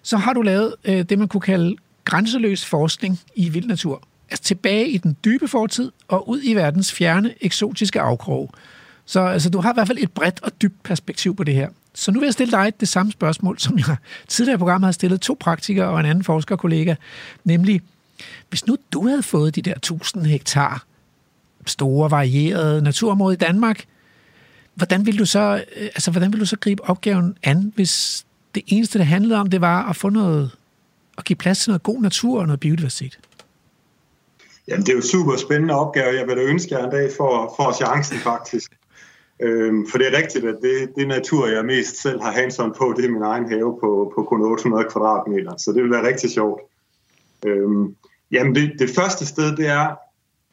så 0.02 0.16
har 0.16 0.32
du 0.32 0.42
lavet 0.42 0.74
øh, 0.84 1.02
det, 1.02 1.18
man 1.18 1.28
kunne 1.28 1.40
kalde 1.40 1.76
grænseløs 2.04 2.64
forskning 2.64 3.20
i 3.34 3.48
vild 3.48 3.66
natur. 3.66 4.02
Altså 4.30 4.44
tilbage 4.44 4.88
i 4.88 4.98
den 4.98 5.16
dybe 5.24 5.48
fortid 5.48 5.92
og 6.08 6.28
ud 6.28 6.40
i 6.44 6.54
verdens 6.54 6.92
fjerne, 6.92 7.34
eksotiske 7.40 8.00
afkrog. 8.00 8.50
Så 9.06 9.20
altså, 9.20 9.50
du 9.50 9.60
har 9.60 9.72
i 9.72 9.74
hvert 9.74 9.86
fald 9.86 9.98
et 10.00 10.12
bredt 10.12 10.40
og 10.42 10.62
dybt 10.62 10.82
perspektiv 10.82 11.36
på 11.36 11.44
det 11.44 11.54
her. 11.54 11.68
Så 11.96 12.10
nu 12.10 12.20
vil 12.20 12.26
jeg 12.26 12.32
stille 12.32 12.50
dig 12.50 12.72
det 12.80 12.88
samme 12.88 13.12
spørgsmål, 13.12 13.58
som 13.58 13.78
jeg 13.78 13.96
tidligere 14.28 14.54
i 14.54 14.58
programmet 14.58 14.86
har 14.86 14.92
stillet 14.92 15.20
to 15.20 15.36
praktikere 15.40 15.88
og 15.88 16.00
en 16.00 16.06
anden 16.06 16.24
forskerkollega, 16.24 16.94
nemlig, 17.44 17.80
hvis 18.48 18.66
nu 18.66 18.76
du 18.92 19.08
havde 19.08 19.22
fået 19.22 19.54
de 19.54 19.62
der 19.62 19.74
1000 19.74 20.26
hektar 20.26 20.84
store, 21.66 22.10
varierede 22.10 22.82
naturområde 22.82 23.34
i 23.34 23.36
Danmark, 23.36 23.84
hvordan 24.74 25.06
ville 25.06 25.18
du 25.18 25.26
så, 25.26 25.64
øh, 25.76 25.82
altså, 25.84 26.10
hvordan 26.10 26.32
ville 26.32 26.40
du 26.40 26.46
så 26.46 26.56
gribe 26.56 26.84
opgaven 26.84 27.38
an, 27.42 27.72
hvis 27.74 28.26
det 28.54 28.62
eneste, 28.66 28.98
det 28.98 29.06
handlede 29.06 29.40
om, 29.40 29.50
det 29.50 29.60
var 29.60 29.88
at 29.88 29.96
få 29.96 30.08
noget, 30.08 30.50
at 31.18 31.24
give 31.24 31.36
plads 31.36 31.58
til 31.58 31.70
noget 31.70 31.82
god 31.82 32.02
natur 32.02 32.40
og 32.40 32.46
noget 32.46 32.60
biodiversitet? 32.60 33.18
Jamen, 34.68 34.86
det 34.86 34.92
er 34.92 34.96
jo 34.96 35.02
super 35.02 35.36
spændende 35.36 35.74
opgave. 35.74 36.18
Jeg 36.18 36.26
vil 36.26 36.36
da 36.36 36.42
ønske 36.42 36.74
jer 36.74 36.84
en 36.84 36.90
dag 36.90 37.10
for, 37.16 37.54
for 37.56 37.72
chancen, 37.72 38.18
faktisk. 38.18 38.72
Øhm, 39.40 39.86
for 39.86 39.98
det 39.98 40.06
er 40.06 40.18
rigtigt, 40.18 40.44
at 40.44 40.56
det, 40.62 40.92
det 40.96 41.08
natur, 41.08 41.46
jeg 41.46 41.64
mest 41.64 42.02
selv 42.02 42.20
har 42.22 42.32
hands 42.32 42.56
på, 42.56 42.94
det 42.96 43.04
er 43.04 43.10
min 43.10 43.22
egen 43.22 43.48
have 43.48 43.78
på, 43.80 44.12
på 44.14 44.22
kun 44.22 44.42
800 44.42 44.86
kvadratmeter. 44.90 45.56
Så 45.56 45.72
det 45.72 45.82
vil 45.82 45.90
være 45.90 46.08
rigtig 46.08 46.30
sjovt. 46.30 46.60
Øhm, 47.46 47.96
jamen, 48.30 48.54
det, 48.54 48.72
det 48.78 48.90
første 48.90 49.26
sted, 49.26 49.56
det 49.56 49.66
er, 49.66 49.96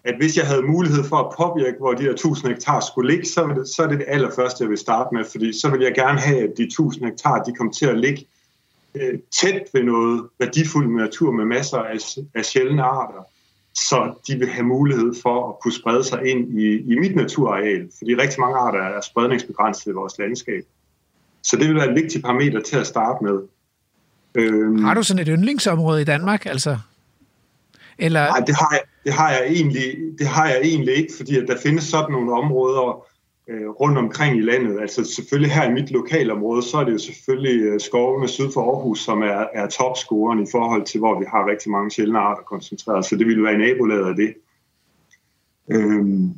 at 0.03 0.15
hvis 0.17 0.37
jeg 0.37 0.47
havde 0.47 0.61
mulighed 0.61 1.03
for 1.03 1.15
at 1.15 1.33
påvirke, 1.37 1.77
hvor 1.79 1.93
de 1.93 2.03
her 2.03 2.11
1000 2.11 2.51
hektar 2.51 2.79
skulle 2.79 3.11
ligge, 3.11 3.25
så, 3.25 3.43
er 3.43 3.53
det, 3.53 3.67
så 3.67 3.83
er 3.83 3.87
det 3.87 3.99
det 3.99 4.05
allerførste, 4.07 4.63
jeg 4.63 4.69
vil 4.69 4.77
starte 4.77 5.15
med, 5.15 5.25
fordi 5.31 5.59
så 5.59 5.69
vil 5.69 5.81
jeg 5.81 5.93
gerne 5.93 6.19
have, 6.19 6.43
at 6.43 6.57
de 6.57 6.63
1000 6.63 7.05
hektar, 7.05 7.43
de 7.43 7.55
kommer 7.55 7.73
til 7.73 7.85
at 7.85 7.99
ligge 7.99 8.27
øh, 8.95 9.19
tæt 9.41 9.63
ved 9.73 9.83
noget 9.83 10.27
værdifuld 10.39 10.87
natur 10.87 11.31
med 11.31 11.45
masser 11.45 11.77
af, 11.77 11.97
af 12.35 12.45
sjældne 12.45 12.83
arter, 12.83 13.23
så 13.73 14.13
de 14.27 14.35
vil 14.39 14.49
have 14.49 14.65
mulighed 14.65 15.13
for 15.21 15.49
at 15.49 15.59
kunne 15.59 15.73
sprede 15.73 16.03
sig 16.03 16.25
ind 16.25 16.59
i, 16.59 16.93
i 16.93 16.99
mit 16.99 17.15
naturareal, 17.15 17.89
fordi 17.97 18.15
rigtig 18.15 18.39
mange 18.39 18.57
arter 18.57 18.79
er 18.79 19.01
spredningsbegrænset 19.01 19.91
i 19.91 19.93
vores 19.93 20.13
landskab. 20.19 20.63
Så 21.43 21.57
det 21.57 21.67
vil 21.67 21.75
være 21.75 21.89
et 21.89 21.95
vigtigt 21.95 22.25
parameter 22.25 22.61
til 22.61 22.77
at 22.77 22.87
starte 22.87 23.23
med. 23.23 23.39
Øhm, 24.35 24.83
Har 24.83 24.93
du 24.93 25.03
sådan 25.03 25.21
et 25.21 25.27
yndlingsområde 25.27 26.01
i 26.01 26.05
Danmark, 26.05 26.45
altså? 26.45 26.77
Eller... 27.97 28.27
Nej, 28.27 28.39
det 28.39 28.55
har, 28.55 28.69
jeg, 28.71 28.81
det, 29.03 29.13
har 29.13 29.31
jeg 29.31 29.45
egentlig, 29.47 29.95
det 30.19 30.27
har 30.27 30.47
jeg 30.47 30.59
egentlig 30.63 30.95
ikke, 30.95 31.13
fordi 31.17 31.37
at 31.37 31.47
der 31.47 31.57
findes 31.63 31.83
sådan 31.83 32.11
nogle 32.11 32.33
områder 32.33 33.05
øh, 33.47 33.69
rundt 33.69 33.97
omkring 33.97 34.37
i 34.37 34.41
landet. 34.41 34.81
Altså 34.81 35.03
selvfølgelig 35.03 35.51
her 35.51 35.69
i 35.69 35.73
mit 35.73 35.91
lokalområde, 35.91 36.63
så 36.63 36.77
er 36.77 36.83
det 36.83 36.93
jo 36.93 36.97
selvfølgelig 36.97 37.61
øh, 37.61 37.79
skovene 37.79 38.27
syd 38.27 38.51
for 38.53 38.61
Aarhus, 38.61 38.99
som 38.99 39.21
er, 39.21 39.45
er 39.53 39.67
topscoren 39.69 40.43
i 40.43 40.47
forhold 40.51 40.85
til, 40.85 40.99
hvor 40.99 41.19
vi 41.19 41.25
har 41.27 41.47
rigtig 41.47 41.71
mange 41.71 41.91
sjældne 41.91 42.19
arter 42.19 42.43
koncentreret. 42.43 43.05
Så 43.05 43.15
det 43.15 43.27
ville 43.27 43.43
være 43.43 43.53
i 43.53 43.57
nabolaget 43.57 44.09
af 44.09 44.15
det. 44.15 44.33
Øhm, 45.71 46.29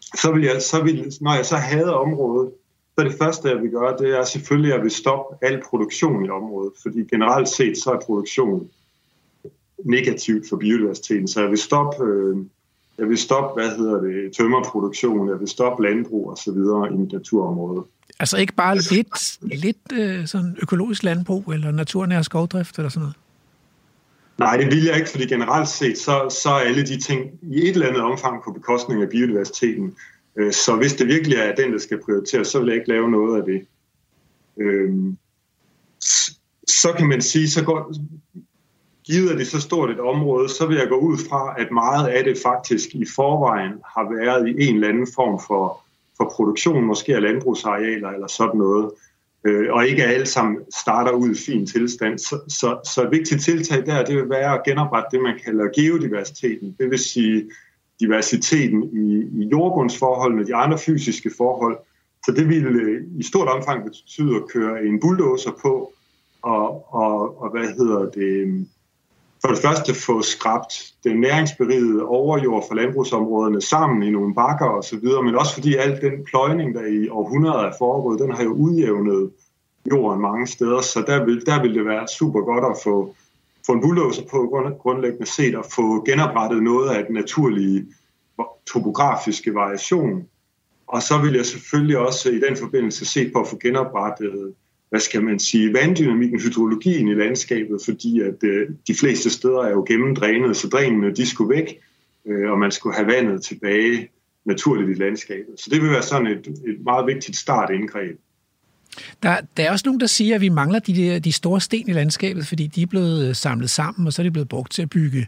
så 0.00 0.32
vil 0.32 0.42
jeg, 0.42 0.62
så 0.62 0.82
vil, 0.82 1.12
når 1.20 1.34
jeg 1.34 1.46
så 1.46 1.56
havde 1.56 1.96
området, 1.96 2.52
så 2.98 3.04
det 3.04 3.14
første, 3.18 3.48
jeg 3.48 3.62
vil 3.62 3.70
gøre, 3.70 3.96
det 3.98 4.18
er 4.18 4.24
selvfølgelig, 4.24 4.72
at 4.72 4.76
jeg 4.76 4.82
vil 4.82 4.90
stoppe 4.90 5.46
al 5.46 5.62
produktion 5.62 6.24
i 6.24 6.28
området. 6.28 6.72
Fordi 6.82 7.04
generelt 7.04 7.48
set, 7.48 7.78
så 7.78 7.90
er 7.90 8.00
produktion 8.00 8.70
negativt 9.84 10.48
for 10.48 10.56
biodiversiteten. 10.56 11.28
Så 11.28 11.40
jeg 11.40 11.50
vil 11.50 11.58
stoppe, 11.58 12.04
øh, 12.04 12.36
jeg 13.00 13.08
vil 13.08 13.18
stoppe 13.18 13.60
hvad 13.60 13.76
hedder 13.76 14.00
det, 14.00 14.32
tømmerproduktion, 14.36 15.28
jeg 15.28 15.40
vil 15.40 15.48
stoppe 15.48 15.82
landbrug 15.82 16.30
og 16.30 16.36
så 16.36 16.52
videre 16.52 16.92
i 16.92 16.96
mit 16.96 17.12
naturområde. 17.12 17.84
Altså 18.20 18.36
ikke 18.36 18.52
bare 18.54 18.76
lidt, 18.76 19.38
lidt 19.42 19.92
øh, 19.92 20.26
sådan 20.26 20.56
økologisk 20.62 21.02
landbrug 21.02 21.52
eller 21.52 21.70
naturnær 21.70 22.22
skovdrift 22.22 22.78
eller 22.78 22.88
sådan 22.88 23.00
noget? 23.00 23.16
Nej, 24.38 24.56
det 24.56 24.66
vil 24.66 24.84
jeg 24.84 24.96
ikke, 24.96 25.10
fordi 25.10 25.26
generelt 25.26 25.68
set, 25.68 25.98
så, 25.98 26.36
så 26.42 26.48
er 26.48 26.60
alle 26.60 26.82
de 26.82 27.00
ting 27.00 27.30
i 27.42 27.58
et 27.62 27.68
eller 27.68 27.86
andet 27.86 28.02
omfang 28.02 28.42
på 28.44 28.52
bekostning 28.52 29.02
af 29.02 29.08
biodiversiteten. 29.08 29.96
Øh, 30.36 30.52
Så 30.52 30.76
hvis 30.76 30.94
det 30.94 31.06
virkelig 31.06 31.38
er 31.38 31.54
den, 31.54 31.72
der 31.72 31.78
skal 31.78 32.00
prioriteres, 32.04 32.48
så 32.48 32.58
vil 32.58 32.66
jeg 32.66 32.76
ikke 32.76 32.88
lave 32.88 33.10
noget 33.10 33.40
af 33.40 33.44
det. 33.44 33.66
Øhm, 34.60 35.16
Så 36.66 36.92
kan 36.98 37.08
man 37.08 37.22
sige, 37.22 37.50
så 37.50 37.64
går, 37.64 37.92
givet 39.04 39.30
at 39.30 39.38
det 39.38 39.42
er 39.42 39.50
så 39.50 39.60
stort 39.60 39.90
et 39.90 40.00
område, 40.00 40.48
så 40.48 40.66
vil 40.66 40.76
jeg 40.76 40.88
gå 40.88 40.96
ud 40.96 41.18
fra, 41.28 41.54
at 41.58 41.70
meget 41.70 42.08
af 42.08 42.24
det 42.24 42.38
faktisk 42.42 42.94
i 42.94 43.06
forvejen 43.16 43.72
har 43.72 44.14
været 44.16 44.48
i 44.48 44.68
en 44.68 44.74
eller 44.74 44.88
anden 44.88 45.06
form 45.14 45.40
for, 45.46 45.80
for 46.16 46.32
produktion, 46.36 46.84
måske 46.84 47.16
af 47.16 47.22
landbrugsarealer 47.22 48.08
eller 48.08 48.26
sådan 48.26 48.58
noget, 48.58 48.90
øh, 49.44 49.72
og 49.72 49.86
ikke 49.86 50.04
alle 50.04 50.26
sammen 50.26 50.58
starter 50.74 51.12
ud 51.12 51.30
i 51.30 51.38
fin 51.46 51.66
tilstand. 51.66 52.18
Så, 52.18 52.40
så, 52.48 52.78
så 52.94 53.02
et 53.02 53.10
vigtigt 53.10 53.42
tiltag 53.42 53.86
der, 53.86 54.04
det 54.04 54.16
vil 54.16 54.30
være 54.30 54.54
at 54.54 54.64
genoprette 54.64 55.16
det, 55.16 55.22
man 55.22 55.38
kalder 55.44 55.80
geodiversiteten. 55.80 56.76
Det 56.78 56.90
vil 56.90 56.98
sige 56.98 57.50
diversiteten 58.00 58.82
i, 58.82 59.42
i 59.42 59.48
jordbundsforholdene, 59.52 60.46
de 60.46 60.54
andre 60.54 60.78
fysiske 60.78 61.30
forhold. 61.36 61.78
Så 62.26 62.32
det 62.32 62.48
vil 62.48 62.66
øh, 62.66 63.02
i 63.18 63.22
stort 63.22 63.48
omfang 63.48 63.84
betyde 63.84 64.36
at 64.36 64.48
køre 64.52 64.84
en 64.84 65.00
bulldozer 65.00 65.50
på, 65.62 65.92
og, 66.42 66.94
og, 66.94 67.42
og 67.42 67.50
hvad 67.50 67.68
hedder 67.68 68.10
det, 68.10 68.66
for 69.40 69.48
det 69.48 69.58
første 69.58 69.94
få 69.94 70.22
skrabt 70.22 70.94
den 71.04 71.20
næringsberigede 71.20 72.04
overjord 72.04 72.64
for 72.68 72.74
landbrugsområderne 72.74 73.60
sammen 73.60 74.02
i 74.02 74.10
nogle 74.10 74.34
bakker 74.34 74.66
og 74.66 74.84
så 74.84 74.96
videre, 74.96 75.22
men 75.22 75.34
også 75.34 75.54
fordi 75.54 75.74
al 75.76 76.00
den 76.00 76.24
pløjning, 76.24 76.74
der 76.74 76.86
i 76.86 77.08
århundreder 77.08 77.64
er 77.64 77.72
foregået, 77.78 78.20
den 78.20 78.32
har 78.32 78.42
jo 78.42 78.52
udjævnet 78.52 79.30
jorden 79.90 80.20
mange 80.20 80.46
steder, 80.46 80.80
så 80.80 81.04
der 81.06 81.24
vil, 81.24 81.46
der 81.46 81.62
vil 81.62 81.74
det 81.74 81.84
være 81.84 82.08
super 82.08 82.40
godt 82.40 82.64
at 82.64 82.76
få, 82.84 83.14
få 83.66 83.72
en 83.72 83.80
bulldozer 83.80 84.22
på 84.30 84.46
grund, 84.50 84.74
grundlæggende 84.78 85.26
set 85.26 85.54
og 85.56 85.64
få 85.74 86.04
genoprettet 86.04 86.62
noget 86.62 86.90
af 86.90 87.04
den 87.04 87.14
naturlige 87.14 87.86
topografiske 88.72 89.54
variation. 89.54 90.28
Og 90.86 91.02
så 91.02 91.18
vil 91.18 91.34
jeg 91.34 91.46
selvfølgelig 91.46 91.98
også 91.98 92.30
i 92.30 92.40
den 92.48 92.56
forbindelse 92.56 93.04
se 93.04 93.30
på 93.30 93.40
at 93.40 93.48
få 93.48 93.58
genoprettet 93.58 94.54
hvad 94.90 95.00
skal 95.00 95.22
man 95.22 95.38
sige, 95.38 95.72
vanddynamikken, 95.72 96.40
hydrologien 96.40 97.08
i 97.08 97.14
landskabet, 97.14 97.80
fordi 97.84 98.20
at 98.20 98.44
øh, 98.44 98.68
de 98.88 98.94
fleste 98.94 99.30
steder 99.30 99.60
er 99.60 99.70
jo 99.70 99.84
gennemdrænet, 99.88 100.56
så 100.56 100.68
drænene 100.68 101.14
de 101.14 101.26
skulle 101.26 101.56
væk, 101.56 101.78
øh, 102.26 102.50
og 102.50 102.58
man 102.58 102.70
skulle 102.70 102.96
have 102.96 103.06
vandet 103.06 103.42
tilbage 103.42 104.08
naturligt 104.44 104.90
i 104.90 105.02
landskabet. 105.02 105.54
Så 105.56 105.70
det 105.70 105.82
vil 105.82 105.90
være 105.90 106.02
sådan 106.02 106.26
et, 106.26 106.46
et 106.46 106.84
meget 106.84 107.06
vigtigt 107.06 107.36
startindgreb. 107.36 108.18
Der, 109.22 109.36
der 109.56 109.62
er 109.62 109.70
også 109.70 109.82
nogen, 109.86 110.00
der 110.00 110.06
siger, 110.06 110.34
at 110.34 110.40
vi 110.40 110.48
mangler 110.48 110.78
de, 110.78 111.20
de 111.20 111.32
store 111.32 111.60
sten 111.60 111.88
i 111.88 111.92
landskabet, 111.92 112.46
fordi 112.46 112.66
de 112.66 112.82
er 112.82 112.86
blevet 112.86 113.28
øh, 113.28 113.34
samlet 113.34 113.70
sammen, 113.70 114.06
og 114.06 114.12
så 114.12 114.22
er 114.22 114.24
de 114.24 114.30
blevet 114.30 114.48
brugt 114.48 114.72
til 114.72 114.82
at 114.82 114.90
bygge 114.90 115.26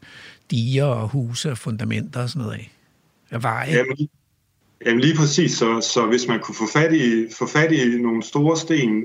diger 0.51 0.85
og 0.85 1.09
huse 1.09 1.51
og 1.51 1.59
fundamenter 1.59 2.23
og 2.23 2.29
sådan 2.29 2.43
noget 2.43 2.59
af. 2.59 2.73
af 3.31 3.43
veje. 3.43 3.73
Jamen, 3.73 4.09
jamen 4.87 5.01
lige 5.01 5.17
præcis, 5.17 5.53
så, 5.53 5.81
så 5.95 6.07
hvis 6.07 6.29
man 6.29 6.41
kunne 6.41 6.55
få 6.55 6.73
fat, 6.73 6.95
i, 6.95 7.27
få 7.39 7.47
fat 7.47 7.73
i 7.73 7.99
nogle 8.03 8.23
store 8.23 8.57
sten, 8.57 9.05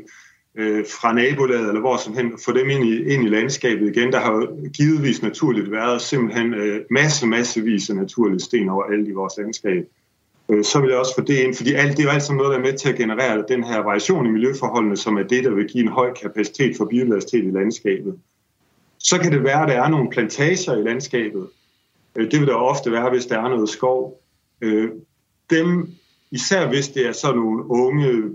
øh, 0.58 0.86
fra 0.86 1.14
nabolaget 1.14 1.68
eller 1.68 1.82
hvor 1.82 1.98
som 1.98 2.14
helst, 2.14 2.46
få 2.46 2.52
dem 2.52 2.70
ind 2.70 2.84
i, 2.86 3.14
ind 3.14 3.24
i 3.24 3.30
landskabet 3.30 3.96
igen. 3.96 4.12
Der 4.12 4.20
har 4.20 4.32
jo 4.32 4.70
givetvis 4.78 5.22
naturligt 5.22 5.72
været 5.72 6.02
simpelthen 6.02 6.54
øh, 6.54 6.82
masse, 6.90 7.28
massevis 7.28 7.90
af 7.90 7.96
naturlige 7.96 8.40
sten 8.40 8.70
over 8.70 8.84
alt 8.84 9.08
i 9.08 9.12
vores 9.12 9.34
landskab. 9.38 9.86
Øh, 10.50 10.64
så 10.64 10.80
vil 10.80 10.90
jeg 10.90 11.00
også 11.00 11.16
få 11.16 11.22
det 11.22 11.38
ind, 11.40 11.56
fordi 11.56 11.74
alt, 11.74 11.92
det 11.92 12.00
er 12.00 12.04
jo 12.04 12.10
alt 12.10 12.24
sammen 12.24 12.38
noget, 12.38 12.54
der 12.54 12.60
er 12.60 12.72
med 12.72 12.78
til 12.78 12.90
at 12.90 12.96
generere 12.98 13.44
den 13.48 13.64
her 13.64 13.80
variation 13.80 14.26
i 14.26 14.30
miljøforholdene, 14.30 14.98
som 14.98 15.18
er 15.18 15.24
det, 15.24 15.44
der 15.44 15.52
vil 15.52 15.68
give 15.68 15.84
en 15.84 15.92
høj 15.92 16.14
kapacitet 16.14 16.78
for 16.78 16.86
biodiversitet 16.86 17.46
i 17.46 17.52
landskabet. 17.52 18.20
Så 19.00 19.20
kan 19.20 19.32
det 19.32 19.44
være, 19.44 19.62
at 19.62 19.68
der 19.70 19.84
er 19.84 19.90
nogle 19.90 20.10
plantager 20.10 20.78
i 20.78 20.84
landskabet. 20.84 21.48
Øh, 22.16 22.32
Det 22.32 22.40
vil 22.40 22.48
der 22.48 22.54
ofte 22.54 22.92
være, 22.92 23.10
hvis 23.10 23.26
der 23.26 23.40
er 23.40 23.50
noget 23.50 23.70
skov. 23.70 24.22
Øh, 24.62 24.90
Dem, 25.50 25.90
især 26.32 26.68
hvis 26.68 26.88
det 26.88 27.08
er 27.08 27.12
sådan 27.12 27.36
nogle 27.38 27.70
unge, 27.70 28.32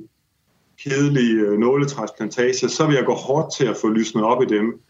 kedelige 0.85 1.41
øh, 1.41 1.59
nåletræsplantager, 1.59 2.69
så 2.69 2.87
vil 2.87 2.95
jeg 2.95 3.05
gå 3.05 3.15
hårdt 3.15 3.55
til 3.57 3.67
at 3.67 3.77
få 3.81 3.89
lysnet 3.89 4.25
op 4.25 4.43
i 4.43 4.47
dem, 4.47 4.81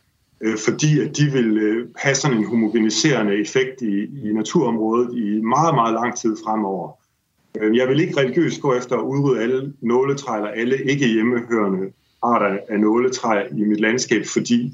øh, 0.40 0.58
fordi 0.58 1.00
at 1.00 1.16
de 1.16 1.24
vil 1.24 1.58
øh, 1.58 1.88
have 1.96 2.14
sådan 2.14 2.36
en 2.36 2.44
homogeniserende 2.44 3.40
effekt 3.40 3.82
i, 3.82 4.02
i 4.02 4.32
naturområdet 4.32 5.16
i 5.16 5.40
meget, 5.40 5.74
meget 5.74 5.94
lang 5.94 6.16
tid 6.18 6.36
fremover. 6.44 6.90
Øh, 7.60 7.76
Jeg 7.76 7.88
vil 7.88 8.00
ikke 8.00 8.16
religiøst 8.20 8.60
gå 8.60 8.74
efter 8.74 8.96
at 8.96 9.02
udrydde 9.02 9.42
alle 9.42 9.72
nåletræer 9.80 10.36
eller 10.36 10.50
alle 10.50 10.84
ikke 10.84 11.06
hjemmehørende 11.06 11.92
arter 12.22 12.58
af 12.68 12.80
nåletræer 12.80 13.46
i 13.58 13.64
mit 13.64 13.80
landskab, 13.80 14.26
fordi 14.26 14.72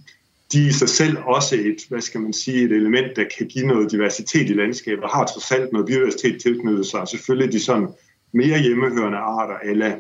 de 0.53 0.63
er 0.65 0.69
i 0.69 0.73
sig 0.73 0.89
selv 0.89 1.17
også 1.27 1.55
et, 1.55 1.77
hvad 1.89 2.01
skal 2.01 2.21
man 2.21 2.33
sige, 2.33 2.65
et 2.65 2.73
element, 2.73 3.17
der 3.17 3.25
kan 3.39 3.47
give 3.47 3.67
noget 3.67 3.91
diversitet 3.91 4.51
i 4.51 4.53
landskabet, 4.53 5.05
og 5.05 5.11
har 5.11 5.25
trods 5.27 5.53
alt 5.53 5.73
noget 5.73 5.87
biodiversitet 5.87 6.43
tilknyttet 6.43 6.87
sig. 6.87 7.09
Selvfølgelig 7.09 7.53
de 7.53 7.61
sådan 7.61 7.89
mere 8.33 8.59
hjemmehørende 8.59 9.19
arter, 9.19 9.55
eller 9.65 9.93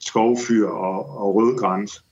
skovfyr 0.00 0.66
og, 0.66 1.18
og 1.18 1.34
rødgræns. 1.34 2.04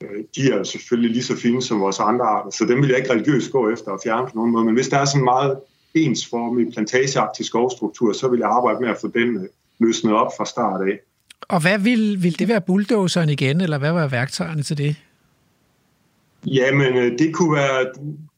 Øh, 0.00 0.24
De 0.36 0.50
er 0.50 0.62
selvfølgelig 0.62 1.10
lige 1.10 1.22
så 1.22 1.36
fine 1.36 1.62
som 1.62 1.80
vores 1.80 2.00
andre 2.00 2.24
arter, 2.24 2.50
så 2.50 2.64
dem 2.64 2.82
vil 2.82 2.88
jeg 2.88 2.98
ikke 2.98 3.12
religiøst 3.12 3.52
gå 3.52 3.70
efter 3.70 3.92
at 3.92 4.00
fjerne 4.04 4.26
på 4.26 4.32
nogen 4.34 4.52
måde. 4.52 4.64
Men 4.64 4.74
hvis 4.74 4.88
der 4.88 4.98
er 4.98 5.04
sådan 5.04 5.24
meget 5.24 5.58
ensformig 5.94 6.72
plantageagtig 6.72 7.46
skovstruktur, 7.46 8.12
så 8.12 8.28
vil 8.28 8.38
jeg 8.38 8.48
arbejde 8.48 8.80
med 8.80 8.88
at 8.88 8.96
få 9.00 9.08
den 9.08 9.36
øh, 9.36 9.48
løsnet 9.78 10.14
op 10.14 10.30
fra 10.38 10.44
start 10.44 10.80
af. 10.80 10.98
Og 11.48 11.60
hvad 11.60 11.78
vil, 11.78 12.22
vil 12.22 12.38
det 12.38 12.48
være 12.48 12.60
bulldozeren 12.60 13.28
igen, 13.28 13.60
eller 13.60 13.78
hvad 13.78 13.92
var 13.92 14.08
værktøjerne 14.08 14.62
til 14.62 14.78
det? 14.78 14.96
Jamen, 16.46 16.96
øh, 16.96 17.18
det 17.18 17.34
kunne 17.34 17.52
være... 17.52 17.86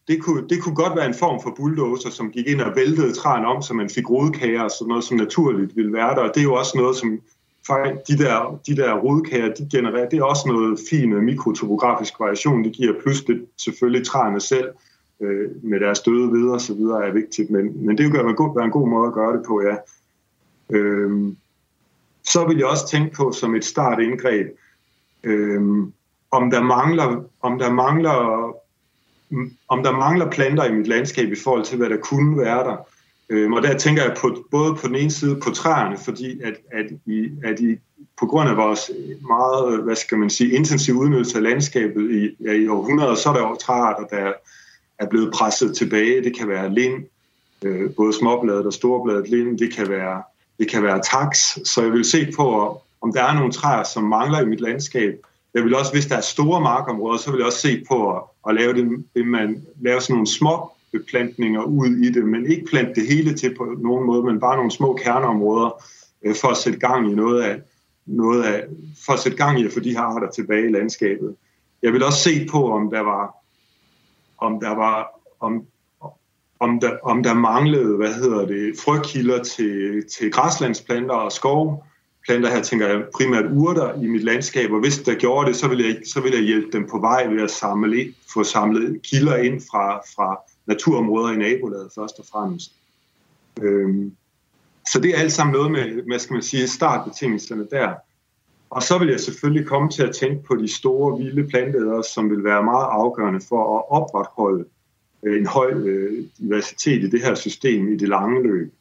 Det 0.09 0.23
kunne, 0.23 0.49
det 0.49 0.62
kunne 0.62 0.75
godt 0.75 0.97
være 0.97 1.07
en 1.07 1.15
form 1.15 1.43
for 1.43 1.55
bulldozer, 1.57 2.11
som 2.11 2.31
gik 2.31 2.47
ind 2.47 2.61
og 2.61 2.77
væltede 2.77 3.12
træerne 3.12 3.47
om, 3.47 3.62
så 3.62 3.75
man 3.75 3.91
fik 3.91 4.11
rodkager 4.11 4.62
og 4.62 4.70
sådan 4.70 4.89
noget, 4.89 5.05
som 5.05 5.16
naturligt 5.16 5.77
ville 5.77 5.93
være 5.93 6.15
der. 6.15 6.20
Og 6.20 6.31
det 6.35 6.41
er 6.41 6.45
jo 6.45 6.55
også 6.55 6.79
noget, 6.79 6.97
som 6.97 7.20
fejl, 7.69 7.99
de 8.09 8.19
der, 8.19 8.61
de 8.66 8.77
der 8.77 8.93
rodkager, 8.95 9.55
de 9.55 9.69
genererer, 9.73 10.09
det 10.09 10.19
er 10.19 10.24
også 10.24 10.49
noget 10.49 10.78
fint 10.90 11.15
øh, 11.15 11.23
mikrotopografisk 11.23 12.20
variation, 12.20 12.65
det 12.65 12.73
giver 12.73 13.01
plus 13.03 13.24
det 13.24 13.47
selvfølgelig 13.59 14.07
træerne 14.07 14.40
selv 14.40 14.69
øh, 15.20 15.65
med 15.65 15.81
deres 15.81 16.01
døde 16.01 16.32
ved 16.32 16.51
og 16.51 16.61
så 16.61 16.74
videre 16.74 17.07
er 17.07 17.12
vigtigt, 17.12 17.51
men, 17.51 17.86
men 17.86 17.99
det 17.99 18.05
kan 18.11 18.20
være 18.20 18.31
en, 18.31 18.36
god, 18.36 18.55
være 18.57 18.65
en 18.65 18.78
god 18.78 18.89
måde 18.89 19.07
at 19.07 19.15
gøre 19.15 19.36
det 19.36 19.43
på, 19.47 19.62
ja. 19.62 19.77
Øhm, 20.77 21.36
så 22.24 22.47
vil 22.47 22.57
jeg 22.57 22.66
også 22.66 22.89
tænke 22.89 23.16
på 23.16 23.32
som 23.32 23.55
et 23.55 23.65
startindgreb, 23.65 24.47
øhm, 25.24 25.93
om 26.31 26.51
der 26.51 26.62
mangler, 26.62 27.24
om 27.40 27.59
der 27.59 27.73
mangler 27.73 28.55
om 29.69 29.82
der 29.82 29.93
mangler 29.93 30.31
planter 30.31 30.65
i 30.65 30.73
mit 30.73 30.86
landskab 30.86 31.32
i 31.32 31.36
forhold 31.45 31.65
til, 31.65 31.78
hvad 31.78 31.90
der 31.90 31.97
kunne 31.97 32.39
være 32.39 32.65
der. 32.65 32.77
Øhm, 33.31 33.53
og 33.53 33.63
der 33.63 33.79
tænker 33.79 34.03
jeg 34.03 34.17
på, 34.21 34.45
både 34.51 34.75
på 34.75 34.87
den 34.87 34.97
ene 34.97 35.11
side 35.11 35.37
på 35.37 35.51
træerne, 35.51 35.97
fordi 36.05 36.41
at, 36.43 36.55
at, 36.73 36.87
i, 37.07 37.31
at 37.45 37.61
i, 37.61 37.77
på 38.21 38.27
grund 38.27 38.49
af 38.49 38.57
vores 38.57 38.91
meget, 39.29 39.73
øh, 39.73 39.85
hvad 39.85 39.97
skal 39.97 40.19
man 40.19 40.31
sige, 40.31 40.53
intensiv 40.53 40.95
udnyttelse 40.95 41.37
af 41.37 41.43
landskabet 41.43 42.11
i, 42.11 42.45
ja, 42.45 42.53
i 42.53 42.69
århundreder, 42.69 43.15
så 43.15 43.29
er 43.29 43.33
der 43.33 43.41
jo 43.41 43.57
træarter, 43.57 44.17
der 44.17 44.33
er 44.99 45.07
blevet 45.07 45.33
presset 45.33 45.77
tilbage. 45.77 46.25
Det 46.25 46.37
kan 46.37 46.49
være 46.49 46.75
lind, 46.75 47.05
øh, 47.65 47.91
både 47.95 48.13
småbladet 48.13 48.67
og 48.67 48.73
storbladet 48.73 49.29
lind, 49.29 49.59
det 49.59 49.73
kan 49.75 49.89
være, 49.89 50.23
det 50.59 50.71
kan 50.71 50.83
være 50.83 51.03
taks. 51.13 51.59
Så 51.65 51.83
jeg 51.83 51.93
vil 51.93 52.05
se 52.05 52.33
på, 52.37 52.81
om 53.01 53.13
der 53.13 53.23
er 53.23 53.35
nogle 53.35 53.53
træer, 53.53 53.85
som 53.85 54.05
mangler 54.05 54.41
i 54.41 54.47
mit 54.47 54.61
landskab. 54.61 55.27
Jeg 55.55 55.65
vil 55.65 55.75
også, 55.75 55.93
hvis 55.93 56.07
der 56.07 56.17
er 56.17 56.21
store 56.21 56.61
markområder, 56.61 57.19
så 57.19 57.31
vil 57.31 57.39
jeg 57.39 57.47
også 57.47 57.61
se 57.61 57.85
på 57.89 58.17
at, 58.17 58.23
at 58.49 58.55
lave, 58.55 58.75
det, 58.75 59.05
det 59.15 59.27
man, 59.27 59.67
lave 59.81 60.01
sådan 60.01 60.15
nogle 60.15 60.27
små 60.27 60.71
beplantninger 60.93 61.62
ud 61.62 61.89
i 61.89 62.10
det, 62.10 62.24
men 62.24 62.51
ikke 62.51 62.66
plante 62.70 63.01
det 63.01 63.09
hele 63.09 63.35
til 63.35 63.55
på 63.55 63.65
nogen 63.78 64.06
måde, 64.06 64.23
men 64.23 64.40
bare 64.40 64.56
nogle 64.56 64.70
små 64.70 64.94
kerneområder 64.94 65.85
øh, 66.23 66.35
for 66.35 66.48
at 66.48 66.56
sætte 66.56 66.78
gang 66.78 67.12
i 67.12 67.15
noget 67.15 67.43
af, 67.43 67.60
noget 68.06 68.43
af, 68.44 68.65
for 69.06 69.12
at 69.12 69.19
sætte 69.19 69.39
gang 69.39 69.60
i 69.60 69.66
at 69.66 69.73
få 69.73 69.81
de 69.81 69.90
her 69.90 70.01
arter 70.01 70.31
tilbage 70.31 70.69
i 70.69 70.73
landskabet. 70.73 71.36
Jeg 71.82 71.93
vil 71.93 72.05
også 72.05 72.19
se 72.19 72.47
på, 72.51 72.73
om 72.73 72.90
der 72.90 73.01
var, 73.01 73.35
om 74.39 74.60
der 74.60 74.74
var, 74.74 75.20
om, 75.40 75.66
om 76.60 76.81
der, 76.81 76.90
om 77.02 77.23
der 77.23 77.35
manglede, 77.35 77.97
hvad 77.97 78.15
hedder 78.15 78.47
det, 78.47 78.74
frøkilder 78.85 79.43
til, 79.43 80.05
til 80.19 80.31
græslandsplanter 80.31 81.15
og 81.15 81.32
skovplanter. 81.32 82.51
Her 82.51 82.62
tænker 82.62 82.86
jeg 82.86 83.02
primært 83.15 83.44
urter 83.52 84.02
i 84.02 84.06
mit 84.06 84.24
landskab, 84.24 84.70
og 84.70 84.81
hvis 84.81 84.98
der 84.98 85.15
gjorde 85.15 85.48
det, 85.48 85.56
så 85.56 85.69
ville 85.69 85.85
jeg, 85.85 85.97
så 86.06 86.20
ville 86.20 86.36
jeg 86.39 86.44
hjælpe 86.44 86.73
dem 86.73 86.89
på 86.90 86.98
vej 86.98 87.27
ved 87.27 87.43
at 87.43 87.51
samle 87.51 88.01
ind, 88.01 88.15
få 88.35 88.44
samlet 88.44 89.02
kilder 89.02 89.36
ind 89.36 89.60
fra, 89.60 89.97
fra 89.98 90.40
naturområder 90.69 91.32
i 91.32 91.36
nabolaget 91.36 91.90
først 91.95 92.19
og 92.19 92.24
fremmest. 92.32 92.73
Øhm, 93.62 94.12
så 94.93 95.01
det 95.01 95.11
er 95.11 95.19
alt 95.19 95.32
sammen 95.32 95.53
noget 95.53 95.70
med, 95.70 96.03
hvad 96.07 96.19
skal 96.19 96.35
man 96.35 96.43
sige, 96.43 96.69
startbetingelserne 96.69 97.66
der. 97.70 97.95
Og 98.70 98.82
så 98.82 98.99
vil 98.99 99.09
jeg 99.09 99.20
selvfølgelig 99.20 99.66
komme 99.66 99.90
til 99.90 100.03
at 100.03 100.15
tænke 100.15 100.45
på 100.45 100.57
de 100.57 100.74
store, 100.74 101.19
vilde 101.19 101.49
planteædere, 101.49 102.05
som 102.05 102.31
vil 102.31 102.45
være 102.45 102.62
meget 102.62 102.86
afgørende 102.90 103.40
for 103.49 103.78
at 103.78 103.85
opretholde 103.89 104.65
øh, 105.23 105.40
en 105.40 105.47
høj 105.47 105.70
øh, 105.70 106.24
diversitet 106.39 107.05
i 107.05 107.11
det 107.11 107.23
her 107.23 107.35
system 107.35 107.93
i 107.93 107.97
det 107.97 108.09
lange 108.09 108.43
løb. 108.43 108.74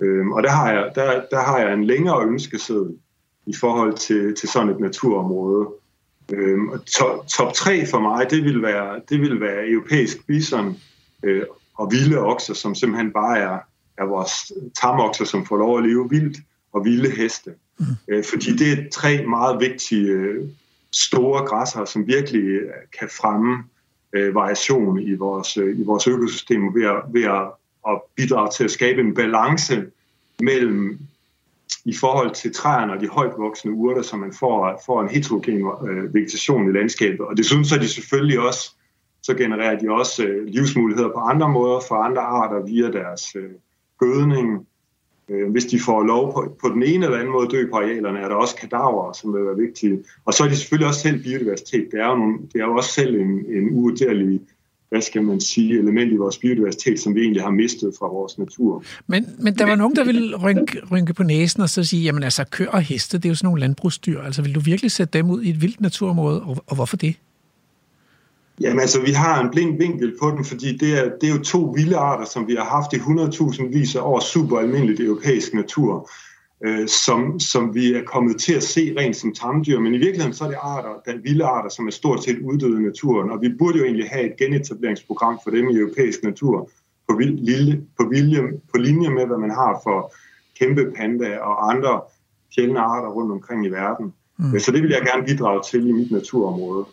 Øhm, 0.00 0.32
og 0.32 0.42
der 0.42 0.50
har, 0.50 0.72
jeg, 0.72 0.92
der, 0.94 1.22
der 1.30 1.40
har 1.40 1.58
jeg 1.58 1.72
en 1.72 1.84
længere 1.84 2.26
ønskeseddel 2.26 2.98
i 3.46 3.54
forhold 3.54 3.94
til, 3.94 4.34
til 4.34 4.48
sådan 4.48 4.68
et 4.68 4.80
naturområde. 4.80 5.68
Øhm, 6.32 6.68
og 6.68 6.86
top 7.26 7.52
3 7.52 7.86
for 7.86 8.00
mig, 8.00 8.30
det 8.30 8.44
vil 8.44 8.62
være, 8.62 9.00
det 9.08 9.20
vil 9.20 9.40
være 9.40 9.68
europæisk 9.68 10.26
bison 10.26 10.76
øh, 11.22 11.42
og 11.74 11.90
vilde 11.90 12.18
okser, 12.18 12.54
som 12.54 12.74
simpelthen 12.74 13.12
bare 13.12 13.38
er, 13.38 13.58
er 13.98 14.04
vores 14.04 14.52
tamokser, 14.80 15.24
som 15.24 15.46
får 15.46 15.56
lov 15.56 15.78
at 15.78 15.84
leve 15.84 16.10
vildt, 16.10 16.38
og 16.72 16.84
vilde 16.84 17.10
heste. 17.10 17.54
Mm. 17.78 17.86
Øh, 18.08 18.24
fordi 18.24 18.56
det 18.56 18.72
er 18.72 18.90
tre 18.92 19.26
meget 19.26 19.60
vigtige 19.60 20.06
øh, 20.06 20.48
store 20.92 21.46
græsser, 21.46 21.84
som 21.84 22.06
virkelig 22.06 22.42
øh, 22.42 22.70
kan 22.98 23.08
fremme 23.08 23.64
øh, 24.12 24.34
variation 24.34 25.00
i 25.00 25.14
vores, 25.14 25.56
øh, 25.56 25.80
i 25.80 25.84
vores 25.84 26.06
økosystem 26.06 26.74
ved, 26.74 26.86
at, 26.86 27.02
ved 27.12 27.24
at, 27.24 27.46
at 27.88 28.00
bidrage 28.16 28.50
til 28.50 28.64
at 28.64 28.70
skabe 28.70 29.00
en 29.00 29.14
balance 29.14 29.86
mellem 30.40 30.98
i 31.84 31.96
forhold 31.96 32.34
til 32.34 32.54
træerne 32.54 32.92
og 32.92 33.00
de 33.00 33.08
højt 33.08 33.32
voksende 33.38 33.74
urter, 33.74 34.02
så 34.02 34.16
man 34.16 34.32
får, 34.32 34.82
får 34.86 35.02
en 35.02 35.08
heterogen 35.08 35.88
øh, 35.88 36.14
vegetation 36.14 36.70
i 36.70 36.72
landskabet. 36.72 37.20
Og 37.20 37.36
desuden 37.36 37.64
så 37.64 37.74
er 37.74 37.78
de 37.78 37.88
selvfølgelig 37.88 38.40
også, 38.40 38.74
så 39.28 39.34
genererer 39.34 39.78
de 39.78 39.90
også 40.00 40.24
øh, 40.24 40.46
livsmuligheder 40.46 41.08
på 41.16 41.20
andre 41.32 41.48
måder 41.48 41.80
for 41.88 41.94
andre 41.94 42.22
arter 42.22 42.66
via 42.66 42.88
deres 42.98 43.22
øh, 43.36 43.50
gødning. 43.98 44.66
Øh, 45.28 45.50
hvis 45.50 45.66
de 45.72 45.78
får 45.80 46.02
lov 46.02 46.32
på, 46.34 46.56
på 46.62 46.68
den 46.68 46.82
ene 46.82 47.04
eller 47.04 47.18
anden 47.18 47.32
måde 47.32 47.46
at 47.46 47.52
dø 47.52 47.60
på 47.70 47.76
arealerne, 47.76 48.18
er 48.18 48.28
der 48.28 48.34
også 48.34 48.56
kadaver, 48.56 49.12
som 49.12 49.34
vil 49.34 49.44
være 49.44 49.56
vigtige. 49.56 50.04
Og 50.24 50.34
så 50.34 50.44
er 50.44 50.48
de 50.48 50.56
selvfølgelig 50.56 50.88
også 50.88 51.00
selv 51.00 51.22
biodiversitet. 51.22 51.88
Det 51.92 52.00
er 52.00 52.08
jo, 52.08 52.16
nogle, 52.16 52.38
det 52.52 52.60
er 52.60 52.66
jo 52.66 52.76
også 52.76 52.92
selv 52.92 53.20
en, 53.20 53.32
en 53.56 53.64
uvurderlig 53.70 54.40
hvad 54.88 55.02
skal 55.02 55.22
man 55.22 55.40
sige, 55.40 55.78
element 55.78 56.12
i 56.12 56.16
vores 56.16 56.38
biodiversitet, 56.38 57.00
som 57.00 57.14
vi 57.14 57.20
egentlig 57.20 57.42
har 57.42 57.50
mistet 57.50 57.94
fra 57.98 58.06
vores 58.06 58.38
natur. 58.38 58.84
Men, 59.06 59.26
men 59.38 59.54
der 59.54 59.66
var 59.66 59.74
nogen, 59.74 59.96
der 59.96 60.04
ville 60.04 60.36
rynke, 60.36 60.80
rynke 60.90 61.14
på 61.14 61.22
næsen 61.22 61.62
og 61.62 61.70
så 61.70 61.84
sige, 61.84 62.02
jamen 62.02 62.22
altså 62.22 62.44
køer 62.50 62.70
og 62.70 62.82
heste, 62.82 63.18
det 63.18 63.24
er 63.24 63.28
jo 63.28 63.34
sådan 63.34 63.46
nogle 63.46 63.60
landbrugsdyr. 63.60 64.20
Altså 64.20 64.42
vil 64.42 64.54
du 64.54 64.60
virkelig 64.60 64.90
sætte 64.90 65.18
dem 65.18 65.30
ud 65.30 65.42
i 65.42 65.50
et 65.50 65.62
vildt 65.62 65.80
naturområde, 65.80 66.42
og, 66.42 66.56
og 66.66 66.74
hvorfor 66.74 66.96
det? 66.96 67.14
Jamen 68.60 68.80
altså, 68.80 69.00
vi 69.00 69.12
har 69.12 69.40
en 69.40 69.50
blind 69.50 69.78
vinkel 69.78 70.16
på 70.20 70.30
dem, 70.30 70.44
fordi 70.44 70.76
det 70.76 70.98
er, 70.98 71.10
det 71.20 71.28
er 71.28 71.34
jo 71.34 71.42
to 71.42 71.58
vilde 71.76 71.96
arter, 71.96 72.24
som 72.24 72.46
vi 72.46 72.54
har 72.54 72.64
haft 72.64 72.92
i 72.92 72.96
100.000 72.96 73.78
vis 73.78 73.96
af 73.96 74.00
år 74.00 74.20
super 74.20 74.58
almindeligt 74.58 75.00
europæisk 75.00 75.54
natur, 75.54 76.10
øh, 76.64 76.88
som, 76.88 77.40
som 77.40 77.74
vi 77.74 77.94
er 77.94 78.02
kommet 78.02 78.40
til 78.40 78.54
at 78.54 78.62
se 78.62 78.94
rent 78.98 79.16
som 79.16 79.34
tamdyr. 79.34 79.80
Men 79.80 79.94
i 79.94 79.98
virkeligheden 79.98 80.34
så 80.34 80.44
er 80.44 80.48
det 80.48 80.58
arter, 80.62 80.88
der 81.06 81.12
er 81.12 81.22
vilde 81.22 81.44
arter, 81.44 81.68
som 81.68 81.86
er 81.86 81.90
stort 81.90 82.24
set 82.24 82.38
uddøde 82.38 82.80
i 82.80 82.84
naturen, 82.84 83.30
og 83.30 83.38
vi 83.40 83.48
burde 83.58 83.78
jo 83.78 83.84
egentlig 83.84 84.08
have 84.08 84.26
et 84.26 84.36
genetableringsprogram 84.36 85.38
for 85.44 85.50
dem 85.50 85.68
i 85.68 85.76
europæisk 85.76 86.22
natur 86.22 86.70
på, 87.08 87.18
lille, 87.18 87.82
på, 87.98 88.08
vilje, 88.10 88.42
på 88.72 88.78
linje 88.78 89.10
med, 89.10 89.26
hvad 89.26 89.38
man 89.38 89.50
har 89.50 89.80
for 89.84 90.14
kæmpe 90.58 90.92
panda 90.96 91.38
og 91.38 91.70
andre 91.70 92.00
sjældne 92.54 92.80
arter 92.80 93.08
rundt 93.08 93.32
omkring 93.32 93.66
i 93.66 93.68
verden. 93.68 94.12
Mm. 94.38 94.58
Så 94.58 94.72
det 94.72 94.82
vil 94.82 94.90
jeg 94.90 95.02
gerne 95.02 95.26
bidrage 95.26 95.62
til 95.70 95.88
i 95.88 95.92
mit 95.92 96.10
naturområde. 96.10 96.84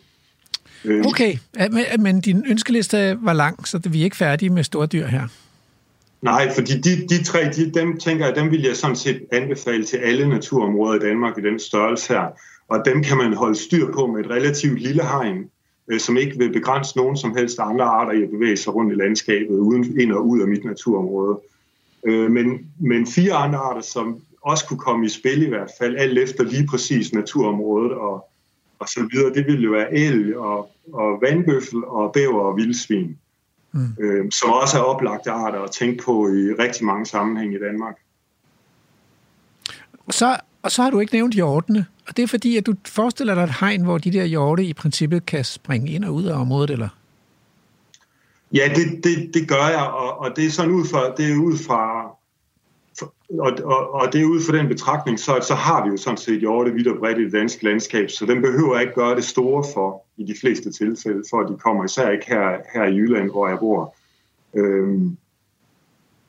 Okay, 0.84 1.38
men, 1.54 2.02
men 2.02 2.20
din 2.20 2.44
ønskeliste 2.48 3.18
var 3.20 3.32
lang, 3.32 3.68
så 3.68 3.78
vi 3.78 4.00
er 4.00 4.04
ikke 4.04 4.16
færdige 4.16 4.50
med 4.50 4.64
store 4.64 4.86
dyr 4.86 5.06
her. 5.06 5.28
Nej, 6.22 6.54
fordi 6.54 6.72
de, 6.80 7.06
de 7.08 7.24
tre, 7.24 7.44
de, 7.56 7.70
dem 7.70 7.98
tænker 7.98 8.26
jeg, 8.26 8.36
dem 8.36 8.50
vil 8.50 8.62
jeg 8.62 8.76
sådan 8.76 8.96
set 8.96 9.22
anbefale 9.32 9.84
til 9.84 9.96
alle 9.96 10.28
naturområder 10.28 10.94
i 10.94 11.08
Danmark 11.08 11.38
i 11.38 11.42
den 11.42 11.58
størrelse 11.58 12.12
her. 12.12 12.26
Og 12.68 12.82
dem 12.84 13.02
kan 13.02 13.16
man 13.16 13.32
holde 13.32 13.54
styr 13.54 13.92
på 13.92 14.06
med 14.06 14.24
et 14.24 14.30
relativt 14.30 14.80
lille 14.82 15.02
hegn, 15.02 15.50
øh, 15.90 16.00
som 16.00 16.16
ikke 16.16 16.38
vil 16.38 16.52
begrænse 16.52 16.96
nogen 16.96 17.16
som 17.16 17.36
helst 17.36 17.58
andre 17.58 17.84
arter 17.84 18.12
i 18.12 18.22
at 18.22 18.30
bevæge 18.30 18.56
sig 18.56 18.74
rundt 18.74 18.92
i 18.92 18.96
landskabet, 18.96 19.58
uden 19.58 20.00
ind 20.00 20.12
og 20.12 20.28
ud 20.28 20.40
af 20.40 20.48
mit 20.48 20.64
naturområde. 20.64 21.40
Øh, 22.06 22.30
men, 22.30 22.66
men 22.80 23.06
fire 23.06 23.32
andre 23.32 23.58
arter, 23.58 23.80
som 23.80 24.20
også 24.42 24.66
kunne 24.66 24.78
komme 24.78 25.06
i 25.06 25.08
spil 25.08 25.42
i 25.42 25.48
hvert 25.48 25.70
fald, 25.80 25.96
alt 25.96 26.18
efter 26.18 26.44
lige 26.44 26.66
præcis 26.66 27.12
naturområdet 27.12 27.92
og, 27.92 28.28
og 28.78 28.88
så 28.88 29.08
videre, 29.12 29.34
det 29.34 29.46
ville 29.46 29.62
jo 29.62 29.70
være 29.70 29.94
elg 29.94 30.36
og, 30.36 30.70
og 30.92 31.18
vandbøffel 31.22 31.84
og 31.84 32.12
bæver 32.12 32.40
og 32.40 32.56
vildsvin, 32.56 33.18
mm. 33.72 33.96
øh, 34.00 34.30
som 34.32 34.50
også 34.50 34.78
er 34.78 34.82
oplagte 34.82 35.30
arter 35.30 35.60
at 35.60 35.70
tænke 35.70 36.04
på 36.04 36.28
i 36.28 36.52
rigtig 36.62 36.86
mange 36.86 37.06
sammenhæng 37.06 37.54
i 37.54 37.58
Danmark. 37.58 37.94
Så, 40.10 40.36
og 40.62 40.70
så 40.70 40.82
har 40.82 40.90
du 40.90 41.00
ikke 41.00 41.14
nævnt 41.14 41.34
hjortene, 41.34 41.86
og 42.08 42.16
det 42.16 42.22
er 42.22 42.26
fordi, 42.26 42.56
at 42.56 42.66
du 42.66 42.74
forestiller 42.86 43.34
dig 43.34 43.42
et 43.42 43.54
hegn, 43.60 43.84
hvor 43.84 43.98
de 43.98 44.12
der 44.12 44.24
hjorte 44.24 44.64
i 44.64 44.72
princippet 44.72 45.26
kan 45.26 45.44
springe 45.44 45.90
ind 45.90 46.04
og 46.04 46.14
ud 46.14 46.24
af 46.24 46.40
området, 46.40 46.70
eller? 46.70 46.88
Ja, 48.52 48.68
det, 48.74 49.04
det, 49.04 49.34
det 49.34 49.48
gør 49.48 49.68
jeg, 49.68 49.86
og, 49.86 50.18
og 50.18 50.36
det 50.36 50.46
er 50.46 50.50
sådan 50.50 50.70
ud 50.70 50.84
fra, 50.84 51.14
det 51.14 51.32
er 51.32 51.36
ud 51.36 51.58
fra 51.66 52.05
og, 53.02 53.52
og, 53.64 53.94
og 53.94 54.12
det 54.12 54.20
er 54.20 54.24
ud 54.24 54.40
fra 54.40 54.56
den 54.56 54.68
betragtning, 54.68 55.20
så, 55.20 55.44
så 55.48 55.54
har 55.54 55.84
vi 55.84 55.90
jo 55.90 55.96
sådan 55.96 56.16
set 56.16 56.40
hjorte 56.40 56.72
vidt 56.72 56.88
og 56.88 56.98
bredt 56.98 57.18
i 57.18 57.24
det 57.24 57.32
danske 57.32 57.64
landskab, 57.64 58.10
så 58.10 58.26
den 58.26 58.42
behøver 58.42 58.80
ikke 58.80 58.94
gøre 58.94 59.16
det 59.16 59.24
store 59.24 59.64
for 59.74 60.04
i 60.16 60.24
de 60.24 60.34
fleste 60.40 60.72
tilfælde, 60.72 61.22
for 61.30 61.40
at 61.40 61.48
de 61.48 61.58
kommer 61.58 61.84
især 61.84 62.10
ikke 62.10 62.26
her, 62.26 62.58
her 62.74 62.84
i 62.84 62.96
Jylland, 62.96 63.30
hvor 63.30 63.48
jeg 63.48 63.58
bor. 63.58 63.96
Øhm, 64.54 65.16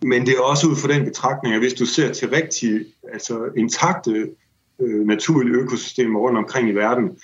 men 0.02 0.26
det 0.26 0.34
er 0.38 0.41
også 0.41 0.68
ud 0.68 0.76
fra 0.76 0.94
den 0.94 1.06
betragtning, 1.06 1.56
at 1.56 1.61
hvis 1.61 1.73
du 1.73 1.85
ser 1.85 2.14
til 2.14 2.30
rigtig 2.30 2.85
altså 3.14 3.49
intakte 3.57 4.30
øh, 4.80 5.07
naturlige 5.07 5.56
økosystemer 5.56 6.19
rundt 6.19 6.38
omkring 6.38 6.69
i 6.69 6.76
verden, 6.76 7.18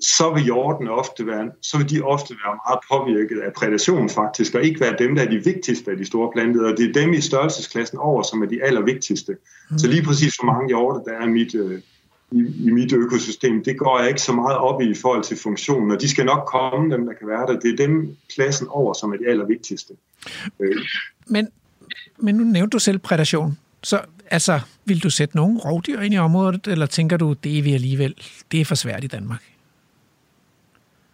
så 0.00 0.34
vil 0.34 0.42
hjorten 0.42 0.88
ofte 0.88 1.26
være, 1.26 1.50
så 1.62 1.78
vil 1.78 1.90
de 1.90 2.02
ofte 2.02 2.34
være 2.44 2.58
meget 2.66 2.80
påvirket 2.92 3.40
af 3.40 3.52
prædation 3.52 4.08
faktisk, 4.08 4.54
og 4.54 4.62
ikke 4.62 4.80
være 4.80 4.96
dem, 4.98 5.14
der 5.14 5.22
er 5.22 5.30
de 5.30 5.44
vigtigste 5.44 5.90
af 5.90 5.96
de 5.96 6.04
store 6.04 6.30
planteder. 6.34 6.74
Det 6.74 6.88
er 6.88 6.92
dem 6.92 7.12
i 7.12 7.20
størrelsesklassen 7.20 7.98
over, 7.98 8.22
som 8.22 8.42
er 8.42 8.46
de 8.46 8.62
allervigtigste. 8.62 9.36
Mm. 9.70 9.78
Så 9.78 9.86
lige 9.88 10.02
præcis 10.02 10.36
hvor 10.36 10.52
mange 10.52 10.68
hjorte, 10.68 11.10
der 11.10 11.18
er 11.18 11.26
i 11.26 11.30
mit, 11.30 11.54
øh, 11.54 11.80
i, 12.30 12.38
i 12.66 12.70
mit 12.70 12.92
økosystem, 12.92 13.64
det 13.64 13.78
går 13.78 14.00
jeg 14.00 14.08
ikke 14.08 14.22
så 14.22 14.32
meget 14.32 14.56
op 14.56 14.80
i 14.80 14.90
i 14.90 14.94
forhold 14.94 15.22
til 15.24 15.36
funktionen, 15.36 15.90
og 15.90 16.00
de 16.00 16.08
skal 16.08 16.24
nok 16.24 16.46
komme, 16.46 16.94
dem 16.94 17.06
der 17.06 17.12
kan 17.12 17.28
være 17.28 17.46
der. 17.46 17.60
Det 17.60 17.72
er 17.72 17.76
dem 17.76 18.16
klassen 18.34 18.66
over, 18.70 18.92
som 18.92 19.12
er 19.12 19.16
de 19.16 19.28
allervigtigste. 19.28 19.94
Øh. 20.60 20.76
Men, 21.26 21.48
men 22.18 22.34
nu 22.34 22.44
nævnte 22.44 22.74
du 22.74 22.78
selv 22.78 22.98
prædation. 22.98 23.58
Så 23.82 24.00
altså, 24.30 24.60
vil 24.84 25.02
du 25.02 25.10
sætte 25.10 25.36
nogle 25.36 25.58
rovdyr 25.58 26.00
ind 26.00 26.14
i 26.14 26.18
området, 26.18 26.66
eller 26.66 26.86
tænker 26.86 27.16
du, 27.16 27.32
det 27.32 27.58
er 27.58 27.62
vi 27.62 27.74
alligevel, 27.74 28.14
det 28.52 28.60
er 28.60 28.64
for 28.64 28.74
svært 28.74 29.04
i 29.04 29.06
Danmark? 29.06 29.53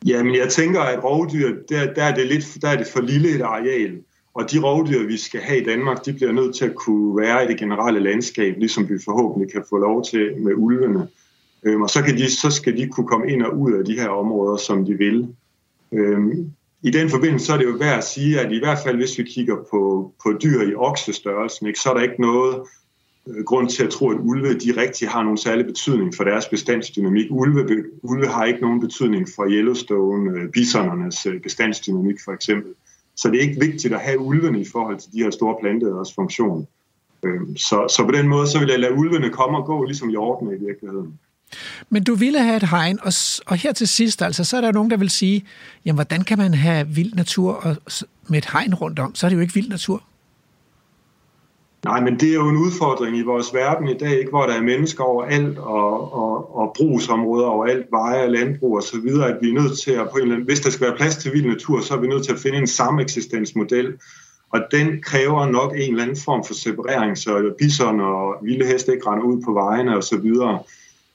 Jamen, 0.07 0.35
jeg 0.35 0.49
tænker, 0.49 0.81
at 0.81 1.05
rovdyr, 1.05 1.57
der, 1.69 1.95
der, 1.95 2.03
er 2.03 2.15
det 2.15 2.27
lidt, 2.27 2.59
der 2.63 2.69
er 2.69 2.77
det 2.77 2.87
for 2.87 3.01
lille 3.01 3.35
et 3.35 3.43
areal. 3.43 3.99
Og 4.35 4.53
de 4.53 4.59
rovdyr, 4.59 5.07
vi 5.07 5.17
skal 5.17 5.41
have 5.41 5.61
i 5.61 5.65
Danmark, 5.65 6.07
de 6.07 6.13
bliver 6.13 6.33
nødt 6.33 6.55
til 6.55 6.65
at 6.65 6.75
kunne 6.75 7.17
være 7.17 7.45
i 7.45 7.49
det 7.49 7.59
generelle 7.59 8.01
landskab, 8.01 8.55
ligesom 8.59 8.89
vi 8.89 8.95
forhåbentlig 9.05 9.53
kan 9.53 9.65
få 9.71 9.79
lov 9.79 10.05
til 10.05 10.35
med 10.39 10.53
ulvene. 10.57 11.09
Øhm, 11.63 11.83
og 11.83 11.91
så, 11.91 12.03
kan 12.03 12.17
de, 12.17 12.31
så 12.31 12.51
skal 12.51 12.77
de 12.77 12.89
kunne 12.89 13.07
komme 13.07 13.33
ind 13.33 13.43
og 13.43 13.59
ud 13.59 13.73
af 13.73 13.85
de 13.85 14.01
her 14.01 14.09
områder, 14.09 14.57
som 14.57 14.85
de 14.85 14.95
vil. 14.95 15.29
Øhm, 15.93 16.51
I 16.83 16.91
den 16.91 17.11
forbindelse 17.11 17.47
så 17.47 17.53
er 17.53 17.57
det 17.57 17.65
jo 17.65 17.77
værd 17.79 17.99
at 17.99 18.05
sige, 18.05 18.41
at 18.41 18.53
i 18.53 18.59
hvert 18.59 18.79
fald 18.85 18.97
hvis 18.97 19.19
vi 19.19 19.23
kigger 19.23 19.57
på, 19.71 20.13
på 20.23 20.33
dyr 20.43 20.63
i 20.63 20.75
oksestørrelsen, 20.75 21.67
ikke, 21.67 21.81
så 21.81 21.91
er 21.91 21.95
der 21.95 22.03
ikke 22.03 22.21
noget 22.21 22.63
Øh, 23.29 23.45
grund 23.45 23.69
til 23.69 23.85
at 23.85 23.91
tro, 23.91 24.11
at 24.11 24.19
ulve 24.21 24.59
de 24.59 24.81
rigtig 24.83 25.09
har 25.09 25.23
nogen 25.23 25.39
særlig 25.39 25.67
betydning 25.67 26.15
for 26.15 26.25
deres 26.25 26.47
bestandsdynamik. 26.49 27.27
Ulve, 27.31 27.85
ulve 28.03 28.27
har 28.27 28.45
ikke 28.45 28.61
nogen 28.61 28.81
betydning 28.81 29.29
for 29.37 29.47
Yellowstone, 29.49 30.31
øh, 30.31 30.51
bisonernes 30.51 31.27
øh, 31.27 31.41
bestandsdynamik 31.41 32.17
for 32.25 32.33
eksempel. 32.33 32.73
Så 33.17 33.29
det 33.29 33.37
er 33.37 33.49
ikke 33.49 33.61
vigtigt 33.61 33.95
at 33.95 34.01
have 34.01 34.19
ulvene 34.19 34.61
i 34.61 34.65
forhold 34.73 34.99
til 34.99 35.13
de 35.13 35.23
her 35.23 35.31
store 35.31 35.57
planteæders 35.61 36.15
funktion. 36.15 36.67
Øhm, 37.23 37.57
så, 37.57 37.95
så 37.97 38.05
på 38.05 38.11
den 38.11 38.29
måde, 38.29 38.47
så 38.47 38.59
vil 38.59 38.69
jeg 38.69 38.79
lade 38.79 38.95
ulvene 38.95 39.31
komme 39.31 39.59
og 39.59 39.65
gå, 39.65 39.85
ligesom 39.85 40.09
hjortene 40.09 40.57
i 40.57 40.65
virkeligheden. 40.67 41.19
Men 41.91 42.05
du 42.05 42.15
ville 42.15 42.43
have 42.43 42.57
et 42.57 42.69
hegn, 42.69 42.99
og, 43.03 43.13
og 43.47 43.57
her 43.57 43.73
til 43.73 43.89
sidst, 43.89 44.23
altså, 44.23 44.45
så 44.45 44.57
er 44.57 44.61
der 44.61 44.73
nogen, 44.73 44.91
der 44.91 44.97
vil 44.97 45.11
sige, 45.11 45.45
jamen, 45.85 45.97
hvordan 45.97 46.25
kan 46.25 46.39
man 46.39 46.55
have 46.55 46.89
vild 46.89 47.15
natur 47.15 47.53
og, 47.53 47.77
med 48.29 48.39
et 48.39 48.51
hegn 48.53 48.75
rundt 48.75 48.99
om? 48.99 49.15
Så 49.15 49.27
er 49.27 49.29
det 49.29 49.37
jo 49.37 49.41
ikke 49.41 49.55
vild 49.55 49.69
natur. 49.69 50.03
Nej, 51.85 52.01
men 52.01 52.21
det 52.21 52.29
er 52.29 52.35
jo 52.35 52.49
en 52.49 52.57
udfordring 52.57 53.17
i 53.17 53.23
vores 53.23 53.55
verden 53.55 53.89
i 53.89 53.99
dag, 53.99 54.19
ikke, 54.19 54.31
hvor 54.31 54.47
der 54.47 54.55
er 54.55 54.63
mennesker 54.63 55.05
overalt 55.05 55.59
og, 55.59 56.15
og, 56.15 56.57
og 56.57 56.73
brugsområder 56.77 57.47
overalt, 57.47 57.87
veje 57.91 58.25
og 58.25 58.31
landbrug 58.31 58.77
og 58.77 58.83
så 58.83 59.01
videre, 59.01 59.29
at 59.29 59.39
vi 59.41 59.49
er 59.49 59.55
nødt 59.55 59.79
til 59.79 59.91
at 59.91 60.11
på 60.11 60.17
en 60.17 60.23
eller 60.23 60.35
anden, 60.35 60.47
hvis 60.47 60.61
der 60.61 60.71
skal 60.71 60.87
være 60.87 60.97
plads 60.97 61.17
til 61.17 61.33
vild 61.33 61.47
natur, 61.47 61.81
så 61.81 61.95
er 61.95 62.01
vi 62.01 62.07
nødt 62.07 62.25
til 62.25 62.33
at 62.33 62.39
finde 62.39 62.59
en 62.59 62.67
sameksistensmodel, 62.67 63.95
og 64.51 64.61
den 64.71 65.03
kræver 65.03 65.47
nok 65.47 65.73
en 65.73 65.91
eller 65.91 66.03
anden 66.03 66.17
form 66.17 66.45
for 66.45 66.55
separering, 66.55 67.19
så 67.19 67.55
bison 67.59 68.01
og 68.01 68.35
vilde 68.43 68.67
heste 68.67 68.93
ikke 68.93 69.11
render 69.11 69.25
ud 69.25 69.43
på 69.43 69.53
vejene 69.53 69.97
og 69.97 70.05
så 70.05 70.17
videre. 70.17 70.59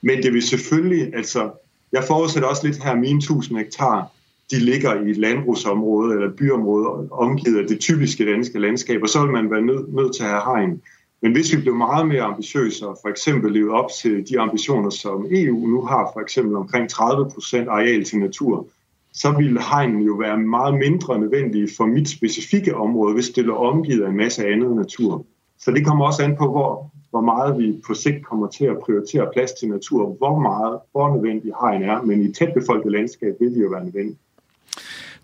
Men 0.02 0.24
det 0.24 0.34
vil 0.34 0.42
selvfølgelig, 0.42 1.16
altså, 1.16 1.50
jeg 1.92 2.04
forudsætter 2.08 2.50
også 2.50 2.68
lidt 2.68 2.84
her, 2.84 2.96
mine 2.96 3.18
1000 3.18 3.58
hektar, 3.58 4.12
de 4.52 4.60
ligger 4.60 5.06
i 5.06 5.10
et 5.10 5.18
landbrugsområde 5.18 6.14
eller 6.14 6.28
et 6.28 6.36
byområde 6.36 7.08
omgivet 7.12 7.60
af 7.60 7.68
det 7.68 7.80
typiske 7.80 8.32
danske 8.32 8.60
landskab, 8.60 9.02
og 9.02 9.10
så 9.10 9.22
vil 9.22 9.32
man 9.32 9.52
være 9.52 9.62
nødt 9.62 9.94
nød 9.94 10.14
til 10.14 10.24
at 10.24 10.30
have 10.30 10.42
hegn. 10.42 10.82
Men 11.22 11.32
hvis 11.32 11.56
vi 11.56 11.62
blev 11.62 11.76
meget 11.76 12.08
mere 12.08 12.22
ambitiøse 12.22 12.88
og 12.88 12.98
for 13.02 13.10
eksempel 13.10 13.52
levede 13.52 13.74
op 13.74 13.90
til 14.02 14.30
de 14.30 14.40
ambitioner, 14.40 14.90
som 14.90 15.28
EU 15.32 15.68
nu 15.68 15.82
har, 15.82 16.10
for 16.14 16.20
eksempel 16.20 16.56
omkring 16.56 16.90
30 16.90 17.30
procent 17.34 17.68
areal 17.68 18.04
til 18.04 18.20
natur, 18.20 18.68
så 19.14 19.32
ville 19.32 19.62
hegnen 19.62 20.02
jo 20.02 20.14
være 20.14 20.38
meget 20.38 20.74
mindre 20.74 21.20
nødvendige 21.20 21.70
for 21.78 21.86
mit 21.86 22.10
specifikke 22.10 22.76
område, 22.76 23.14
hvis 23.14 23.30
det 23.30 23.46
lå 23.46 23.56
omgivet 23.56 24.04
af 24.04 24.10
en 24.10 24.18
masse 24.18 24.48
andet 24.48 24.76
natur. 24.76 25.26
Så 25.60 25.72
det 25.72 25.86
kommer 25.86 26.06
også 26.06 26.24
an 26.24 26.36
på, 26.38 26.52
hvor, 26.52 26.92
hvor 27.10 27.22
meget 27.22 27.60
vi 27.60 27.82
på 27.88 27.94
sigt 27.94 28.26
kommer 28.26 28.48
til 28.48 28.66
at 28.66 28.80
prioritere 28.80 29.30
plads 29.34 29.52
til 29.52 29.70
natur, 29.70 30.16
hvor 30.18 30.40
meget, 30.40 30.80
hvor 30.92 31.14
nødvendig 31.16 31.54
hegn 31.62 31.84
er, 31.84 32.02
men 32.02 32.22
i 32.22 32.32
tæt 32.34 32.54
befolket 32.54 32.92
landskab 32.92 33.36
vil 33.40 33.56
det 33.56 33.64
jo 33.64 33.70
være 33.70 33.84
nødvendigt. 33.84 34.20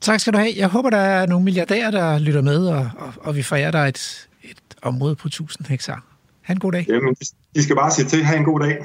Tak 0.01 0.19
skal 0.19 0.33
du 0.33 0.37
have. 0.37 0.51
Jeg 0.55 0.67
håber, 0.67 0.89
der 0.89 0.97
er 0.97 1.25
nogle 1.25 1.45
milliardærer, 1.45 1.91
der 1.91 2.19
lytter 2.19 2.41
med, 2.41 2.67
og, 2.67 2.89
og, 2.97 3.13
og 3.21 3.35
vi 3.35 3.43
forærer 3.43 3.71
dig 3.71 3.87
et, 3.87 4.29
et 4.43 4.57
område 4.81 5.15
på 5.15 5.27
1000 5.27 5.67
hektar. 5.67 6.03
Ha' 6.41 6.53
en 6.53 6.59
god 6.59 6.71
dag. 6.71 6.85
Jamen, 6.89 7.15
de 7.55 7.63
skal 7.63 7.75
bare 7.75 7.91
sige 7.91 8.07
til. 8.07 8.23
Ha' 8.23 8.37
en 8.37 8.43
god 8.43 8.59
dag. 8.59 8.77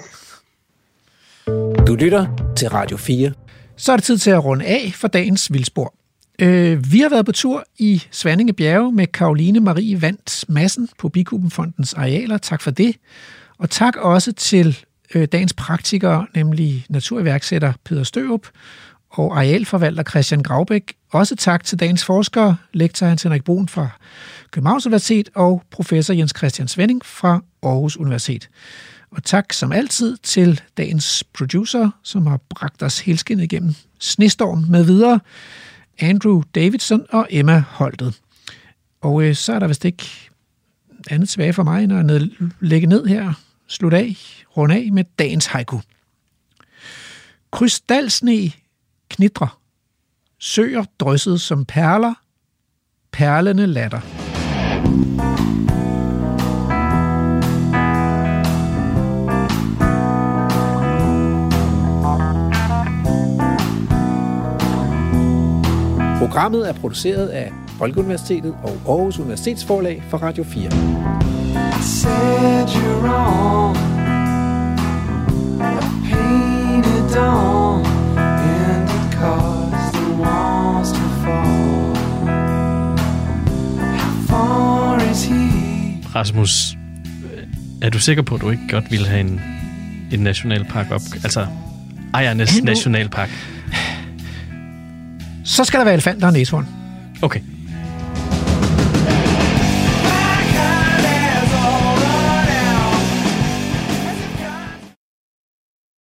Du 1.87 1.95
lytter 1.95 2.53
til 2.57 2.69
Radio 2.69 2.97
4. 2.97 3.33
Så 3.77 3.93
er 3.93 3.97
det 3.97 4.05
tid 4.05 4.19
til 4.19 4.31
at 4.31 4.45
runde 4.45 4.65
af 4.65 4.93
for 4.95 5.09
dagens 5.09 5.53
vildspor. 5.53 5.95
Øh, 6.39 6.93
vi 6.93 7.01
har 7.01 7.09
været 7.09 7.27
på 7.27 7.33
tur 7.33 7.65
i 7.79 8.03
Svanninge 8.11 8.53
Bjerge 8.53 8.93
med 8.93 9.07
Karoline 9.07 9.61
Marie 9.61 10.03
Vandt 10.03 10.45
Massen 10.49 10.89
på 10.99 11.09
Bikubenfondens 11.09 11.95
arealer. 11.95 12.39
Tak 12.39 12.63
for 12.63 12.71
det. 12.71 12.97
Og 13.59 13.71
tak 13.71 13.97
også 13.97 14.33
til 14.33 14.79
øh, 15.15 15.29
dagens 15.33 15.55
praktikere, 15.55 16.27
nemlig 16.35 16.87
naturiværksætter 16.89 17.73
Peter 17.85 18.03
Størup 18.03 18.47
og 19.11 19.39
arealforvalter 19.39 20.03
Christian 20.03 20.43
Graubæk. 20.43 20.95
Også 21.13 21.37
tak 21.37 21.65
til 21.65 21.81
dagens 21.81 22.05
forskere, 22.05 22.57
lektor 22.73 23.07
Hans 23.07 23.23
Henrik 23.23 23.45
Brun 23.45 23.69
fra 23.69 23.89
Københavns 24.51 24.87
Universitet 24.87 25.31
og 25.35 25.63
professor 25.71 26.15
Jens 26.15 26.33
Christian 26.37 26.69
Svending 26.69 27.05
fra 27.05 27.41
Aarhus 27.63 27.97
Universitet. 27.97 28.49
Og 29.11 29.25
tak 29.25 29.53
som 29.53 29.73
altid 29.73 30.17
til 30.17 30.61
dagens 30.77 31.25
producer, 31.25 31.91
som 32.03 32.27
har 32.27 32.41
bragt 32.49 32.83
os 32.83 33.01
helskindet 33.01 33.45
igennem 33.45 33.75
snestorm 33.99 34.65
med 34.69 34.85
videre, 34.85 35.21
Andrew 36.01 36.43
Davidson 36.55 37.07
og 37.11 37.27
Emma 37.31 37.65
Holtet. 37.69 38.21
Og 39.01 39.23
øh, 39.23 39.35
så 39.35 39.53
er 39.53 39.59
der 39.59 39.67
vist 39.67 39.85
ikke 39.85 40.05
andet 41.11 41.29
tilbage 41.29 41.53
for 41.53 41.63
mig, 41.63 41.85
end 41.85 42.13
at 42.13 42.23
lægge 42.61 42.87
ned 42.87 43.07
her, 43.07 43.33
slutte 43.67 43.97
af, 43.97 44.17
runde 44.57 44.75
af 44.75 44.93
med 44.93 45.05
dagens 45.19 45.47
haiku. 45.47 45.81
Krystalsne 47.53 48.53
knitrer. 49.11 49.61
Søer 50.39 50.85
drysset 51.01 51.41
som 51.41 51.65
perler. 51.65 52.15
Perlende 53.13 53.67
latter. 53.67 54.01
Programmet 66.19 66.69
er 66.69 66.73
produceret 66.73 67.29
af 67.29 67.53
Folkeuniversitetet 67.79 68.57
og 68.63 68.71
Aarhus 68.89 69.19
Universitetsforlag 69.19 70.03
for 70.11 70.19
Radio 70.19 70.45
4. 70.45 70.71
Said 71.83 72.69
you're 72.69 73.07
wrong. 73.07 73.77
painted 76.11 77.15
dawn. 77.15 78.06
Cause 79.21 79.93
the 79.93 80.23
walls 80.23 80.93
to 80.93 81.05
fall. 81.23 81.97
How 83.99 84.27
far 84.29 85.11
is 85.11 85.25
he? 85.25 85.47
Rasmus, 86.15 86.77
er 87.83 87.91
du 87.91 87.99
sikker 87.99 88.23
på, 88.23 88.35
at 88.35 88.41
du 88.41 88.51
ikke 88.51 88.69
godt 88.71 88.91
ville 88.91 89.07
have 89.07 89.21
en, 89.21 89.41
en 90.13 90.21
nationalpark 90.21 90.91
op? 90.91 91.01
Altså, 91.25 91.47
ejernes 92.15 92.63
nationalpark. 92.63 93.31
Så 95.45 95.65
skal 95.65 95.79
der 95.79 95.85
være 95.85 95.95
elefanter 95.95 96.27
og 96.27 96.33
næshorn. 96.33 96.67
Okay. 97.23 97.41